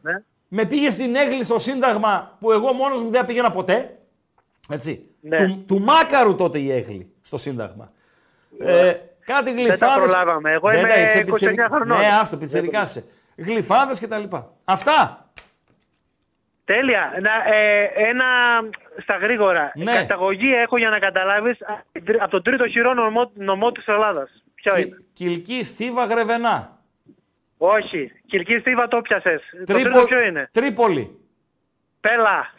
Ναι. 0.01 0.23
με 0.47 0.65
πήγε 0.65 0.89
στην 0.89 1.15
Έγλη 1.15 1.43
στο 1.43 1.59
Σύνταγμα 1.59 2.37
που 2.39 2.51
εγώ 2.51 2.73
μόνος 2.73 3.03
μου 3.03 3.09
δεν 3.09 3.25
πήγαινα 3.25 3.51
ποτέ. 3.51 3.97
Έτσι. 4.69 5.05
Ναι. 5.21 5.47
Του, 5.47 5.63
του 5.67 5.79
Μάκαρου 5.79 6.35
τότε 6.35 6.59
η 6.59 6.71
Έγλη 6.71 7.11
στο 7.21 7.37
Σύνταγμα. 7.37 7.91
Ε, 8.59 8.93
κάτι 9.25 9.51
γλυφάδες. 9.53 9.95
προλάβαμε. 10.11 10.51
Εγώ 10.51 10.69
Δεν 10.69 10.77
είμαι 10.79 10.87
τα 10.87 10.99
είσαι 11.01 11.19
29 11.19 11.25
πιτσιρι- 11.25 11.61
χρονών. 11.61 11.97
Ναι, 11.97 12.07
άστο, 12.21 12.37
πιτσιρικάς 12.37 12.95
είσαι. 12.95 13.05
Γλυφάδες 13.37 13.99
και 13.99 14.07
τα 14.07 14.17
λοιπά. 14.17 14.51
Αυτά. 14.65 15.25
Τέλεια. 16.65 17.13
Να, 17.21 17.55
ε, 17.57 17.83
ένα 17.95 18.25
στα 19.01 19.15
γρήγορα. 19.17 19.71
Ναι. 19.75 19.93
Καταγωγή 19.93 20.53
έχω 20.53 20.77
για 20.77 20.89
να 20.89 20.99
καταλάβεις 20.99 21.57
από 22.19 22.31
τον 22.31 22.43
τρίτο 22.43 22.67
χειρό 22.67 22.93
νομό, 22.93 23.31
νομό 23.33 23.71
της 23.71 23.87
Ελλάδας. 23.87 24.43
Ποιο 24.55 24.73
Κι- 24.75 24.85
είναι; 24.85 24.97
Κιλκή, 25.13 25.63
Στίβα, 25.63 26.05
Γρεβενά. 26.05 26.77
Όχι. 27.57 28.11
Κυρκή 28.27 28.57
Στίβα 28.59 28.87
το 28.87 29.01
πιασες. 29.01 29.41
Το 29.57 29.63
Τρίπο- 29.73 29.89
τρίτο 29.89 30.05
ποιο 30.05 30.21
είναι; 30.21 30.49
Τρίπολη. 30.53 31.19
Πέλα. 32.01 32.53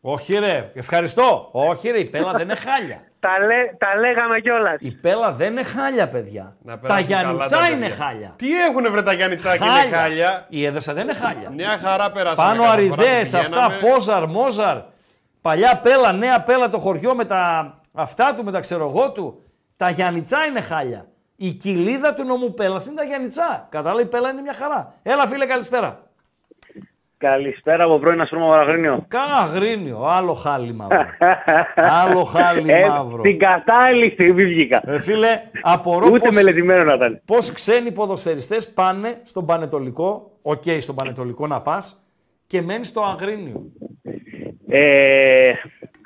Όχι 0.00 0.38
ρε, 0.38 0.70
ευχαριστώ. 0.74 1.48
Όχι 1.52 1.88
ρε, 1.90 1.98
η 1.98 2.04
Πέλα 2.10 2.32
δεν 2.32 2.40
είναι 2.42 2.54
χάλια. 2.56 3.00
Τα, 3.20 3.30
λέ, 3.38 3.74
τα 3.78 4.00
λέγαμε 4.00 4.40
κιόλας. 4.40 4.76
Η 4.80 4.90
Πέλα 4.90 5.32
δεν 5.32 5.50
είναι 5.52 5.62
χάλια, 5.62 6.08
παιδιά. 6.08 6.56
Να 6.62 6.72
Τα 6.72 6.78
περάσουν 6.78 7.06
καλά 7.08 7.22
Γιάννητσά 7.22 7.58
τα 7.58 7.68
είναι 7.68 7.86
παιδιά. 7.88 8.04
χάλια. 8.04 8.32
Τι 8.36 8.62
έχουνε 8.62 8.88
βρε 8.88 9.02
τα 9.02 9.12
Γιάννητσάκη, 9.12 9.62
είναι 9.64 9.96
χάλια. 9.96 10.46
Η 10.48 10.64
έδεσα 10.66 10.92
δεν 10.92 11.02
είναι 11.02 11.14
χάλια. 11.14 11.50
Μια 11.50 11.78
χαρά 11.82 12.10
πέρασαμε. 12.10 12.48
Πάνω 12.48 12.62
κάθε 12.62 12.86
φορά 12.88 13.02
αριδέ, 13.02 13.30
που 13.30 13.36
αυτά, 13.36 13.66
πηγαίναμε. 13.66 13.78
πόζαρ, 13.90 14.26
μόζαρ. 14.26 14.76
Παλιά 15.40 15.80
πέλα, 15.82 16.12
νέα 16.12 16.40
πέλα 16.42 16.68
το 16.70 16.78
χωριό 16.78 17.14
με 17.14 17.24
τα 17.24 17.74
αυτά 17.92 18.34
του, 18.34 18.44
με 18.44 18.52
τα 18.52 18.60
ξέρω 18.60 18.88
εγώ 18.88 19.10
του. 19.12 19.42
Τα 19.76 19.90
Γιάννητσά 19.90 20.44
είναι 20.44 20.60
χάλια. 20.60 21.06
Η 21.36 21.50
κοιλίδα 21.50 22.14
του 22.14 22.24
νομού 22.24 22.54
πέλας 22.54 22.86
είναι 22.86 22.94
τα 22.94 23.04
Γιάννητσά. 23.04 23.66
Κατάλαβε, 23.70 24.02
η 24.02 24.06
πέλα 24.06 24.30
είναι 24.30 24.40
μια 24.40 24.54
χαρά. 24.54 24.94
Έλα, 25.02 25.26
φίλε, 25.26 25.46
καλησπέρα. 25.46 26.00
Καλησπέρα 27.24 27.84
από 27.84 27.98
πρώην 27.98 28.20
Αστρόμο 28.20 28.46
Βαραγρίνιο. 28.48 29.04
Κάνα 29.08 29.50
γρίνιο, 29.54 30.04
άλλο 30.04 30.32
χάλι 30.32 30.72
μαύρο. 30.72 31.06
άλλο 32.02 32.24
χάλι 32.24 32.72
Ε, 32.72 32.86
μαύρο. 32.88 33.22
την 33.22 33.38
κατάλληλη 33.38 34.10
στιγμή 34.10 34.44
βγήκα. 34.44 34.82
Ε, 34.86 35.00
φίλε, 35.00 35.40
απορώ 35.62 36.06
Ούτε 36.12 36.26
πώς, 36.26 36.34
μελετημένο 36.36 36.84
να 36.84 36.94
ήταν. 36.94 37.20
πώς 37.24 37.52
ξένοι 37.52 37.92
ποδοσφαιριστές 37.92 38.72
πάνε 38.72 39.20
στον 39.22 39.46
Πανετολικό, 39.46 40.30
οκ, 40.42 40.62
στον 40.78 40.94
Πανετολικό 40.94 41.46
να 41.46 41.60
πας, 41.60 42.06
και 42.46 42.62
μένεις 42.62 42.88
στο 42.88 43.00
Αγρίνιο. 43.02 43.62
Ε, 44.68 45.52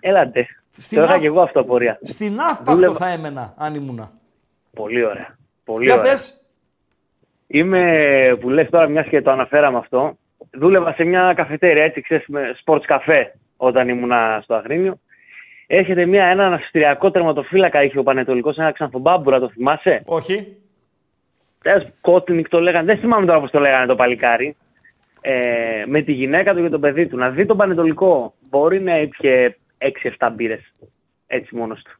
έλατε. 0.00 0.46
Στην 0.70 0.98
Το 0.98 1.04
είχα 1.04 1.12
Αφ- 1.12 1.20
και 1.20 1.26
εγώ 1.26 1.40
αυτό 1.40 1.60
απορία. 1.60 1.98
Στη 2.02 2.40
Ναύπακτο 2.40 2.72
Δούλευα. 2.72 2.94
θα 2.94 3.08
έμενα, 3.08 3.54
αν 3.56 3.74
ήμουνα. 3.74 4.10
Πολύ 4.74 5.04
ωραία. 5.04 5.36
Πολύ 5.64 5.84
Για 5.84 5.94
ωραία. 5.98 6.10
πες. 6.10 6.46
Είμαι, 7.46 7.98
που 8.40 8.48
λες 8.50 8.70
τώρα, 8.70 8.88
μιας 8.88 9.06
και 9.06 9.22
το 9.22 9.30
αναφέραμε 9.30 9.78
αυτό, 9.78 10.16
δούλευα 10.58 10.92
σε 10.92 11.04
μια 11.04 11.32
καφετέρια, 11.36 11.84
έτσι 11.84 12.00
ξέρεις, 12.00 12.26
με 12.26 12.56
sports 12.64 12.84
καφέ 12.86 13.34
όταν 13.56 13.88
ήμουνα 13.88 14.40
στο 14.42 14.54
Αγρίνιο. 14.54 14.98
Έρχεται 15.66 16.06
μια, 16.06 16.24
έναν 16.24 16.52
αυστριακό 16.52 17.10
τερματοφύλακα, 17.10 17.82
είχε 17.82 17.98
ο 17.98 18.02
Πανετολικός, 18.02 18.56
ένα 18.56 18.72
ξανθομπάμπουρα, 18.72 19.40
το 19.40 19.48
θυμάσαι; 19.48 20.02
Όχι. 20.04 20.56
Τέλος, 21.62 21.86
Κότνικ 22.00 22.48
το 22.48 22.60
λέγανε, 22.60 22.86
δεν 22.86 22.98
θυμάμαι 22.98 23.26
τώρα 23.26 23.40
πώς 23.40 23.50
το 23.50 23.58
λέγανε 23.58 23.86
το 23.86 23.94
παλικάρι. 23.94 24.56
Ε, 25.26 25.84
με 25.86 26.02
τη 26.02 26.12
γυναίκα 26.12 26.54
του 26.54 26.62
και 26.62 26.68
το 26.68 26.78
παιδί 26.78 27.06
του. 27.06 27.16
Να 27.16 27.30
δει 27.30 27.46
τον 27.46 27.56
Πανετολικό. 27.56 28.34
Μπορεί 28.50 28.80
να 28.80 28.98
ήπιε 28.98 29.56
6-7 30.18 30.30
μπύρες. 30.32 30.74
Έτσι 31.26 31.56
μόνος 31.56 31.82
του. 31.82 31.98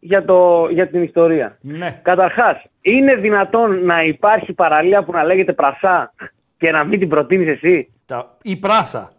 Για, 0.00 0.24
το, 0.24 0.68
για 0.70 0.88
την 0.88 1.02
ιστορία. 1.02 1.58
Ναι. 1.60 2.00
Καταρχάς, 2.02 2.64
είναι 2.80 3.14
δυνατόν 3.14 3.84
να 3.84 4.00
υπάρχει 4.00 4.52
παραλία 4.52 5.02
που 5.02 5.12
να 5.12 5.24
λέγεται 5.24 5.52
Πρασά; 5.52 6.12
Και 6.58 6.70
να 6.70 6.84
μην 6.84 6.98
την 6.98 7.08
προτείνεις 7.08 7.48
εσύ. 7.48 7.92
Τα... 8.06 8.36
Η 8.42 8.56
πράσα. 8.56 9.12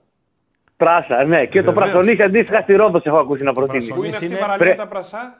Πράσα, 0.77 1.23
ναι. 1.23 1.45
Και 1.45 1.61
το 1.63 1.73
Βεβαίως. 1.73 1.91
πρασονίσι 1.91 2.21
αντίστοιχα 2.23 2.61
στη 2.61 2.73
Ρόδος 2.73 3.03
έχω 3.05 3.17
ακούσει 3.17 3.43
να 3.43 3.53
προτείνεις. 3.53 3.85
Πρασονί- 3.87 3.99
Πού 3.99 4.05
είναι 4.05 4.13
αυτή 4.15 4.25
η 4.25 4.27
είναι- 4.31 4.39
παραλία 4.39 4.65
Πρέ- 4.65 4.77
τα 4.77 4.87
πρασά; 4.87 5.39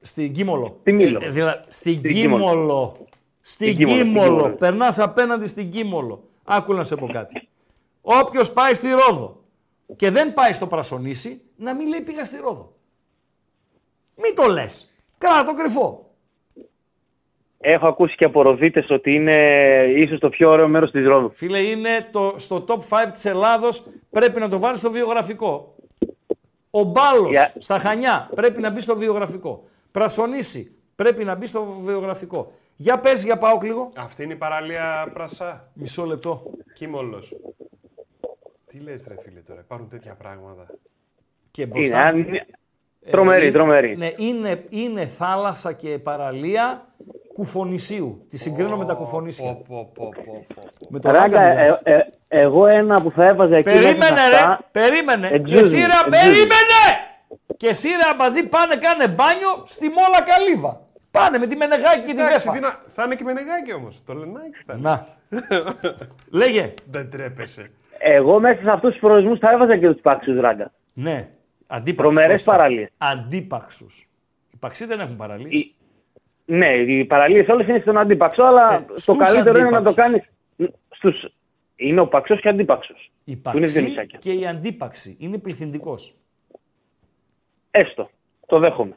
Στην 0.00 0.32
Κίμολο. 0.32 0.76
Στη 0.80 0.92
Μήλο. 0.92 1.18
Ε, 1.22 1.28
δηλα- 1.30 1.64
στην 1.68 1.98
Στην 1.98 2.12
Κίμολο. 2.14 2.44
Κίμολο. 2.50 3.06
Στην 3.40 3.74
Κίμολο, 3.74 3.94
στην 3.96 4.04
Κίμολο. 4.06 4.26
Κίμολο. 4.36 4.54
Περνάς 4.54 4.98
απέναντι 4.98 5.46
στην 5.46 5.70
Κίμολο. 5.70 6.22
Άκου 6.44 6.74
να 6.74 6.84
σε 6.84 6.96
πω 6.96 7.06
κάτι. 7.06 7.48
Όποιος 8.02 8.52
πάει 8.52 8.74
στη 8.74 8.88
Ρόδο, 8.90 9.40
και 9.96 10.10
δεν 10.10 10.34
πάει 10.34 10.52
στο 10.52 10.66
Πρασονίσι, 10.66 11.40
να 11.56 11.74
μην 11.74 11.88
λέει 11.88 12.00
πήγα 12.00 12.24
στη 12.24 12.36
Ρόδο. 12.36 12.72
Μην 14.16 14.34
το 14.34 14.52
λες. 14.52 14.90
Κράτα 15.18 15.44
το 15.44 15.54
κρυφό. 15.54 16.03
Έχω 17.66 17.86
ακούσει 17.86 18.14
και 18.16 18.24
από 18.24 18.42
ροδίτες 18.42 18.90
ότι 18.90 19.14
είναι 19.14 19.36
ίσως 19.96 20.18
το 20.18 20.28
πιο 20.28 20.50
ωραίο 20.50 20.68
μέρος 20.68 20.90
της 20.90 21.06
Ρόδου. 21.06 21.30
Φίλε, 21.34 21.58
είναι 21.58 22.08
το, 22.12 22.34
στο 22.36 22.64
top 22.68 22.78
5 22.78 22.78
της 23.12 23.24
Ελλάδος, 23.24 23.86
πρέπει 24.10 24.40
να 24.40 24.48
το 24.48 24.58
βάλεις 24.58 24.78
στο 24.78 24.90
βιογραφικό. 24.90 25.74
Ο 26.70 26.82
Μπάλος 26.82 27.30
Για- 27.30 27.52
στα 27.58 27.78
Χανιά 27.78 28.30
πρέπει 28.34 28.60
να 28.60 28.70
μπει 28.70 28.80
στο 28.80 28.96
βιογραφικό. 28.96 29.64
Πρασονίσι 29.90 30.76
πρέπει 30.96 31.24
να 31.24 31.34
μπει 31.34 31.46
στο 31.46 31.76
βιογραφικό. 31.80 32.52
Για 32.76 32.98
πες 32.98 33.24
για 33.24 33.38
πάω 33.38 33.58
λίγο. 33.62 33.90
Αυτή 33.96 34.22
είναι 34.22 34.32
η 34.32 34.36
παραλία 34.36 35.10
Πρασά. 35.12 35.70
Μισό 35.74 36.04
λεπτό. 36.04 36.42
Κίμολος. 36.74 37.34
Τι 38.66 38.78
λες 38.78 39.04
ρε 39.08 39.14
φίλε 39.22 39.40
τώρα, 39.40 39.60
υπάρχουν 39.60 39.88
τέτοια 39.88 40.14
πράγματα. 40.14 40.66
Και 41.50 41.62
Είναι, 41.62 41.70
μπροστά. 41.70 42.00
αν 42.00 42.18
είναι- 42.18 42.46
τρομερή, 43.10 43.46
Ε, 43.46 43.50
τρομερή. 43.50 43.96
Ναι, 43.96 44.10
είναι, 44.16 44.64
είναι 44.68 45.06
θάλασσα 45.06 45.72
και 45.72 45.98
παραλία 45.98 46.86
κουφονησίου. 47.34 48.26
Τη 48.28 48.36
συγκρίνω 48.36 48.76
με 48.76 48.84
τα 48.84 48.94
κουφονίσια. 48.94 49.52
Πω, 49.52 49.64
πω, 49.68 49.90
πω, 49.94 50.08
πω, 50.24 50.44
πω. 50.54 50.62
Με 50.88 50.98
το 51.00 51.10
Ράγκα, 51.10 51.40
Ράγκα 51.42 51.62
μιλάς. 51.62 51.80
ε, 51.84 51.92
ε, 52.28 52.40
εγώ 52.42 52.66
ένα 52.66 53.02
που 53.02 53.10
θα 53.10 53.24
έβαζα 53.26 53.56
εκεί 53.56 53.68
μέσα 53.68 53.80
σε 53.82 53.84
Περίμενε 53.86 54.28
ρε, 54.28 54.36
αυτά, 54.36 54.68
περίμενε. 54.72 55.28
Excuse 55.32 55.44
Και 55.44 55.58
εσύ 55.58 55.76
me, 55.82 55.86
ρε, 55.86 55.92
excuse 55.92 56.06
me. 56.06 56.10
περίμενε! 56.10 56.82
Και 57.56 57.66
εσύ 57.68 57.88
ρε 57.88 58.08
αμπατζή 58.12 58.48
πάνε 58.48 58.76
κάνε 58.76 59.08
μπάνιο 59.08 59.62
στη 59.66 59.88
Μόλα 59.88 60.20
Καλύβα. 60.22 60.80
Πάνε 61.10 61.38
με 61.38 61.46
τη 61.46 61.56
Μενεγάκη 61.56 62.00
και 62.06 62.12
τη 62.14 62.20
Εντάξει, 62.20 62.48
Βέφα. 62.48 62.52
τι 62.52 62.60
να... 62.60 62.78
θα 62.94 63.04
είναι 63.04 63.14
και 63.14 63.24
με 63.24 63.32
νεγάκι 63.32 63.72
όμως. 63.72 64.02
Το 64.06 64.12
λενάκι 64.14 64.62
θα 64.66 64.72
είναι. 64.78 64.82
Να. 64.88 65.06
Λέγε. 66.40 66.74
Δεν 66.90 67.10
τρέπεσαι. 67.10 67.70
εγώ 67.98 68.40
μέσα 68.40 68.60
σε 68.62 68.70
αυτούς 68.70 68.90
τους 68.90 69.00
προορισμούς 69.00 69.38
θα 69.38 69.50
έβαζα 69.50 69.76
και 69.78 69.90
τους 69.90 70.00
πάξους 70.00 70.40
Ράγκα. 70.40 70.72
Ναι. 70.92 71.28
Αντίπαξους. 71.66 72.14
Τρομερές 72.14 72.40
σωστά. 72.40 72.52
παραλίες. 72.56 72.88
Αντίπαξους. 72.98 74.08
Οι 74.52 74.56
παξί 74.56 74.84
δεν 74.86 75.00
έχουν 75.00 75.16
παραλίες. 75.16 75.74
Η- 76.46 76.52
Ναι, 76.54 76.66
οι 76.74 77.04
παραλίες 77.04 77.48
όλες 77.48 77.68
είναι 77.68 77.78
στον 77.78 77.98
αντίπαξο, 77.98 78.42
αλλά 78.42 78.74
Ε, 78.74 78.84
το 78.86 79.00
στους 79.00 79.16
καλύτερο 79.16 79.58
είναι 79.58 79.70
να 79.70 79.82
το 79.82 79.88
αντίπαξους. 79.90 79.94
κάνεις 80.04 80.22
στους... 80.90 81.24
Είναι 81.76 82.00
ο 82.00 82.06
παξός 82.06 82.40
και 82.40 82.48
αντίπαξος. 82.48 83.10
Η 83.24 83.36
Που 83.36 83.50
είναι 83.50 83.60
παξί 83.60 83.80
δεμισάκια. 83.80 84.18
και 84.18 84.32
η 84.32 84.46
αντίπαξη. 84.46 85.16
Είναι 85.20 85.38
πληθυντικός. 85.38 86.14
Έστω. 87.70 88.10
Το 88.46 88.58
δέχομαι. 88.58 88.96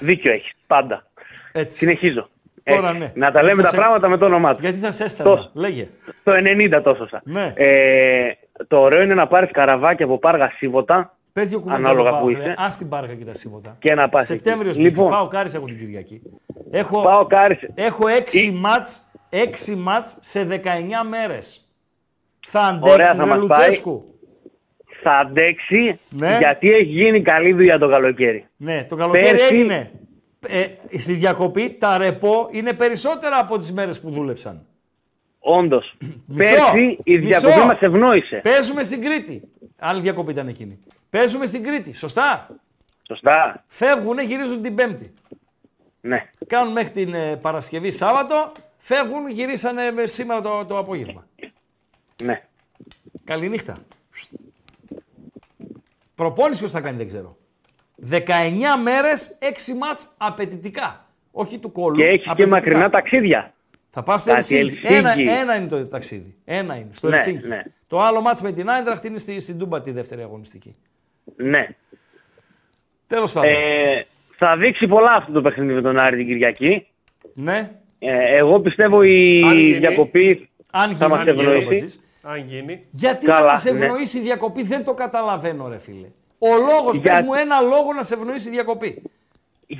Δίκιο 0.00 0.32
έχεις. 0.32 0.52
Πάντα. 0.66 1.06
Έτσι. 1.52 1.76
Συνεχίζω. 1.76 2.28
Τώρα 2.64 2.80
Έτσι. 2.88 2.98
ναι. 2.98 3.12
Να 3.14 3.30
τα 3.30 3.42
λέμε 3.42 3.56
Θα 3.56 3.62
τα 3.62 3.68
σε- 3.68 3.76
πράγματα 3.76 4.08
με 4.08 4.16
το 4.18 4.24
όνομά 4.24 4.50
τους. 4.52 4.60
Γιατί 4.60 4.78
θα 4.78 4.90
σε 4.90 5.04
έστελνα. 5.04 5.36
Τόσο. 5.36 5.50
Λέγε. 5.54 5.88
Το 6.24 6.32
90 6.32 6.80
τόσο 6.82 7.08
σα. 7.08 7.30
Ναι. 7.30 7.52
Ε, 7.56 8.30
το 8.68 8.80
ωραίο 8.80 9.02
είναι 9.02 9.14
να 9.14 9.26
πάρεις 9.26 9.50
καραβάκι 9.50 10.02
από 10.02 10.18
πάργα 10.18 10.50
σύβοτα 10.56 11.16
Πες 11.40 11.48
δύο 11.48 11.60
κουβέντες 11.60 11.84
Ανάλογα 11.86 12.10
για 12.10 12.18
το 12.18 12.24
που 12.24 12.32
Πάο, 12.32 12.40
είσαι. 12.40 12.46
ρε. 12.48 12.54
Ας 12.58 12.76
την 12.76 12.88
πάρκα 12.88 13.14
και 13.14 13.24
τα 13.24 13.34
σίβοτα. 13.34 13.76
και 13.78 13.94
να 13.94 14.08
πας. 14.08 14.26
Σεπτέμβριος 14.26 14.78
Λοιπόν, 14.78 15.10
πάω 15.10 15.28
κάρις 15.28 15.54
έχω 15.54 15.64
την 15.66 15.78
Κυριακή. 15.78 16.22
Έχω, 16.70 17.02
πάω 17.02 17.26
κάρισε. 17.26 17.70
έχω 17.74 18.08
6 18.08 18.34
Ή- 18.38 18.50
μάτς, 18.50 19.10
6 19.30 19.74
μάτς 19.76 20.16
σε 20.20 20.44
19 20.44 21.04
μέρες. 21.08 21.64
Θα 22.46 22.78
Ωραία, 22.82 22.94
αντέξεις 22.94 23.16
θα 23.18 23.24
ρε 23.24 23.30
μας 23.30 23.38
Λουτσέσκου; 23.38 24.04
Θα 25.02 25.12
αντέξει 25.12 25.98
Ναι. 26.10 26.36
γιατί 26.38 26.70
έχει 26.70 26.82
γίνει 26.84 27.22
καλή 27.22 27.52
δουλειά 27.52 27.78
το 27.78 27.88
καλοκαίρι. 27.88 28.46
Ναι, 28.56 28.84
το 28.88 28.96
καλοκαίρι 28.96 29.30
Πέρσι- 29.30 29.50
έγινε. 29.52 29.90
Ε, 30.48 30.66
στη 30.98 31.12
διακοπή 31.12 31.76
τα 31.80 31.98
ρεπό 31.98 32.48
είναι 32.50 32.72
περισσότερα 32.72 33.38
από 33.38 33.58
τις 33.58 33.72
μέρες 33.72 34.00
που 34.00 34.10
δούλεψαν. 34.10 34.66
Όντως. 35.40 35.96
Μισό, 36.26 36.54
Πέρσι 36.54 36.98
η 37.04 37.18
μισό. 37.18 37.40
διακοπή 37.40 37.66
μας 37.66 37.80
ευνόησε. 37.80 38.40
Παίζουμε 38.44 38.82
στην 38.82 39.00
Κρήτη. 39.02 39.42
Άλλη 39.78 40.00
διακοπή 40.00 40.30
ήταν 40.32 40.48
εκείνη. 40.48 40.78
Παίζουμε 41.10 41.46
στην 41.46 41.62
Κρήτη. 41.62 41.92
Σωστά. 41.96 42.48
Σωστά. 43.06 43.64
Φεύγουνε, 43.66 44.22
γυρίζουν 44.22 44.62
την 44.62 44.74
Πέμπτη. 44.74 45.12
Ναι. 46.00 46.30
Κάνουν 46.46 46.72
μέχρι 46.72 46.90
την 46.90 47.14
ε, 47.14 47.36
Παρασκευή 47.36 47.90
Σάββατο. 47.90 48.52
Φεύγουν, 48.78 49.28
γυρίσανε 49.30 49.86
ε, 49.96 50.06
σήμερα 50.06 50.40
το, 50.40 50.64
το 50.64 50.78
απόγευμα. 50.78 51.26
ναι. 52.22 52.42
Καληνύχτα. 53.24 53.78
Προπόνηση 56.14 56.58
ποιος 56.58 56.72
θα 56.72 56.80
κάνει 56.80 56.96
δεν 56.96 57.06
ξέρω. 57.06 57.36
19 58.10 58.16
μέρες, 58.82 59.38
6 59.40 59.76
μάτς 59.78 60.06
απαιτητικά. 60.18 61.04
Όχι 61.32 61.58
του 61.58 61.72
κόλλου. 61.72 61.96
Και 61.96 62.04
έχει 62.04 62.16
και 62.24 62.30
απαιτητικά. 62.30 62.54
μακρινά 62.56 62.90
ταξίδια. 62.90 63.54
Θα 63.90 64.02
πάω 64.02 64.18
στο 64.18 64.30
Κάτι 64.32 64.56
Ελσίνκι. 64.58 64.86
Ελσίνκι. 64.86 65.22
Ένα, 65.30 65.40
ένα 65.40 65.56
είναι 65.56 65.68
το 65.68 65.86
ταξίδι. 65.86 66.34
Ένα 66.44 66.74
είναι. 66.74 66.88
Στο 66.92 67.08
Ναι, 67.08 67.16
Ελσίνκι. 67.16 67.48
ναι. 67.48 67.62
Το 67.86 68.00
άλλο 68.00 68.20
μάτς 68.20 68.42
με 68.42 68.52
την 68.52 68.70
Άιντραχτ 68.70 69.04
είναι 69.04 69.18
στη, 69.18 69.40
στην 69.40 69.58
Τούμπα 69.58 69.80
τη 69.80 69.90
δεύτερη 69.90 70.22
αγωνιστική. 70.22 70.74
Ναι. 71.36 71.68
Τέλος 73.06 73.32
πάντων. 73.32 73.50
Ε, 73.50 74.06
θα 74.36 74.56
δείξει 74.56 74.86
πολλά 74.86 75.12
αυτό 75.12 75.32
το 75.32 75.40
παιχνίδι 75.42 75.72
με 75.72 75.80
τον 75.82 75.98
Άρη 75.98 76.16
την 76.16 76.26
Κυριακή. 76.26 76.86
ναι. 77.34 77.70
Ε, 78.02 78.36
εγώ 78.36 78.60
πιστεύω 78.60 79.02
η 79.02 79.42
Αν 79.46 79.56
γίνει. 79.58 79.78
διακοπή 79.78 80.48
Αν 80.70 80.96
θα 80.96 81.08
μας 81.08 81.18
γίνει, 81.22 81.30
αν 81.30 81.36
γίνει, 81.36 81.52
ευνοήσει. 81.52 81.66
Αμπατζής. 81.74 82.00
Αν 82.22 82.38
γίνει. 82.48 82.86
Γιατί 82.90 83.26
Καλά, 83.26 83.40
να 83.46 83.52
μας 83.52 83.64
ναι. 83.64 83.70
ευνοήσει 83.70 84.18
η 84.18 84.20
διακοπή 84.20 84.62
δεν 84.62 84.84
το 84.84 84.94
καταλαβαίνω 84.94 85.68
ρε 85.68 85.78
φίλε. 85.78 86.06
Ο 86.38 86.48
λόγος, 86.56 86.96
Για- 86.96 87.12
πες 87.12 87.20
μου 87.20 87.34
ένα 87.34 87.60
λόγο 87.60 87.92
να 87.96 88.02
σε 88.02 88.14
ευνοήσει 88.14 88.48
η 88.48 88.50
διακοπή. 88.50 89.02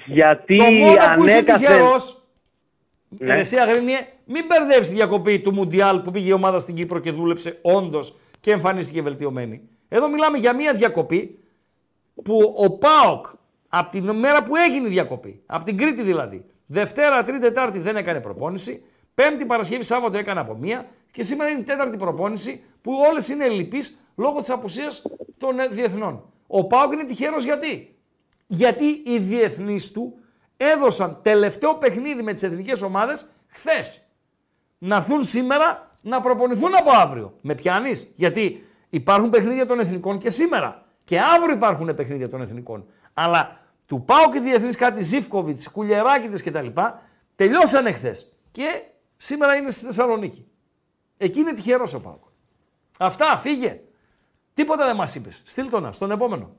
γιατί 0.06 0.56
Το 0.56 0.64
μόνο 0.64 0.94
που 1.16 1.24
είσαι 1.24 1.32
ανέκαθεν... 1.36 1.66
τυχερός, 1.66 2.19
Ναι. 3.18 3.32
ναι. 3.32 3.38
εσύ 3.38 3.56
Αγρίνιε, 3.56 4.06
μην 4.24 4.44
μπερδεύεις 4.46 4.88
τη 4.88 4.94
διακοπή 4.94 5.40
του 5.40 5.52
Μουντιάλ 5.52 6.00
που 6.00 6.10
πήγε 6.10 6.28
η 6.28 6.32
ομάδα 6.32 6.58
στην 6.58 6.74
Κύπρο 6.74 6.98
και 6.98 7.10
δούλεψε 7.10 7.58
όντως 7.62 8.18
και 8.40 8.50
εμφανίστηκε 8.50 9.02
βελτιωμένη. 9.02 9.68
Εδώ 9.88 10.08
μιλάμε 10.08 10.38
για 10.38 10.54
μια 10.54 10.72
διακοπή 10.72 11.38
που 12.22 12.54
ο 12.56 12.70
ΠΑΟΚ 12.70 13.26
από 13.68 13.90
την 13.90 14.10
μέρα 14.10 14.42
που 14.42 14.56
έγινε 14.56 14.86
η 14.86 14.90
διακοπή, 14.90 15.42
από 15.46 15.64
την 15.64 15.76
Κρήτη 15.76 16.02
δηλαδή, 16.02 16.44
Δευτέρα, 16.66 17.22
Τρίτη, 17.22 17.40
Τετάρτη 17.40 17.78
δεν 17.78 17.96
έκανε 17.96 18.20
προπόνηση, 18.20 18.84
Πέμπτη, 19.14 19.44
Παρασκευή, 19.44 19.82
Σάββατο 19.82 20.18
έκανε 20.18 20.40
από 20.40 20.54
μία 20.54 20.86
και 21.10 21.22
σήμερα 21.22 21.50
είναι 21.50 21.60
η 21.60 21.62
τέταρτη 21.62 21.96
προπόνηση 21.96 22.62
που 22.82 22.92
όλες 23.10 23.28
είναι 23.28 23.44
ελλειπείς 23.44 23.98
λόγω 24.16 24.40
της 24.40 24.50
απουσίας 24.50 25.06
των 25.38 25.58
ε, 25.58 25.66
διεθνών. 25.66 26.22
Ο 26.46 26.66
ΠΑΟΚ 26.66 26.92
είναι 26.92 27.04
τυχερό 27.04 27.36
γιατί; 27.38 27.96
Γιατί 28.46 29.02
οι 29.04 29.18
διεθνείς 29.18 29.90
του 29.92 30.18
έδωσαν 30.62 31.18
τελευταίο 31.22 31.74
παιχνίδι 31.74 32.22
με 32.22 32.32
τις 32.32 32.42
εθνικές 32.42 32.82
ομάδες 32.82 33.26
χθες. 33.46 34.02
Να 34.78 34.96
έρθουν 34.96 35.22
σήμερα 35.22 35.90
να 36.02 36.20
προπονηθούν 36.20 36.76
από 36.76 36.90
αύριο. 36.90 37.38
Με 37.40 37.54
πιάνεις; 37.54 38.12
Γιατί 38.16 38.66
υπάρχουν 38.90 39.30
παιχνίδια 39.30 39.66
των 39.66 39.80
εθνικών 39.80 40.18
και 40.18 40.30
σήμερα. 40.30 40.86
Και 41.04 41.20
αύριο 41.20 41.54
υπάρχουν 41.54 41.94
παιχνίδια 41.94 42.28
των 42.28 42.40
εθνικών. 42.42 42.86
Αλλά 43.14 43.60
του 43.86 44.04
πάω 44.04 44.30
και 44.32 44.40
διεθνεί 44.40 44.72
κάτι 44.72 45.02
Ζήφκοβιτς, 45.02 45.70
Κουλιεράκηδε 45.70 46.50
κτλ. 46.50 46.80
Τελειώσανε 47.36 47.92
χθες. 47.92 48.32
Και 48.50 48.82
σήμερα 49.16 49.54
είναι 49.54 49.70
στη 49.70 49.84
Θεσσαλονίκη. 49.84 50.46
Εκεί 51.16 51.40
είναι 51.40 51.52
τυχερός 51.52 51.94
ο 51.94 52.00
Πάοκ. 52.00 52.22
Αυτά, 52.98 53.38
φύγε. 53.38 53.80
Τίποτα 54.54 54.86
δεν 54.86 54.96
μας 54.96 55.14
είπες. 55.14 55.40
Στείλ 55.44 55.68
το 55.68 55.80
να, 55.80 55.92
στον 55.92 56.10
επόμενο. 56.10 56.54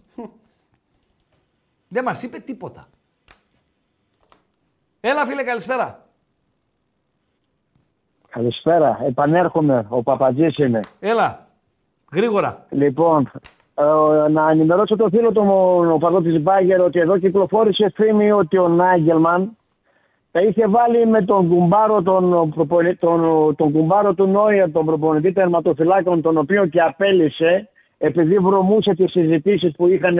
δεν 1.87 2.03
μας 2.03 2.23
είπε 2.23 2.39
τίποτα. 2.39 2.89
Έλα, 5.01 5.25
φίλε, 5.25 5.43
καλησπέρα. 5.43 5.99
Καλησπέρα. 8.29 8.99
Επανέρχομαι. 9.07 9.85
Ο 9.89 10.03
Παπατζής 10.03 10.57
είμαι. 10.57 10.79
Έλα. 10.99 11.47
Γρήγορα. 12.13 12.65
Λοιπόν, 12.69 13.31
ε, 13.75 14.29
να 14.31 14.49
ενημερώσω 14.49 14.95
τον 14.95 15.09
φίλο 15.09 15.31
του 15.31 15.45
ο 15.93 15.97
παδό 15.97 16.21
της 16.21 16.41
Μπάγκερ 16.41 16.83
ότι 16.83 16.99
εδώ 16.99 17.17
κυκλοφόρησε 17.17 17.91
φήμη 17.95 18.31
ότι 18.31 18.57
ο 18.57 18.67
Νάγκελμαν 18.67 19.57
τα 20.31 20.41
είχε 20.41 20.67
βάλει 20.67 21.05
με 21.07 21.21
τον 21.21 21.49
κουμπάρο, 21.49 22.01
τον, 22.01 22.49
προπονη- 22.49 22.99
τον, 22.99 23.55
τον 23.55 23.71
κουμπάρο 23.71 24.13
του 24.13 24.27
Νόιερ, 24.27 24.71
τον 24.71 24.85
προπονητή 24.85 25.31
τερματοφυλάκων, 25.33 26.21
τον 26.21 26.37
οποίο 26.37 26.65
και 26.65 26.81
απέλησε 26.81 27.69
επειδή 27.97 28.37
βρωμούσε 28.37 28.93
τις 28.93 29.11
συζητήσεις 29.11 29.71
που 29.75 29.87
είχαν. 29.87 30.17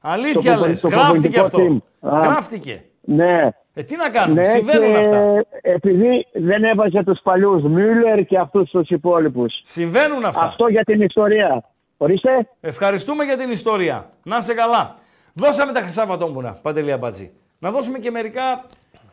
Αλήθεια 0.00 0.54
Το 0.56 0.66
λες. 0.66 0.80
προπονητικό 0.80 1.00
Γράφτηκε 1.10 1.40
αυτό. 1.40 1.58
team. 1.58 1.76
Α. 2.14 2.20
Γράφτηκε. 2.20 2.82
Ναι, 3.08 3.48
Ε, 3.74 3.82
τι 3.82 3.96
να 3.96 4.10
κάνουμε. 4.10 4.40
ναι 4.40 4.48
Συμβαίνουν 4.48 4.92
και 4.92 4.98
αυτά. 4.98 5.44
επειδή 5.62 6.26
δεν 6.32 6.64
έβαζε 6.64 7.02
τους 7.04 7.20
παλιούς 7.22 7.62
Μιούλερ 7.62 8.24
και 8.24 8.38
αυτούς 8.38 8.70
τους 8.70 8.88
υπόλοιπους. 8.88 9.58
Συμβαίνουν 9.62 10.24
αυτά. 10.24 10.44
Αυτό 10.44 10.66
για 10.68 10.84
την 10.84 11.00
ιστορία. 11.00 11.64
Ορίστε. 11.96 12.48
Ευχαριστούμε 12.60 13.24
για 13.24 13.36
την 13.36 13.50
ιστορία. 13.50 14.10
Να 14.22 14.36
είσαι 14.36 14.54
καλά. 14.54 14.94
Δώσαμε 15.32 15.72
τα 15.72 15.80
χρυσά 15.80 16.06
βατόμουνα, 16.06 16.58
Παντελή 16.62 16.92
Αμπατζή. 16.92 17.30
Να 17.58 17.70
δώσουμε 17.70 17.98
και 17.98 18.10
μερικά 18.10 18.64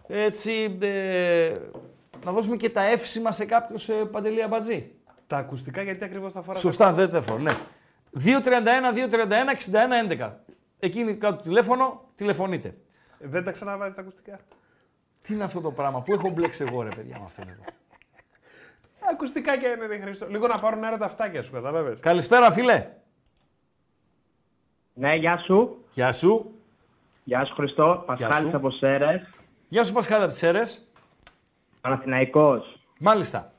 έτσι. 0.08 0.78
Ε, 0.82 1.52
να 2.26 2.32
δώσουμε 2.32 2.56
και 2.56 2.70
τα 2.70 2.84
εύσημα 2.90 3.32
σε 3.32 3.46
κάποιο 3.46 3.76
ε, 4.02 4.04
Παντελή 4.12 4.44
Αμπατζή. 4.44 4.92
Τα 5.28 5.38
ακουστικά 5.38 5.82
γιατί 5.82 6.04
ακριβώς 6.04 6.34
τα 6.34 6.42
φοράς. 6.42 6.60
Σωστά, 6.62 6.94
δεν 6.94 7.10
τεφώ, 7.10 7.38
ναι. 7.38 7.52
231-231-61-11. 10.20 10.30
Εκείνη 10.80 11.14
κάτω 11.14 11.36
το 11.36 11.42
τηλέφωνο, 11.42 12.02
τηλεφωνείτε. 12.16 12.74
Ε, 13.24 13.28
Δεν 13.28 13.44
τα 13.44 13.52
ξαναβάζει 13.52 13.94
τα 13.94 14.02
ακουστικά. 14.02 14.40
Τι 15.22 15.34
είναι 15.34 15.44
αυτό 15.44 15.62
το 15.62 15.72
πράγμα, 15.72 16.02
πού 16.02 16.14
έχω 16.14 16.30
μπλέξει 16.30 16.64
εγώ 16.68 16.82
ρε 16.82 16.90
παιδιά 16.90 17.18
με 17.20 17.26
αυτόν 17.26 17.48
εδώ. 17.48 17.64
Ακουστικά 19.12 19.58
και 19.58 19.68
είναι 19.68 19.86
ρε 19.86 20.00
Χρήστο. 20.00 20.28
Λίγο 20.28 20.48
να 20.48 20.60
πάρουν 20.60 20.84
αέρα 20.84 20.98
τα 20.98 21.06
αυτάκια 21.06 21.44
σου, 21.44 21.52
κατάλαβες. 21.52 22.00
Καλησπέρα 22.00 22.52
φίλε. 22.52 22.90
Ναι, 24.94 25.16
γεια 25.16 25.38
σου. 25.38 25.86
Γεια 25.92 26.12
σου. 26.12 26.52
Γεια 27.24 27.46
σου 27.46 27.54
Χριστό. 27.54 27.96
σου. 28.00 28.06
Πασχάλης 28.06 28.54
από 28.54 28.70
Σέρες. 28.70 29.30
Γεια 29.70 29.84
σου 29.84 29.94
Πασχάλη 29.94 30.22
από 30.22 30.30
τις 30.30 30.40
Σέρες. 30.40 30.88
Παναθηναϊκός. 31.82 32.80
Μάλιστα. 33.00 33.52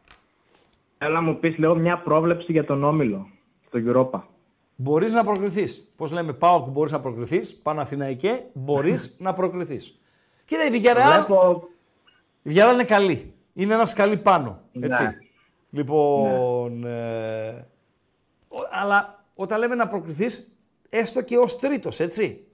Θέλω 0.99 1.15
να 1.15 1.21
μου 1.21 1.39
πεις 1.39 1.59
λίγο 1.59 1.75
μια 1.75 1.99
πρόβλεψη 1.99 2.53
για 2.53 2.65
τον 2.65 2.85
Όμιλο 2.85 3.29
στο 3.67 3.79
Europa. 3.87 4.21
Μπορείς 4.77 5.13
να 5.13 5.23
προκριθείς. 5.25 5.89
Πώς 5.97 6.11
λέμε 6.11 6.33
πάω 6.33 6.63
που 6.63 6.71
μπορείς 6.71 6.93
να 6.93 7.01
προκριθείς. 7.01 7.55
Παναθηναϊκέ 7.57 8.43
μπορείς 8.53 9.15
να 9.19 9.33
προκριθείς. 9.33 9.99
Κοίτα 10.45 10.65
η 10.65 10.69
Villarreal, 10.73 11.13
Βλέπω... 11.27 11.69
η 12.43 12.51
Villarreal 12.55 12.73
είναι 12.73 12.85
καλή. 12.85 13.35
Είναι 13.55 13.75
ένας 13.75 13.91
σκαλί 13.91 14.17
πάνω. 14.17 14.61
Έτσι. 14.81 15.03
Ναι. 15.03 15.19
Λοιπόν, 15.71 16.85
ε, 16.85 17.67
ο- 18.49 18.69
αλλά 18.71 19.25
όταν 19.35 19.59
λέμε 19.59 19.75
να 19.75 19.87
προκριθείς, 19.87 20.57
έστω 20.89 21.23
και 21.23 21.37
ως 21.39 21.59
τρίτος, 21.59 22.01
έτσι. 22.01 22.47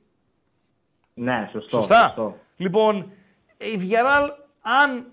Ναι, 1.15 1.49
σωστό. 1.53 1.69
Σωστά. 1.77 2.03
σωστό. 2.07 2.37
Λοιπόν, 2.57 3.13
η 3.59 3.79
Villarreal, 3.81 4.29
αν 4.61 5.13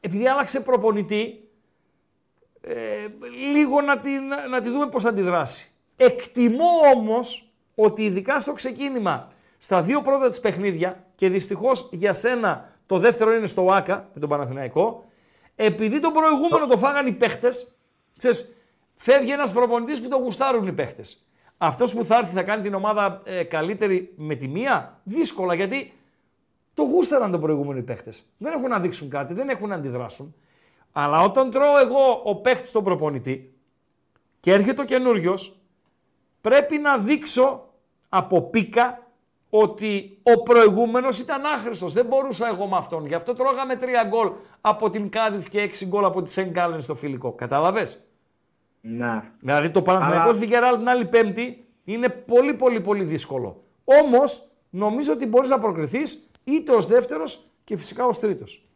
επειδή 0.00 0.28
άλλαξε 0.28 0.60
προπονητή, 0.60 1.48
ε, 2.60 3.06
λίγο 3.52 3.80
να 3.80 3.98
τη, 3.98 4.10
να, 4.10 4.48
να 4.48 4.60
τη 4.60 4.68
δούμε 4.70 4.86
πώς 4.88 5.02
θα 5.02 5.08
αντιδράσει. 5.08 5.71
Εκτιμώ 5.96 6.70
όμως 6.94 7.52
ότι 7.74 8.04
ειδικά 8.04 8.40
στο 8.40 8.52
ξεκίνημα, 8.52 9.32
στα 9.58 9.82
δύο 9.82 10.02
πρώτα 10.02 10.28
της 10.28 10.40
παιχνίδια, 10.40 11.04
και 11.14 11.28
δυστυχώς 11.28 11.88
για 11.92 12.12
σένα 12.12 12.70
το 12.86 12.98
δεύτερο 12.98 13.34
είναι 13.34 13.46
στο 13.46 13.66
ΆΚΑ 13.72 14.08
με 14.14 14.20
τον 14.20 14.28
Παναθηναϊκό, 14.28 15.04
επειδή 15.56 16.00
τον 16.00 16.12
προηγούμενο 16.12 16.66
το 16.66 16.78
φάγανε 16.78 17.08
οι 17.08 17.12
παίχτες, 17.12 17.72
ξέρεις, 18.18 18.56
φεύγει 18.96 19.30
ένας 19.30 19.52
προπονητής 19.52 20.02
που 20.02 20.08
το 20.08 20.16
γουστάρουν 20.16 20.66
οι 20.66 20.72
παίχτες. 20.72 21.26
Αυτός 21.58 21.94
που 21.94 22.04
θα 22.04 22.16
έρθει 22.16 22.34
θα 22.34 22.42
κάνει 22.42 22.62
την 22.62 22.74
ομάδα 22.74 23.22
ε, 23.24 23.42
καλύτερη 23.42 24.12
με 24.16 24.34
τη 24.34 24.48
μία, 24.48 25.00
δύσκολα 25.02 25.54
γιατί 25.54 25.92
το 26.74 26.82
γούσταραν 26.82 27.30
τον 27.30 27.40
προηγούμενο 27.40 27.78
οι 27.78 27.82
παίχτες. 27.82 28.24
Δεν 28.38 28.52
έχουν 28.52 28.68
να 28.68 28.80
δείξουν 28.80 29.08
κάτι, 29.08 29.34
δεν 29.34 29.48
έχουν 29.48 29.68
να 29.68 29.74
αντιδράσουν. 29.74 30.34
Αλλά 30.92 31.20
όταν 31.22 31.50
τρώω 31.50 31.78
εγώ 31.78 32.20
ο 32.24 32.36
παίχτης 32.36 32.70
τον 32.70 32.84
προπονητή 32.84 33.54
και 34.40 34.52
έρχεται 34.52 34.80
ο 34.80 34.84
καινούριος, 34.84 35.61
πρέπει 36.42 36.78
να 36.78 36.98
δείξω 36.98 37.68
από 38.08 38.42
πίκα 38.42 39.06
ότι 39.50 40.18
ο 40.22 40.42
προηγούμενος 40.42 41.18
ήταν 41.18 41.44
άχρηστος. 41.44 41.92
Δεν 41.92 42.06
μπορούσα 42.06 42.48
εγώ 42.48 42.66
με 42.66 42.76
αυτόν. 42.76 43.06
Γι' 43.06 43.14
αυτό 43.14 43.34
τρώγαμε 43.34 43.76
τρία 43.76 44.04
γκολ 44.04 44.30
από 44.60 44.90
την 44.90 45.08
Κάδιθ 45.08 45.48
και 45.48 45.60
έξι 45.60 45.86
γκολ 45.86 46.04
από 46.04 46.22
τη 46.22 46.30
Σεν 46.30 46.48
Γκάλεν 46.50 46.80
στο 46.80 46.94
φιλικό. 46.94 47.32
Κατάλαβε. 47.32 47.86
Ναι. 48.80 49.22
Δηλαδή 49.40 49.70
το 49.70 49.82
Παναθηναϊκός 49.82 50.38
Βιγεράλ 50.38 50.76
την 50.76 50.88
άλλη 50.88 51.04
Πέμπτη 51.04 51.64
είναι 51.84 52.08
πολύ 52.08 52.54
πολύ 52.54 52.80
πολύ 52.80 53.04
δύσκολο. 53.04 53.62
Όμως 54.02 54.46
νομίζω 54.70 55.12
ότι 55.12 55.26
μπορείς 55.26 55.48
να 55.50 55.58
προκριθείς 55.58 56.30
είτε 56.44 56.72
ως 56.72 56.86
δεύτερος 56.86 57.40
και 57.64 57.76
φυσικά 57.76 58.04
ως 58.06 58.18
τρίτος. 58.18 58.66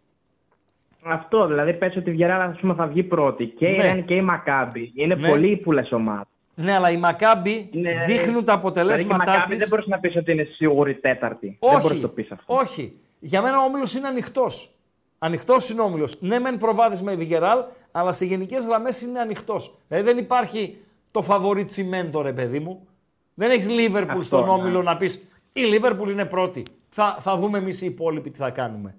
Αυτό, 1.04 1.46
δηλαδή 1.46 1.74
πες 1.74 1.96
ότι 1.96 2.10
η 2.10 2.12
Βιεράλα 2.12 2.44
ας 2.44 2.58
πούμε, 2.60 2.74
θα 2.74 2.86
βγει 2.86 3.02
πρώτη. 3.02 3.46
Και 3.46 3.66
η 3.66 3.76
Ναι. 3.76 3.82
Ρεν 3.82 4.04
και 4.04 4.14
η 4.14 4.20
Μακάμπη. 4.22 4.92
Είναι 4.94 5.14
Ναι. 5.14 5.28
πολύ 5.28 5.50
ύπουλες 5.50 5.92
ομάδες. 5.92 6.26
Ναι, 6.58 6.72
αλλά 6.74 6.90
οι 6.90 6.96
Μακάμπι 6.96 7.68
Είναι- 7.72 7.92
δείχνουν 8.06 8.16
τα 8.16 8.20
Δηλαδή 8.24 8.42
και 8.44 8.50
η 8.50 8.52
αποτελέσματά 8.52 9.24
Μακάμπη 9.24 9.48
της. 9.50 9.58
δεν 9.58 9.68
μπορείς 9.68 9.86
να 9.86 9.98
πεις 9.98 10.16
ότι 10.16 10.32
είναι 10.32 10.44
σίγουρη 10.44 10.94
τέταρτη. 10.94 11.46
δεν 11.60 11.70
μπορείς 11.70 11.84
Όχι, 11.86 11.94
να 11.94 12.00
το 12.00 12.08
πεις 12.08 12.30
αυτό. 12.30 12.54
όχι. 12.54 12.96
Για 13.18 13.42
μένα 13.42 13.60
ο 13.60 13.64
όμιλος 13.64 13.94
είναι 13.94 14.06
ανοιχτός. 14.08 14.70
Ανοιχτός 15.18 15.70
είναι 15.70 15.80
ο 15.80 15.84
όμιλος. 15.84 16.20
Ναι, 16.20 16.38
μεν 16.38 16.58
προβάδισμα 16.58 17.12
η 17.12 17.16
Βιγεράλ, 17.16 17.58
αλλά 17.92 18.12
σε 18.12 18.24
γενικές 18.24 18.64
γραμμές 18.66 19.02
είναι 19.02 19.18
ανοιχτός. 19.18 19.78
Δηλαδή 19.88 20.04
δεν 20.06 20.18
υπάρχει 20.18 20.76
το 21.10 21.22
φαβορή 21.22 21.64
τσιμέντο, 21.64 22.22
ρε 22.22 22.32
παιδί 22.32 22.58
μου. 22.58 22.86
Δεν 23.34 23.50
έχεις 23.50 23.68
Λίβερπουλ 23.68 24.10
Αυτό, 24.20 24.22
στον 24.24 24.44
ναι. 24.44 24.50
όμιλο 24.50 24.82
να 24.82 24.96
πεις 24.96 25.28
η 25.52 25.60
Λίβερπουλ 25.60 26.10
είναι 26.10 26.24
πρώτη. 26.24 26.62
Θα, 26.88 27.16
θα 27.20 27.36
δούμε 27.36 27.58
εμείς 27.58 27.82
οι 27.82 27.86
υπόλοιποι 27.86 28.30
τι 28.30 28.38
θα 28.38 28.50
κάνουμε. 28.50 28.94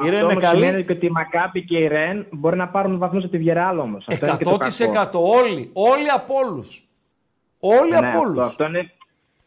Η 0.00 0.04
Αυτό 0.04 0.10
Ρεν 0.16 0.22
είναι 0.24 0.32
όμως 0.32 0.42
σημαίνει 0.48 0.70
καλή. 0.72 0.84
και 0.84 0.92
ότι 0.92 1.06
η 1.06 1.10
Μακάμπη 1.10 1.64
και 1.64 1.78
η 1.78 1.86
Ρεν 1.86 2.26
μπορεί 2.30 2.56
να 2.56 2.68
πάρουν 2.68 2.98
βαθμούς 2.98 3.22
από 3.22 3.32
τη 3.32 3.38
Βιεράλ 3.38 3.78
όμως. 3.78 4.04
Αυτό 4.08 4.26
είναι 4.26 4.36
και 4.36 4.44
το 4.44 4.56
κακό. 4.56 5.20
100% 5.20 5.20
όλοι. 5.42 5.70
Όλοι 5.72 6.10
από 6.10 6.34
όλους. 6.34 6.88
Όλοι 7.60 7.90
Ναι, 7.90 7.96
από 7.96 8.06
αυτό, 8.06 8.18
όλους. 8.20 8.46
αυτό, 8.46 8.64
είναι, 8.64 8.90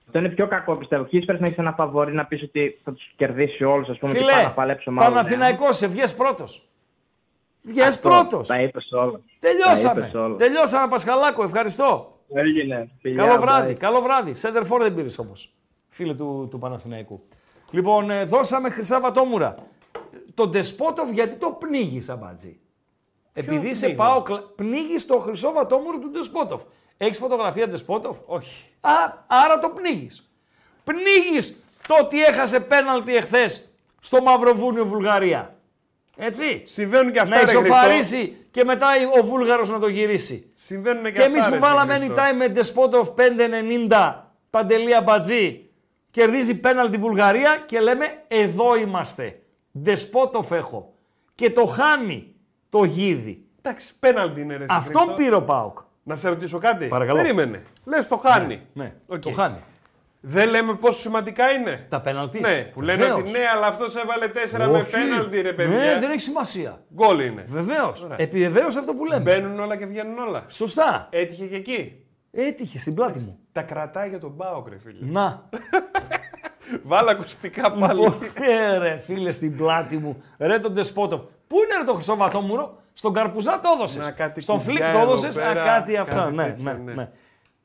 αυτό 0.06 0.20
είναι 0.20 0.30
πιο 0.30 0.48
κακό 0.48 0.76
πιστεύω. 0.76 1.06
Χίλιες 1.06 1.26
φορές 1.26 1.42
να 1.42 1.46
έχεις 1.48 1.58
ένα 1.58 1.72
φαβορή 1.74 2.14
να 2.14 2.26
πεις 2.26 2.42
ότι 2.44 2.80
θα 2.84 2.94
τους 2.94 3.12
κερδίσει 3.16 3.64
όλους 3.64 3.90
ας 3.90 3.98
πούμε 3.98 4.12
και 4.14 4.20
πάει 4.20 4.30
Φίλε, 4.30 4.44
να 4.44 4.52
παλέψω 4.52 4.92
μάλλον. 4.92 5.14
Παναθηναϊκός, 5.14 5.78
σε 5.78 5.88
βγες 5.88 6.16
πρώτος. 6.16 6.66
Βγες 7.62 7.86
Αυτό, 7.88 8.10
πρώτος. 8.10 8.48
Τα 8.48 8.62
είπες 8.62 8.92
όλα. 8.92 9.12
Τα 9.12 9.20
Τελειώσαμε. 9.40 10.00
είπες 10.02 10.14
όλα. 10.14 10.36
Τελειώσαμε, 10.36 10.88
Πασχαλάκο. 10.88 11.44
Ευχαριστώ. 11.44 12.18
Έγινε. 12.34 12.90
Φιλιά, 13.02 13.26
Καλό 13.26 13.40
βράδυ. 13.42 13.74
bye. 13.74 13.80
Καλό 13.80 14.02
βράδυ. 14.02 14.34
Σέντερ 14.34 14.66
φόρ 14.66 14.82
δεν 14.82 14.96
πήρες 14.96 15.20
όμως. 15.20 15.54
Φίλε 15.90 16.14
του, 16.14 16.48
του 16.52 16.60
Παναθηναϊκού. 16.60 17.22
Λοιπόν, 17.72 18.10
ε, 18.10 18.24
δώσαμε 18.24 18.70
χρυσά 18.70 19.00
βατόμουρα. 19.00 19.56
Τον 20.34 20.50
Ντεσπότοφ 20.50 21.10
γιατί 21.12 21.36
το 21.36 21.50
πνίγεις, 21.50 22.06
Σαμπάτζη. 22.06 22.60
Επειδή 23.34 23.74
σε 23.74 23.86
πνίγω; 23.86 24.04
πάω, 24.04 24.24
πνίγεις 24.56 25.06
το 25.06 25.20
χρυσό 25.20 25.52
βατόμουρο 25.52 26.00
του 26.00 26.10
Ντεσπότοφ. 26.10 26.62
Έχεις 26.98 27.18
φωτογραφία 27.18 27.68
Ντεσπότοφ. 27.68 28.18
Όχι. 28.26 28.66
Α, 28.82 28.92
άρα 29.28 29.60
το 29.60 29.70
πνίγεις. 29.70 30.32
Πνίγεις 30.84 31.64
το 31.88 31.96
ότι 32.02 32.24
έχασε 32.24 32.60
πέναλτι 32.60 33.16
εχθές 33.16 33.70
στο 34.00 34.22
Μαυροβούνιο 34.22 34.86
Βουλγαρία. 34.86 35.56
Έτσι. 36.18 36.64
Συμβαίνουν 36.66 37.12
και 37.12 37.20
αυτά. 37.20 37.36
Να 37.36 37.42
ρε, 37.42 37.48
Χριστό. 37.48 37.66
ισοφαρίσει 37.66 38.46
και 38.52 38.64
μετά 38.64 38.88
ο 39.20 39.26
Βούλγαρος 39.26 39.70
να 39.70 39.80
το 39.80 39.88
γυρίσει. 39.88 40.52
Συμβαίνουν 40.56 41.04
και, 41.04 41.12
Και 41.12 41.22
εμείς 41.22 41.44
αυτά. 41.44 41.50
που 41.50 41.64
ρε, 41.64 41.70
βάλαμε 41.70 41.98
Χριστό. 41.98 42.16
anytime 42.16 42.36
με 42.36 42.54
Despotov 42.56 43.14
5-90 43.90 44.16
παντελία 44.50 45.02
μπατζή, 45.02 45.70
κερδίζει 46.12 46.60
πέναλτι 46.60 46.98
Βουλγαρία 46.98 47.64
και 47.66 47.80
λέμε 47.80 48.24
εδώ 48.28 48.76
είμαστε. 48.76 49.41
Despotov 49.86 50.52
έχω. 50.52 50.94
Και 51.36 51.50
το 51.52 51.66
χάνει 51.66 52.36
το 52.70 52.84
γίδι. 52.84 53.46
Εντάξει, 53.62 54.00
πέναλτι 54.00 54.42
είναι 54.42 54.56
ρε. 54.58 54.64
εσύ, 54.64 54.76
Αυτόν 54.78 55.02
Χριστό. 55.02 55.14
πήρε 55.24 55.36
ο 55.36 55.44
ΠΑΟΚ. 55.44 55.78
Να 56.04 56.16
σε 56.16 56.30
ρωτήσω 56.30 56.58
κάτι. 56.58 56.86
Παρακαλώ. 56.88 57.22
Περίμενε. 57.22 57.64
Λες 57.86 58.08
το 58.08 58.18
χάνει. 58.18 58.62
Ναι, 58.74 58.94
Οκ. 59.08 59.20
το 59.20 59.30
χάνει. 59.32 59.58
Δεν 60.24 60.50
λέμε 60.50 60.74
πόσο 60.74 61.00
σημαντικά 61.00 61.50
είναι. 61.50 61.86
Τα 61.90 62.02
πέναλτις. 62.02 62.42
Ναι, 62.42 62.64
που 62.74 62.82
λένε 62.82 63.02
Βεβαίως. 63.04 63.20
ότι 63.20 63.32
ναι, 63.32 63.40
αλλά 63.56 63.68
αυτός 63.68 63.96
έβαλε 63.96 64.28
4 64.28 64.58
με 64.72 64.78
Όχι. 64.80 64.92
πέναλτι, 64.92 65.42
ρε 65.42 65.54
παιδιά. 65.54 65.78
Ναι, 65.78 66.00
δεν 66.00 66.12
έχει 66.12 66.20
σημασία. 66.20 66.82
Γκολ 66.94 67.20
είναι. 67.20 67.44
Βεβαίως. 67.48 68.04
Ωραία. 68.04 68.16
Επιβεβαίωσε 68.20 68.80
αυτό 68.80 68.94
που 68.94 69.06
λέμε. 69.06 69.22
Μπαίνουν 69.22 69.60
όλα 69.60 69.76
και 69.78 69.86
βγαίνουν 69.86 70.18
όλα. 70.18 70.44
Σωστά. 70.48 71.08
Έτυχε 71.12 71.46
και 71.46 71.56
εκεί. 71.56 72.06
Έτυχε 72.32 72.80
στην 72.80 72.94
πλάτη 72.94 73.20
μου. 73.20 73.40
Τα 73.52 73.62
κρατάει 73.62 74.10
για 74.10 74.20
τον 74.20 74.32
ΠΑΟΚ, 74.32 74.68
ρε 74.70 74.78
φίλε. 74.78 75.12
Να. 75.12 75.50
Βάλα 76.84 77.12
ακουστικά 77.12 77.72
πάλι. 77.72 78.00
Λοιπόν, 78.00 78.16
ε, 78.34 78.78
ρε 78.78 78.98
φίλε 79.00 79.32
στην 79.32 79.58
πλάτη 79.58 79.98
μου. 79.98 80.24
Ρε 80.38 80.60
τον 80.60 80.74
Ντεσπότοφ. 80.74 81.22
Πού 81.48 81.56
είναι 81.58 81.78
ρε 81.78 81.84
το 81.84 81.94
χρυσό 81.94 82.16
βατόμουρο; 82.16 82.78
Στον 82.94 83.14
Καρπουζά 83.14 83.60
το 83.60 83.70
έδωσες. 83.76 84.06
Να, 84.06 84.12
κάτι 84.12 84.42
Στον 84.42 84.58
κουβιά 84.58 84.72
Φλικ 84.74 84.84
το 84.84 84.90
εδώ 85.00 85.02
έδωσες. 85.02 85.36
πέρα, 85.36 85.64
Κάτι 85.64 85.98
αυτά. 85.98 86.16
κάτι 86.16 86.36
Ναι, 86.36 86.44
τέτοιο, 86.44 86.64
ναι, 86.64 86.74
ναι. 86.74 86.94
ναι. 86.94 87.10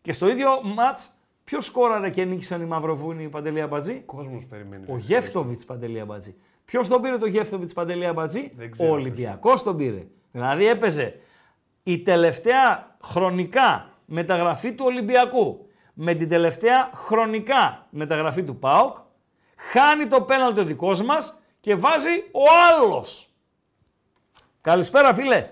Και 0.03 0.13
στο 0.13 0.29
ίδιο 0.29 0.49
ματς, 0.63 0.99
ποιος 1.45 1.65
σκόραρε 1.65 2.11
και 2.11 2.25
νίκησαν 2.25 2.63
οι 2.63 2.65
Μαυροβούνοι 2.65 3.29
Παντελή 3.29 3.61
Αμπατζή; 3.61 4.03
Κόσμος 4.07 4.47
περιμένει. 4.49 4.85
Ο 4.89 4.95
ρε. 4.95 5.01
Γεύτοβιτς 5.01 5.65
Παντελή 5.65 6.01
Αμπατζή. 6.01 6.35
Ποιος 6.65 6.89
τον 6.89 7.01
πήρε 7.03 7.19
το 7.19 7.27
Γεύτοβιτς 7.27 7.73
Παντελή 7.73 8.07
Αμπατζή; 8.07 8.53
Δεν 8.57 8.71
ξέρω, 8.71 8.89
Ο 8.89 8.93
Ολυμπιακός 8.93 9.63
τον 9.63 9.77
πήρε. 9.77 10.07
Δηλαδή 10.33 10.67
έπαιζε 10.69 11.19
η 11.83 11.99
τελευταία 11.99 12.97
χρονικά 13.03 13.89
μεταγραφή 14.05 14.73
του 14.73 14.85
Ολυμπιακού 14.87 15.66
με 15.99 16.15
την 16.15 16.29
τελευταία 16.29 16.91
χρονικά 16.95 17.87
μεταγραφή 17.91 18.43
του 18.43 18.57
ΠΑΟΚ. 18.57 18.97
Χάνει 19.57 20.07
το 20.07 20.23
πέναλτι 20.23 20.61
ο 20.61 20.65
δικός 20.65 21.03
μας 21.03 21.43
και 21.61 21.75
βάζει 21.75 22.19
ο 22.33 22.43
άλλος. 22.71 23.29
Καλησπέρα 24.61 25.15
φίλε. 25.15 25.51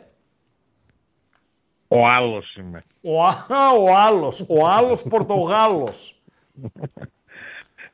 Ο 1.89 2.07
άλλος 2.07 2.57
είμαι. 2.57 2.85
Ο, 3.03 3.23
α, 3.23 3.37
ο 3.81 3.97
άλλος. 3.97 4.45
Ο 4.49 4.67
άλλος 4.67 5.03
Πορτογάλος. 5.03 6.23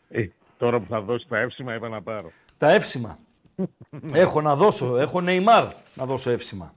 Ε, 0.08 0.26
τώρα 0.58 0.80
που 0.80 0.86
θα 0.88 1.00
δώσει 1.00 1.26
τα 1.28 1.38
εύσημα, 1.38 1.74
είπα 1.74 1.88
να 1.88 2.02
πάρω. 2.02 2.32
Τα 2.58 2.70
εύσημα. 2.70 3.18
έχω 4.12 4.40
να 4.40 4.56
δώσω. 4.56 4.98
Έχω 4.98 5.20
Νεϊμάρ 5.20 5.66
να 5.94 6.06
δώσω 6.06 6.30
εύσημα. 6.30 6.74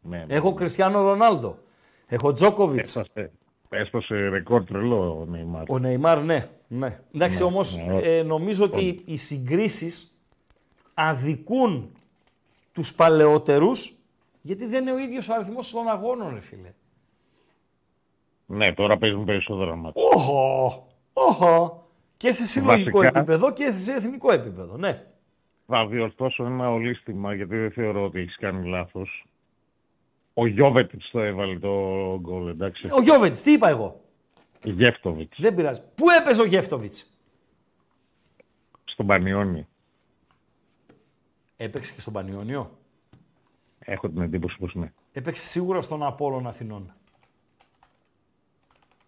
Ναι, 0.00 0.24
ναι. 0.26 0.34
Έχω 0.34 0.54
Κριστιανό 0.54 1.02
Ρονάλντο. 1.02 1.58
Έχω 2.06 2.32
Τζόκοβιτς. 2.32 2.96
Έσπασε, 2.96 3.30
έσπασε 3.70 4.28
ρεκόρ 4.28 4.64
τρελό 4.64 5.18
ο 5.20 5.24
Νεϊμάρ. 5.24 5.64
Ο 5.68 5.78
Νεϊμάρ, 5.78 6.22
ναι. 6.22 6.48
ναι. 6.68 7.00
Εντάξει, 7.14 7.38
Ναι, 7.38 7.44
όμως 7.44 7.76
ναι. 7.76 7.96
ε, 8.02 8.22
νομίζω 8.22 8.64
ότι 8.64 9.02
οι 9.04 9.16
συγκρίσεις 9.16 10.14
αδικούν 10.94 11.90
τους 12.72 12.94
παλαιότερους 12.94 13.94
γιατί 14.42 14.66
δεν 14.66 14.82
είναι 14.82 14.92
ο 14.92 14.98
ίδιος 14.98 15.28
ο 15.28 15.34
αριθμός 15.34 15.70
των 15.70 15.88
αγώνων, 15.88 16.34
ρε 16.34 16.40
φίλε. 16.40 16.72
Ναι, 18.46 18.72
τώρα 18.74 18.98
παίζουν 18.98 19.24
περισσότερα 19.24 19.74
μάτια. 19.76 20.02
Όχο, 20.14 20.86
όχο. 21.12 21.84
Και 22.16 22.32
σε 22.32 22.44
συλλογικό 22.46 22.98
Βασικά- 22.98 23.18
επίπεδο 23.18 23.52
και 23.52 23.70
σε 23.70 23.92
εθνικό 23.92 24.32
επίπεδο, 24.32 24.76
ναι. 24.76 25.04
Θα 25.66 25.86
διορθώσω 25.86 26.44
ένα 26.44 26.70
ολίσθημα 26.70 27.34
γιατί 27.34 27.56
δεν 27.56 27.70
θεωρώ 27.70 28.04
ότι 28.04 28.20
έχεις 28.20 28.36
κάνει 28.36 28.68
λάθος. 28.68 29.24
Ο 30.40 30.46
Γιόβετιτς 30.46 31.10
το 31.10 31.20
έβαλε 31.20 31.58
το 31.58 31.68
γκολ, 32.20 32.48
εντάξει. 32.48 32.88
Ο 32.90 33.02
Γιόβετιτς, 33.02 33.42
τι 33.42 33.52
είπα 33.52 33.68
εγώ; 33.68 34.00
Γεύτοβιτς. 34.62 35.40
Δεν 35.40 35.54
πειράζει. 35.54 35.80
Πού 35.94 36.10
έπαιζε 36.20 36.40
ο 36.40 36.44
Γεύτοβιτς; 36.44 37.10
Στον 38.84 39.06
Πανιώνιο. 39.06 39.66
Έπαιξε 41.56 41.92
και 41.92 42.00
στον 42.00 42.12
Πανιώνιο; 42.12 42.78
Έχω 43.78 44.08
την 44.08 44.22
εντύπωση 44.22 44.56
πως 44.58 44.74
ναι. 44.74 44.92
Έπαιξε 45.12 45.46
σίγουρα 45.46 45.80
στον 45.80 46.02
Απόλλων 46.02 46.46
Αθηνών. 46.46 46.94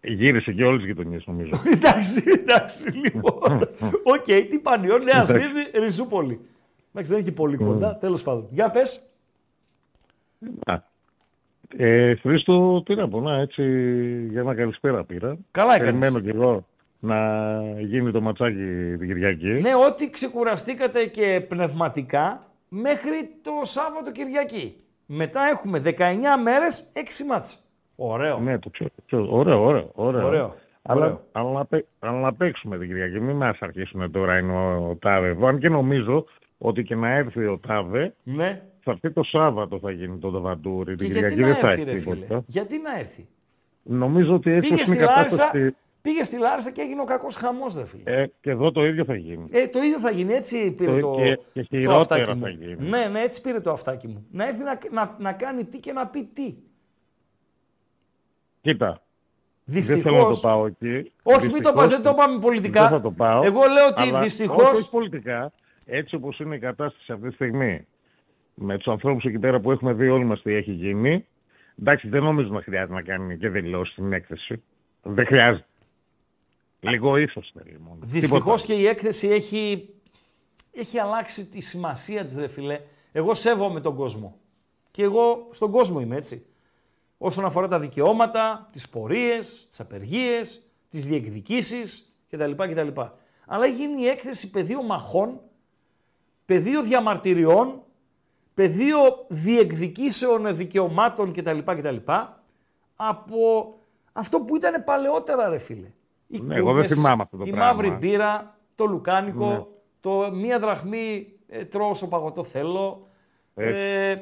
Γύρισε 0.01 0.51
και 0.51 0.63
όλες 0.63 0.81
τις 0.81 0.89
γειτονιές 0.89 1.25
νομίζω. 1.25 1.61
εντάξει, 1.73 2.23
εντάξει, 2.27 2.89
λοιπόν. 2.89 3.61
Οκ, 4.15 4.23
τι 4.23 4.59
Πανιώνιο, 4.59 4.97
Νέα 4.97 5.21
Εντάξει. 5.21 5.33
Σμύρνη, 5.33 5.79
Ριζούπολη. 5.79 6.39
Εντάξει, 6.91 7.11
δεν 7.11 7.19
είναι 7.19 7.29
και 7.29 7.35
πολύ 7.35 7.57
κοντά, 7.57 7.97
τέλος 7.97 8.23
πάντων. 8.23 8.47
Για 8.51 8.71
πες. 8.71 9.07
Α. 11.79 11.85
Ε, 11.85 12.15
Χρήστο, 12.15 12.83
τι 12.85 12.95
να 12.95 13.07
πω, 13.09 13.19
να, 13.21 13.35
έτσι, 13.37 13.63
για 14.29 14.41
ένα 14.41 14.55
καλησπέρα 14.55 15.03
πήρα. 15.03 15.37
Καλά 15.51 15.75
έκανες. 15.75 15.91
Περιμένω 15.99 16.19
κι 16.19 16.29
εγώ 16.37 16.65
να 16.99 17.17
γίνει 17.79 18.11
το 18.11 18.21
ματσάκι 18.21 18.95
την 18.99 19.07
Κυριακή. 19.07 19.47
Ναι, 19.47 19.71
ότι 19.87 20.09
ξεκουραστήκατε 20.09 21.05
και 21.05 21.45
πνευματικά 21.49 22.43
μέχρι 22.69 23.29
το 23.41 23.51
Σάββατο 23.61 24.11
Κυριακή. 24.11 24.75
Μετά 25.05 25.41
έχουμε 25.51 25.79
19 25.85 25.89
μέρες, 26.43 26.91
6 26.93 27.25
μάτς. 27.29 27.57
Ωραίο. 27.95 28.39
Ναι, 28.39 28.59
το 28.59 28.69
ξέρω. 28.69 28.89
το 28.95 29.01
ξέρω. 29.05 29.27
Ωραίο, 29.37 29.63
ωραίο. 29.65 29.91
ωραίο. 29.93 30.25
Ωραίο, 30.27 30.55
Αλλά, 30.81 31.05
ωραίο. 31.05 31.21
αλλά, 31.31 31.51
να, 31.51 31.65
παί- 31.65 31.85
αλλά 31.99 32.19
να 32.19 32.33
παίξουμε 32.33 32.77
την 32.77 32.87
Κυριακή. 32.87 33.19
Μην 33.19 33.35
μας 33.35 33.57
αρχίσουν 33.59 34.11
τώρα 34.11 34.37
είναι 34.37 34.51
ο, 34.53 34.89
ο 34.89 34.95
Τάβε 34.95 35.27
εδώ. 35.27 35.47
Αν 35.47 35.59
και 35.59 35.69
νομίζω 35.69 36.25
ότι 36.57 36.83
και 36.83 36.95
να 36.95 37.09
έρθει 37.11 37.45
ο 37.45 37.59
Τάβε, 37.67 38.13
Ναι. 38.23 38.61
Θα 38.83 38.91
έρθει 38.91 39.11
το 39.11 39.23
Σάββατο 39.23 39.79
θα 39.79 39.91
γίνει 39.91 40.17
το 40.17 40.29
Δαβαντούρι. 40.29 40.95
Και 40.95 41.03
Την 41.03 41.11
γιατί 41.11 41.33
Κυριακή 41.35 41.41
να 41.41 41.47
δεν 41.47 41.55
θα 41.55 41.71
έρθει, 41.71 41.81
έχει 41.81 41.91
ρε 41.91 41.97
φίλε; 41.97 42.15
τίποτα. 42.15 42.43
Γιατί 42.47 42.77
να 42.77 42.99
έρθει; 42.99 43.27
Νομίζω 43.83 44.33
ότι 44.33 44.51
έτσι 44.51 44.69
Πήγε 44.69 44.73
όπως 44.81 44.87
είναι 44.87 44.95
στη, 44.95 45.03
η 45.03 45.07
Λάρισα, 45.15 45.37
κατάσταση. 45.37 45.75
πήγε 46.01 46.23
στη 46.23 46.37
Λάρισα 46.37 46.71
και 46.71 46.81
έγινε 46.81 47.01
ο 47.01 47.03
κακός 47.03 47.35
χαμός, 47.35 47.75
ρε 47.75 47.85
φίλε. 47.85 48.03
Ε, 48.21 48.31
και 48.41 48.49
εδώ 48.49 48.71
το 48.71 48.85
ίδιο 48.85 49.05
θα 49.05 49.15
γίνει. 49.15 49.47
Ε, 49.51 49.67
το 49.67 49.79
ίδιο 49.79 49.99
θα 49.99 50.11
γίνει, 50.11 50.33
έτσι 50.33 50.71
πήρε 50.71 50.99
το, 50.99 51.11
Το- 51.11 51.15
και- 51.15 51.39
και 51.53 51.61
το 51.61 51.67
χειρότερα 51.77 52.01
αυτάκι 52.01 52.25
θα 52.25 52.35
μου. 52.35 52.47
γίνει. 52.47 52.89
Ναι, 52.89 53.05
ναι, 53.11 53.19
έτσι 53.19 53.41
πήρε 53.41 53.59
το 53.59 53.71
αυτάκι 53.71 54.07
μου. 54.07 54.25
Να 54.31 54.47
έρθει 54.47 54.63
να, 54.63 54.79
να, 54.91 55.15
να 55.19 55.33
κάνει 55.33 55.63
τι 55.63 55.79
και 55.79 55.91
να 55.91 56.07
πει 56.07 56.29
τι. 56.33 56.53
Κοίτα. 58.61 59.01
Δυστυχώς- 59.65 60.03
Δεν 60.03 60.11
θέλω 60.13 60.27
να 60.27 60.33
το 60.33 60.39
πάω 60.41 60.65
εκεί. 60.65 61.11
Όχι, 61.23 61.39
μην 61.39 61.39
το 61.39 61.39
Δυστυχώς, 61.53 61.73
πας, 61.73 61.89
δεν 61.89 62.01
το 62.01 62.13
πάμε 62.13 62.39
πολιτικά. 62.39 62.81
Δεν 62.81 62.89
θα 62.89 63.01
το 63.01 63.11
πάω. 63.11 63.43
Εγώ 63.43 63.59
λέω 63.59 63.87
ότι 63.87 64.01
αλλά- 64.01 64.21
δυστυχώς- 64.21 64.61
Όχι, 64.69 64.71
όχι 64.71 64.89
πολιτικά. 64.89 65.51
Έτσι 65.85 66.15
όπως 66.15 66.39
είναι 66.39 66.55
η 66.55 66.59
κατάσταση 66.59 67.11
αυτή 67.11 67.27
τη 67.27 67.33
στιγμή, 67.33 67.87
με 68.53 68.77
τους 68.77 68.87
ανθρώπους 68.87 69.23
εκεί 69.23 69.39
πέρα 69.39 69.59
που 69.59 69.71
έχουμε 69.71 69.93
δει 69.93 70.09
όλοι 70.09 70.23
μας 70.23 70.41
τι 70.41 70.53
έχει 70.53 70.71
γίνει, 70.71 71.25
εντάξει, 71.79 72.07
δεν 72.07 72.23
νομίζω 72.23 72.49
να 72.49 72.61
χρειάζεται 72.61 72.93
να 72.93 73.01
κάνει 73.01 73.37
και 73.37 73.49
δηλώσεις 73.49 73.93
στην 73.93 74.13
έκθεση. 74.13 74.63
Δεν 75.01 75.25
χρειάζεται. 75.25 75.65
Λίγο 76.79 77.17
ίσως 77.17 77.51
θέλει 77.53 77.79
μόνο. 77.79 77.99
Δυστυχώς 78.01 78.61
Τίποτα. 78.61 78.65
και 78.65 78.73
η 78.73 78.87
έκθεση 78.87 79.27
έχει, 79.27 79.89
έχει 80.71 80.99
αλλάξει 80.99 81.45
τη 81.45 81.61
σημασία 81.61 82.25
της, 82.25 82.37
ρε 82.37 82.47
φίλε. 82.47 82.79
Εγώ 83.11 83.33
σέβομαι 83.33 83.81
τον 83.81 83.95
κόσμο. 83.95 84.37
Και 84.91 85.03
εγώ 85.03 85.47
στον 85.51 85.71
κόσμο 85.71 85.99
είμαι 85.99 86.15
έτσι. 86.15 86.45
Όσον 87.17 87.45
αφορά 87.45 87.67
τα 87.67 87.79
δικαιώματα, 87.79 88.69
τις 88.71 88.89
πορείες, 88.89 89.67
τις 89.69 89.79
απεργίες, 89.79 90.65
τις 90.89 91.05
διεκδικήσεις 91.05 92.15
κτλ. 92.29 92.51
κτλ. 92.51 93.01
Αλλά 93.45 93.65
έχει 93.65 93.75
γίνει 93.75 94.01
η 94.01 94.07
έκθεση 94.07 94.49
πεδίο 94.49 94.83
μαχών, 94.83 95.39
πεδίο 96.45 96.81
διαμαρτυριών, 96.81 97.81
πεδίο 98.53 99.25
διεκδικήσεων 99.27 100.55
δικαιωμάτων 100.55 101.33
κτλ. 101.33 101.57
κτλ. 101.65 101.95
Από 102.95 103.73
αυτό 104.13 104.39
που 104.39 104.55
ήταν 104.55 104.83
παλαιότερα, 104.83 105.49
ρε 105.49 105.57
φίλε. 105.57 105.87
Οι 106.27 106.39
Ναι, 106.41 106.55
εγώ 106.55 106.65
δεν 106.73 106.75
κούγες, 106.83 106.93
θυμάμαι 106.97 107.21
αυτό 107.21 107.37
το 107.37 107.43
η 107.47 107.49
πράγμα. 107.51 107.65
μαύρη 107.73 107.89
μπύρα, 107.89 108.57
το 108.75 108.85
λουκάνικο, 108.85 109.47
Ναι. 109.47 109.63
το 109.99 110.31
μία 110.33 110.59
δραχμή 110.59 111.27
ε, 111.47 111.65
τρώω 111.65 111.89
όσο 111.89 112.07
παγωτό 112.07 112.43
θέλω, 112.43 113.07
ε, 113.55 114.15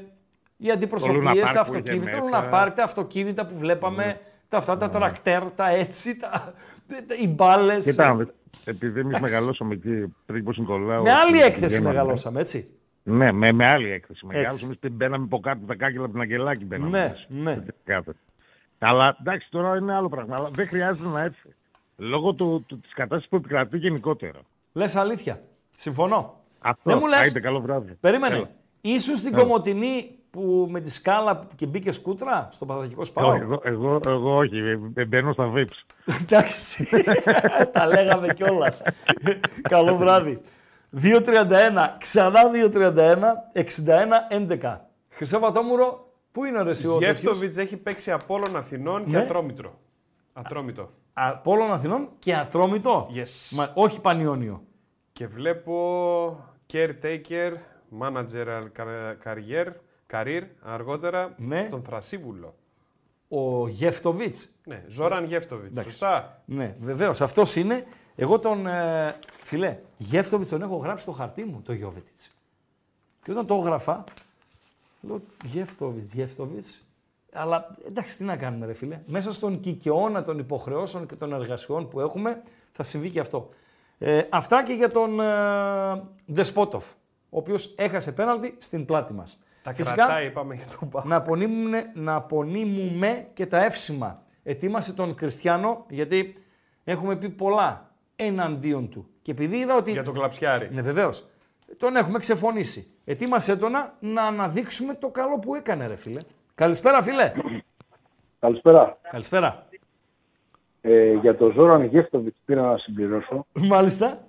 οι 0.58 0.72
αντιπροσωπείες, 0.72 1.18
Λούνα 1.24 1.34
τα 1.36 1.42
Πάρκ 1.42 1.54
που 1.54 1.60
αυτοκίνητα, 1.60 1.92
είχε 1.92 2.00
το 2.00 2.06
μέσα. 2.06 2.18
Ναι. 2.18 2.24
Λούνα 2.24 2.50
Πάρκ, 2.50 2.76
τα 2.76 2.84
αυτοκίνητα 2.84 3.46
που 3.46 3.58
βλέπαμε, 3.58 4.20
τα 4.48 4.58
αυτά 4.58 4.78
τα 4.78 4.90
τρακτέρ, 4.90 5.44
τα 5.52 5.70
έτσι, 5.70 6.18
τα, 6.18 6.54
τα- 7.08 7.16
οι 7.22 7.28
μπάλες. 7.28 7.84
Κοιτάμε, 7.86 8.28
επειδή 8.66 9.00
εμείς 9.00 9.16
Εντάξει. 9.16 9.34
μεγαλώσαμε 9.34 9.74
εκεί 9.74 10.14
πριν 10.26 10.42
από 10.48 10.52
Νικολάου. 10.62 11.04
Με 11.04 11.12
άλλη 11.12 11.36
στην- 11.38 11.42
έκθεση 11.48 11.74
στην- 11.76 11.88
μεγαλώσαμε, 11.88 12.40
έτσι. 12.40 12.70
Ναι, 13.04 13.32
με, 13.32 13.52
με 13.52 13.66
άλλη 13.66 13.92
έκθεση. 13.92 14.26
Μεγάλο. 14.26 14.46
Έτσι. 14.46 14.66
Εμείς 14.66 14.78
μπαίναμε 14.92 15.24
από 15.24 15.40
κάτω 15.40 15.66
τα 15.66 15.76
κάκελα 15.76 16.04
από 16.04 16.12
την 16.12 16.22
Αγγελάκη. 16.22 16.66
Μπαίναμε 16.66 16.90
Ναι, 17.00 17.08
μέσα. 17.08 17.26
ναι. 17.58 17.64
Κάθε. 17.84 18.12
Αλλά 18.80 19.18
εντάξει, 19.20 19.48
τώρα 19.52 19.78
είναι 19.78 19.94
άλλο 19.96 20.10
πράγμα. 20.10 20.36
Αλλά 20.36 20.50
δεν 20.50 20.68
χρειάζεται 20.68 21.08
να 21.10 21.22
έρθει. 21.22 21.50
Λόγω 21.98 22.34
του, 22.34 22.64
του, 22.68 22.80
της 22.80 22.94
κατάστασης 22.94 23.30
που 23.30 23.36
επικρατεί 23.36 23.78
γενικότερα. 23.78 24.40
Λες 24.74 24.96
αλήθεια. 24.96 25.42
Συμφωνώ. 25.76 26.40
Αυτό. 26.60 26.90
Δεν 26.90 26.98
μου 27.02 27.08
λες. 27.08 27.20
Άιντε, 27.20 27.40
καλό 27.40 27.60
βράδυ. 27.62 27.98
Περίμενε. 28.00 28.36
Έλα. 28.36 28.50
Ήσουν 28.82 29.16
στην 29.16 29.34
Έλα. 29.34 29.42
Κομωτινή 29.44 30.16
που 30.32 30.68
με 30.70 30.80
τη 30.82 30.92
σκάλα 30.92 31.48
και 31.56 31.66
μπήκε 31.66 31.92
σκούτρα 31.92 32.48
στο 32.52 32.66
Παθητικό 32.66 32.94
Εγώ, 32.94 33.04
Σπάο. 33.06 33.34
εγώ, 33.36 33.62
εγώ, 33.64 34.00
εγώ 34.06 34.36
όχι, 34.38 34.58
ε, 34.58 34.78
ε, 34.94 35.06
μπαίνω 35.06 35.34
στα 35.34 35.52
VIPs. 35.56 36.14
Εντάξει. 36.22 36.88
Τα 37.74 37.88
λέγαμε 37.88 38.34
κιόλας. 38.34 38.82
Καλό 39.62 39.98
βράδυ. 39.98 40.42
2.31, 41.02 41.96
ξανά 41.98 42.40
2.31, 42.74 43.18
61-11. 44.60 44.78
Χρυσό 45.10 45.40
Βατόμουρο, 45.40 46.14
πού 46.32 46.46
είναι 46.46 46.60
ο 46.60 46.64
Ρεσιό 46.64 46.98
Γεύτοβιτς 46.98 47.58
έχει 47.58 47.78
παίξει 47.78 48.12
Απόλλων 48.12 48.56
Αθηνών 48.56 49.06
και 49.06 49.12
Ναι. 49.12 49.18
Ατρόμητρο. 49.22 49.80
Ατρόμητο. 50.34 50.90
Απόλλων 51.14 51.72
Αθηνών 51.74 52.10
και 52.20 52.36
Ατρόμητο. 52.36 53.10
Yes. 53.16 53.56
Μα, 53.56 53.72
όχι 53.74 54.02
Πανιόνιο. 54.02 54.64
Και 55.14 55.28
βλέπω 55.28 56.52
caretaker, 56.74 57.52
manager 58.00 58.68
career, 59.24 59.66
career 60.12 60.42
αργότερα 60.62 61.34
Ναι. 61.38 61.66
στον 61.68 61.84
Θρασίβουλο. 61.84 62.56
Ο 63.28 63.68
Γεφτοβίτς. 63.68 64.48
Ναι, 64.66 64.84
Ζόραν 64.88 65.26
Γεύτοβιτς. 65.26 65.84
Σωστά. 65.84 66.42
Ναι, 66.46 66.76
βεβαίως. 66.80 67.22
Αυτός 67.22 67.56
είναι. 67.56 67.86
Εγώ 68.16 68.40
τον. 68.40 68.68
Ε, 68.68 69.16
φιλέ, 69.44 69.78
Γεύτοβιτ 69.98 70.50
τον 70.50 70.62
έχω 70.62 70.76
γράψει 70.76 71.04
στο 71.04 71.12
χαρτί 71.12 71.44
μου, 71.44 71.62
το 71.66 71.74
Γιώβετιτς. 71.74 72.32
Και 73.24 73.32
όταν 73.32 73.46
το 73.46 73.56
έγραφα, 73.56 74.04
λέω 75.02 75.22
Γεύτοβιτς, 75.44 76.14
Γεύτοβιτς. 76.14 76.86
Αλλά 77.34 77.76
εντάξει, 77.88 78.18
τι 78.18 78.24
να 78.24 78.36
κάνουμε, 78.36 78.66
ρε 78.66 78.74
φίλε. 78.74 79.00
Μέσα 79.06 79.32
στον 79.32 79.60
κικαιώνα 79.60 80.24
των 80.24 80.40
υποχρεώσεων 80.40 81.08
και 81.08 81.16
των 81.16 81.34
εργασιών 81.34 81.88
που 81.88 82.00
έχουμε, 82.00 82.42
θα 82.72 82.84
συμβεί 82.84 83.10
και 83.10 83.20
αυτό. 83.20 83.50
Ε, 83.98 84.24
αυτά 84.30 84.64
και 84.64 84.74
για 84.74 84.90
τον 84.90 85.20
ε, 85.20 86.04
Δεσπότοφ, 86.26 86.90
ο 87.30 87.38
οποίος 87.38 87.74
έχασε 87.78 88.12
πέναλτι 88.12 88.56
στην 88.60 88.86
πλάτη 88.86 89.14
μας. 89.14 89.44
Τα 89.64 89.74
κρατάει, 89.74 90.26
είπαμε 90.26 90.56
για 90.56 90.66
τον 90.80 90.90
Πάο. 90.90 91.04
να, 91.06 91.16
απονείμουμε, 91.16 91.92
να 91.94 92.16
απονείμουμε 92.16 93.28
και 93.34 93.46
τα 93.46 93.64
εύσημα. 93.64 94.24
Ετοίμασε 94.44 94.94
τον 94.94 95.16
Κριστιανό, 95.16 95.86
γιατί 95.90 96.44
έχουμε 96.84 97.16
πει 97.16 97.30
πολλά 97.30 97.91
εναντίον 98.26 98.90
του. 98.90 99.08
Και 99.22 99.32
επειδή 99.32 99.58
είδα 99.58 99.76
ότι. 99.76 99.92
Για 99.92 100.04
τον 100.04 100.14
Κλαψιάρη. 100.14 100.70
Ναι, 100.72 100.82
βεβαίως. 100.82 101.26
Τον 101.78 101.96
έχουμε 101.96 102.20
ξεφωνήσει. 102.20 102.88
Ετοίμασε 103.06 103.58
τον 103.58 103.72
να, 103.72 103.94
να 104.00 104.24
αναδείξουμε 104.24 104.94
το 104.94 105.08
καλό 105.08 105.40
που 105.40 105.56
έκανε, 105.56 105.88
ρε 105.88 105.96
φίλε. 105.96 106.20
Καλησπέρα, 106.56 107.02
φίλε. 107.02 107.32
Καλησπέρα. 108.40 108.98
Καλησπέρα. 109.12 109.66
Ε, 110.82 111.14
για 111.14 111.38
το 111.38 111.50
Ζόραν 111.50 111.84
Γεύτοβιτ 111.84 112.36
πήρα 112.46 112.62
να 112.62 112.78
συμπληρώσω. 112.78 113.46
Μάλιστα. 113.54 114.28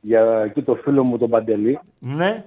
Για 0.00 0.42
εκεί 0.42 0.62
το 0.62 0.74
φίλο 0.74 1.02
μου 1.02 1.18
τον 1.18 1.30
Παντελή. 1.30 1.78
Ναι. 1.98 2.44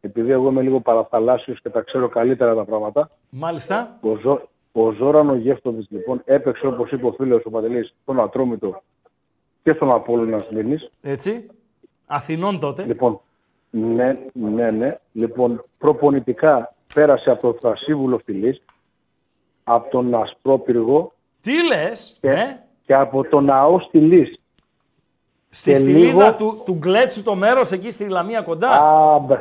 Επειδή 0.00 0.30
εγώ 0.30 0.48
είμαι 0.48 0.62
λίγο 0.62 0.80
παραθαλάσσιος 0.80 1.60
και 1.60 1.70
τα 1.70 1.80
ξέρω 1.80 2.08
καλύτερα 2.08 2.54
τα 2.54 2.64
πράγματα. 2.64 3.10
Μάλιστα. 3.30 3.98
Ο, 4.00 4.16
Ζω, 4.16 4.48
ο 4.72 4.90
Ζόραν 4.90 5.30
ο 5.30 5.34
Γεύτοβιτ 5.34 5.90
λοιπόν 5.90 6.22
έπαιξε 6.24 6.66
όπως 6.66 6.90
είπε 6.90 7.06
ο 7.06 7.12
φίλος 7.12 7.44
ο 7.44 7.50
Παντελής 7.50 7.94
στον 8.02 8.20
Ατρόμητο 8.20 8.82
και 9.66 9.72
στον 9.72 9.92
Απόλλωνα 9.92 10.44
Σμύρνης. 10.48 10.90
Έτσι. 11.02 11.46
Αθηνών 12.06 12.60
τότε. 12.60 12.82
Λοιπόν, 12.82 13.20
ναι, 13.70 14.18
ναι, 14.32 14.70
ναι. 14.70 14.88
Λοιπόν, 15.12 15.64
προπονητικά 15.78 16.74
πέρασε 16.94 17.30
από 17.30 17.52
το 17.52 17.58
Θρασίβουλο 17.60 18.20
Φιλής, 18.24 18.62
από 19.64 19.90
τον 19.90 20.14
Ασπρόπυργο 20.14 21.12
Τι 21.40 21.52
λες, 21.66 22.18
και, 22.20 22.30
ε; 22.30 22.56
και 22.84 22.94
από 22.94 23.24
το 23.24 23.40
Ναό 23.40 23.80
Στυλής. 23.80 24.38
Στη 25.48 25.70
και 25.70 25.76
στυλίδα 25.76 26.06
λίγο- 26.06 26.34
του, 26.34 26.62
του 26.64 26.74
Γκλέτσου 26.74 27.22
το 27.22 27.34
μέρος 27.34 27.70
εκεί 27.70 27.90
στη 27.90 28.08
Λαμία 28.08 28.42
κοντά. 28.42 28.68
Α, 28.68 29.18
μπ, 29.18 29.30
ο 29.30 29.36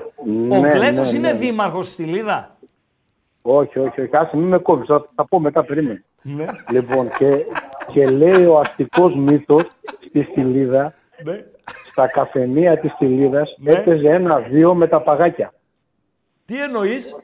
ναι, 0.59 0.69
Γκλέτσος 0.73 1.11
ναι, 1.11 1.17
είναι 1.17 1.31
ναι. 1.31 1.37
δήμαρχος 1.37 1.85
στη 1.87 2.01
Στυλίδα; 2.03 2.57
Όχι, 3.41 3.79
όχι, 3.79 4.01
όχι. 4.01 4.15
Άσε, 4.15 4.37
μην 4.37 4.47
με 4.47 4.57
κόβεις. 4.57 4.87
Θα, 4.87 5.09
θα 5.15 5.25
πω 5.25 5.39
μετά, 5.39 5.63
περίμενε. 5.63 6.03
Ναι. 6.27 6.45
Λοιπόν, 6.69 7.09
και, 7.17 7.45
και 7.91 8.07
λέει 8.07 8.45
ο 8.45 8.59
αστικός 8.59 9.15
μύθος 9.15 9.63
στη 10.07 10.23
Στυλίδα, 10.23 10.93
Ναι. 11.23 11.45
στα 11.91 12.07
καφενεία 12.07 12.77
της 12.79 12.91
Στυλίδας, 12.91 13.55
Ναι. 13.59 13.71
έπαιζε 13.71 14.09
ένα-δύο 14.09 14.75
με 14.75 14.87
τα 14.87 15.01
παγάκια. 15.01 15.53
Τι 16.45 16.61
εννοείς, 16.61 17.15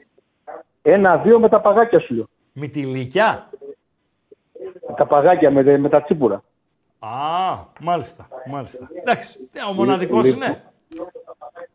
Ένα-δύο 0.82 1.38
με 1.40 1.48
τα 1.48 1.60
παγάκια 1.60 2.00
σου 2.00 2.14
λέω. 2.14 2.28
με 2.52 2.66
τη 2.66 2.80
Λυκιά. 2.86 3.50
τα 4.96 5.06
παγάκια 5.06 5.50
με, 5.50 5.62
τε- 5.64 5.78
με 5.80 5.88
τα 5.88 6.02
τσίπουρα. 6.02 6.42
Α, 6.98 7.08
μάλιστα, 7.80 8.28
μάλιστα. 8.50 8.88
Εντάξει, 8.94 9.48
ε, 9.52 9.60
ο 9.70 9.72
μοναδικός 9.72 10.26
Λοιπόν, 10.26 10.42
είναι. 10.42 10.62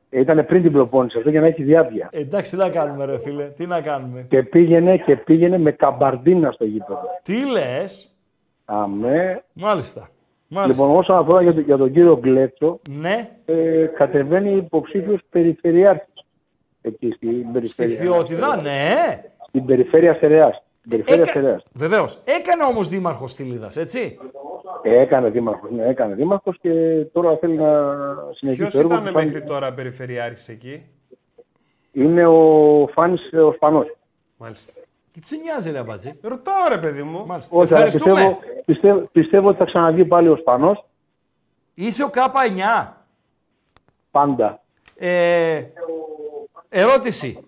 Ήταν 0.09 0.45
πριν 0.45 0.61
την 0.61 0.71
προπόνηση 0.71 1.17
αυτό 1.17 1.29
για 1.29 1.41
να 1.41 1.47
έχει 1.47 1.63
διάβια. 1.63 2.09
Ε, 2.11 2.19
εντάξει, 2.19 2.51
τι 2.51 2.57
να 2.57 2.69
κάνουμε 2.69 3.05
ρε 3.05 3.19
φίλε, 3.19 3.43
τι 3.43 3.65
να 3.65 3.81
κάνουμε. 3.81 4.25
Και 4.29 4.43
πήγαινε, 4.43 4.97
και 4.97 5.15
πήγαινε 5.15 5.57
με 5.57 5.71
καμπαρντίνα 5.71 6.51
στο 6.51 6.65
γήπεδο. 6.65 7.01
Τι 7.23 7.45
λες, 7.51 8.15
Αμέ. 8.65 9.43
μάλιστα. 9.53 10.09
Μάλιστα. 10.47 10.83
Λοιπόν, 10.83 10.97
όσον 10.99 11.17
αφορά 11.17 11.41
για, 11.41 11.53
τον- 11.53 11.63
για 11.63 11.77
τον 11.77 11.91
κύριο 11.91 12.17
Γκλέτσο, 12.17 12.79
Ναι, 12.89 13.29
ε, 13.45 13.85
κατεβαίνει 13.97 14.55
υποψήφιος 14.55 15.19
περιφερειάρχης. 15.29 16.13
Εκεί 16.81 17.11
στην 17.11 17.45
στη 17.63 17.75
περιφέρεια. 17.75 18.11
Θεότιδα, 18.11 18.61
ναι. 18.61 18.93
Στην 19.47 19.65
περιφέρεια 19.65 20.13
Στερεάς. 20.13 20.63
Στην 20.79 20.89
περιφέρεια 20.89 21.21
Έκα... 21.21 21.31
Στερεάς. 21.31 21.65
Βεβαίως. 21.73 22.21
Έκανε 22.39 22.63
όμως 22.63 22.87
δήμαρχος 22.89 23.35
Τηλίδας, 23.35 23.77
έτσι. 23.77 24.19
Ε, 24.89 24.99
έκανε 24.99 25.29
δήμαρχος, 25.29 25.71
ναι, 25.71 25.85
έκανε 25.85 26.13
δήμαρχος 26.15 26.57
και 26.61 26.69
τώρα 27.13 27.37
θέλει 27.37 27.55
να 27.57 27.83
συνεχίσει 28.31 28.61
Ποιος 28.61 28.71
το 28.73 28.79
έργο 28.79 28.91
ήταν 28.93 29.05
του. 29.05 29.13
μέχρι 29.13 29.31
σαν- 29.31 29.45
τώρα 29.47 29.73
περιφερειάρχης 29.73 30.47
εκεί; 30.49 30.81
Είναι 31.91 32.25
ο 32.27 32.87
Φάνης 32.93 33.31
ε, 33.31 33.39
ο 33.39 33.51
Σπανός. 33.51 33.95
Μάλιστα. 34.37 34.73
Και 35.11 35.19
τι 35.19 35.27
σε 35.27 35.35
νοιάζει 35.35 35.71
ρε 35.71 35.77
Αμπατζή. 35.77 36.19
Ρωτάω 36.21 36.67
ρε 36.69 36.77
παιδί 36.77 37.03
μου. 37.03 37.25
Μάλιστα. 37.25 37.57
Όχι, 37.57 37.73
αλλά 37.73 37.85
Ευχαριστούμε. 37.85 38.13
πιστεύω, 38.21 38.39
πιστεύω, 38.65 38.99
πιστεύω 39.11 39.47
ότι 39.49 39.57
θα 39.57 39.65
ξαναβγεί 39.65 40.05
πάλι 40.05 40.27
ο 40.27 40.35
Σπανός 40.35 40.85
Είσαι 41.73 42.03
ο 42.03 42.09
K9. 42.13 42.87
πάντα. 44.11 44.61
Ε, 44.95 45.61
ερώτηση. 46.69 47.47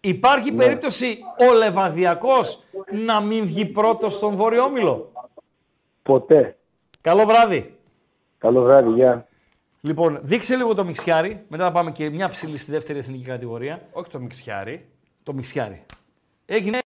Υπάρχει 0.00 0.50
Ναι. 0.50 0.56
περίπτωση 0.64 1.18
ο 1.50 1.54
Λεβαδιακός 1.56 2.62
να 3.06 3.20
μην 3.20 3.44
βγει 3.44 3.64
πρώτος 3.66 4.14
στον 4.14 4.34
Βόρειο 4.34 4.62
Όμιλο; 4.62 5.12
Ποτέ. 6.08 6.56
Καλό 7.00 7.26
βράδυ. 7.26 7.76
Καλό 8.38 8.62
βράδυ, 8.62 8.90
γεια. 8.90 9.28
Λοιπόν, 9.80 10.18
δείξε 10.22 10.56
λίγο 10.56 10.74
το 10.74 10.84
Μιξιάρι. 10.84 11.44
Μετά 11.48 11.64
θα 11.64 11.72
πάμε 11.72 11.92
και 11.92 12.10
μια 12.10 12.28
ψηλή 12.28 12.58
στη 12.58 12.70
δεύτερη 12.70 12.98
εθνική 12.98 13.24
κατηγορία. 13.24 13.88
Όχι 13.92 14.10
το 14.10 14.20
Μιξιάρι. 14.20 14.88
Το 15.22 15.32
Μιξιάρι. 15.32 15.84
Έγινε 16.46 16.78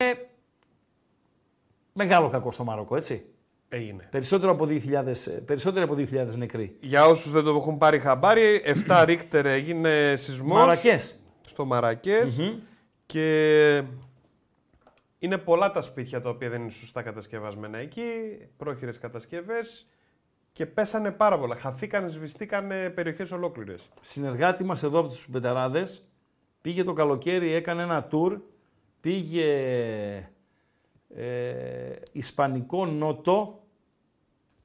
μεγάλο 1.92 2.28
κακό 2.28 2.52
στο 2.52 2.64
Μαρόκο, 2.64 2.96
έτσι. 2.96 3.24
Έγινε. 3.68 4.08
Περισσότερο 4.10 4.52
από 4.52 4.66
2.000, 4.66 5.26
ε, 5.26 5.30
περισσότερο 5.30 5.84
από 5.84 5.94
2.000 5.94 6.36
νεκροί. 6.36 6.76
Για 6.80 7.06
όσους 7.06 7.32
δεν 7.32 7.44
το 7.44 7.50
έχουν 7.50 7.78
πάρει 7.78 7.98
χαμπάρι, 7.98 8.62
7 8.88 9.02
ρίχτερ 9.06 9.46
έγινε 9.46 10.14
σεισμός. 10.16 10.58
Μαρακές. 10.58 11.18
Στο 11.46 11.64
μαρακες 11.64 12.54
Και 13.06 13.82
είναι 15.22 15.38
πολλά 15.38 15.70
τα 15.70 15.80
σπίτια 15.80 16.20
τα 16.20 16.28
οποία 16.28 16.48
δεν 16.48 16.60
είναι 16.60 16.70
σωστά 16.70 17.02
κατασκευασμένα 17.02 17.78
εκεί, 17.78 18.02
πρόχειρες 18.56 18.98
κατασκευές 18.98 19.86
και 20.52 20.66
πέσανε 20.66 21.10
πάρα 21.10 21.38
πολλά. 21.38 21.56
Χαθήκανε, 21.56 22.08
σβηστήκανε 22.08 22.90
περιοχές 22.90 23.32
ολόκληρες. 23.32 23.88
συνεργάτη 24.00 24.64
μας 24.64 24.82
εδώ 24.82 24.98
από 24.98 25.08
τους 25.08 25.26
Μπεταράδες 25.30 26.10
πήγε 26.60 26.84
το 26.84 26.92
καλοκαίρι, 26.92 27.52
έκανε 27.52 27.82
ένα 27.82 28.08
tour, 28.10 28.40
πήγε 29.00 29.48
ε, 31.08 31.92
Ισπανικό 32.12 32.86
Νότο, 32.86 33.62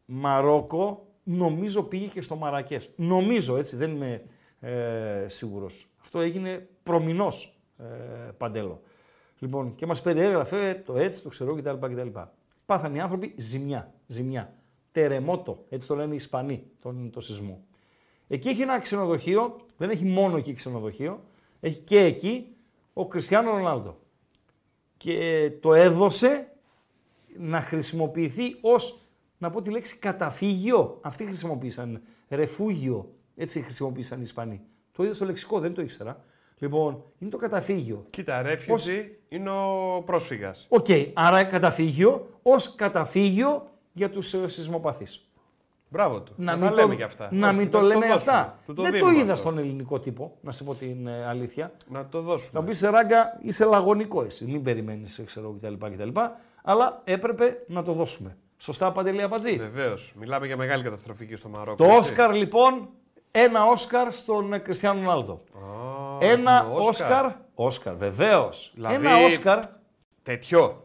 Μαρόκο, 0.06 1.08
νομίζω 1.24 1.84
πήγε 1.84 2.06
και 2.06 2.22
στο 2.22 2.36
Μαρακές. 2.36 2.90
Νομίζω, 2.96 3.58
έτσι, 3.58 3.76
δεν 3.76 3.92
είμαι 3.92 4.24
ε, 4.60 5.26
σίγουρος. 5.28 5.90
Αυτό 6.02 6.20
έγινε 6.20 6.68
προμηνός, 6.84 7.60
ε, 7.78 7.84
Παντέλο. 8.38 8.82
Λοιπόν, 9.40 9.76
και 9.76 9.86
μας 9.86 10.02
περιέγραφε 10.02 10.84
το 10.86 10.98
έτσι, 10.98 11.24
το 11.24 11.30
ξέρω 11.30 11.56
κτλ. 11.56 11.94
κτλ. 11.94 12.20
Πάθανε 12.66 12.98
οι 12.98 13.00
άνθρωποι 13.00 13.34
ζημιά, 13.38 13.94
ζημιά. 14.08 14.54
Τερεμότο, 14.92 15.66
έτσι 15.70 15.88
το 15.88 15.96
λένε 15.96 16.14
οι 16.14 16.16
Ισπανοί, 16.16 16.64
τον, 16.82 17.10
το 17.10 17.22
σεισμό. 17.22 17.64
Εκεί 18.28 18.50
έχει 18.50 18.62
ένα 18.62 18.80
ξενοδοχείο, 18.80 19.56
δεν 19.78 19.90
έχει 19.90 20.06
μόνο 20.06 20.38
εκεί 20.38 20.54
ξενοδοχείο, 20.54 21.24
έχει 21.60 21.80
και 21.80 22.00
εκεί 22.00 22.56
ο 22.94 23.08
Κριστιανό 23.08 23.52
Ρονάλντο. 23.52 23.98
Και 24.98 25.52
το 25.62 25.74
έδωσε 25.74 26.48
να 27.38 27.62
χρησιμοποιηθεί 27.62 28.56
ως, 28.62 29.02
να 29.38 29.50
πω 29.50 29.62
τη 29.62 29.70
λέξη 29.70 29.98
καταφύγιο. 29.98 31.00
Αυτοί 31.02 31.26
χρησιμοποίησαν, 31.26 32.02
refugio, 32.30 33.14
έτσι 33.36 33.62
χρησιμοποίησαν 33.62 34.20
οι 34.20 34.24
Ισπανοί. 34.24 34.62
Το 34.92 35.04
είδα 35.04 35.14
στο 35.14 35.26
λεξικό, 35.26 35.60
δεν 35.60 35.74
το 35.74 35.82
ήξερα. 35.82 36.24
Λοιπόν, 36.60 37.04
είναι 37.20 37.30
το 37.32 37.38
καταφύγιο. 37.38 38.06
Κοίτα, 38.10 38.42
refugee 38.46 38.64
Πώς- 38.68 38.88
είναι 39.30 39.50
ο 39.50 40.02
πρόσφυγας. 40.06 40.66
Οκ, 40.70 40.86
άρα 41.14 41.44
καταφύγιο 41.44 42.28
ως 42.42 42.76
καταφύγιο 42.76 43.68
για 43.94 44.10
τους 44.10 44.34
ε, 44.34 44.48
σεισμοπαθείς. 44.48 45.20
Μπράβο 45.90 46.22
του. 46.22 46.34
Να 46.36 46.46
Να 46.46 46.58
μην 46.58 46.64
τα 46.66 46.70
το, 46.70 46.76
λέμε 46.76 46.96
κι 46.96 47.04
αυτά. 47.04 47.30
να 47.32 47.48
Όχι, 47.48 47.58
μην 47.58 47.70
το 47.70 47.78
να 47.82 47.84
λέμε 47.88 48.00
δώσουμε. 48.08 48.14
αυτά. 48.38 48.60
Του 48.66 48.74
το 48.74 48.82
δεν 48.82 48.92
το 48.92 48.98
δίνουμε 48.98 49.14
είδα 49.22 49.34
αυτό. 49.34 49.36
στον 49.50 49.58
ελληνικό 49.58 50.00
τύπο, 50.00 50.38
να 50.42 50.52
σε 50.52 50.64
πω 50.64 50.76
την 50.76 51.08
ε, 51.08 51.26
αλήθεια. 51.26 51.72
Να 51.88 52.06
το 52.06 52.22
δώσουμε. 52.22 52.50
Θα 52.54 52.62
μου 52.62 52.68
πει 52.68 52.86
Ράγκα, 52.88 53.40
είσαι 53.44 53.66
λαγωνικό 53.66 54.24
εσύ. 54.24 54.46
Μην 54.46 54.64
περιμένεις, 54.64 55.22
ξέρω 55.26 55.56
κτλ, 55.60 55.74
κτλ. 55.74 56.10
Αλλά 56.64 57.02
έπρεπε 57.04 57.64
να 57.68 57.84
το 57.84 57.94
δώσουμε. 57.94 58.38
Σωστά, 58.58 58.92
Παντελή 58.92 59.22
Αμπατζή. 59.22 59.58
Βεβαίως. 59.58 60.14
Μιλάμε 60.20 60.46
για 60.46 60.58
μεγάλη 60.58 60.84
καταστροφή 60.84 61.26
και 61.26 61.36
στο 61.36 61.50
Μαρόκο. 61.50 61.76
Το 61.78 61.84
έτσι. 61.84 61.98
Όσκαρ 61.98 62.34
λοιπόν, 62.34 62.90
ένα 63.38 63.66
Όσκαρ 63.66 64.14
στον 64.14 64.54
ε, 64.54 64.58
Κριστιανό 64.58 65.00
Ρονάλντο. 65.00 65.34
Α, 65.34 66.18
Ένα 66.20 66.58
έχουμε 66.58 66.86
Όσκαρ. 66.86 67.32
Όσκαρ, 67.54 67.96
βεβαίως. 67.96 68.72
Δηλαδή, 68.74 68.96
Ένα 68.96 69.26
Όσκαρ. 69.26 69.60
Τέτοιο. 70.24 70.84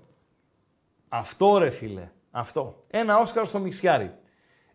Αυτό 1.08 1.58
ρε 1.58 1.70
φίλε. 1.70 2.10
Αυτό. 2.30 2.84
Ένα 2.90 3.18
Όσκαρ 3.18 3.46
στο 3.46 3.58
Μιξιάρι. 3.58 4.14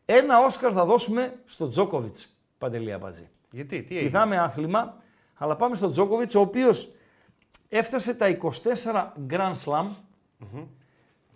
Ένα 0.05 0.39
Όσκαρ 0.45 0.71
θα 0.75 0.85
δώσουμε 0.85 1.39
στο 1.45 1.67
Τζόκοβιτς. 1.67 2.39
Παντελή 2.57 2.93
Αμπατζή. 2.93 3.29
Γιατί, 3.51 3.83
τι 3.83 3.95
έγινε; 3.95 4.09
Πηδάμε 4.09 4.37
άθλημα, 4.37 4.97
αλλά 5.37 5.55
πάμε 5.55 5.75
στον 5.75 5.91
Τζόκοβιτς, 5.91 6.35
ο 6.35 6.39
οποίος 6.39 6.91
έφτασε 7.69 8.15
τα 8.15 8.27
24 8.27 9.11
Grand 9.29 9.53
Slam 9.65 9.85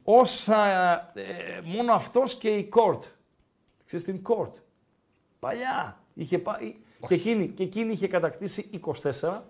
όσα 0.03 0.67
ε, 1.13 1.61
μόνο 1.63 1.93
αυτός 1.93 2.35
και 2.35 2.49
η 2.49 2.69
Court. 2.75 3.01
Ξέρεις 3.85 4.05
την 4.05 4.21
Court; 4.27 4.51
Παλιά. 5.39 5.98
Είχε 6.19 6.39
πάει, 6.39 6.75
και, 7.07 7.13
εκείνη, 7.13 7.47
και 7.47 7.63
εκείνη 7.63 7.91
είχε 7.91 8.07
κατακτήσει 8.07 8.69
24 9.21 9.41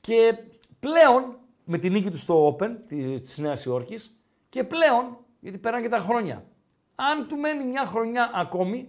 και 0.00 0.34
πλέον 0.80 1.36
με 1.64 1.78
τη 1.78 1.90
νίκη 1.90 2.10
του 2.10 2.18
στο 2.18 2.56
Open 2.60 2.70
τη- 2.86 3.20
της 3.20 3.38
Νέας 3.38 3.64
Υόρκης 3.64 4.22
και 4.48 4.64
πλέον, 4.64 5.16
γιατί 5.40 5.58
περνάνε 5.58 5.82
και 5.84 5.90
τα 5.90 5.98
χρόνια, 5.98 6.44
αν 6.94 7.26
του 7.28 7.36
μένει 7.36 7.64
μια 7.64 7.86
χρονιά 7.86 8.30
ακόμη, 8.34 8.88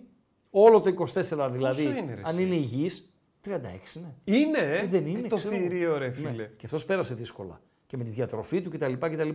όλο 0.49 0.81
το 0.81 0.89
24 0.89 1.49
δηλαδή, 1.51 1.83
είναι, 1.83 2.13
ρε, 2.13 2.21
αν 2.23 2.35
εσύ; 2.37 2.41
είναι 2.43 2.55
υγιής, 2.55 3.13
36 3.45 3.95
είναι. 3.95 4.15
Είναι, 4.23 4.57
ε; 4.57 4.85
δεν 4.85 5.05
είναι, 5.07 5.19
Ε, 5.19 5.27
το 5.27 5.35
ξέρω 5.35 5.55
εγώ. 5.55 5.63
θηρίο, 5.69 5.97
ρε 5.97 6.07
Ναι. 6.07 6.13
φίλε. 6.13 6.45
Και 6.57 6.65
αυτός 6.65 6.85
πέρασε 6.85 7.13
δύσκολα. 7.13 7.61
Και 7.87 7.97
με 7.97 8.03
τη 8.03 8.09
διατροφή 8.09 8.61
του 8.61 8.69
κτλ. 8.69 8.93
κτλ. 8.93 9.29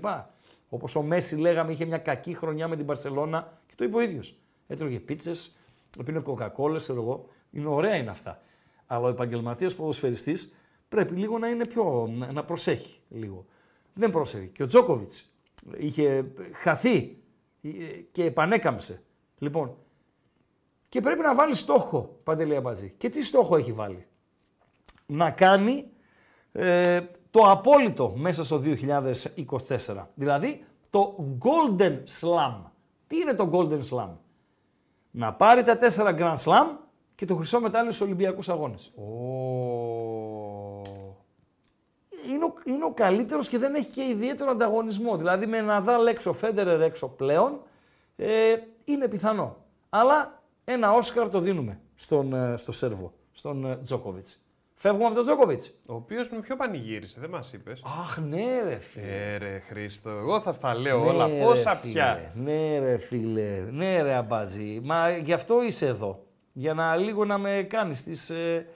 Όπως 0.68 0.96
ο 0.96 1.02
Μέση, 1.02 1.36
λέγαμε, 1.36 1.72
είχε 1.72 1.84
μια 1.84 1.98
κακή 1.98 2.34
χρονιά 2.34 2.68
με 2.68 2.76
την 2.76 2.86
Παρσελώνα 2.86 3.58
και 3.66 3.74
το 3.76 3.84
είπε 3.84 3.96
ο 3.96 4.00
ίδιος. 4.00 4.38
Έτρωγε 4.66 4.98
πίτσες, 4.98 5.56
πίνε 6.04 6.20
κοκακόλε, 6.20 6.78
ξέρω 6.78 7.02
εγώ. 7.02 7.28
Είναι 7.50 7.68
ωραία 7.68 7.94
είναι 7.96 8.10
αυτά. 8.10 8.40
Αλλά 8.86 9.06
ο 9.06 9.08
επαγγελματίας 9.08 9.74
ποδοσφαιριστής 9.74 10.56
πρέπει 10.88 11.14
λίγο 11.14 11.38
να 11.38 11.48
είναι 11.48 11.66
πιο. 11.66 12.10
να, 12.16 12.32
να 12.32 12.44
προσέχει 12.44 13.00
λίγο. 13.08 13.46
Δεν 13.94 14.10
πρόσεχε. 14.10 14.44
Και 14.44 14.62
ο 14.62 14.66
Τζόκοβιτς 14.66 15.30
είχε 15.78 16.32
χαθεί 16.52 17.16
ε, 17.62 17.68
και 18.12 18.24
επανέκαμψε. 18.24 19.02
Λοιπόν, 19.38 19.76
και 20.88 21.00
πρέπει 21.00 21.20
να 21.20 21.34
βάλει 21.34 21.54
στόχο, 21.54 22.20
Παντελή 22.24 22.56
Αμπατζή. 22.56 22.94
Και 22.96 23.08
τι 23.08 23.24
στόχο 23.24 23.56
έχει 23.56 23.72
βάλει; 23.72 24.06
Να 25.06 25.30
κάνει 25.30 25.86
ε, 26.52 27.00
το 27.30 27.40
απόλυτο 27.40 28.14
μέσα 28.16 28.44
στο 28.44 28.62
2024. 28.64 30.06
Δηλαδή 30.14 30.64
το 30.90 31.16
Golden 31.38 31.98
Slam. 32.20 32.60
Τι 33.06 33.16
είναι 33.16 33.34
το 33.34 33.50
Golden 33.52 33.80
Slam? 33.90 34.10
Να 35.14 35.32
πάρει 35.32 35.62
τα 35.62 35.78
4 35.80 35.88
Grand 36.18 36.36
Slam 36.44 36.66
και 37.14 37.26
το 37.26 37.34
χρυσό 37.34 37.60
μετάλλιο 37.60 37.92
στους 37.92 38.06
Ολυμπιακούς 38.06 38.48
Αγώνες. 38.48 38.92
Είναι 42.28 42.44
ο, 42.44 42.54
είναι 42.64 42.84
ο 42.84 42.92
καλύτερος 42.94 43.48
και 43.48 43.58
δεν 43.58 43.74
έχει 43.74 43.90
και 43.90 44.02
ιδιαίτερο 44.02 44.50
ανταγωνισμό. 44.50 45.16
Δηλαδή 45.16 45.46
με 45.46 45.60
Ναδάλ 45.60 46.06
έξω, 46.06 46.32
Φέντερερ 46.32 46.80
έξω 46.80 47.08
πλέον, 47.08 47.60
ε, 48.16 48.54
είναι 48.84 49.08
πιθανό. 49.08 49.56
Αλλά 49.88 50.42
ένα 50.64 50.92
Όσκαρ 50.92 51.30
το 51.30 51.40
δίνουμε 51.40 51.80
στον, 51.94 52.34
ε, 52.34 52.56
στο 52.56 52.72
Σέρβο, 52.72 53.12
στον 53.32 53.66
ε, 53.66 53.76
Τζόκοβιτς. 53.76 54.41
Φεύγουμε 54.82 55.04
από 55.06 55.14
τον 55.14 55.24
Τζόκοβιτς. 55.24 55.70
Ο 55.86 55.94
οποίος 55.94 56.30
με 56.30 56.38
ποιο 56.38 56.56
πανηγύρισε, 56.56 57.20
δεν 57.20 57.30
μας 57.30 57.52
είπες. 57.52 57.82
Αχ, 58.00 58.18
ναι, 58.18 58.62
ρε 58.62 58.78
φίλε. 58.80 59.06
Ε, 59.06 59.36
ρε 59.36 59.62
Χρήστο, 59.68 60.10
εγώ 60.10 60.40
θα 60.40 60.52
στα 60.52 60.74
λέω 60.74 61.02
Ναι, 61.02 61.10
όλα. 61.10 61.26
ρε, 61.26 61.40
Πόσα 61.40 61.76
φίλε. 61.76 61.92
πια. 61.92 62.32
Ναι, 62.34 62.78
ρε 62.78 62.96
φίλε. 62.96 63.64
Ναι, 63.70 64.02
ρε 64.02 64.14
αμπάτζη. 64.14 64.80
Μα 64.84 65.10
γι' 65.10 65.32
αυτό 65.32 65.62
είσαι 65.62 65.86
εδώ. 65.86 66.24
Για 66.52 66.74
να 66.74 66.96
λίγο 66.96 67.24
να 67.24 67.38
με 67.38 67.66
κάνεις 67.70 68.02
τις, 68.02 68.30
ε, 68.30 68.66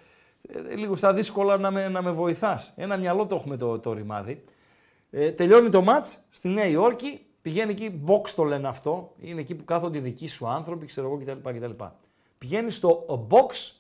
ε, 0.49 0.75
λίγο 0.75 0.97
στα 0.97 1.13
δύσκολα 1.13 1.57
να 1.57 1.71
με, 1.71 1.89
να 1.89 2.03
με 2.03 2.11
βοηθάς. 2.11 2.73
Ένα 2.77 2.97
μυαλό 2.97 3.27
το 3.27 3.35
έχουμε 3.35 3.57
το, 3.57 3.79
το 3.79 3.93
ρημάδι. 3.93 4.45
Ε, 5.11 5.33
τελειώνει 5.33 5.69
το 5.69 5.83
ματς 5.83 6.19
στη 6.31 6.49
Νέα 6.49 6.67
Υόρκη. 6.67 7.21
Πηγαίνει 7.43 7.71
εκεί, 7.71 8.01
box 8.07 8.31
το 8.37 8.45
λένε 8.45 8.69
αυτό. 8.69 9.13
Είναι 9.21 9.41
εκεί 9.41 9.55
που 9.55 9.65
κάθονται 9.65 9.99
οι 9.99 10.01
δικοί 10.01 10.29
σου 10.29 10.49
άνθρωποι, 10.49 10.87
ξέρω 10.87 11.07
εγώ 11.07 11.19
κτλ. 11.19 11.51
κτλ. 11.59 11.85
Πηγαίνει 12.39 12.71
στο 12.71 13.27
box 13.31 13.73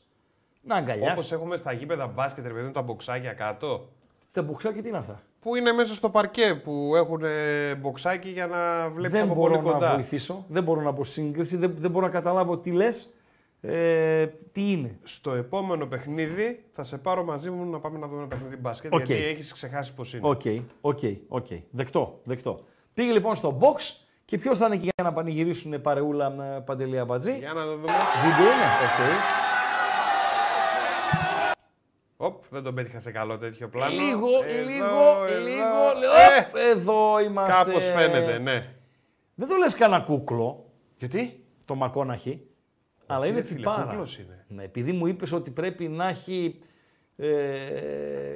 να 0.67 0.77
αγκαλιάσει. 0.77 1.13
Όπως 1.13 1.33
έχουμε 1.33 1.57
στα 1.57 1.73
γήπεδα 1.73 2.07
μπάσκετ, 2.07 2.47
ρε 2.47 2.53
παιδί 2.53 2.67
μου, 2.67 2.73
τα 2.73 2.83
μποξάκια 2.83 3.33
κάτω. 3.33 3.89
Τα 4.33 4.43
μποξάκια 4.43 4.83
τι 4.83 4.89
είναι 4.89 4.99
αυτά; 4.99 5.23
Που 5.41 5.57
είναι 5.57 5.73
μέσα 5.73 5.95
στο 5.95 6.11
παρκέ 6.11 6.61
που 6.65 6.93
έχουν 6.97 7.25
ε, 7.25 7.75
μποξάκι 7.75 8.29
για 8.29 8.47
να 8.47 8.89
βλέπεις 8.89 9.19
δεν 9.19 9.23
από 9.23 9.35
μπορώ 9.35 9.59
πολύ 9.59 9.73
κοντά. 9.73 9.89
να 9.89 9.95
βοηθήσω. 9.95 10.45
Δεν 10.49 10.63
μπορώ 10.63 10.81
να 10.81 10.93
πω 10.93 11.05
σύγκριση. 11.05 11.57
Δεν, 11.57 11.75
δεν 11.79 11.91
μπορώ 11.91 12.07
να 12.07 12.13
καταλάβω 12.13 12.59
τι 12.59 12.71
λες. 12.71 13.15
Ε, 13.61 14.27
τι 14.53 14.71
είναι. 14.73 14.99
Στο 15.03 15.33
επόμενο 15.33 15.87
παιχνίδι 15.87 16.65
θα 16.73 16.83
σε 16.83 16.99
πάρω 16.99 17.25
μαζί 17.25 17.51
μου 17.51 17.71
να 17.71 17.79
πάμε 17.79 17.99
να 17.99 18.07
δούμε 18.07 18.19
ένα 18.19 18.29
παιχνίδι 18.29 18.57
μπάσκετ. 18.57 18.93
Οκ. 18.93 19.07
Γιατί 19.07 19.25
έχεις 19.25 19.53
ξεχάσει 19.53 19.95
πώς 19.95 20.15
είναι. 20.15 20.29
Οκ, 20.29 20.41
οκ, 20.81 20.99
οκ. 21.29 21.47
Δεκτό, 21.71 22.21
δεκτό. 22.25 22.65
Πήγε 22.95 23.13
λοιπόν 23.13 23.35
στο 23.35 23.59
box 23.61 24.05
και 24.25 24.39
ποιος 24.39 24.59
θα 24.59 24.67
είναι 24.67 24.75
εκεί 24.75 24.89
για 24.95 25.05
να 25.05 25.13
πανηγυρίσουν 25.13 25.81
παρεούλα 25.81 26.31
με 26.31 26.63
Παντελή 26.67 26.99
Αμπατζή; 26.99 27.39
Για 27.39 27.53
να 27.53 27.65
το 27.65 27.71
δούμε. 27.77 27.93
Βίντεο 28.25 28.53
είναι. 28.53 28.67
Οκ. 28.85 29.46
Δεν 32.51 32.63
τον 32.63 32.75
πέτυχα 32.75 33.01
σε 33.01 33.11
καλό 33.11 33.39
τέτοιο 33.39 33.69
πλάνο. 33.69 33.95
Λίγο, 33.95 34.29
Εδώ, 34.47 34.71
λίγο, 34.71 34.87
εδώ. 35.27 35.49
λίγο. 35.49 36.13
Ε, 36.13 36.41
Οπ, 36.49 36.57
εδώ 36.77 37.21
είμαστε. 37.21 37.53
Κάπως 37.53 37.85
φαίνεται, 37.85 38.39
ναι. 38.39 38.75
Δεν 39.35 39.49
το 39.49 39.57
λες 39.57 39.75
κανένα 39.75 40.03
κούκλο, 40.05 40.65
Γιατί; 40.99 41.45
το 41.65 41.75
Μακόναχι, 41.75 42.47
αλλά 43.07 43.25
ρε 43.25 43.31
είναι 43.31 43.43
φίλε, 43.43 43.57
τυπάρα. 43.59 43.83
κούκλος 43.85 44.19
είναι. 44.19 44.45
Ναι, 44.49 44.63
επειδή 44.65 44.93
μου 44.93 45.07
είπες 45.07 45.33
ότι 45.33 45.51
πρέπει 45.51 45.89
να 45.89 46.09
έχει 46.09 46.59
ε, 47.17 47.27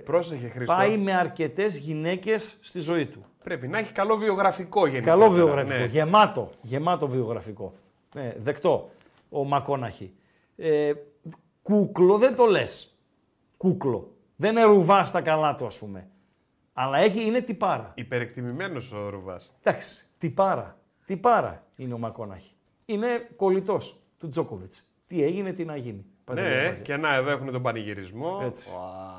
Πρόσεχε, 0.04 0.48
Χρήστο. 0.48 0.74
πάει 0.74 0.96
με 0.96 1.12
αρκετές 1.16 1.78
γυναίκες 1.78 2.58
στη 2.60 2.80
ζωή 2.80 3.06
του. 3.06 3.24
Πρέπει 3.44 3.68
να 3.68 3.78
έχει 3.78 3.92
καλό 3.92 4.16
βιογραφικό 4.16 4.86
γενικά. 4.86 5.10
Καλό 5.10 5.30
βιογραφικό, 5.30 5.78
Ναι. 5.78 5.84
γεμάτο, 5.84 6.50
γεμάτο 6.62 7.08
βιογραφικό. 7.08 7.74
Ναι, 8.14 8.34
δεκτό 8.38 8.90
ο 9.28 9.44
Μακόναχη. 9.44 10.12
Ε, 10.56 10.92
κούκλο 11.62 12.18
δεν 12.18 12.34
το 12.36 12.44
λες. 12.44 12.89
Κούκλο. 13.60 14.16
Δεν 14.36 14.50
είναι 14.50 14.62
ρουβάς 14.62 15.08
στα 15.08 15.20
καλά 15.20 15.56
του 15.56 15.66
ας 15.66 15.78
πούμε. 15.78 16.08
Αλλά 16.72 16.98
έχει, 16.98 17.24
είναι 17.24 17.40
τυπάρα. 17.40 17.92
Υπερεκτιμημένος 17.94 18.92
ο 18.92 19.08
Ρουβάς. 19.08 19.58
Εντάξει, 19.62 20.06
τυπάρα. 20.18 20.78
Τυπάρα 21.06 21.66
είναι 21.76 21.94
ο 21.94 21.98
Μακόναχη. 21.98 22.54
Είναι 22.84 23.28
κολλητός 23.36 24.00
του 24.18 24.28
Τζόκοβιτς. 24.28 24.82
Τι 25.06 25.22
έγινε, 25.22 25.52
τι 25.52 25.64
να 25.64 25.76
γίνει. 25.76 26.04
Πάτε 26.24 26.40
Ναι, 26.40 26.68
μαζί. 26.68 26.82
και 26.82 26.96
να 26.96 27.14
εδώ 27.14 27.30
έχουν 27.30 27.52
τον 27.52 27.62
πανηγυρισμό. 27.62 28.40
Έτσι. 28.42 28.70
Ουα. 28.74 29.18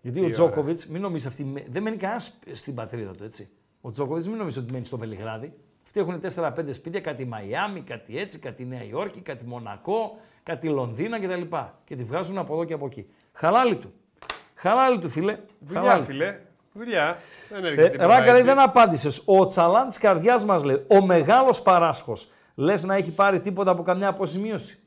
Γιατί 0.00 0.18
τι 0.18 0.24
ο 0.24 0.28
ωραία. 0.28 0.34
Τζόκοβιτς, 0.34 0.86
μην 0.86 1.00
νομίζεις 1.00 1.26
αυτή. 1.26 1.64
Δεν 1.68 1.82
μένει 1.82 1.96
κανένας 1.96 2.38
στην 2.52 2.74
πατρίδα 2.74 3.10
του, 3.10 3.24
έτσι. 3.24 3.48
Ο 3.80 3.90
Τζόκοβιτς 3.90 4.28
μην 4.28 4.36
νομίζεις 4.36 4.62
ότι 4.62 4.72
μένει 4.72 4.84
στο 4.84 4.98
Βελιγράδι. 4.98 5.52
Αυτοί 5.84 6.00
έχουν 6.00 6.20
4-5 6.20 6.72
σπίτια, 6.72 7.00
κάτι 7.00 7.24
Μαϊάμι, 7.24 7.82
κάτι 7.82 8.18
έτσι, 8.18 8.38
κάτι 8.38 8.64
Νέα 8.64 8.84
Υόρκη, 8.84 9.20
κάτι 9.20 9.44
Μονακό, 9.44 10.16
κάτι 10.42 10.68
Λονδίνα 10.68 11.20
κτλ. 11.20 11.56
Και 11.84 11.96
τη 11.96 12.04
βγάζουν 12.04 12.38
από 12.38 12.52
εδώ 12.52 12.64
και 12.64 12.74
από 12.74 12.86
εκεί. 12.86 13.06
Χαλάλι 13.38 13.76
του. 13.76 13.92
Χαλάλι 14.54 14.98
του, 14.98 15.08
φίλε. 15.08 15.38
Δουλειά, 15.60 15.80
Χαλάλι. 15.82 16.04
φίλε. 16.04 16.40
Δουλειά. 16.72 17.16
Δεν 17.48 17.64
Ε, 17.64 17.68
έρχεται 17.68 17.88
τίποτα 17.88 18.06
Ράγκα, 18.08 18.24
λέει, 18.24 18.34
έτσι. 18.34 18.46
δεν 18.46 18.58
απάντησες. 18.60 19.22
Ο 19.26 19.46
τσαλάν 19.46 19.88
τη 19.88 19.98
καρδιάς 19.98 20.44
μας 20.44 20.62
λέει: 20.64 20.84
Ο 20.88 21.04
μεγάλος 21.04 21.62
παράσχος. 21.62 22.30
Λες 22.54 22.82
να 22.84 22.94
έχει 22.94 23.10
πάρει 23.10 23.40
τίποτα 23.40 23.70
από 23.70 23.82
καμιά 23.82 24.08
αποζημίωση. 24.08 24.78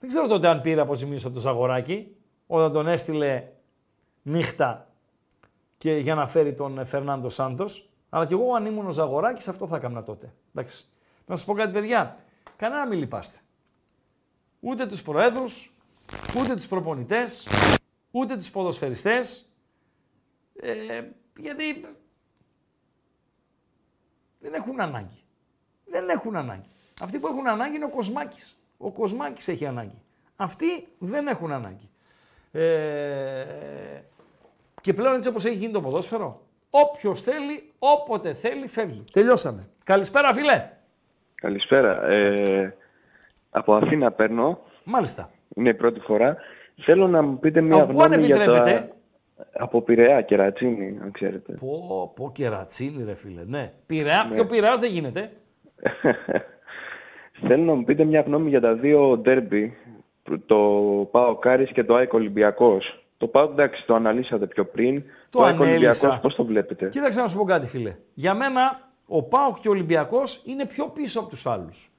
Δεν 0.00 0.08
ξέρω 0.08 0.26
τότε 0.26 0.48
αν 0.48 0.60
πήρε 0.60 0.80
αποζημίωση 0.80 1.26
από 1.26 1.34
το 1.34 1.40
Ζαγοράκι, 1.40 2.16
όταν 2.46 2.72
τον 2.72 2.88
έστειλε 2.88 3.44
νύχτα 4.22 4.86
και 5.78 5.92
για 5.96 6.14
να 6.14 6.26
φέρει 6.26 6.54
τον 6.54 6.78
ε, 6.78 6.84
Φερνάντο 6.84 7.28
Σάντος. 7.28 7.88
Αλλά 8.10 8.26
κι 8.26 8.32
εγώ, 8.32 8.54
αν 8.54 8.66
ήμουν 8.66 8.86
ο 8.86 8.90
Ζαγοράκης, 8.90 9.48
αυτό 9.48 9.66
θα 9.66 9.76
έκανα 9.76 10.02
τότε. 10.02 10.32
Εντάξει. 10.54 10.84
Να 11.26 11.36
σας 11.36 11.44
πω 11.44 11.54
κάτι, 11.54 11.72
παιδιά. 11.72 12.16
Κανένα 12.56 12.86
μην 12.86 12.98
λυπάστε. 12.98 13.38
Ούτε 14.60 14.86
τους 14.86 15.02
προέδρους, 15.02 15.72
ούτε 16.38 16.54
τους 16.54 16.66
προπονητές, 16.66 17.46
ούτε 18.12 18.36
τους 18.36 18.50
ποδοσφαιριστές. 18.50 19.46
Ε, 20.60 21.02
γιατί 21.38 21.86
δεν 24.38 24.54
έχουν 24.54 24.80
ανάγκη. 24.80 25.22
Δεν 25.84 26.08
έχουν 26.08 26.36
ανάγκη. 26.36 26.68
Αυτοί 27.00 27.18
που 27.18 27.26
έχουν 27.26 27.48
ανάγκη 27.48 27.76
είναι 27.76 27.84
ο 27.84 27.90
Κοσμάκης. 27.90 28.58
Ο 28.76 28.90
Κοσμάκης 28.90 29.48
έχει 29.48 29.66
ανάγκη. 29.66 30.02
Αυτοί 30.36 30.86
δεν 30.98 31.26
έχουν 31.26 31.52
ανάγκη. 31.52 31.88
Ε, 32.52 33.44
και 34.80 34.94
πλέον 34.94 35.14
έτσι 35.14 35.28
όπως 35.28 35.44
έχει 35.44 35.56
γίνει 35.56 35.72
το 35.72 35.80
ποδόσφαιρο, 35.80 36.42
όποιος 36.70 37.22
θέλει, 37.22 37.72
όποτε 37.78 38.34
θέλει, 38.34 38.66
φεύγει. 38.68 39.04
Τελειώσαμε. 39.12 39.68
Καλησπέρα 39.84 40.34
φίλε. 40.34 40.70
Καλησπέρα. 41.34 42.02
Ε, 42.06 42.76
από 43.50 43.74
Αθήνα 43.74 44.12
παίρνω. 44.12 44.60
Μάλιστα. 44.84 45.30
Είναι 45.54 45.68
η 45.68 45.74
πρώτη 45.74 46.00
φορά. 46.00 46.36
Θέλω 46.84 47.08
να 47.08 47.22
μου 47.22 47.38
πείτε 47.38 47.60
μια 47.60 47.82
Από 47.82 47.92
πού 47.92 48.02
αν 48.02 48.12
γνώμη 48.12 48.26
για 48.26 48.36
επιτρέπετε; 48.36 48.70
τα... 48.70 48.88
Από 49.64 49.82
Πειραιά, 49.82 50.20
Κερατσίνη, 50.22 50.98
αν 51.02 51.10
ξέρετε. 51.12 51.52
Πω, 51.52 52.12
πω 52.16 52.30
κερατσίνη 52.34 53.04
ρε 53.04 53.14
φίλε. 53.14 53.42
Ναι. 53.46 53.72
Πειραιά, 53.86 54.26
Ναι. 54.28 54.34
πιο 54.34 54.46
πειραιάς 54.46 54.80
δεν 54.80 54.90
γίνεται. 54.90 55.30
Θέλω 57.46 57.62
να 57.64 57.74
μου 57.74 57.84
πείτε 57.84 58.04
μια 58.04 58.20
γνώμη 58.20 58.48
για 58.48 58.60
τα 58.60 58.74
δύο 58.74 59.18
ντέρμπι. 59.18 59.76
Το 60.46 60.56
Πάο 61.10 61.36
Κάρις 61.36 61.70
και 61.72 61.84
το 61.84 61.94
ΑΕΚ 61.94 62.12
Ολυμπιακός. 62.12 63.04
Το 63.16 63.26
Πάο, 63.26 63.44
εντάξει, 63.44 63.86
το 63.86 63.94
αναλύσατε 63.94 64.46
πιο 64.46 64.64
πριν. 64.64 65.02
Το 65.30 65.42
ΑΕΚ 65.44 65.60
Ολυμπιακός, 65.60 66.02
ανέλησα. 66.02 66.20
πώς 66.22 66.34
το 66.34 66.44
βλέπετε; 66.44 66.88
Κοίταξε 66.88 67.20
να 67.20 67.26
σου 67.26 67.36
πω 67.38 67.44
κάτι, 67.44 67.66
φίλε. 67.66 67.96
Για 68.14 68.34
μένα, 68.34 68.80
ο 69.06 69.22
Πάοκ 69.22 69.56
και 69.60 69.68
ο 69.68 69.70
Ολυμπιακός 69.70 70.42
είναι 70.44 70.66
πιο 70.66 70.84
πίσω 70.86 71.20
από 71.20 71.28
τους 71.28 71.46
άλλους. 71.46 71.90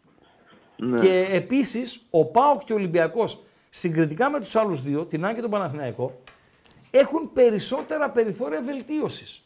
Ναι. 0.77 0.99
Και 1.01 1.27
επίσης, 1.31 2.05
ο 2.09 2.25
Πάοκ 2.25 2.63
και 2.63 2.73
ο 2.73 2.75
Ολυμπιακός, 2.75 3.43
συγκριτικά 3.75 4.29
με 4.29 4.39
τους 4.39 4.55
άλλους 4.55 4.81
δύο, 4.81 5.05
την 5.05 5.25
ΑΕΚ 5.25 5.35
και 5.35 5.41
τον 5.41 5.49
Παναθηναϊκό, 5.49 6.21
έχουν 6.91 7.33
περισσότερα 7.33 8.09
περιθώρια 8.09 8.61
βελτίωσης. 8.61 9.45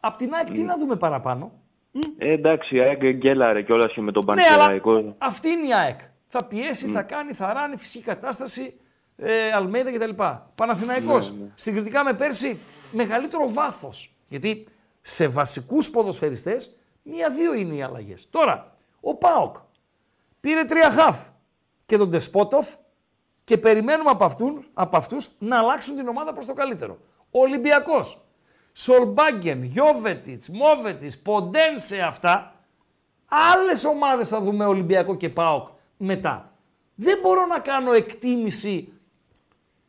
Απ' 0.00 0.16
την 0.16 0.34
ΑΕΚ, 0.34 0.50
τι 0.50 0.58
να 0.62 0.78
δούμε 0.78 0.96
παραπάνω; 0.96 1.52
Ε, 2.18 2.32
εντάξει, 2.32 2.76
η 2.76 2.80
ΑΕΚ 2.80 3.04
γκέλαρε 3.04 3.62
κιόλας 3.62 3.92
και 3.92 4.00
με 4.00 4.12
τον 4.12 4.24
Ναι, 4.24 4.30
αλλά 4.32 4.56
Πανσεραϊκό. 4.56 5.14
αυτή 5.18 5.48
είναι 5.48 5.66
η 5.66 5.74
ΑΕΚ. 5.74 6.00
Θα 6.26 6.44
πιέσει, 6.44 6.86
θα 6.86 7.02
κάνει, 7.02 7.32
θα 7.32 7.52
ράνει, 7.52 7.76
φυσική 7.76 8.04
κατάσταση, 8.04 8.74
ε, 9.16 9.50
Αλμέιδα 9.52 9.92
κτλ. 9.92 10.22
Παναθηναϊκός, 10.54 11.32
Ναι, 11.32 11.44
ναι. 11.44 11.50
συγκριτικά 11.54 12.04
με 12.04 12.12
πέρσι, 12.14 12.58
μεγαλύτερο 12.92 13.52
βάθος. 13.52 14.14
Γιατί 14.28 14.66
σε 15.00 15.28
βασικούς 15.28 15.90
ποδοσφαιριστές, 15.90 16.76
μία-δύο 17.02 17.54
είναι 17.54 17.74
οι 17.74 17.82
αλλαγές. 17.82 18.30
Τώρα, 18.30 18.76
ο 19.00 19.14
ΠΑΟΚ 19.16 19.56
πήρε 20.40 20.64
τρία 20.64 20.90
χαφ 20.90 21.28
και 21.86 21.96
τον 21.96 22.10
Ντεσπότοφ 22.10 22.74
και 23.50 23.58
περιμένουμε 23.58 24.10
από, 24.10 24.24
αυτούν, 24.24 24.64
από 24.74 24.96
αυτούς 24.96 25.28
να 25.38 25.58
αλλάξουν 25.58 25.96
την 25.96 26.08
ομάδα 26.08 26.32
προς 26.32 26.46
το 26.46 26.52
καλύτερο. 26.52 26.98
Ο 27.30 27.40
Ολυμπιακός, 27.40 28.18
Σολμπάγκεν, 28.72 29.62
Γιόβετιτς, 29.62 30.48
Μόβετιτς, 30.48 31.18
Ποντένσε 31.18 32.00
αυτά, 32.00 32.54
άλλες 33.54 33.84
ομάδες 33.84 34.28
θα 34.28 34.40
δούμε 34.40 34.64
Ολυμπιακό 34.64 35.14
και 35.16 35.28
ΠΑΟΚ 35.28 35.68
μετά. 35.96 36.52
Δεν 36.94 37.18
μπορώ 37.22 37.46
να 37.46 37.58
κάνω 37.58 37.92
εκτίμηση, 37.92 38.92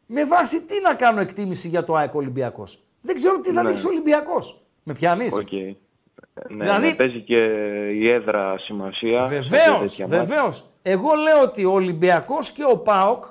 με 0.06 0.26
βάση 0.26 0.66
τι 0.66 0.82
να 0.82 0.94
κάνω 0.94 1.20
εκτίμηση 1.20 1.68
για 1.68 1.84
το 1.84 1.96
ΑΕΚ 1.96 2.16
Ολυμπιακός; 2.16 2.80
Δεν 3.02 3.16
ξέρω 3.16 3.40
τι 3.40 3.52
θα 3.52 3.62
Ναι. 3.64 3.70
δείξει 3.70 3.86
ο 3.86 3.90
Ολυμπιακός. 3.90 4.62
Με 4.84 4.94
πιάνεις; 4.94 5.34
Οκ. 5.36 5.52
Ναι, 5.52 5.76
Δηλαδή- 6.48 6.88
ναι, 6.88 6.94
παίζει 6.96 7.20
και 7.22 7.36
η 7.92 8.10
έδρα 8.10 8.58
σημασία. 8.58 9.24
σε 9.24 9.30
Βεβαίως, 9.30 9.80
τέτοια 9.80 10.08
μάτια. 10.08 10.08
βεβαίως. 10.08 10.70
Εγώ 10.82 11.14
λέω 11.14 11.42
ότι 11.42 11.66
ο 11.66 11.72
Ολυμπιακός 11.72 12.52
και 12.52 12.64
ο 12.64 12.78
ΠΑΟΚ, 12.78 13.24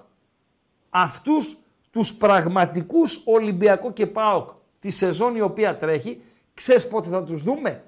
αυτούς 0.90 1.56
τους 1.90 2.14
πραγματικούς 2.14 3.22
Ολυμπιακό 3.24 3.92
και 3.92 4.06
ΠΑΟΚ 4.06 4.48
τη 4.78 4.90
σεζόν 4.90 5.36
η 5.36 5.40
οποία 5.40 5.76
τρέχει, 5.76 6.22
ξέρεις 6.54 6.88
πότε 6.88 7.08
θα 7.08 7.24
τους 7.24 7.42
δούμε; 7.42 7.84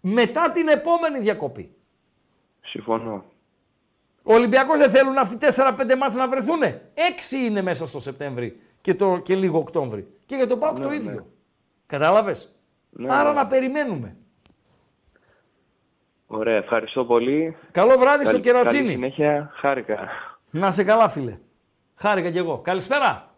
Μετά 0.00 0.50
την 0.50 0.68
επόμενη 0.68 1.18
διακοπή. 1.18 1.74
Συμφωνώ. 2.60 3.24
Ο 4.22 4.34
Ολυμπιακός 4.34 4.78
δεν 4.78 4.90
θέλουν 4.90 5.18
αυτοί 5.18 5.36
4-5 5.40 5.96
μάτς 5.98 6.14
να 6.14 6.28
βρεθούνε. 6.28 6.90
Έξι 6.94 7.36
είναι 7.44 7.62
μέσα 7.62 7.86
στο 7.86 8.00
Σεπτέμβρη 8.00 8.60
και, 8.80 8.94
το, 8.94 9.18
και 9.22 9.34
λίγο 9.34 9.58
Οκτώβρη. 9.58 10.06
Και 10.26 10.36
για 10.36 10.46
τον 10.46 10.58
ΠΑΟΚ 10.58 10.78
το 10.80 10.88
Ναι, 10.88 10.94
ίδιο. 10.94 11.10
ναι. 11.12 11.20
Κατάλαβες; 11.86 12.54
Ναι, 12.90 13.12
Άρα 13.14 13.28
ναι. 13.28 13.34
να 13.34 13.46
περιμένουμε. 13.46 14.16
Ωραία, 16.26 16.56
ευχαριστώ 16.56 17.04
πολύ. 17.04 17.56
Καλό 17.70 17.98
βράδυ 17.98 18.22
στο 18.24 18.30
Καλή- 18.32 18.44
Κερατσίνι. 18.44 18.82
Καλή 18.82 18.92
συνέχεια, 18.94 19.50
χάρηκα. 19.54 20.08
Να 20.50 20.70
σε 20.70 20.84
καλά, 20.84 21.08
φίλε. 21.08 21.38
Χάρηκα 21.94 22.30
κι 22.30 22.38
εγώ. 22.38 22.58
Καλησπέρα. 22.58 23.28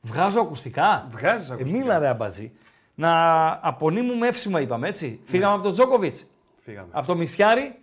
Βγάζω 0.00 0.40
ακουστικά. 0.40 1.06
Βγάζεις 1.10 1.50
Ε, 1.50 1.52
ακουστικά. 1.52 1.78
μίλα 1.78 1.98
ρε 1.98 2.08
αμπατζή. 2.08 2.52
Να 2.94 3.12
απονείμουμε 3.62 4.26
εύσημα 4.26 4.60
είπαμε 4.60 4.88
έτσι. 4.88 5.20
Φύγαμε 5.24 5.54
από 5.54 5.62
τον 5.62 5.72
Τζόκοβιτς. 5.72 6.26
Φύγαμε. 6.56 6.88
Από 6.92 7.06
το 7.06 7.14
Μισιάρι. 7.16 7.78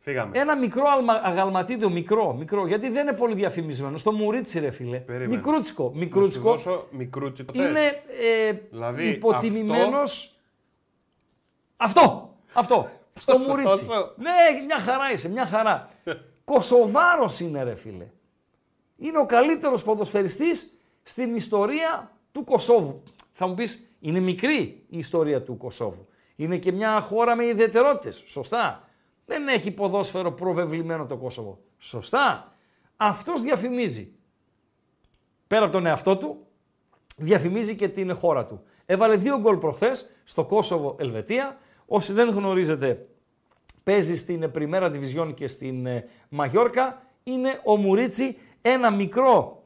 Φύγαμε. 0.00 0.38
Ένα 0.38 0.56
μικρό 0.56 0.84
αλμα- 0.90 1.20
αγαλματίδιο, 1.24 1.90
μικρό, 1.90 2.32
μικρό, 2.34 2.66
γιατί 2.66 2.88
δεν 2.90 3.02
είναι 3.06 3.16
πολύ 3.16 3.34
διαφημισμένο. 3.34 3.96
Στο 3.96 4.12
Μουρίτσι, 4.12 4.58
ρε 4.60 4.70
φίλε. 4.70 4.98
Περίμενε. 4.98 5.36
Μικρούτσικο. 5.36 5.82
Να 5.84 5.90
σου 5.92 5.98
Μικρούτσικο. 5.98 6.50
δώσω 6.50 6.86
μικρούτσικο. 6.90 7.52
θες; 7.52 7.64
Είναι 7.68 7.86
ε, 8.48 8.52
Δηλαδή, 8.70 9.08
υποτιμημένος 9.08 10.34
Αυτό, 11.76 12.34
αυτό. 12.52 12.88
Στο 13.20 13.32
Τόσο, 13.32 13.48
Μουρίτσι. 13.48 13.86
τόσο. 13.86 14.12
Ναι, 14.16 14.30
μια 14.66 14.78
χαρά 14.78 15.12
είσαι, 15.12 15.28
μια 15.30 15.46
χαρά. 15.46 15.88
Κωσοβάρος 16.46 17.40
είναι 17.40 17.62
ρε 17.62 17.74
φίλε. 17.74 18.06
Είναι 18.96 19.18
ο 19.18 19.26
καλύτερος 19.26 19.82
ποδοσφαιριστής 19.82 20.78
στην 21.02 21.34
ιστορία 21.34 22.16
του 22.32 22.44
Κωσόβου. 22.44 23.02
Θα 23.32 23.46
μου 23.46 23.54
πεις, 23.54 23.90
είναι 24.00 24.20
μικρή 24.20 24.84
η 24.88 24.98
ιστορία 24.98 25.42
του 25.42 25.56
Κωσόβου. 25.56 26.06
Είναι 26.36 26.58
και 26.58 26.72
μια 26.72 27.00
χώρα 27.00 27.36
με 27.36 27.46
ιδιαιτερότητες. 27.46 28.22
Σωστά. 28.26 28.88
Δεν 29.26 29.48
έχει 29.48 29.70
ποδόσφαιρο 29.70 30.32
προβεβλημένο 30.32 31.06
το 31.06 31.16
Κόσοβο. 31.16 31.58
Σωστά. 31.78 32.54
Αυτός 32.96 33.42
διαφημίζει. 33.42 34.12
Πέρα 35.46 35.64
από 35.64 35.72
τον 35.72 35.86
εαυτό 35.86 36.16
του, 36.16 36.46
διαφημίζει 37.16 37.76
και 37.76 37.88
την 37.88 38.14
χώρα 38.14 38.46
του. 38.46 38.62
Έβαλε 38.86 39.16
δύο 39.16 39.38
γκολ 39.40 39.56
προχθές 39.56 40.10
στο 40.24 40.44
Κόσοβο 40.44 40.96
Ελβετία. 40.98 41.58
Όσοι 41.86 42.12
δεν 42.12 42.30
γνωρίζετε, 42.30 43.08
παίζει 43.86 44.16
στην 44.16 44.50
Πριμέρα 44.50 44.90
Division 44.90 45.32
και 45.34 45.46
στην 45.46 45.86
ε, 45.86 46.04
Μαγιόρκα. 46.28 47.02
Είναι 47.22 47.60
ο 47.64 47.76
Μουρίτσι, 47.76 48.38
ένα 48.62 48.90
μικρό 48.90 49.62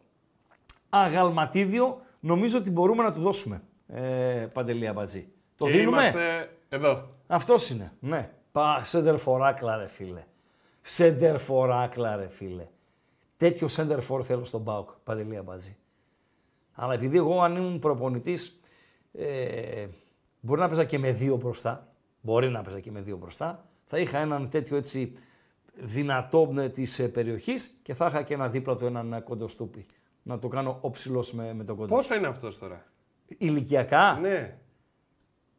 αγαλματίδιο. 0.88 2.00
Νομίζω 2.20 2.58
ότι 2.58 2.70
μπορούμε 2.70 3.02
να 3.02 3.12
του 3.12 3.20
δώσουμε, 3.20 3.62
ε, 3.86 4.46
Παντελή 4.52 4.86
Αμπατζή. 4.86 5.28
Το 5.56 5.66
Και 5.66 5.70
δίνουμε; 5.70 5.96
Είμαστε 5.96 6.50
εδώ. 6.68 7.08
Αυτός 7.26 7.70
είναι. 7.70 7.92
Ναι. 8.00 8.30
Πα, 8.52 8.82
σεντερφοράκλα 8.84 9.76
ρε 9.76 9.86
φίλε. 9.86 10.24
Σεντερφοράκλα 10.82 12.16
ρε 12.16 12.28
φίλε. 12.28 12.66
Τέτοιο 13.36 13.68
σεντερφόρ 13.68 14.22
θέλω 14.24 14.44
στον 14.44 14.64
Πάοκ, 14.64 14.90
Παντελή 15.04 15.36
Αμπατζή. 15.36 15.76
Αλλά 16.72 16.94
επειδή 16.94 17.16
εγώ 17.16 17.42
αν 17.42 17.56
ήμουν 17.56 17.78
προπονητής, 17.78 18.60
ε, 19.12 19.86
μπορεί 20.40 20.60
να 20.60 20.66
παίζα 20.66 20.84
και 20.84 20.98
με 20.98 21.12
δύο 21.12 21.36
μπροστά. 21.36 21.88
Μπορεί 22.20 22.48
να 22.48 22.62
παίζα 22.62 22.80
και 22.80 22.90
με 22.90 23.00
δύο 23.00 23.16
μπροστά. 23.16 23.64
Θα 23.92 23.98
είχα 23.98 24.18
έναν 24.18 24.48
τέτοιο 24.50 24.76
έτσι 24.76 25.12
δυνατό 25.74 26.54
ε, 26.58 26.68
της 26.68 26.98
ε, 26.98 27.08
περιοχής 27.08 27.78
και 27.82 27.94
θα 27.94 28.06
είχα 28.06 28.22
και 28.22 28.34
ένα 28.34 28.48
δίπλα 28.48 28.76
του 28.76 28.86
έναν 28.86 29.12
ε, 29.12 29.20
κοντοστούπι. 29.20 29.86
Να 30.22 30.38
το 30.38 30.48
κάνω 30.48 30.78
όψιλος 30.80 31.32
με, 31.32 31.54
με 31.54 31.64
τον 31.64 31.76
κοντό. 31.76 31.94
Πόσο 31.94 32.14
είναι 32.14 32.26
αυτός 32.26 32.58
τώρα; 32.58 32.84
Ηλικιακά; 33.38 34.18
Ναι. 34.20 34.28
Δεν 34.28 34.56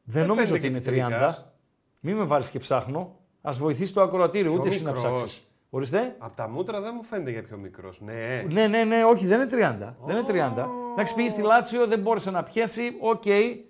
Δεν 0.03 0.27
νομίζω 0.27 0.47
φαίνεται 0.55 0.67
ότι 0.77 0.81
και 0.81 0.91
είναι 0.91 1.05
30. 1.05 1.07
πιτσιρικάς. 1.07 1.53
Μην 1.99 2.15
με 2.15 2.23
βάλεις 2.23 2.49
και 2.49 2.59
ψάχνω. 2.59 3.15
Ας 3.41 3.51
βοηθήσει 3.51 3.93
το 3.93 4.01
ακροατήριο, 4.01 4.51
Πιο 4.51 4.59
ούτε 4.59 4.69
εσύ 4.69 4.83
να 4.83 4.91
μικρός. 4.91 5.13
ψάξεις. 5.13 5.41
Ορίστε. 5.69 6.15
Από 6.17 6.35
τα 6.35 6.49
μούτρα 6.49 6.81
δεν 6.81 6.93
μου 6.95 7.03
φαίνεται 7.03 7.31
για 7.31 7.43
πιο 7.43 7.57
μικρός. 7.57 8.01
Ναι. 8.01 8.45
Ναι, 8.51 8.67
ναι, 8.67 8.83
ναι, 8.83 9.03
όχι, 9.05 9.25
δεν 9.25 9.41
είναι 9.41 9.49
30. 9.51 9.93
Δεν 10.05 10.17
είναι 10.17 10.25
30. 10.55 10.65
Εντάξει, 10.91 11.15
πήγε 11.15 11.29
στη 11.29 11.41
Λάτσιο, 11.41 11.87
δεν 11.87 11.99
μπόρεσε 11.99 12.31
να 12.31 12.43
πιέσει. 12.43 12.97
Οκ, 12.99 13.23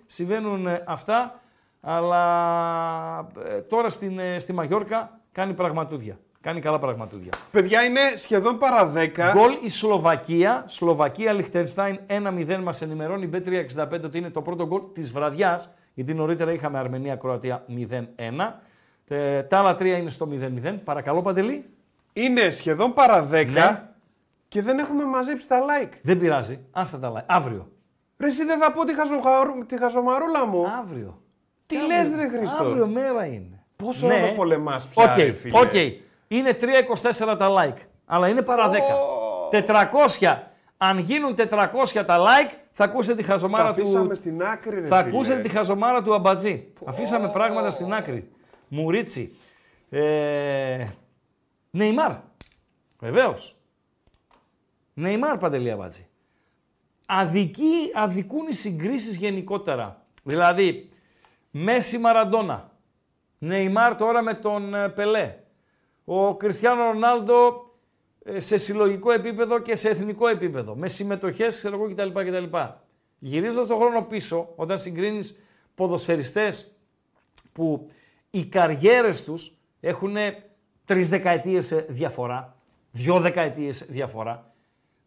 συμβαίνουν 0.06 0.66
ε, 0.66 0.84
αυτά. 0.86 1.41
Αλλά 1.82 3.28
ε, 3.48 3.58
τώρα 3.60 3.88
στην, 3.88 4.18
ε, 4.18 4.38
στη 4.38 4.52
Μαγιόρκα 4.52 5.20
κάνει 5.32 5.52
πραγματούδια. 5.54 6.18
Κάνει 6.40 6.60
καλά 6.60 6.78
πραγματούδια. 6.78 7.32
Παιδιά 7.50 7.82
είναι 7.84 8.00
σχεδόν 8.16 8.58
παρά 8.58 8.92
10. 8.94 9.32
Γκολ 9.32 9.52
η 9.62 9.68
Σλοβακία. 9.68 10.64
Σλοβακία 10.66 11.32
Λιχτενστάιν 11.32 11.98
1-0 12.08 12.58
μας 12.62 12.82
ενημερώνει 12.82 13.24
η 13.24 13.30
B365 13.32 14.00
ότι 14.04 14.18
είναι 14.18 14.30
το 14.30 14.42
πρώτο 14.42 14.66
γκολ 14.66 14.80
της 14.94 15.12
βραδιάς. 15.12 15.74
Γιατί 15.94 16.14
νωρίτερα 16.14 16.52
είχαμε 16.52 16.78
Αρμενία-Κροατία 16.78 17.64
0-1. 17.68 18.60
Ε, 19.08 19.42
τα 19.42 19.58
άλλα 19.58 19.74
τρία 19.74 19.96
είναι 19.96 20.10
στο 20.10 20.28
0-0. 20.30 20.74
Παρακαλώ, 20.84 21.22
Παντελή. 21.22 21.64
Είναι 22.12 22.50
σχεδόν 22.50 22.92
παρά 22.92 23.28
10 23.32 23.46
Ναι. 23.50 23.82
και 24.48 24.62
δεν 24.62 24.78
έχουμε 24.78 25.04
μαζέψει 25.04 25.48
τα 25.48 25.58
like. 25.60 25.92
Δεν 26.02 26.18
πειράζει. 26.18 26.64
Άστα 26.70 26.98
τα 26.98 27.12
like. 27.12 27.24
Αύριο. 27.26 27.68
Ρε 28.18 28.26
εσύ 28.26 28.44
δεν 28.44 28.58
θα 28.58 28.72
πω 28.72 28.84
τη, 28.84 28.94
χαζοχαρου- 28.94 29.66
τη 29.66 29.78
χαζομαρούλα 29.78 30.46
μου. 30.46 30.66
Αύριο. 30.80 31.20
Τι 31.72 31.78
Αύριο. 31.94 32.16
λες 32.18 32.30
ρε 32.30 32.36
Χριστό; 32.38 32.64
Αύριο 32.64 32.86
μέρα 32.86 33.26
είναι. 33.26 33.64
Πόσο 33.76 34.06
να 34.06 34.20
το 34.20 34.32
πολεμάς 34.36 34.86
πια, 34.86 35.04
Οκ, 35.10 35.16
ρε 35.16 35.32
φίλε; 35.32 35.58
οκ. 35.60 35.72
Είναι 36.28 36.58
3,24 36.60 37.36
τα 37.38 37.48
like. 37.50 37.80
Αλλά 38.06 38.28
είναι 38.28 38.42
παρά 38.42 38.70
10. 38.70 38.74
400. 40.20 40.36
Αν 40.76 40.98
γίνουν 40.98 41.34
400 41.34 42.04
τα 42.06 42.18
like, 42.18 42.54
θα 42.72 42.84
ακούσετε 42.84 43.16
τη 43.16 43.22
Τα 43.22 43.32
χαζομάρα 43.32 43.68
αφήσαμε 43.68 44.08
του. 44.08 44.14
στην 44.16 44.42
άκρη 44.42 44.80
ρε 44.80 44.86
Θα 44.86 44.96
φίλε. 44.96 45.08
ακούσετε 45.08 45.40
τη 45.40 45.48
χαζομάρα 45.48 46.02
του 46.02 46.14
Αμπατζή. 46.14 46.72
Αφήσαμε 46.84 47.28
πράγματα 47.28 47.70
στην 47.70 47.92
άκρη. 47.94 48.28
Μουρίτσι. 48.68 49.36
Ε... 49.90 50.86
Νεϊμάρ. 51.70 52.12
Βεβαίως. 52.98 53.56
Νεϊμάρ 54.94 55.38
παντελή 55.38 55.70
Αμπατζή. 55.70 56.06
Αδικοί, 57.06 57.90
αδικούν 57.94 58.46
οι 58.48 58.54
συγκρίσεις 58.54 59.16
γενικότερα. 59.16 60.04
Δηλαδή, 60.22 60.90
Μέση 61.54 61.98
Μαραντόνα. 61.98 62.70
Νεϊμάρ 63.38 63.96
τώρα 63.96 64.22
με 64.22 64.34
τον 64.34 64.74
ε, 64.74 64.88
Πελέ. 64.88 65.38
Ο 66.04 66.34
Κριστιανό 66.34 66.82
Ρονάλντο 66.82 67.70
ε, 68.24 68.40
σε 68.40 68.58
συλλογικό 68.58 69.12
επίπεδο 69.12 69.58
και 69.58 69.76
σε 69.76 69.88
εθνικό 69.88 70.28
επίπεδο. 70.28 70.74
Με 70.74 70.88
συμμετοχές, 70.88 71.56
ξέρω 71.56 71.74
εγώ 71.74 71.94
κτλ. 71.94 72.20
κτλ. 72.20 72.56
Γυρίζοντας 73.18 73.66
τον 73.66 73.76
χρόνο 73.76 74.02
πίσω, 74.02 74.52
όταν 74.56 74.78
συγκρίνεις 74.78 75.38
ποδοσφαιριστές 75.74 76.76
που 77.52 77.90
οι 78.30 78.44
καριέρες 78.44 79.24
τους 79.24 79.56
έχουν 79.80 80.16
τρεις 80.84 81.08
δεκαετίες 81.08 81.70
ε, 81.70 81.86
διαφορά, 81.88 82.56
δυο 82.90 83.20
δεκαετίες 83.20 83.86
διαφορά, 83.90 84.54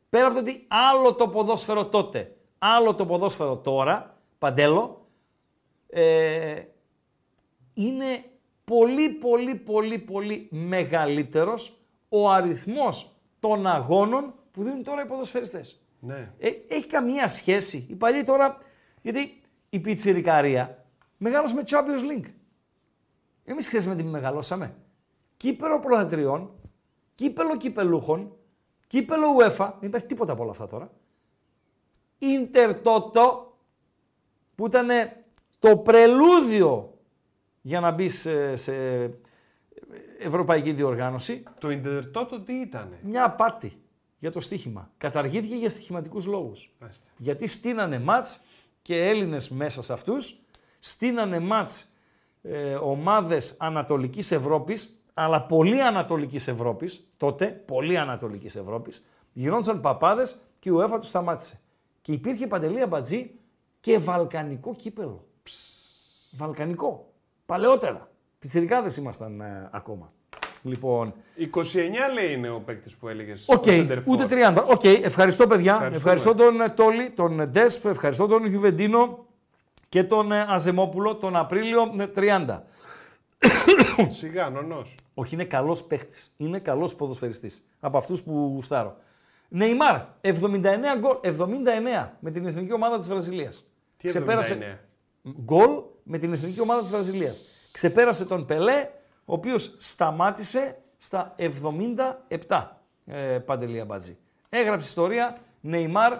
πέρα 0.10 0.26
από 0.26 0.36
το 0.36 0.42
ότι 0.42 0.66
άλλο 0.68 1.16
το 1.16 1.28
ποδόσφαιρο 1.28 1.86
τότε, 1.86 2.36
άλλο 2.58 2.96
το 2.96 3.06
ποδόσφαιρο 3.06 3.58
τώρα, 3.58 4.20
Παντέλο, 4.38 5.05
ε, 5.98 6.64
είναι 7.74 8.24
πολύ 8.64 9.10
πολύ 9.10 9.56
πολύ 9.56 10.00
πολύ 10.00 10.48
μεγαλύτερος 10.52 11.80
ο 12.10 12.30
αριθμός 12.30 13.16
των 13.40 13.68
αγώνων 13.68 14.34
που 14.52 14.64
δίνουν 14.64 14.84
τώρα 14.84 15.04
οι 15.04 15.06
ποδοσφαιριστές. 15.06 15.82
Ναι. 16.00 16.34
Ε, 16.38 16.52
έχει 16.68 16.88
καμία 16.88 17.28
σχέση. 17.28 17.88
Οι 17.90 17.96
παλιοί 17.96 18.24
τώρα, 18.24 18.58
γιατί 19.02 19.42
η 19.70 19.80
πιτσιρικαρία 19.80 20.86
μεγάλωσε 21.18 21.54
με 21.54 21.64
Champions 21.68 22.12
League. 22.12 22.30
Εμείς 23.44 23.68
ξέρεις 23.68 23.88
με 23.88 23.96
τι 23.96 24.04
μεγαλώσαμε. 24.04 24.76
Κύπελο 25.38 25.80
πρωταθλητριών, 25.80 26.52
κύπελο 27.16 27.58
κυπελούχων, 27.58 28.36
κύπελο 28.88 29.28
UEFA, 29.40 29.72
δεν 29.80 29.90
υπάρχει 29.90 30.08
τίποτα 30.08 30.32
από 30.32 30.42
όλα 30.42 30.52
αυτά 30.52 30.68
τώρα. 30.68 30.92
Ίντερ 32.18 32.76
Toto, 32.84 33.46
που 34.56 34.66
ήταν 34.66 34.90
το 35.66 35.78
πρελούδιο 35.78 36.94
για 37.62 37.80
να 37.80 37.92
μπει 37.92 38.10
σε, 38.10 38.56
σε 38.56 38.74
ευρωπαϊκή 40.20 40.72
διοργάνωση. 40.72 41.44
Το 41.60 41.70
Ιντερτότο 41.70 42.40
τι 42.40 42.54
ήταν. 42.54 42.98
Μια 43.02 43.26
απάτη 43.26 43.82
για 44.20 44.32
το 44.32 44.40
στοίχημα. 44.40 44.92
Καταργήθηκε 44.98 45.56
για 45.56 45.70
στοιχηματικούς 45.70 46.26
λόγους. 46.26 46.76
Μάλιστα. 46.80 47.06
Γιατί 47.18 47.48
στείνανε 47.48 48.00
μάτς 48.00 48.40
και 48.82 49.08
Έλληνες 49.08 49.50
μέσα 49.50 49.82
σε 49.82 49.94
αυτούς, 49.94 50.40
στείνανε 50.80 51.40
μάτς 51.40 51.90
ε, 52.42 52.76
ομάδες 52.76 53.56
Ανατολικής 53.60 54.32
Ευρώπης, 54.32 55.04
αλλά 55.14 55.42
πολύ 55.42 55.82
Ανατολικής 55.82 56.48
Ευρώπης, 56.48 57.14
τότε, 57.18 57.46
πολύ 57.46 57.98
Ανατολικής 57.98 58.56
Ευρώπης, 58.56 59.06
γινόντουσαν 59.34 59.82
παπάδες 59.82 60.36
και 60.60 60.70
η 60.70 60.74
UEFA 60.76 60.98
τους 61.00 61.10
σταμάτησε. 61.10 61.60
Και 62.02 62.12
υπήρχε 62.12 62.48
παντελή 62.48 62.82
αμπατζή 62.82 63.32
και 63.80 63.98
βαλκανικό 64.00 64.76
κύπελο. 64.76 65.26
Βαλκανικό. 66.32 67.14
Παλαιότερα. 67.46 68.10
Πιτσιρικάδες 68.40 68.98
ήμασταν 68.98 69.42
ε, 69.42 69.70
ακόμα. 69.72 70.14
Λοιπόν, 70.66 71.14
29 71.38 71.44
λέει 72.14 72.34
είναι 72.34 72.50
ο 72.50 72.60
παίκτης 72.60 72.96
που 72.96 73.08
έλεγες. 73.08 73.44
Οκ, 73.48 73.64
ούτε 74.06 74.26
30. 74.30 74.64
Οκ, 74.68 74.84
ευχαριστώ 74.84 75.48
παιδιά. 75.48 75.74
Ευχαριστούμε. 75.74 75.98
Ευχαριστώ 75.98 76.36
τον 76.36 76.62
ε, 76.62 76.70
Τόλι, 76.70 77.10
τον 77.10 77.40
ε, 77.40 77.46
Ντέσπ, 77.46 77.86
ευχαριστώ 77.86 78.28
τον 78.28 78.46
Γιουβεντίνο 78.46 79.26
και 79.90 80.04
τον 80.04 80.32
ε, 80.32 80.46
Αζεμόπουλο 80.50 81.16
τον 81.16 81.36
Απρίλιο 81.36 81.94
ε, 81.98 82.08
30. 82.16 82.60
Σιγά, 84.20 84.50
νονός. 84.50 84.96
Όχι, 85.14 85.34
είναι 85.34 85.44
καλός 85.44 85.84
παίχτης. 85.84 86.22
Είναι 86.38 86.60
καλός 86.60 86.96
ποδοσφαιριστής. 86.96 87.66
Από 87.80 87.98
αυτούς 87.98 88.24
που 88.24 88.52
γουστάρω. 88.54 88.98
Νεϊμάρ, 89.48 90.02
79 90.22 90.38
γκολ. 91.00 91.18
79 91.22 92.10
με 92.20 92.32
την 92.32 92.46
εθνική 92.46 92.74
ομάδα 92.74 92.98
της 92.98 93.08
Βραζιλίας. 93.08 93.66
Τι 93.98 94.10
79? 94.14 94.78
Γκολ 95.43 95.84
με 96.03 96.18
την 96.18 96.34
εθνική 96.34 96.61
ομάδα 96.61 96.81
της 96.81 96.89
Βραζιλίας. 96.89 97.69
Ξεπέρασε 97.72 98.26
τον 98.26 98.45
Πελέ, 98.45 98.89
ο 99.26 99.34
οποίος 99.34 99.76
σταμάτησε 99.80 100.81
στα 100.97 101.35
77. 101.38 102.81
Ε, 103.06 103.39
Παντελή 103.39 103.80
Αμπατζή. 103.80 104.18
Έγραψε 104.49 104.88
ιστορία 104.88 105.38
Νεϊμάρ 105.61 106.18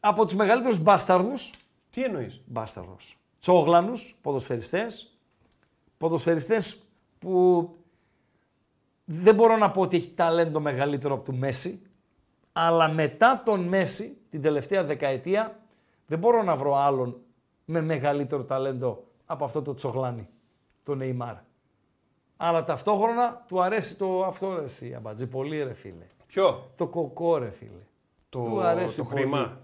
από 0.00 0.24
τους 0.24 0.34
μεγαλύτερους 0.34 0.78
μπάσταρδους. 0.78 1.50
Τι 1.90 2.02
εννοείς; 2.02 2.40
Μπάσταρδος. 2.46 3.16
Τσόγλανους, 3.40 4.18
ποδοσφαιριστές. 4.22 5.16
Ποδοσφαιριστές 5.98 6.82
που 7.18 7.68
δεν 9.04 9.34
μπορώ 9.34 9.56
να 9.56 9.70
πω 9.70 9.80
ότι 9.80 9.96
έχει 9.96 10.10
ταλέντο 10.10 10.60
μεγαλύτερο 10.60 11.14
από 11.14 11.24
του 11.24 11.34
Μέση, 11.34 11.86
αλλά 12.52 12.88
μετά 12.88 13.42
τον 13.44 13.60
Μέση, 13.60 14.16
την 14.30 14.42
τελευταία 14.42 14.84
δεκαετία, 14.84 15.60
δεν 16.06 16.18
μπορώ 16.18 16.42
να 16.42 16.56
βρω 16.56 16.76
άλλον 16.76 17.20
με 17.72 17.80
μεγαλύτερο 17.80 18.42
ταλέντο 18.44 19.04
από 19.26 19.44
αυτό 19.44 19.62
το 19.62 19.74
τσογλάνι, 19.74 20.28
το 20.84 20.94
Νεϊμάρ. 20.94 21.34
Αλλά 22.36 22.64
ταυτόχρονα 22.64 23.44
του 23.48 23.62
αρέσει 23.62 23.98
το 23.98 24.24
αυτό 24.24 24.54
ρε 24.58 24.64
εσύ, 24.64 24.94
Αμπατζή, 24.96 25.26
πολύ 25.26 25.62
ρε 25.62 25.74
φίλε. 25.74 26.06
Ποιο; 26.26 26.70
Το 26.76 26.86
κοκό 26.86 27.36
ρε 27.38 27.50
φίλε. 27.50 27.70
Το, 28.28 28.42
Του 28.42 28.60
αρέσει 28.60 28.96
το 28.96 29.04
πολύ. 29.04 29.20
χρήμα. 29.20 29.60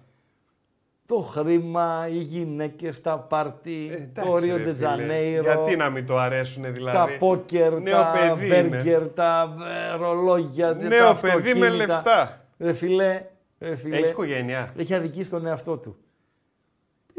Το 1.06 1.18
χρήμα, 1.20 2.06
οι 2.10 2.16
γυναίκες, 2.18 3.02
τα 3.02 3.18
πάρτι, 3.18 3.86
το 3.88 3.92
Ε, 3.92 3.96
Εντάξει, 3.96 4.44
Ρίο 4.44 4.56
ρε 4.56 4.62
φίλε. 4.62 4.72
Ντετζανέιρο, 4.72 5.42
Γιατί 5.42 5.76
να 5.76 5.90
μην 5.90 6.06
το 6.06 6.16
αρέσουν 6.18 6.72
δηλαδή; 6.74 6.96
τα 6.96 7.06
πόκερ, 7.18 7.80
Νέο 7.80 7.96
τα 7.96 8.10
παιδί 8.12 8.46
είναι. 8.46 8.62
μπέργκερ, 8.68 9.08
τα 9.08 9.56
ε, 9.92 9.96
ρολόγια, 9.96 10.72
Νέο 10.72 10.88
τα 10.88 11.14
παιδί 11.20 11.54
με 11.54 11.66
αυτοκίνητα. 11.66 11.70
λεφτά. 11.86 12.44
Ρε 12.58 12.72
φίλε, 12.72 13.24
ρε 13.58 13.74
φίλε, 13.74 13.96
Έχει 13.96 14.08
οικογένεια. 14.08 14.68
έχει 14.76 14.94
αδικήσει 14.94 15.30
τον 15.30 15.46
εαυτό 15.46 15.76
του. 15.76 15.96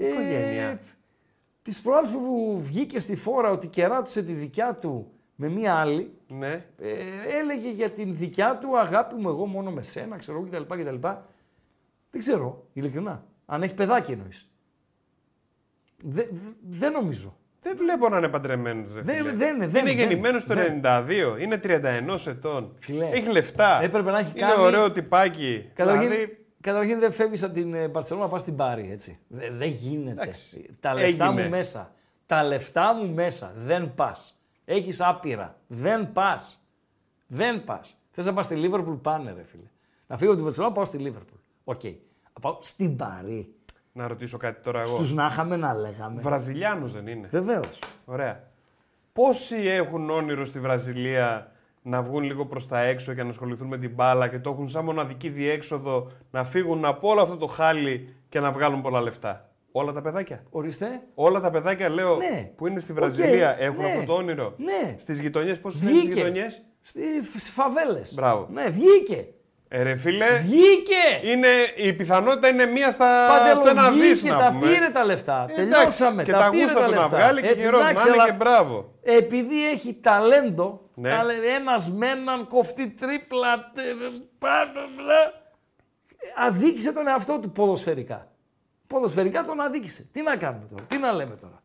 Οικογένεια. 0.06 0.64
Ε, 0.68 0.80
τις 1.62 1.82
προάλλες 1.82 2.10
που 2.10 2.58
βγήκε 2.62 3.00
στη 3.00 3.16
φόρα 3.16 3.50
ότι 3.52 3.68
κεράτωσε 3.68 4.24
τη 4.24 4.34
δικιά 4.34 4.76
του 4.76 5.12
με 5.36 5.50
μία 5.50 5.74
άλλη, 5.74 6.12
Ναι. 6.28 6.66
ε, 6.78 6.94
έλεγε 7.40 7.70
για 7.72 7.90
την 7.90 8.16
δικιά 8.16 8.58
του 8.58 8.78
αγάπη 8.80 9.16
μου 9.16 9.30
εγώ 9.30 9.46
μόνο 9.46 9.72
με 9.72 9.82
σένα, 9.82 10.18
ξέρω 10.18 10.38
εγώ 10.38 10.48
κτλ. 10.66 10.82
κτλ. 10.82 10.96
Δεν 12.12 12.20
ξέρω, 12.22 12.66
ειλικρινά. 12.74 13.24
Αν 13.46 13.64
έχει 13.64 13.74
παιδάκι 13.74 14.12
εννοείς. 14.12 14.50
Δε- 16.04 16.24
δε- 16.32 16.50
Δεν 16.70 16.92
νομίζω. 16.92 17.38
Δεν 17.62 17.78
βλέπω 17.78 18.10
να 18.10 18.18
είναι 18.18 18.28
παντρεμένος. 18.28 18.92
Δεν- 18.94 19.04
δεν 19.06 19.26
είναι, 19.26 19.68
δεν 19.68 19.82
είναι 19.82 19.92
είναι, 19.92 19.92
γεννημένος 20.02 20.46
το 20.46 20.54
δεν. 20.54 20.82
92, 20.84 21.38
είναι 21.40 21.58
31 21.58 22.28
ετών. 22.28 22.76
Φιλέ, 22.80 23.06
έχει 23.06 23.32
λεφτά. 23.32 23.80
έπρεπε 23.84 24.12
να 24.12 24.20
έχει 24.20 24.30
είναι 24.38 24.40
κάνει- 24.48 24.62
ωραίο 24.62 24.92
τυπάκι. 24.92 25.70
Καταρχήν, 25.74 26.10
Δηλαδή, 26.10 26.46
καταρχήν 26.62 27.00
δεν 27.00 27.12
φεύγεις 27.12 27.44
από 27.44 27.54
την 27.54 27.74
ε, 27.74 27.88
Μπαρσελόνα 27.88 28.26
να 28.26 28.32
πας 28.32 28.42
στην 28.42 28.56
Πάρη, 28.56 28.90
έτσι. 28.92 29.20
Δε- 29.28 29.52
Δεν 29.52 29.70
γίνεται. 29.70 30.22
Εντάξει, 30.22 30.70
Τα 30.80 30.94
λεφτά 30.94 31.26
έγινε. 31.26 31.44
μου 31.44 31.50
μέσα. 31.50 31.92
Τα 32.26 32.44
λεφτά 32.44 32.94
μου 32.96 33.14
μέσα. 33.14 33.54
Δεν 33.58 33.94
πας. 33.96 34.40
Έχεις 34.66 35.02
άπειρα. 35.02 35.56
Δεν 35.68 36.12
πας. 36.12 36.68
Δεν 37.28 37.64
πας. 37.64 37.94
Θες 38.12 38.26
να 38.26 38.34
πας 38.34 38.46
στη 38.46 38.56
Λίβερπουλ, 38.56 38.94
πάνε 38.96 39.34
ρε 39.36 39.44
φίλε. 39.44 39.64
Να 40.08 40.18
φύγω 40.18 40.28
από 40.30 40.36
την 40.36 40.44
Μπαρσελόνα, 40.44 40.74
πάω 40.74 40.86
στη 40.86 40.98
Λίβερπουλ. 40.98 41.38
Οκ. 41.64 41.84
Να 41.84 42.40
πάω 42.42 42.58
στην 42.62 42.96
Πάρη. 42.96 43.54
να 43.92 44.08
ρωτήσω 44.08 44.38
κάτι 44.38 44.62
τώρα 44.64 44.82
εγώ. 44.82 44.96
Στους 44.96 45.14
να 45.14 45.26
είχαμε 45.26 45.56
να 45.56 45.74
λέγαμε. 45.74 46.22
Βραζιλιάνος 46.22 46.94
δεν 46.94 47.08
είναι. 47.08 47.28
Βεβαίως. 47.28 47.80
Ωραία. 48.06 48.48
Πόσοι 49.14 49.56
έχουν 49.68 50.10
όνειρο 50.10 50.46
στη 50.46 50.60
Βραζιλία 50.60 51.52
να 51.82 52.02
βγουν 52.02 52.24
λίγο 52.24 52.46
προς 52.46 52.68
τα 52.68 52.80
έξω 52.82 53.14
και 53.14 53.24
να 53.24 53.30
ασχοληθούν 53.30 53.68
με 53.68 53.78
την 53.78 53.92
μπάλα 53.94 54.28
και 54.28 54.40
το 54.40 54.50
έχουν 54.50 54.70
σαν 54.70 54.84
μοναδική 54.84 55.30
διέξοδο 55.30 56.12
να 56.32 56.44
φύγουν 56.44 56.86
από 56.86 57.10
όλο 57.10 57.22
αυτό 57.22 57.38
το 57.38 57.46
χάλι 57.46 58.16
και 58.30 58.40
να 58.40 58.52
βγάλουν 58.52 58.82
πολλά 58.82 59.02
λεφτά. 59.02 59.50
Όλα 59.72 59.92
τα 59.92 60.02
παιδάκια. 60.02 60.44
Ορίστε. 60.50 60.88
Όλα 61.16 61.40
τα 61.40 61.50
παιδάκια, 61.50 61.90
λέω, 61.90 62.16
Ναι. 62.16 62.52
που 62.56 62.68
είναι 62.68 62.80
στη 62.80 62.92
Οκ, 62.92 62.98
Βραζιλία, 62.98 63.56
έχουν 63.60 63.82
ναι. 63.84 63.90
αυτό 63.92 64.06
το 64.06 64.14
όνειρο. 64.14 64.54
Ναι. 64.58 64.96
Στις 65.00 65.20
γειτονιές, 65.20 65.60
πώς 65.60 65.74
είναι 65.74 65.84
στις 65.90 65.98
Βγήκε. 66.00 66.14
γειτονιές; 66.14 66.66
Στις 66.82 67.50
φαβέλες. 67.50 68.16
Μπράβο. 68.16 68.48
Ναι, 68.52 68.70
βγήκε. 68.70 69.28
Ε, 69.72 69.82
ρε 69.84 69.96
φίλε, 69.96 70.38
Βγήκε. 70.40 71.28
είναι, 71.32 71.48
η 71.76 71.94
πιθανότητα 71.94 72.48
είναι 72.48 72.66
μία 72.66 72.92
στα, 72.92 73.28
Παντελώ, 73.30 73.56
στο 73.60 73.70
ένα 73.70 73.92
δις 73.92 74.12
βγήκε, 74.20 74.30
να 74.32 74.38
τα 74.38 74.52
πούμε. 74.52 74.68
πήρε 74.72 74.90
τα 74.90 75.06
λεφτά. 75.06 75.46
Ε, 75.50 75.54
Τελειώσαμε. 75.54 76.24
και 76.24 76.32
τα, 76.32 76.38
τα 76.38 76.50
πήρε 76.50 76.64
γούστα 76.64 76.80
τα 76.80 76.86
του 76.86 76.92
να 76.94 77.00
λεφτά. 77.02 77.18
βγάλει 77.18 77.42
και 77.42 77.48
Έτσι, 77.48 77.66
καιρός 77.66 77.82
να 77.82 77.90
εντάξει, 77.90 78.08
είναι 78.08 78.16
αλλά 78.22 78.26
και 78.30 78.36
μπράβο. 78.36 78.94
Επειδή 79.04 79.70
έχει 79.70 79.94
ταλέντο, 80.02 80.90
Ναι. 80.94 81.10
τα 81.10 81.24
λέ- 81.24 81.44
ένας 81.60 81.90
με 81.92 82.08
έναν 82.08 82.48
κοφτή 82.48 82.88
τρίπλα, 82.90 83.72
τε- 83.74 83.86
πάνω, 84.40 84.72
μπλα, 84.96 85.34
αδίκησε 86.48 86.94
τον 86.94 87.08
εαυτό 87.08 87.40
του 87.40 87.52
ποδοσφαιρικά. 87.52 88.28
Ποδοσφαιρικά 88.88 89.44
τον 89.44 89.60
αδίκησε. 89.62 90.10
Τι 90.12 90.22
να 90.22 90.36
κάνουμε 90.36 90.66
τώρα, 90.70 90.84
τι 90.88 90.98
να 90.98 91.12
λέμε 91.12 91.36
τώρα. 91.36 91.62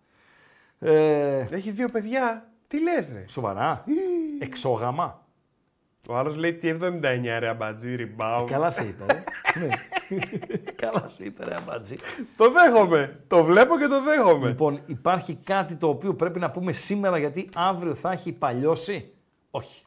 Ε, 0.96 1.46
Έχει 1.50 1.70
δύο 1.70 1.88
παιδιά. 1.88 2.48
Τι 2.68 2.80
λες 2.82 3.12
ρε; 3.12 3.24
σοβαρά, 3.28 3.84
εξόγαμα. 4.38 5.23
Ο 6.08 6.16
άλλος 6.16 6.36
λέει 6.36 6.54
τι 6.54 6.72
79 6.80 7.00
ρε 7.38 7.48
αμπατζή, 7.48 7.96
rebound. 7.98 8.44
Καλά 8.50 8.70
σε 8.70 8.84
είπε, 8.84 9.04
ρε. 9.12 9.24
ναι. 9.60 9.68
Καλά 10.76 11.08
σε 11.08 11.24
είπε, 11.24 11.44
ρε 11.44 11.54
Αμπάτζη. 11.54 11.96
Το 12.36 12.50
δέχομαι. 12.50 13.20
Το 13.26 13.44
βλέπω 13.44 13.78
και 13.78 13.86
το 13.86 14.02
δέχομαι. 14.02 14.48
Λοιπόν, 14.48 14.80
υπάρχει 14.86 15.34
κάτι 15.44 15.74
το 15.76 15.88
οποίο 15.88 16.14
πρέπει 16.14 16.38
να 16.38 16.50
πούμε 16.50 16.72
σήμερα 16.72 17.18
γιατί 17.18 17.48
αύριο 17.54 17.94
θα 17.94 18.12
έχει 18.12 18.32
παλιώσει; 18.32 19.12
Όχι. 19.50 19.84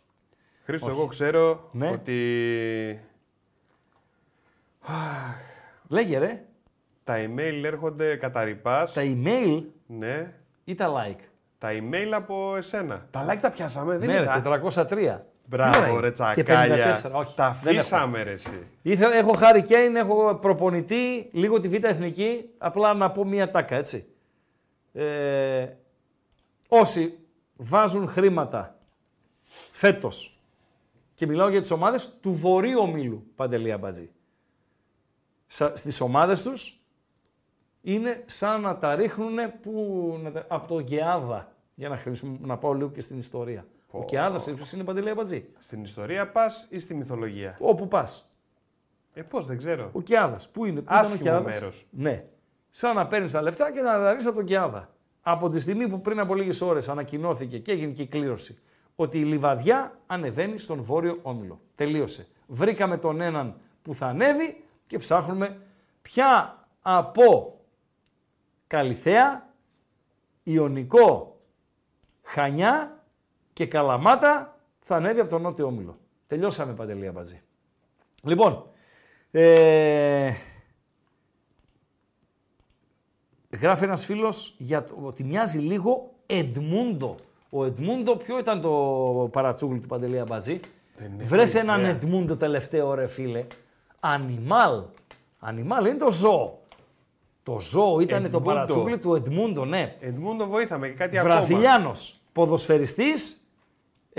Χρήστο, 0.64 0.88
Όχι. 0.88 0.98
εγώ 0.98 1.07
ξέρω 1.07 1.69
Ναι. 1.72 1.89
ότι 1.89 2.19
Λέγε 5.88 6.18
ρε, 6.18 6.44
τα 7.03 7.15
email 7.18 7.61
έρχονται 7.64 8.15
κατά 8.15 8.44
ρηπάς. 8.44 8.94
τα 8.94 9.02
email; 9.06 9.64
Ναι. 9.88 10.34
ή 10.64 10.76
τα 10.76 10.94
like; 10.94 11.19
Τα 11.57 11.69
email 11.72 12.10
από 12.14 12.56
εσένα. 12.56 13.07
Τα 13.11 13.26
like 13.30 13.39
τα 13.41 13.52
πιάσαμε, 13.52 13.98
δεν 13.98 14.07
ναι, 14.07 14.15
είναι 14.15 14.22
ρε, 14.22 14.41
τα... 14.41 14.88
403. 14.89 15.18
Μπράβο 15.49 15.80
Τι 15.80 15.86
ρε 15.86 15.91
λέει, 15.91 16.02
και 16.02 16.11
τσακάλια. 16.44 16.99
54, 17.03 17.11
όχι, 17.14 17.36
τα 17.36 17.57
δεν 17.64 17.72
έχω. 17.72 17.80
αφήσαμε 17.80 18.24
ρε 18.24 18.32
εσύ. 18.32 18.68
Ήθελα, 18.82 19.15
έχω 19.15 19.32
Χάρη 19.32 19.61
Κέιν, 19.64 19.95
έχω 19.95 20.36
προπονητή, 20.36 21.30
λίγο 21.32 21.60
τη 21.60 21.68
Β' 21.68 21.84
Εθνική, 21.84 22.49
απλά 22.57 22.94
να 22.94 23.11
πω 23.11 23.26
μία 23.26 23.52
τάκα, 23.52 23.76
έτσι. 23.76 24.07
Ε, 24.94 25.68
όσοι 26.68 27.18
βάζουν 27.56 28.07
χρήματα 28.07 28.80
φέτος 29.72 30.40
και 31.15 31.28
μιλάω 31.28 31.49
για 31.49 31.61
τις 31.61 31.72
ομάδες 31.72 32.18
του 32.22 32.34
Βορείου 32.34 32.80
Ομίλου, 32.80 33.28
Παντελή 33.36 33.72
Αμπατζή. 33.72 34.10
Σα- 35.48 35.76
Στις 35.76 36.02
ομάδες 36.02 36.44
τους 36.44 36.80
είναι 37.82 38.24
σαν 38.26 38.61
να 38.61 38.78
τα 38.78 38.95
ρίχνουν 38.95 39.36
που, 39.61 39.72
να 40.24 40.32
τα- 40.32 40.45
από 40.48 40.68
το 40.68 40.80
Γεάδα, 40.80 41.52
για 41.76 41.90
να, 41.90 41.98
χρησιμο- 41.98 42.38
να 42.41 42.57
πάω 42.57 42.74
λίγο 42.74 42.90
και 42.90 43.02
στην 43.02 43.18
ιστορία. 43.18 43.65
Ο 43.92 44.06
Γεάδας 44.10 44.48
ίσως 44.48 44.72
είναι 44.72 44.84
Παντελή 44.84 45.10
Αμπατζή. 45.10 45.46
Στην 45.58 45.84
ιστορία 45.84 46.32
πας 46.32 46.68
ή 46.70 46.80
στη 46.80 46.94
μυθολογία; 46.94 47.58
Όπου 47.60 47.88
πας. 47.88 48.30
Ε, 49.14 49.22
πώς, 49.22 49.46
δεν 49.46 49.58
ξέρω. 49.58 49.90
Ο 49.94 50.02
Κιάδας. 50.02 50.50
Πού 50.50 50.66
είναι, 50.66 50.82
πού 50.82 50.86
ήταν 50.86 50.98
ο 50.98 51.00
Άσχημο 51.00 51.22
Κιάδας; 51.22 51.60
μέρος. 51.60 51.86
Ναι. 51.90 52.26
Σαν 52.70 52.96
να 52.96 53.08
παίρνεις 53.08 53.32
τα 53.32 53.42
λεφτά 53.42 53.72
και 53.72 53.82
να 53.82 53.92
τα 53.92 54.12
ρίξει 54.12 54.28
από 54.28 54.36
τον 54.36 54.46
Κιάδα. 54.46 54.90
Από 55.22 55.50
τη 55.50 55.60
στιγμή 55.60 55.88
που 55.88 56.02
πριν 56.02 56.20
από 56.20 56.36
λίγες 56.36 56.62
ώρες 56.62 56.90
ανακοινώθηκε 56.90 57.60
και 57.60 57.72
έγινε 57.72 57.92
και 57.92 58.02
η 58.02 58.08
κλήρωση 58.08 58.60
ότι 58.96 59.20
η 59.20 59.24
λιβαδιά 59.24 60.00
ανεβαίνει 60.08 60.58
στον 60.58 60.82
βόρειο 60.82 61.20
όμιλο. 61.22 61.60
Τελείωσε. 61.76 62.28
Βρήκαμε 62.48 62.98
τον 62.98 63.22
έναν 63.22 63.60
που 63.82 63.96
θα 63.96 64.06
ανέβει 64.06 64.64
και 64.88 64.98
ψάχνουμε 64.98 65.62
ποια 66.02 66.60
από 66.82 67.60
Καλιθέα, 68.68 69.50
Ιωνικό, 70.44 71.40
Χανιά 72.24 72.97
και 73.58 73.66
Καλαμάτα 73.66 74.58
θα 74.80 74.96
ανέβει 74.96 75.20
από 75.20 75.30
τον 75.30 75.42
νότιο 75.42 75.66
όμιλο. 75.66 75.98
Τελειώσαμε 76.28 76.74
παντελή 76.74 77.08
Αμπατζή. 77.08 77.42
Λοιπόν, 78.24 78.66
ε, 79.32 80.34
γράφει 83.62 83.84
ένας 83.84 84.06
φίλος 84.06 84.56
για 84.58 84.84
το, 84.84 84.98
ότι 85.04 85.24
μοιάζει 85.24 85.60
λίγο 85.60 86.14
Εντμούντο. 86.26 87.16
Ο 87.50 87.66
Εντμούντο 87.66 88.16
ποιο 88.16 88.40
ήταν 88.40 88.62
το 88.62 89.30
παρατσούγλι 89.32 89.80
του 89.80 89.88
Παντελή 89.88 90.20
Αμπατζή. 90.20 90.60
Βρες 91.24 91.50
ιδέα. 91.50 91.62
έναν 91.62 91.86
Εντμούντο 91.86 92.38
τελευταίο 92.38 92.94
ρε 92.94 93.08
φίλε. 93.08 93.46
Ανιμάλ. 94.00 94.84
Ανιμάλ 95.40 95.86
είναι 95.86 95.98
το 95.98 96.12
ζώο. 96.12 96.60
Το 97.44 97.60
ζώο 97.60 98.00
ήταν 98.00 98.22
το 98.22 98.28
Εντμούντο. 98.28 98.46
παρατσούγλι 98.46 98.98
του 98.98 99.16
Εντμούντο, 99.16 99.66
ναι. 99.66 99.96
Εντμούντο 100.00 100.48
βοήθαμε 100.48 100.88
και 100.88 100.94
κάτι 100.94 101.18
ακόμα. 101.18 101.34
Βραζιλιάνος, 101.34 102.20
ποδοσφαιριστής, 102.32 103.42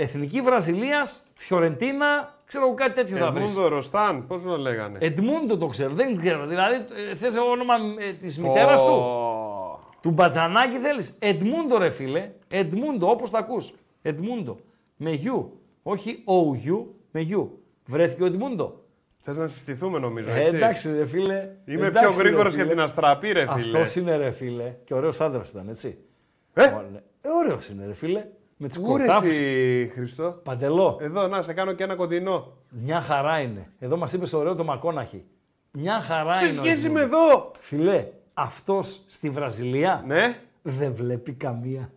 εθνική 0.01 0.41
Βραζιλίας, 0.41 1.27
Φιωρεντίνα, 1.35 2.35
ξέρω 2.45 2.65
εγώ 2.65 2.73
κάτι 2.73 2.93
τέτοιο 2.93 3.17
θα 3.17 3.31
βρεις. 3.31 3.43
Εντμούντο 3.49 3.67
Ροστάν, 3.67 4.27
πώς 4.27 4.43
να 4.43 4.57
λέγανε; 4.57 4.97
Εντμούντο 5.01 5.57
το 5.57 5.65
ξέρω, 5.65 5.93
δεν 5.93 6.17
ξέρω. 6.19 6.45
Δηλαδή, 6.47 6.85
ε, 7.11 7.15
θες 7.15 7.37
όνομα 7.37 7.73
ε, 7.99 8.13
της 8.13 8.39
μητέρας 8.39 8.83
του; 8.83 9.03
Του 10.01 10.11
Μπατζανάκη 10.11 10.77
θέλεις; 10.77 11.15
Εντμούντο 11.19 11.77
ρε 11.77 11.89
φίλε. 11.89 12.31
Εντμούντο, 12.47 13.09
όπως 13.09 13.29
τα 13.29 13.37
ακούς. 13.37 13.73
Εντμούντο. 14.01 14.57
Με 14.95 15.11
γιου. 15.11 15.59
Όχι 15.83 16.21
ο 16.25 16.55
γιου, 16.55 16.95
με 17.11 17.19
γιου. 17.21 17.63
Βρέθηκε 17.85 18.23
ο 18.23 18.25
Εντμούντο. 18.25 18.83
Θες 19.23 19.37
να 19.37 19.47
συστηθούμε 19.47 19.99
νομίζω, 19.99 20.31
Ε, 20.31 20.41
έτσι. 20.41 20.55
εντάξει 20.55 20.97
ρε 20.97 21.05
φίλε. 21.05 21.49
Είμαι 21.65 21.85
Εντάξει, 21.87 22.09
πιο 22.09 22.19
γρήγορος 22.19 22.51
ρε, 22.51 22.57
και 22.57 22.63
φίλε. 22.63 22.73
την 22.73 22.83
αστραπή 22.83 23.31
ρε 23.31 23.39
φίλε. 23.39 23.51
Αυτός 23.77 23.95
είναι 23.95 24.15
ρε 24.17 24.31
φίλε. 24.31 24.75
Και 24.83 24.93
ωραίος 24.93 25.21
άντρας 25.21 25.49
ήταν, 25.49 25.69
έτσι. 25.69 25.97
Ε! 26.53 26.61
Ωραία. 26.63 27.01
Ε, 27.21 27.29
ωραίος 27.29 27.69
είναι 27.69 27.85
ρε 27.85 27.93
φίλε. 27.93 28.25
Με 28.61 28.67
τους 28.67 28.77
Πού 28.79 28.97
ρε 28.97 29.03
κορτάφους. 29.05 29.29
εσύ, 29.35 29.91
Χριστό. 29.93 30.39
Παντελό. 30.43 30.97
Εδώ, 31.01 31.27
να 31.27 31.41
σε 31.41 31.53
κάνω 31.53 31.73
και 31.73 31.83
ένα 31.83 31.95
κοντινό. 31.95 32.53
Μια 32.69 33.01
χαρά 33.01 33.39
είναι. 33.39 33.67
Εδώ 33.79 33.97
μας 33.97 34.13
είπες 34.13 34.33
ωραίο 34.33 34.55
το 34.55 34.63
Μακόναχη. 34.63 35.23
Μια 35.71 36.01
χαρά 36.01 36.33
Σε 36.33 36.45
είναι. 36.45 36.59
ο 36.59 36.63
σχέση 36.63 36.89
με 36.89 37.01
Εντμούντο. 37.01 37.23
εδώ. 37.25 37.51
Φιλέ, 37.59 38.05
αυτός 38.33 38.99
στη 39.07 39.29
Βραζιλία 39.29 40.03
Ναι. 40.07 40.37
δεν 40.61 40.93
βλέπει 40.93 41.31
καμία. 41.33 41.91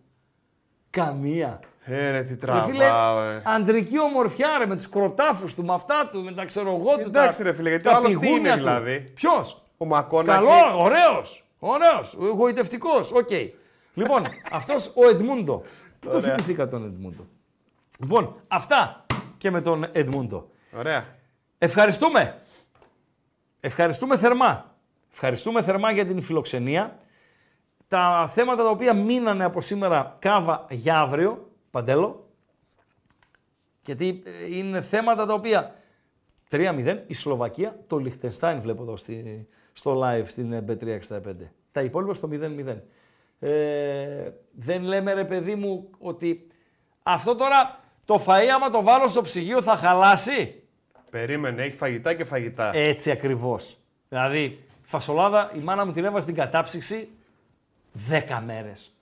Καμία. 0.89 1.59
Ε, 1.85 2.11
ρε, 2.11 2.23
τι 2.23 2.45
Ρε 2.45 2.61
φίλε, 2.65 2.77
τραβάω, 2.85 3.21
ε. 3.21 3.41
αντρική 3.45 3.99
ομορφιά 3.99 4.47
ρε, 4.57 4.65
με 4.65 4.75
τους 4.75 4.89
κροτάφους 4.89 5.53
του, 5.55 5.65
με 5.65 5.73
αυτά 5.73 6.09
του, 6.11 6.21
με 6.23 6.31
τα 6.31 6.45
ξέρω 6.45 6.69
εγώ 6.69 6.93
του. 6.95 7.03
Εντάξει 7.07 7.37
τα, 7.37 7.43
ρε 7.43 7.53
φίλε, 7.53 7.69
γιατί 7.69 7.83
τα 7.83 7.91
ο 7.91 7.95
άλλος 7.95 8.11
τι 8.11 8.17
πηγούνια 8.17 8.39
είναι 8.53 8.61
του. 8.61 8.67
δηλαδή; 8.67 8.99
Ποιος; 9.13 9.61
Ο 9.77 9.85
Μακόναχη. 9.85 10.37
Καλό, 10.45 10.77
ωραίος, 10.83 11.45
ωραίος, 11.59 12.17
γοητευτικός, 12.21 13.11
οκ. 13.11 13.29
λοιπόν, 13.93 14.23
αυτός 14.51 14.87
ο 14.95 15.07
Εντμούντο. 15.09 15.63
Το 16.03 16.09
Ωραία. 16.09 16.19
θυμηθήκα 16.19 16.67
τον 16.67 16.85
Εντμούντο. 16.85 17.27
Λοιπόν, 17.99 18.35
αυτά 18.47 19.05
και 19.37 19.51
με 19.51 19.61
τον 19.61 19.85
Εντμούντο. 19.91 20.49
Ωραία. 20.77 21.05
Ευχαριστούμε. 21.57 22.41
Ευχαριστούμε 23.59 24.17
θερμά. 24.17 24.75
Ευχαριστούμε 25.11 25.61
θερμά 25.61 25.91
για 25.91 26.05
την 26.05 26.21
φιλοξενία. 26.21 26.97
Τα 27.87 28.27
θέματα 28.33 28.63
τα 28.63 28.69
οποία 28.69 28.93
μείνανε 28.93 29.43
από 29.43 29.61
σήμερα 29.61 30.15
κάβα 30.19 30.65
για 30.69 30.99
αύριο, 30.99 31.51
Παντέλο, 31.71 32.27
γιατί 33.85 34.23
ε, 34.25 34.55
είναι 34.57 34.81
θέματα 34.81 35.25
τα 35.25 35.33
οποία 35.33 35.75
3-0 36.51 36.97
η 37.07 37.13
Σλοβακία, 37.13 37.79
το 37.87 37.97
Λιχτενστάιν 37.97 38.61
βλέπω 38.61 38.81
εδώ 38.81 38.97
στη, 38.97 39.47
στο 39.73 40.01
live 40.03 40.25
στην 40.25 40.53
ε, 40.53 40.65
B365. 40.67 41.19
Τα 41.71 41.81
υπόλοιπα 41.81 42.13
στο 42.13 42.29
0-0. 42.31 42.77
Ε, 43.43 44.31
δεν 44.51 44.81
λέμε 44.83 45.13
ρε 45.13 45.23
παιδί 45.25 45.55
μου 45.55 45.89
ότι 45.99 46.47
αυτό 47.03 47.35
τώρα 47.35 47.79
το 48.05 48.23
φαΐ 48.27 48.47
άμα 48.55 48.69
το 48.69 48.81
βάλω 48.83 49.07
στο 49.07 49.21
ψυγείο 49.21 49.61
θα 49.61 49.75
χαλάσει; 49.75 50.63
Περίμενε, 51.09 51.63
έχει 51.63 51.75
φαγητά 51.75 52.13
και 52.13 52.23
φαγητά. 52.23 52.71
Έτσι 52.73 53.11
ακριβώς. 53.11 53.77
Δηλαδή, 54.09 54.63
φασολάδα, 54.83 55.51
η 55.55 55.59
μάνα 55.59 55.85
μου 55.85 55.91
την 55.91 56.03
έβαζε 56.05 56.19
στην 56.23 56.35
κατάψυξη 56.35 57.09
10 58.09 58.41
μέρες. 58.45 58.97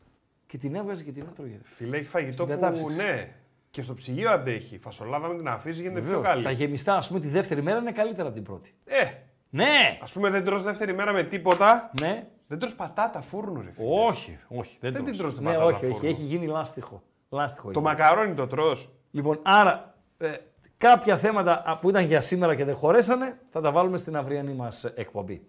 Και 0.48 0.58
την 0.58 0.76
έβγαζε 0.76 1.04
και 1.04 1.12
την 1.12 1.26
έτρωγε. 1.32 1.60
Φίλε, 1.64 1.98
έχει 1.98 2.08
φαγητό 2.08 2.32
Στην 2.34 2.46
που 2.46 2.52
κατάψυξη. 2.52 3.04
ναι. 3.04 3.28
Και 3.70 3.82
στο 3.82 3.94
ψυγείο 3.94 4.32
αντέχει. 4.32 4.76
Η 4.76 4.78
φασολάδα 4.78 5.28
με 5.28 5.36
την 5.38 5.48
αφήσει 5.48 5.82
γίνεται 5.82 6.00
Βεβαίως. 6.00 6.22
πιο 6.22 6.30
καλή. 6.30 6.44
Τα 6.44 6.52
γεμιστά, 6.52 6.96
ας 6.96 7.08
πούμε, 7.08 7.20
τη 7.20 7.28
δεύτερη 7.28 7.62
μέρα 7.62 7.80
είναι 7.80 7.92
καλύτερα 7.92 8.24
από 8.28 8.36
την 8.36 8.44
πρώτη. 8.44 8.74
Ε, 8.86 9.04
Ναι! 9.50 9.98
ας 10.02 10.12
πούμε 10.12 10.30
δεν 10.30 10.44
τρως 10.46 10.64
δεύτερη 10.64 10.94
μέρα 10.94 11.12
με 11.12 11.24
τίποτα. 11.24 11.92
Ναι. 12.00 12.28
Δεν 12.52 12.60
τρως 12.60 12.76
πατάτα 12.76 13.22
φούρνου, 13.22 13.62
ρε 13.62 13.72
φίλε. 13.72 13.88
Όχι, 14.08 14.40
όχι. 14.48 14.78
Δεν, 14.82 14.94
Δεν 14.94 15.06
την 15.06 15.18
τρως 15.18 15.34
την 15.34 15.44
ναι, 15.44 15.50
πατάτα 15.50 15.66
όχι, 15.66 15.86
όχι, 15.86 15.94
φούρνο. 15.94 16.10
έχει 16.10 16.22
γίνει 16.22 16.46
λάστιχο. 16.48 17.02
λάστιχο 17.30 17.72
Το 17.72 17.80
είναι. 17.80 17.90
μακαρόνι 17.90 18.34
το 18.34 18.48
τρως. 18.48 18.90
Λοιπόν, 19.12 19.40
άρα 19.42 19.96
ε, 20.18 20.32
κάποια 20.78 21.18
θέματα 21.18 21.64
α, 21.66 21.78
που 21.78 21.90
ήταν 21.90 22.04
για 22.06 22.22
σήμερα 22.22 22.56
και 22.56 22.66
δεν 22.66 22.76
χωρέσανε, 22.76 23.40
θα 23.50 23.62
τα 23.62 23.72
βάλουμε 23.72 23.98
στην 23.98 24.16
αυριανή 24.18 24.54
μας 24.54 24.84
εκπομπή. 24.84 25.48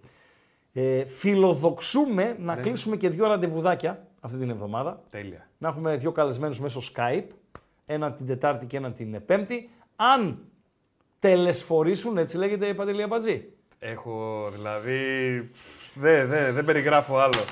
Ε, 0.72 1.04
φιλοδοξούμε 1.04 2.36
να 2.38 2.56
κλείσουμε 2.56 2.96
και 2.96 3.08
δύο 3.08 3.26
ραντεβουδάκια 3.26 4.06
αυτή 4.20 4.38
την 4.38 4.50
εβδομάδα. 4.50 5.00
Τέλεια. 5.10 5.48
Να 5.58 5.68
έχουμε 5.68 5.96
δύο 5.96 6.12
καλεσμένους 6.12 6.60
μέσω 6.60 6.80
Skype, 6.94 7.26
έναν 7.86 8.16
την 8.16 8.26
Τετάρτη 8.26 8.66
και 8.66 8.76
έναν 8.76 8.94
την 8.94 9.24
Πέμπτη. 9.26 9.70
Αν 9.96 10.38
τελεσφορήσουν, 11.18 12.18
έτσι 12.18 12.36
λέγεται 12.36 12.66
η 12.66 12.74
Παντελία 12.74 13.06
Μπατζή. 13.06 13.48
Έχω 13.78 14.48
δηλαδή. 14.54 15.50
Δεν 15.94 16.28
δε, 16.28 16.52
δεν 16.52 16.64
περιγράφω 16.64 17.18
άλλο. 17.18 17.44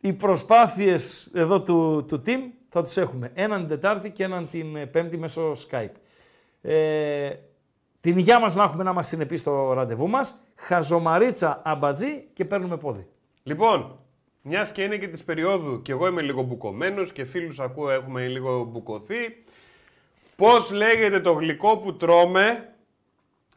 Οι 0.00 0.12
προσπάθειες 0.12 1.30
εδώ 1.34 1.62
του, 1.62 2.04
του 2.08 2.22
team 2.26 2.38
θα 2.68 2.82
τους 2.82 2.96
έχουμε 2.96 3.30
έναν 3.34 3.58
την 3.58 3.68
Τετάρτη 3.68 4.10
και 4.10 4.24
έναν 4.24 4.48
την 4.50 4.76
ε, 4.76 4.86
Πέμπτη 4.86 5.16
μέσω 5.16 5.52
Skype. 5.52 5.90
Ε, 6.62 7.30
την 8.00 8.18
υγειά 8.18 8.40
μας 8.40 8.54
να 8.54 8.64
έχουμε 8.64 8.82
να 8.82 8.92
μας 8.92 9.06
συνεπεί 9.06 9.36
στο 9.36 9.72
ραντεβού 9.72 10.08
μας. 10.08 10.44
Χαζομαρίτσα 10.54 11.60
αμπατζή 11.64 12.24
και 12.32 12.44
παίρνουμε 12.44 12.76
πόδι. 12.76 13.06
Λοιπόν, 13.42 13.98
μιας 14.42 14.72
και 14.72 14.82
είναι 14.82 14.96
και 14.96 15.08
της 15.08 15.24
περίοδου 15.24 15.82
και 15.82 15.92
εγώ 15.92 16.06
είμαι 16.06 16.22
λίγο 16.22 16.42
μπουκωμένος 16.42 17.12
και 17.12 17.24
φίλους 17.24 17.60
ακούω 17.60 17.90
έχουμε 17.90 18.26
λίγο 18.26 18.64
μπουκωθεί. 18.64 19.44
Πώς 20.36 20.70
λέγεται 20.70 21.20
το 21.20 21.32
γλυκό 21.32 21.76
που 21.76 21.96
τρώμε; 21.96 22.74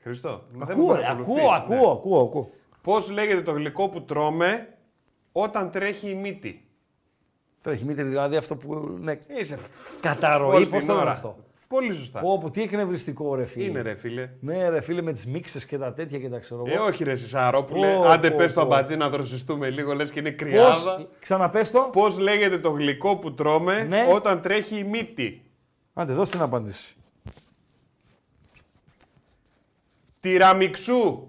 Χριστό. 0.02 0.44
δεν 0.50 0.68
με 0.68 0.74
Ακούω, 0.74 0.96
ρε, 0.96 1.02
παρακολουθείς, 1.02 1.34
ακούω, 1.34 1.50
ναι. 1.50 1.56
ακούω, 1.56 1.92
ακούω, 1.92 2.22
ακούω. 2.22 2.52
Πώς 2.82 3.10
λέγεται 3.10 3.42
το 3.42 3.52
γλυκό 3.52 3.90
που 3.90 4.02
τρώμε 4.04 4.78
όταν 5.32 5.72
τρέχει 5.72 6.10
η 6.10 6.14
μύτη; 6.16 6.64
Τρέχει 7.62 7.86
μήτρη, 7.86 8.04
δηλαδή 8.04 8.36
αυτό 8.36 8.56
που 8.56 8.96
είναι 9.00 9.22
Είσαι 9.40 9.58
καταρροή, 10.02 10.56
όλη 10.56 10.66
πώς 10.68 10.78
την 10.80 10.88
το 10.88 10.94
λένε 10.94 11.04
ώρα. 11.06 11.12
αυτό; 11.16 11.38
Πολύ 11.68 11.92
σωστά. 11.94 12.20
Πω, 12.20 12.50
τι 12.52 12.62
εκνευριστικό 12.62 13.36
ρε 13.36 13.46
φίλε. 13.46 13.66
Είναι 13.66 13.82
ρε 13.82 13.96
φίλε. 13.96 14.30
Ναι 14.40 14.70
ρε 14.70 14.82
φίλε 14.82 15.02
με 15.02 15.14
τις 15.14 15.26
μίξες 15.28 15.66
και 15.66 15.78
τα 15.78 15.94
τέτοια 15.94 16.20
και 16.20 16.30
τα 16.30 16.40
ξέρω 16.40 16.64
Ε, 16.68 16.74
εγώ. 16.74 16.86
όχι 16.86 17.04
ρε 17.04 17.16
Σισαρόπουλε. 17.16 17.94
Πω, 17.96 18.04
Άντε 18.04 18.30
πω, 18.32 18.38
πες 18.38 18.54
το 18.54 18.60
πω. 18.66 18.66
αμπατζή 18.66 18.96
να 18.96 19.10
δροσιστούμε 19.10 19.70
λίγο, 19.70 19.94
λες 19.94 20.12
και 20.12 20.20
είναι 20.20 20.32
Πώς, 20.32 20.38
κρυάδα. 20.48 21.08
ξαναπες 21.20 21.72
το. 21.72 21.90
Πώς 21.92 22.18
λέγεται 22.18 22.58
το 22.60 22.70
γλυκό 22.70 23.16
που 23.18 23.34
τρώμε 23.34 23.84
Ναι. 23.84 24.08
όταν 24.14 24.42
τρέχει 24.42 24.78
η 24.78 24.84
μύτη; 24.84 25.44
Άντε, 25.94 26.14
δώσε 26.14 26.32
την 26.32 26.42
απάντηση. 26.42 26.96
Τυραμιξού. 30.20 31.29